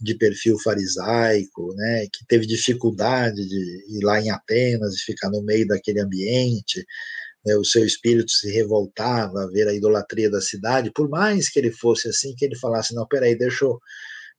de 0.00 0.14
perfil 0.16 0.58
farisaico, 0.58 1.74
né, 1.76 2.06
que 2.12 2.26
teve 2.28 2.46
dificuldade 2.46 3.36
de 3.36 3.98
ir 3.98 4.04
lá 4.04 4.20
em 4.20 4.30
Atenas 4.30 4.94
e 4.94 5.04
ficar 5.04 5.30
no 5.30 5.42
meio 5.42 5.66
daquele 5.66 6.00
ambiente, 6.00 6.84
né, 7.46 7.56
o 7.56 7.64
seu 7.64 7.84
espírito 7.84 8.30
se 8.30 8.50
revoltava 8.52 9.44
a 9.44 9.46
ver 9.48 9.68
a 9.68 9.74
idolatria 9.74 10.30
da 10.30 10.40
cidade, 10.40 10.92
por 10.92 11.08
mais 11.08 11.48
que 11.48 11.58
ele 11.58 11.70
fosse 11.72 12.08
assim, 12.08 12.34
que 12.36 12.44
ele 12.44 12.56
falasse, 12.58 12.94
não, 12.94 13.06
peraí, 13.06 13.36
deixa 13.36 13.64
eu 13.64 13.78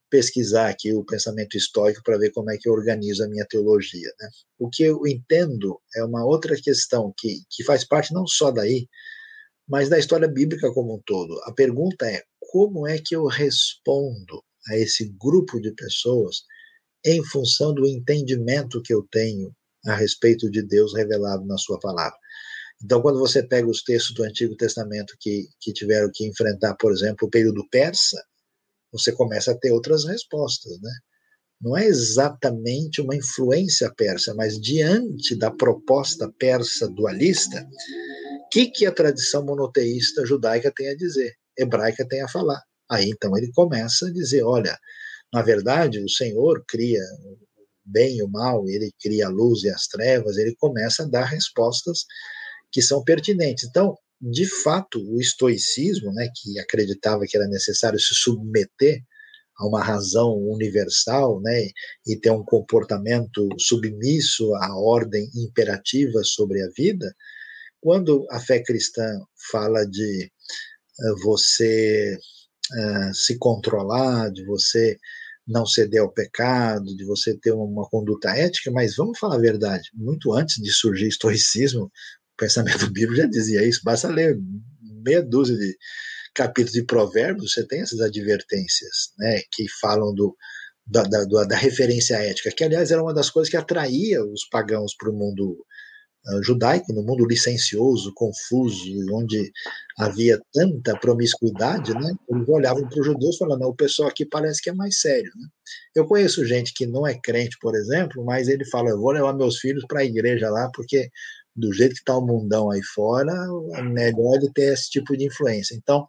pesquisar 0.10 0.70
aqui 0.70 0.94
o 0.94 1.04
pensamento 1.06 1.58
estoico 1.58 2.02
para 2.04 2.18
ver 2.18 2.32
como 2.32 2.52
é 2.52 2.58
que 2.58 2.70
eu 2.70 2.74
organizo 2.74 3.24
a 3.24 3.28
minha 3.28 3.46
teologia. 3.46 4.10
Né? 4.20 4.30
O 4.60 4.70
que 4.70 4.84
eu 4.84 5.06
entendo 5.08 5.80
é 5.96 6.04
uma 6.04 6.26
outra 6.26 6.56
questão 6.56 7.14
que, 7.18 7.40
que 7.50 7.64
faz 7.64 7.84
parte 7.84 8.14
não 8.14 8.28
só 8.28 8.52
daí, 8.52 8.88
mas 9.68 9.90
da 9.90 9.98
história 9.98 10.28
bíblica 10.28 10.72
como 10.72 10.96
um 10.96 11.02
todo. 11.06 11.40
A 11.44 11.52
pergunta 11.52 12.06
é, 12.06 12.24
como 12.52 12.88
é 12.88 13.00
que 13.00 13.16
eu 13.16 13.26
respondo 13.26 14.44
a 14.70 14.78
esse 14.78 15.14
grupo 15.20 15.60
de 15.60 15.72
pessoas 15.74 16.44
em 17.06 17.24
função 17.24 17.74
do 17.74 17.86
entendimento 17.88 18.82
que 18.82 18.94
eu 18.94 19.08
tenho 19.12 19.54
a 19.86 19.96
respeito 19.96 20.50
de 20.50 20.64
Deus 20.64 20.96
revelado 20.96 21.46
na 21.46 21.58
Sua 21.58 21.80
palavra. 21.80 22.18
Então, 22.84 23.02
quando 23.02 23.20
você 23.20 23.44
pega 23.44 23.70
os 23.70 23.84
textos 23.84 24.14
do 24.16 24.24
Antigo 24.24 24.56
Testamento 24.56 25.16
que, 25.20 25.48
que 25.62 25.72
tiveram 25.72 26.10
que 26.14 26.28
enfrentar, 26.28 26.76
por 26.76 26.92
exemplo, 26.92 27.28
o 27.28 27.30
período 27.30 27.68
persa, 27.70 28.22
você 28.92 29.12
começa 29.12 29.52
a 29.52 29.58
ter 29.58 29.72
outras 29.72 30.06
respostas, 30.06 30.80
né? 30.82 30.92
Não 31.62 31.78
é 31.78 31.86
exatamente 31.86 33.02
uma 33.02 33.16
influência 33.16 33.92
persa, 33.96 34.34
mas 34.34 34.60
diante 34.60 35.36
da 35.36 35.50
proposta 35.50 36.32
persa 36.38 36.88
dualista, 36.90 37.66
que, 38.50 38.68
que 38.68 38.86
a 38.86 38.92
tradição 38.92 39.46
monoteísta 39.46 40.26
judaica 40.26 40.72
tem 40.76 40.90
a 40.90 40.96
dizer, 40.96 41.34
hebraica 41.58 42.08
tem 42.08 42.22
a 42.22 42.28
falar? 42.28 42.62
Aí 42.90 43.10
então 43.10 43.36
ele 43.38 43.52
começa 43.54 44.08
a 44.08 44.12
dizer: 44.12 44.44
olha, 44.44 44.78
na 45.34 45.42
verdade 45.42 46.00
o 46.00 46.10
Senhor 46.10 46.64
cria 46.68 47.02
o 47.24 47.38
bem 47.86 48.18
e 48.18 48.24
o 48.24 48.28
mal, 48.28 48.68
ele 48.68 48.92
cria 49.00 49.28
a 49.28 49.30
luz 49.30 49.64
e 49.64 49.70
as 49.70 49.88
trevas, 49.88 50.38
ele 50.38 50.56
começa 50.56 51.04
a 51.04 51.08
dar 51.08 51.26
respostas 51.26 52.06
que 52.72 52.82
são 52.82 53.04
pertinentes. 53.04 53.66
Então, 53.66 53.96
de 54.20 54.46
fato, 54.64 55.00
o 55.00 55.20
estoicismo, 55.20 56.12
né, 56.14 56.28
que 56.36 56.60
acreditava 56.60 57.26
que 57.28 57.38
era 57.38 57.48
necessário 57.48 58.00
se 58.00 58.16
submeter 58.16 59.04
a 59.58 59.68
uma 59.68 59.84
razão 59.84 60.36
universal, 60.36 61.40
né, 61.42 61.70
e 62.06 62.18
ter 62.20 62.32
um 62.32 62.44
comportamento 62.44 63.48
submisso 63.60 64.54
à 64.56 64.76
ordem 64.78 65.30
imperativa 65.36 66.24
sobre 66.24 66.62
a 66.62 66.70
vida, 66.76 67.16
quando 67.86 68.26
a 68.32 68.40
fé 68.40 68.64
cristã 68.64 69.06
fala 69.52 69.86
de 69.86 70.32
uh, 71.00 71.22
você 71.22 72.18
uh, 72.18 73.14
se 73.14 73.38
controlar, 73.38 74.32
de 74.32 74.44
você 74.44 74.98
não 75.48 75.68
ceder 75.68 76.02
ao 76.02 76.12
pecado, 76.12 76.84
de 76.98 77.06
você 77.06 77.38
ter 77.38 77.52
uma 77.52 77.88
conduta 77.88 78.32
ética, 78.32 78.72
mas 78.72 78.96
vamos 78.96 79.20
falar 79.20 79.36
a 79.36 79.40
verdade, 79.40 79.88
muito 79.94 80.34
antes 80.34 80.56
de 80.56 80.72
surgir 80.72 81.10
estoicismo, 81.10 81.84
o 81.84 81.92
pensamento 82.36 82.90
bíblico 82.92 83.22
já 83.22 83.28
dizia 83.28 83.64
isso, 83.64 83.82
basta 83.84 84.08
ler 84.08 84.36
meia 85.06 85.22
dúzia 85.22 85.56
de 85.56 85.78
capítulos 86.34 86.74
de 86.74 86.84
Provérbios 86.86 87.54
você 87.54 87.68
tem 87.68 87.82
essas 87.82 88.02
advertências, 88.02 89.14
né, 89.20 89.42
que 89.52 89.68
falam 89.80 90.12
do, 90.16 90.36
da, 90.88 91.04
da, 91.04 91.24
da, 91.24 91.56
referência 91.56 92.16
ética, 92.16 92.50
que 92.50 92.64
aliás 92.64 92.90
era 92.90 93.04
uma 93.04 93.14
das 93.14 93.30
coisas 93.30 93.52
que 93.52 93.58
atraía 93.58 94.26
os 94.26 94.44
pagãos 94.50 94.96
para 94.98 95.12
o 95.12 95.14
mundo 95.14 95.64
judaico, 96.42 96.92
no 96.94 97.04
mundo 97.04 97.26
licencioso, 97.26 98.14
confuso, 98.16 98.84
onde 99.14 99.52
havia 99.98 100.40
tanta 100.52 100.98
promiscuidade, 100.98 101.94
né? 101.94 102.14
Eles 102.30 102.50
olhavam 102.50 102.88
para 102.88 103.00
os 103.00 103.06
judeus 103.06 103.38
falando, 103.38 103.64
o 103.64 103.76
pessoal 103.76 104.10
aqui 104.10 104.26
parece 104.26 104.62
que 104.62 104.70
é 104.70 104.74
mais 104.74 105.00
sério, 105.00 105.32
né? 105.36 105.48
Eu 105.96 106.06
conheço 106.06 106.46
gente 106.46 106.74
que 106.74 106.88
não 106.88 107.06
é 107.06 107.14
crente, 107.14 107.58
por 107.62 107.76
exemplo, 107.76 108.24
mas 108.26 108.48
ele 108.48 108.66
fala, 108.66 108.90
eu 108.90 109.00
vou 109.00 109.12
levar 109.12 109.34
meus 109.34 109.60
filhos 109.60 109.86
para 109.88 110.02
a 110.02 110.06
igreja 110.06 110.50
lá, 110.50 110.70
porque 110.74 111.10
do 111.56 111.72
jeito 111.72 111.94
que 111.94 112.00
está 112.00 112.18
o 112.18 112.26
mundão 112.26 112.70
aí 112.70 112.84
fora, 112.84 113.32
é 113.76 113.82
melhor 113.82 114.36
ele 114.36 114.52
ter 114.54 114.74
esse 114.74 114.90
tipo 114.90 115.16
de 115.16 115.26
influência. 115.26 115.76
Então, 115.76 116.06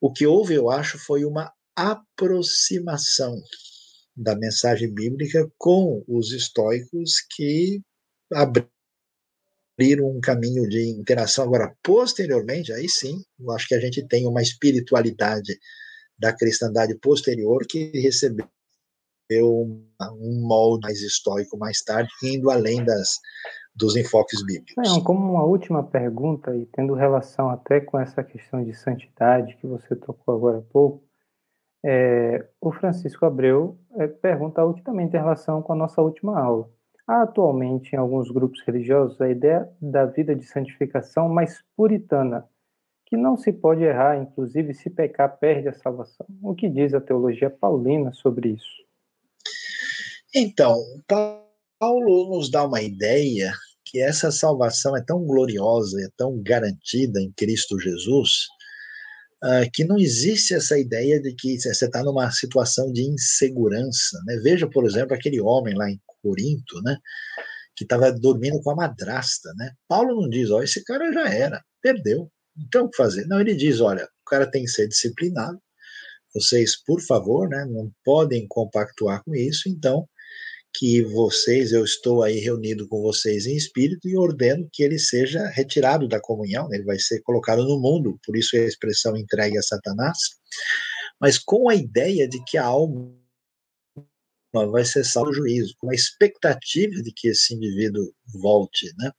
o 0.00 0.12
que 0.12 0.26
houve, 0.26 0.54
eu 0.54 0.70
acho, 0.70 0.98
foi 0.98 1.24
uma 1.24 1.52
aproximação 1.76 3.40
da 4.16 4.34
mensagem 4.34 4.92
bíblica 4.92 5.48
com 5.56 6.02
os 6.08 6.32
estoicos 6.32 7.20
que 7.36 7.80
abriram 8.32 8.77
um 10.00 10.20
caminho 10.20 10.68
de 10.68 10.90
interação. 10.90 11.44
Agora, 11.44 11.74
posteriormente, 11.82 12.72
aí 12.72 12.88
sim, 12.88 13.22
eu 13.38 13.50
acho 13.52 13.68
que 13.68 13.74
a 13.74 13.80
gente 13.80 14.06
tem 14.06 14.26
uma 14.26 14.42
espiritualidade 14.42 15.56
da 16.18 16.32
cristandade 16.32 16.98
posterior 16.98 17.64
que 17.68 17.90
recebeu 17.94 18.48
um 19.30 20.46
molde 20.46 20.86
mais 20.86 21.00
estoico 21.00 21.56
mais 21.56 21.82
tarde, 21.82 22.08
indo 22.24 22.50
além 22.50 22.82
das, 22.84 23.18
dos 23.74 23.94
enfoques 23.94 24.44
bíblicos. 24.44 24.96
É, 24.96 25.00
como 25.04 25.30
uma 25.30 25.44
última 25.44 25.82
pergunta, 25.84 26.56
e 26.56 26.66
tendo 26.66 26.94
relação 26.94 27.50
até 27.50 27.80
com 27.80 27.98
essa 28.00 28.24
questão 28.24 28.64
de 28.64 28.74
santidade 28.74 29.56
que 29.56 29.66
você 29.66 29.94
tocou 29.94 30.34
agora 30.34 30.58
há 30.58 30.62
pouco, 30.62 31.04
é, 31.84 32.44
o 32.60 32.72
Francisco 32.72 33.24
Abreu 33.24 33.78
é, 33.96 34.08
pergunta 34.08 34.60
algo 34.60 34.74
que 34.74 34.82
também 34.82 35.08
relação 35.08 35.62
com 35.62 35.72
a 35.72 35.76
nossa 35.76 36.02
última 36.02 36.40
aula. 36.40 36.68
Atualmente 37.08 37.94
em 37.94 37.96
alguns 37.96 38.30
grupos 38.30 38.60
religiosos 38.66 39.18
a 39.18 39.30
ideia 39.30 39.66
da 39.80 40.04
vida 40.04 40.36
de 40.36 40.44
santificação 40.44 41.26
mais 41.26 41.64
puritana, 41.74 42.44
que 43.06 43.16
não 43.16 43.34
se 43.34 43.50
pode 43.50 43.82
errar, 43.82 44.20
inclusive 44.20 44.74
se 44.74 44.90
pecar 44.90 45.38
perde 45.38 45.68
a 45.68 45.72
salvação. 45.72 46.26
O 46.42 46.54
que 46.54 46.68
diz 46.68 46.92
a 46.92 47.00
teologia 47.00 47.48
paulina 47.48 48.12
sobre 48.12 48.50
isso? 48.50 48.86
Então, 50.34 50.76
Paulo 51.78 52.36
nos 52.36 52.50
dá 52.50 52.66
uma 52.66 52.82
ideia 52.82 53.54
que 53.86 54.02
essa 54.02 54.30
salvação 54.30 54.94
é 54.94 55.02
tão 55.02 55.24
gloriosa, 55.24 55.98
é 56.02 56.08
tão 56.14 56.38
garantida 56.42 57.22
em 57.22 57.32
Cristo 57.32 57.80
Jesus, 57.80 58.48
uh, 59.42 59.70
que 59.72 59.82
não 59.82 59.96
existe 59.96 60.52
essa 60.52 60.78
ideia 60.78 61.18
de 61.18 61.34
que 61.34 61.58
você 61.58 61.86
está 61.86 62.02
numa 62.02 62.30
situação 62.30 62.92
de 62.92 63.08
insegurança. 63.08 64.22
Né? 64.26 64.36
Veja, 64.42 64.68
por 64.68 64.84
exemplo, 64.84 65.14
aquele 65.14 65.40
homem 65.40 65.74
lá 65.74 65.90
em 65.90 65.98
Corinto, 66.22 66.80
né, 66.82 66.96
que 67.76 67.84
estava 67.84 68.12
dormindo 68.12 68.60
com 68.62 68.70
a 68.70 68.76
madrasta. 68.76 69.52
Né? 69.56 69.72
Paulo 69.88 70.20
não 70.20 70.28
diz, 70.28 70.50
ó, 70.50 70.62
esse 70.62 70.82
cara 70.84 71.12
já 71.12 71.28
era, 71.28 71.62
perdeu, 71.82 72.30
tem 72.70 72.80
o 72.80 72.90
que 72.90 72.96
fazer. 72.96 73.26
Não, 73.26 73.40
ele 73.40 73.54
diz, 73.54 73.80
olha, 73.80 74.04
o 74.04 74.30
cara 74.30 74.50
tem 74.50 74.64
que 74.64 74.70
ser 74.70 74.88
disciplinado, 74.88 75.60
vocês, 76.34 76.82
por 76.84 77.00
favor, 77.00 77.48
né, 77.48 77.64
não 77.70 77.90
podem 78.04 78.46
compactuar 78.48 79.22
com 79.24 79.34
isso, 79.34 79.68
então 79.68 80.06
que 80.74 81.02
vocês, 81.02 81.72
eu 81.72 81.82
estou 81.82 82.22
aí 82.22 82.38
reunido 82.38 82.86
com 82.88 83.00
vocês 83.00 83.46
em 83.46 83.56
espírito 83.56 84.08
e 84.08 84.16
ordeno 84.16 84.68
que 84.72 84.82
ele 84.82 84.98
seja 84.98 85.44
retirado 85.48 86.06
da 86.06 86.20
comunhão, 86.20 86.68
ele 86.72 86.84
vai 86.84 86.98
ser 86.98 87.20
colocado 87.22 87.64
no 87.64 87.80
mundo, 87.80 88.18
por 88.24 88.36
isso 88.36 88.54
a 88.56 88.60
expressão 88.60 89.16
entregue 89.16 89.58
a 89.58 89.62
Satanás, 89.62 90.16
mas 91.20 91.38
com 91.38 91.68
a 91.68 91.74
ideia 91.74 92.28
de 92.28 92.42
que 92.44 92.56
a 92.56 92.64
alma 92.64 93.17
vai 94.66 94.84
ser 94.84 95.04
salvo 95.04 95.30
do 95.30 95.36
juízo, 95.36 95.74
com 95.78 95.90
a 95.90 95.94
expectativa 95.94 97.02
de 97.02 97.12
que 97.12 97.28
esse 97.28 97.54
indivíduo 97.54 98.12
volte, 98.40 98.92
né? 98.98 99.10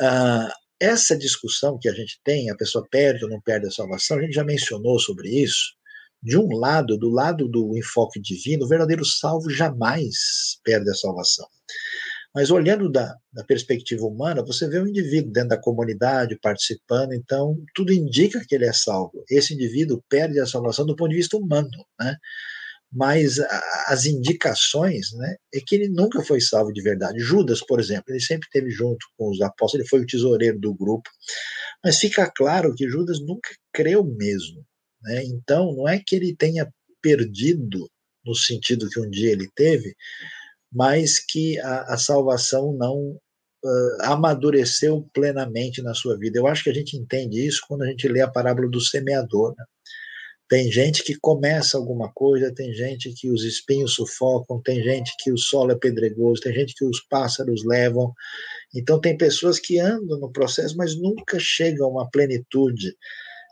Ah, 0.00 0.52
essa 0.80 1.16
discussão 1.16 1.78
que 1.78 1.88
a 1.88 1.94
gente 1.94 2.20
tem, 2.24 2.50
a 2.50 2.56
pessoa 2.56 2.86
perde 2.90 3.24
ou 3.24 3.30
não 3.30 3.40
perde 3.40 3.66
a 3.66 3.70
salvação, 3.70 4.18
a 4.18 4.22
gente 4.22 4.34
já 4.34 4.44
mencionou 4.44 4.98
sobre 4.98 5.28
isso, 5.28 5.74
de 6.22 6.38
um 6.38 6.48
lado, 6.56 6.96
do 6.98 7.10
lado 7.10 7.48
do 7.48 7.76
enfoque 7.76 8.20
divino, 8.20 8.64
o 8.64 8.68
verdadeiro 8.68 9.04
salvo 9.04 9.50
jamais 9.50 10.58
perde 10.64 10.90
a 10.90 10.94
salvação. 10.94 11.46
Mas 12.34 12.50
olhando 12.50 12.90
da, 12.90 13.14
da, 13.32 13.44
perspectiva 13.44 14.04
humana, 14.04 14.44
você 14.44 14.68
vê 14.68 14.80
um 14.80 14.88
indivíduo 14.88 15.30
dentro 15.30 15.50
da 15.50 15.60
comunidade 15.60 16.36
participando, 16.42 17.12
então 17.12 17.56
tudo 17.74 17.92
indica 17.92 18.44
que 18.44 18.54
ele 18.56 18.64
é 18.64 18.72
salvo. 18.72 19.24
Esse 19.30 19.54
indivíduo 19.54 20.02
perde 20.08 20.40
a 20.40 20.46
salvação 20.46 20.84
do 20.84 20.96
ponto 20.96 21.10
de 21.10 21.16
vista 21.16 21.36
humano, 21.36 21.70
né? 22.00 22.16
Mas 22.94 23.40
as 23.88 24.06
indicações, 24.06 25.12
né, 25.14 25.36
é 25.52 25.58
que 25.60 25.74
ele 25.74 25.88
nunca 25.88 26.22
foi 26.22 26.40
salvo 26.40 26.72
de 26.72 26.80
verdade. 26.80 27.18
Judas, 27.18 27.60
por 27.60 27.80
exemplo, 27.80 28.04
ele 28.08 28.20
sempre 28.20 28.46
esteve 28.46 28.70
junto 28.70 29.04
com 29.18 29.30
os 29.30 29.40
apóstolos, 29.40 29.80
ele 29.80 29.88
foi 29.88 30.00
o 30.00 30.06
tesoureiro 30.06 30.60
do 30.60 30.72
grupo, 30.72 31.10
mas 31.84 31.98
fica 31.98 32.30
claro 32.30 32.72
que 32.74 32.88
Judas 32.88 33.18
nunca 33.20 33.50
creu 33.72 34.04
mesmo. 34.04 34.64
Né? 35.02 35.24
Então, 35.24 35.74
não 35.74 35.88
é 35.88 36.00
que 36.04 36.14
ele 36.14 36.36
tenha 36.36 36.70
perdido 37.02 37.90
no 38.24 38.34
sentido 38.34 38.88
que 38.88 39.00
um 39.00 39.10
dia 39.10 39.32
ele 39.32 39.50
teve, 39.54 39.94
mas 40.72 41.18
que 41.18 41.58
a, 41.60 41.94
a 41.94 41.98
salvação 41.98 42.72
não 42.76 42.96
uh, 43.64 44.02
amadureceu 44.02 45.08
plenamente 45.12 45.82
na 45.82 45.94
sua 45.94 46.16
vida. 46.18 46.38
Eu 46.38 46.46
acho 46.46 46.64
que 46.64 46.70
a 46.70 46.74
gente 46.74 46.96
entende 46.96 47.46
isso 47.46 47.60
quando 47.66 47.82
a 47.82 47.86
gente 47.86 48.08
lê 48.08 48.20
a 48.20 48.30
parábola 48.30 48.68
do 48.68 48.80
semeador. 48.80 49.54
Né? 49.56 49.64
Tem 50.54 50.70
gente 50.70 51.02
que 51.02 51.16
começa 51.16 51.76
alguma 51.76 52.12
coisa, 52.12 52.54
tem 52.54 52.72
gente 52.72 53.12
que 53.12 53.28
os 53.28 53.42
espinhos 53.42 53.94
sufocam, 53.94 54.62
tem 54.62 54.80
gente 54.84 55.12
que 55.18 55.32
o 55.32 55.36
solo 55.36 55.72
é 55.72 55.74
pedregoso, 55.74 56.42
tem 56.42 56.54
gente 56.54 56.76
que 56.76 56.84
os 56.84 57.00
pássaros 57.10 57.64
levam. 57.64 58.14
Então, 58.72 59.00
tem 59.00 59.16
pessoas 59.16 59.58
que 59.58 59.80
andam 59.80 60.20
no 60.20 60.30
processo, 60.30 60.76
mas 60.76 60.94
nunca 60.94 61.40
chegam 61.40 61.86
a 61.86 61.90
uma 61.90 62.08
plenitude 62.08 62.96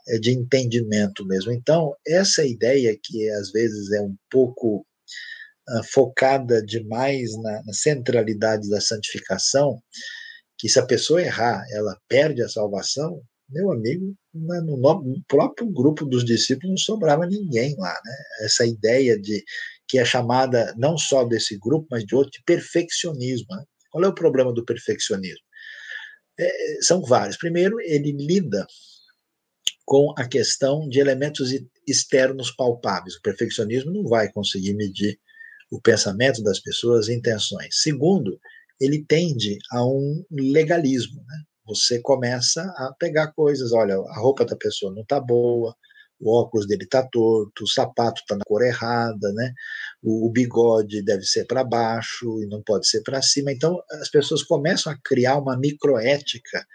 é, 0.07 0.17
de 0.17 0.31
entendimento 0.31 1.25
mesmo. 1.25 1.51
Então, 1.51 1.93
essa 2.07 2.45
ideia 2.45 2.97
que 3.03 3.29
às 3.31 3.51
vezes 3.51 3.91
é 3.91 4.01
um 4.01 4.15
pouco 4.31 4.77
uh, 4.77 5.83
focada 5.91 6.63
demais 6.65 7.35
na, 7.35 7.63
centralidade 7.73 8.69
da 8.69 8.79
santificação, 8.79 9.83
que 10.57 10.69
se 10.69 10.79
a 10.79 10.85
pessoa 10.85 11.21
errar, 11.21 11.65
ela 11.73 11.97
perde 12.07 12.41
a 12.41 12.47
salvação, 12.47 13.21
meu 13.53 13.71
amigo, 13.71 14.15
no, 14.33 15.23
próprio 15.27 15.67
grupo 15.67 16.05
dos 16.05 16.25
discípulos 16.25 16.69
não 16.69 16.77
sobrava 16.77 17.25
ninguém 17.27 17.75
lá, 17.77 17.93
né? 18.05 18.15
Essa 18.41 18.65
ideia 18.65 19.19
de 19.19 19.43
que 19.87 19.99
é 19.99 20.05
chamada 20.05 20.73
não 20.77 20.97
só 20.97 21.23
desse 21.23 21.57
grupo, 21.57 21.87
mas 21.91 22.05
de 22.05 22.15
outro, 22.15 22.31
de 22.31 22.43
perfeccionismo. 22.45 23.47
Né? 23.55 23.63
Qual 23.91 24.03
é 24.03 24.07
o 24.07 24.15
problema 24.15 24.51
do 24.51 24.65
perfeccionismo? 24.65 25.45
É, 26.39 26.81
são 26.81 27.01
vários. 27.03 27.37
Primeiro, 27.37 27.79
ele 27.81 28.11
lida 28.11 28.65
com 29.85 30.13
a 30.17 30.27
questão 30.27 30.87
de 30.89 30.99
elementos 30.99 31.51
externos 31.87 32.51
palpáveis. 32.51 33.15
O 33.15 33.21
perfeccionismo 33.21 33.91
não 33.91 34.03
vai 34.03 34.31
conseguir 34.31 34.73
medir 34.73 35.19
o 35.69 35.79
pensamento 35.81 36.41
das 36.41 36.59
pessoas 36.59 37.07
e 37.07 37.13
intenções. 37.13 37.81
Segundo, 37.81 38.39
ele 38.79 39.05
tende 39.05 39.57
a 39.71 39.85
um 39.85 40.25
legalismo. 40.31 41.23
Né? 41.27 41.43
Você 41.65 42.01
começa 42.01 42.61
a 42.77 42.93
pegar 42.99 43.31
coisas, 43.33 43.71
olha, 43.71 43.95
a 43.95 44.19
roupa 44.19 44.45
da 44.45 44.55
pessoa 44.55 44.93
não 44.93 45.01
está 45.03 45.19
boa, 45.19 45.75
o 46.19 46.39
óculos 46.39 46.67
dele 46.67 46.83
está 46.83 47.03
torto, 47.07 47.63
o 47.63 47.67
sapato 47.67 48.21
está 48.21 48.35
na 48.35 48.43
cor 48.45 48.61
errada, 48.61 49.31
né? 49.33 49.53
o, 50.03 50.27
o 50.27 50.31
bigode 50.31 51.01
deve 51.03 51.23
ser 51.23 51.45
para 51.45 51.63
baixo 51.63 52.41
e 52.41 52.47
não 52.47 52.61
pode 52.61 52.87
ser 52.87 53.01
para 53.01 53.21
cima. 53.21 53.51
Então, 53.51 53.81
as 54.01 54.09
pessoas 54.09 54.43
começam 54.43 54.91
a 54.91 54.97
criar 55.03 55.37
uma 55.37 55.57
microética 55.57 56.65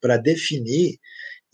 para 0.00 0.16
definir 0.16 0.98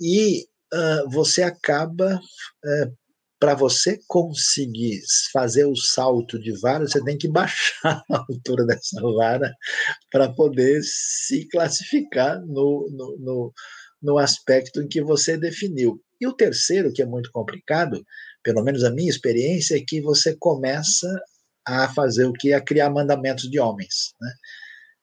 e 0.00 0.46
uh, 0.74 1.08
você 1.10 1.42
acaba, 1.42 2.16
uh, 2.16 2.96
para 3.42 3.56
você 3.56 4.00
conseguir 4.06 5.00
fazer 5.32 5.64
o 5.64 5.74
salto 5.74 6.38
de 6.38 6.52
vara, 6.60 6.86
você 6.86 7.02
tem 7.02 7.18
que 7.18 7.26
baixar 7.26 8.00
a 8.08 8.18
altura 8.28 8.64
dessa 8.64 9.02
vara 9.16 9.52
para 10.12 10.32
poder 10.32 10.80
se 10.84 11.48
classificar 11.48 12.40
no, 12.40 12.88
no, 12.92 13.18
no, 13.18 13.52
no 14.00 14.18
aspecto 14.18 14.80
em 14.80 14.86
que 14.86 15.02
você 15.02 15.36
definiu. 15.36 16.00
E 16.20 16.26
o 16.28 16.32
terceiro, 16.32 16.92
que 16.92 17.02
é 17.02 17.04
muito 17.04 17.32
complicado, 17.32 18.00
pelo 18.44 18.62
menos 18.62 18.84
a 18.84 18.92
minha 18.92 19.10
experiência, 19.10 19.76
é 19.76 19.82
que 19.84 20.00
você 20.00 20.36
começa 20.38 21.08
a 21.66 21.92
fazer 21.92 22.26
o 22.26 22.32
que? 22.32 22.52
A 22.52 22.60
criar 22.60 22.90
mandamentos 22.90 23.50
de 23.50 23.58
homens. 23.58 24.14
Né? 24.20 24.32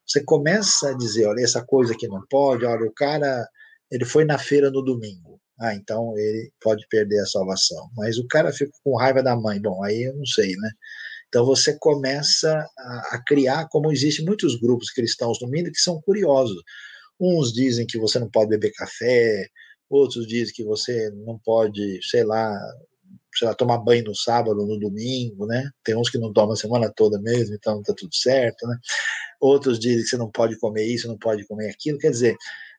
Você 0.07 0.23
começa 0.23 0.91
a 0.91 0.97
dizer, 0.97 1.25
olha, 1.25 1.43
essa 1.43 1.61
coisa 1.61 1.91
aqui 1.91 2.07
não 2.07 2.25
pode, 2.29 2.63
olha, 2.63 2.87
o 2.87 2.93
cara, 2.93 3.45
ele 3.91 4.05
foi 4.05 4.23
na 4.23 4.37
feira 4.37 4.71
no 4.71 4.81
domingo 4.81 5.41
ah, 5.59 5.75
então 5.75 6.17
ele 6.17 6.51
pode 6.61 6.87
perder 6.87 7.19
a 7.19 7.25
salvação. 7.25 7.89
Mas 7.97 8.17
o 8.17 8.27
cara 8.27 8.51
fica 8.53 8.71
com 8.83 8.97
raiva 8.97 9.21
da 9.21 9.35
mãe, 9.35 9.61
bom, 9.61 9.83
aí 9.83 10.03
eu 10.03 10.15
não 10.15 10.25
sei, 10.25 10.55
né? 10.55 10.69
Então 11.27 11.45
você 11.45 11.77
começa 11.77 12.65
a, 12.77 13.15
a 13.15 13.23
criar, 13.25 13.67
como 13.69 13.91
existem 13.91 14.25
muitos 14.25 14.59
grupos 14.59 14.89
cristãos 14.91 15.39
no 15.41 15.47
mundo 15.47 15.71
que 15.71 15.79
são 15.79 16.01
curiosos. 16.01 16.61
Uns 17.19 17.53
dizem 17.53 17.85
que 17.85 17.99
você 17.99 18.19
não 18.19 18.29
pode 18.29 18.49
beber 18.49 18.71
café, 18.73 19.47
outros 19.89 20.25
dizem 20.27 20.53
que 20.53 20.63
você 20.63 21.09
não 21.25 21.37
pode, 21.39 21.99
sei 22.09 22.23
lá, 22.23 22.57
sei 23.35 23.47
lá, 23.47 23.53
tomar 23.53 23.79
banho 23.79 24.05
no 24.05 24.15
sábado, 24.15 24.65
no 24.65 24.79
domingo, 24.79 25.45
né? 25.45 25.69
Tem 25.83 25.95
uns 25.95 26.09
que 26.09 26.17
não 26.17 26.33
tomam 26.33 26.53
a 26.53 26.57
semana 26.57 26.91
toda 26.95 27.19
mesmo, 27.21 27.55
então 27.55 27.83
tá 27.83 27.93
tudo 27.95 28.15
certo, 28.15 28.65
né? 28.65 28.77
Outros 29.41 29.79
dizem 29.79 30.03
que 30.03 30.09
você 30.09 30.17
não 30.17 30.31
pode 30.31 30.57
comer 30.57 30.85
isso, 30.85 31.07
não 31.07 31.17
pode 31.17 31.45
comer 31.45 31.69
aquilo. 31.69 31.97
Quer 31.99 32.11
dizer, 32.11 32.35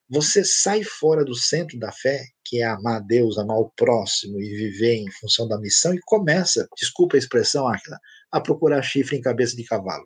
você 0.08 0.44
sai 0.44 0.82
fora 0.82 1.24
do 1.24 1.36
centro 1.36 1.78
da 1.78 1.92
fé, 1.92 2.20
que 2.50 2.60
é 2.60 2.64
amar 2.64 2.96
a 2.96 3.00
Deus, 3.00 3.38
amar 3.38 3.58
o 3.58 3.70
próximo 3.76 4.40
e 4.40 4.56
viver 4.56 4.96
em 4.96 5.10
função 5.12 5.46
da 5.46 5.56
missão, 5.56 5.94
e 5.94 6.00
começa, 6.04 6.66
desculpa 6.76 7.16
a 7.16 7.18
expressão, 7.18 7.68
Aquila, 7.68 7.96
a 8.32 8.40
procurar 8.40 8.82
chifre 8.82 9.16
em 9.16 9.20
cabeça 9.20 9.54
de 9.54 9.64
cavalo, 9.64 10.04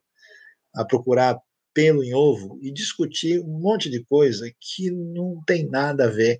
a 0.77 0.85
procurar 0.85 1.39
pelo 1.73 2.05
em 2.05 2.15
ovo 2.15 2.59
e 2.61 2.71
discutir 2.71 3.41
um 3.41 3.59
monte 3.59 3.89
de 3.91 4.05
coisa 4.05 4.47
que 4.61 4.91
não 4.91 5.43
tem 5.47 5.67
nada 5.69 6.05
a 6.05 6.11
ver 6.11 6.39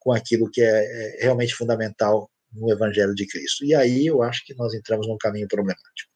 com 0.00 0.12
aquilo 0.12 0.50
que 0.50 0.60
é, 0.60 1.20
é 1.20 1.22
realmente 1.22 1.54
fundamental 1.54 2.28
no 2.52 2.70
Evangelho 2.70 3.14
de 3.14 3.26
Cristo. 3.26 3.64
E 3.64 3.74
aí 3.74 4.06
eu 4.06 4.22
acho 4.22 4.44
que 4.44 4.54
nós 4.54 4.74
entramos 4.74 5.06
num 5.06 5.16
caminho 5.16 5.46
problemático. 5.48 6.13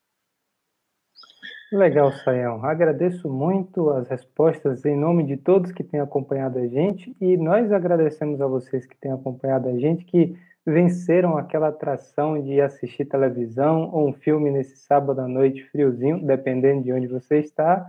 Legal, 1.71 2.11
Sayão. 2.11 2.65
Agradeço 2.65 3.29
muito 3.29 3.91
as 3.91 4.07
respostas 4.07 4.83
em 4.85 4.97
nome 4.97 5.23
de 5.23 5.37
todos 5.37 5.71
que 5.71 5.83
têm 5.83 5.99
acompanhado 5.99 6.57
a 6.57 6.67
gente 6.67 7.15
e 7.21 7.37
nós 7.37 7.71
agradecemos 7.71 8.41
a 8.41 8.47
vocês 8.47 8.87
que 8.87 8.97
têm 8.97 9.11
acompanhado 9.11 9.69
a 9.69 9.77
gente, 9.77 10.03
que 10.03 10.35
venceram 10.65 11.37
aquela 11.37 11.67
atração 11.67 12.41
de 12.41 12.59
assistir 12.59 13.05
televisão 13.05 13.87
ou 13.93 14.09
um 14.09 14.13
filme 14.13 14.49
nesse 14.49 14.77
sábado 14.77 15.21
à 15.21 15.27
noite 15.27 15.63
friozinho, 15.69 16.25
dependendo 16.25 16.83
de 16.83 16.91
onde 16.91 17.05
você 17.05 17.37
está, 17.37 17.85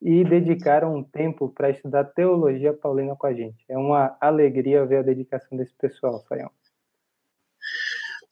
e 0.00 0.24
dedicaram 0.24 0.96
um 0.96 1.02
tempo 1.02 1.50
para 1.50 1.68
estudar 1.68 2.04
teologia 2.04 2.72
paulina 2.72 3.14
com 3.14 3.26
a 3.26 3.34
gente. 3.34 3.62
É 3.68 3.76
uma 3.76 4.16
alegria 4.18 4.86
ver 4.86 5.00
a 5.00 5.02
dedicação 5.02 5.58
desse 5.58 5.74
pessoal, 5.76 6.20
Sayão. 6.20 6.50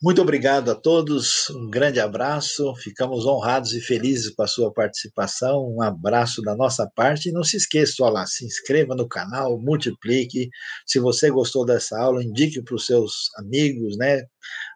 Muito 0.01 0.21
obrigado 0.21 0.71
a 0.71 0.75
todos, 0.75 1.49
um 1.49 1.69
grande 1.69 1.99
abraço, 1.99 2.73
ficamos 2.77 3.25
honrados 3.25 3.73
e 3.73 3.81
felizes 3.81 4.29
com 4.29 4.41
a 4.43 4.47
sua 4.47 4.71
participação, 4.71 5.75
um 5.75 5.81
abraço 5.81 6.41
da 6.41 6.55
nossa 6.55 6.89
parte 6.95 7.27
e 7.27 7.31
não 7.33 7.43
se 7.43 7.57
esqueça, 7.57 8.01
olha 8.03 8.13
lá, 8.13 8.25
se 8.25 8.45
inscreva 8.45 8.95
no 8.95 9.09
canal, 9.09 9.59
multiplique, 9.59 10.49
se 10.87 10.99
você 11.01 11.29
gostou 11.29 11.65
dessa 11.65 11.99
aula, 11.99 12.23
indique 12.23 12.63
para 12.63 12.75
os 12.75 12.85
seus 12.85 13.29
amigos, 13.39 13.97
né, 13.97 14.23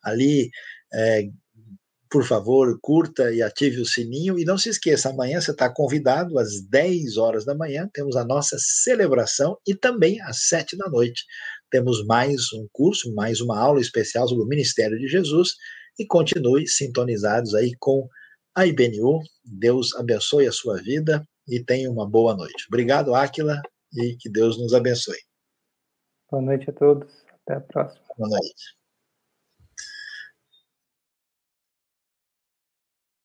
ali, 0.04 0.50
é, 0.94 1.24
por 2.12 2.26
favor, 2.26 2.78
curta 2.82 3.34
e 3.34 3.42
ative 3.42 3.82
o 3.82 3.86
sininho. 3.88 4.38
E 4.38 4.46
não 4.46 4.56
se 4.56 4.70
esqueça, 4.70 5.10
amanhã 5.10 5.42
você 5.42 5.50
está 5.50 5.68
convidado 5.68 6.38
às 6.38 6.62
10 6.70 7.18
horas 7.18 7.44
da 7.44 7.56
manhã, 7.56 7.90
temos 7.92 8.16
a 8.16 8.24
nossa 8.24 8.56
celebração 8.60 9.58
e 9.66 9.74
também 9.74 10.22
às 10.22 10.48
7 10.48 10.78
da 10.78 10.88
noite 10.90 11.24
temos 11.74 12.06
mais 12.06 12.54
um 12.54 12.68
curso, 12.72 13.12
mais 13.16 13.42
uma 13.42 13.60
aula 13.60 13.82
especial 13.82 14.28
sobre 14.28 14.44
o 14.44 14.48
Ministério 14.48 14.96
de 14.96 15.08
Jesus 15.08 15.56
e 15.98 16.06
continue 16.06 16.68
sintonizados 16.68 17.56
aí 17.56 17.72
com 17.80 18.08
a 18.56 18.68
IBNU. 18.68 19.20
Deus 19.44 19.96
abençoe 19.96 20.46
a 20.46 20.52
sua 20.52 20.78
vida 20.78 21.28
e 21.48 21.60
tenha 21.64 21.90
uma 21.90 22.08
boa 22.08 22.36
noite. 22.36 22.66
Obrigado, 22.68 23.16
Áquila, 23.16 23.60
e 23.92 24.16
que 24.18 24.30
Deus 24.30 24.62
nos 24.62 24.72
abençoe. 24.72 25.18
Boa 26.30 26.44
noite 26.44 26.70
a 26.70 26.74
todos. 26.74 27.12
Até 27.42 27.56
a 27.56 27.62
próxima. 27.62 28.04
Boa 28.20 28.30
noite. 28.30 28.83